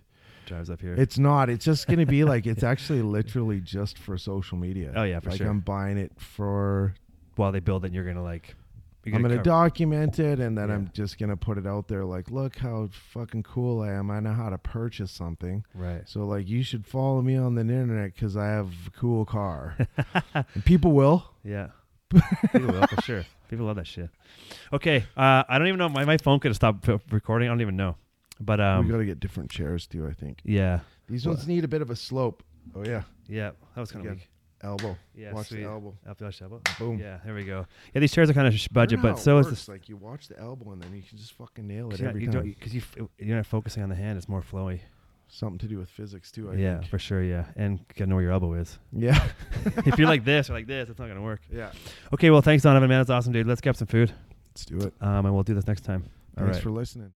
drives 0.45 0.69
up 0.69 0.81
here. 0.81 0.93
It's 0.95 1.17
not. 1.17 1.49
It's 1.49 1.65
just 1.65 1.87
gonna 1.87 2.05
be 2.05 2.23
like. 2.23 2.45
It's 2.45 2.63
actually 2.73 3.01
literally 3.01 3.59
just 3.59 3.97
for 3.97 4.17
social 4.17 4.57
media. 4.57 4.93
Oh, 4.95 5.03
yeah, 5.03 5.19
for 5.19 5.29
like 5.31 5.37
sure. 5.39 5.47
I'm 5.47 5.59
buying 5.59 5.97
it 5.97 6.11
for. 6.17 6.93
While 7.35 7.51
they 7.51 7.59
build 7.59 7.85
it, 7.85 7.91
you're 7.93 8.05
gonna 8.05 8.23
like. 8.23 8.55
You're 9.03 9.15
I'm 9.17 9.21
gonna 9.21 9.43
document 9.43 10.17
it, 10.17 10.39
and 10.39 10.57
then 10.57 10.69
Yeah. 10.69 10.75
I'm 10.75 10.89
just 10.91 11.19
gonna 11.19 11.37
put 11.37 11.59
it 11.59 11.67
out 11.67 11.87
there. 11.87 12.03
Like, 12.03 12.31
look 12.31 12.57
how 12.57 12.89
fucking 13.11 13.43
cool 13.43 13.81
I 13.81 13.91
am. 13.91 14.09
I 14.09 14.19
know 14.19 14.33
how 14.33 14.49
to 14.49 14.57
purchase 14.57 15.11
something. 15.11 15.63
Right. 15.75 16.01
So 16.07 16.21
like 16.25 16.47
you 16.47 16.63
should 16.63 16.87
follow 16.87 17.21
me 17.21 17.35
on 17.35 17.53
the 17.53 17.61
internet 17.61 18.15
because 18.15 18.35
I 18.35 18.47
have 18.47 18.71
a 18.87 18.91
cool 18.91 19.23
car. 19.25 19.77
and 20.33 20.65
people 20.65 20.91
will. 20.93 21.23
Yeah. 21.43 21.67
People 22.51 22.67
will 22.71 22.87
for 22.87 23.01
sure. 23.01 23.25
People 23.49 23.65
love 23.65 23.75
that 23.75 23.87
shit. 23.87 24.09
Okay. 24.71 25.05
Uh, 25.17 25.43
I 25.47 25.57
don't 25.57 25.67
even 25.67 25.79
know. 25.79 25.89
My, 25.89 26.05
my 26.05 26.17
phone 26.17 26.39
could 26.39 26.49
have 26.49 26.55
stopped 26.55 26.87
recording. 27.11 27.47
I 27.47 27.51
don't 27.51 27.61
even 27.61 27.75
know. 27.75 27.95
But 28.39 28.59
um, 28.59 28.85
we 28.85 28.91
got 28.91 28.97
to 28.97 29.05
get 29.05 29.19
different 29.19 29.49
chairs 29.49 29.87
too. 29.87 30.05
I 30.07 30.13
think 30.13 30.39
yeah, 30.43 30.79
these 31.07 31.25
Well- 31.25 31.35
ones 31.35 31.47
need 31.47 31.63
a 31.63 31.67
bit 31.67 31.81
of 31.81 31.89
a 31.89 31.95
slope. 31.95 32.43
Oh 32.75 32.83
yeah, 32.85 33.03
yeah. 33.27 33.51
That 33.75 33.81
was 33.81 33.91
kind 33.91 34.05
of 34.07 34.13
weak. 34.15 34.29
elbow. 34.61 34.97
Yeah. 35.15 35.31
Watch 35.33 35.47
sweet. 35.49 35.61
the 35.61 35.65
elbow. 35.69 35.95
Elbow 36.07 36.31
elbow. 36.41 36.61
Boom. 36.79 36.97
Yeah. 36.99 37.19
There 37.23 37.33
we 37.35 37.43
go. 37.43 37.65
Yeah. 37.93 38.01
These 38.01 38.11
chairs 38.11 38.29
are 38.29 38.33
kind 38.33 38.47
of 38.47 38.53
sh- 38.59 38.67
budget, 38.69 39.01
but 39.01 39.19
so 39.19 39.37
is 39.37 39.47
this. 39.49 39.67
Like 39.69 39.87
you 39.87 39.95
watch 39.97 40.27
the 40.27 40.37
elbow 40.39 40.71
and 40.71 40.81
then 40.81 40.93
you 40.95 41.03
can 41.03 41.17
just 41.17 41.33
fucking 41.33 41.65
nail 41.67 41.91
it 41.91 42.01
every 42.01 42.23
you 42.23 42.31
time. 42.31 42.55
'cause 42.59 42.73
you 42.73 42.81
f- 42.81 43.07
you're 43.19 43.37
not 43.37 43.45
focusing 43.45 43.83
on 43.83 43.89
the 43.89 43.95
hand. 43.95 44.17
It's 44.17 44.27
more 44.27 44.41
flowy. 44.41 44.79
Something 45.27 45.57
to 45.59 45.67
do 45.67 45.77
with 45.77 45.89
physics 45.89 46.31
too. 46.31 46.51
I 46.51 46.55
yeah, 46.55 46.77
think. 46.79 46.89
for 46.89 46.99
sure. 46.99 47.23
Yeah, 47.23 47.45
and 47.55 47.79
you 47.79 47.85
gotta 47.95 48.09
know 48.09 48.15
where 48.15 48.23
your 48.23 48.33
elbow 48.33 48.53
is. 48.53 48.77
Yeah. 48.91 49.27
if 49.85 49.97
you're 49.97 50.07
like 50.07 50.23
this 50.25 50.49
or 50.49 50.53
like 50.53 50.67
this, 50.67 50.89
it's 50.89 50.99
not 50.99 51.07
gonna 51.07 51.21
work. 51.21 51.41
yeah. 51.51 51.71
Okay. 52.13 52.29
Well, 52.31 52.41
thanks, 52.41 52.63
Donovan. 52.63 52.89
Man, 52.89 53.01
it's 53.01 53.09
awesome, 53.09 53.31
dude. 53.33 53.47
Let's 53.47 53.61
get 53.61 53.75
some 53.77 53.87
food. 53.87 54.11
Let's 54.49 54.65
do 54.65 54.77
it. 54.79 54.93
Um, 55.01 55.25
and 55.25 55.33
we'll 55.33 55.43
do 55.43 55.53
this 55.53 55.67
next 55.67 55.81
time. 55.81 56.03
All 56.37 56.43
Thanks 56.43 56.57
right. 56.57 56.63
for 56.63 56.69
listening. 56.71 57.11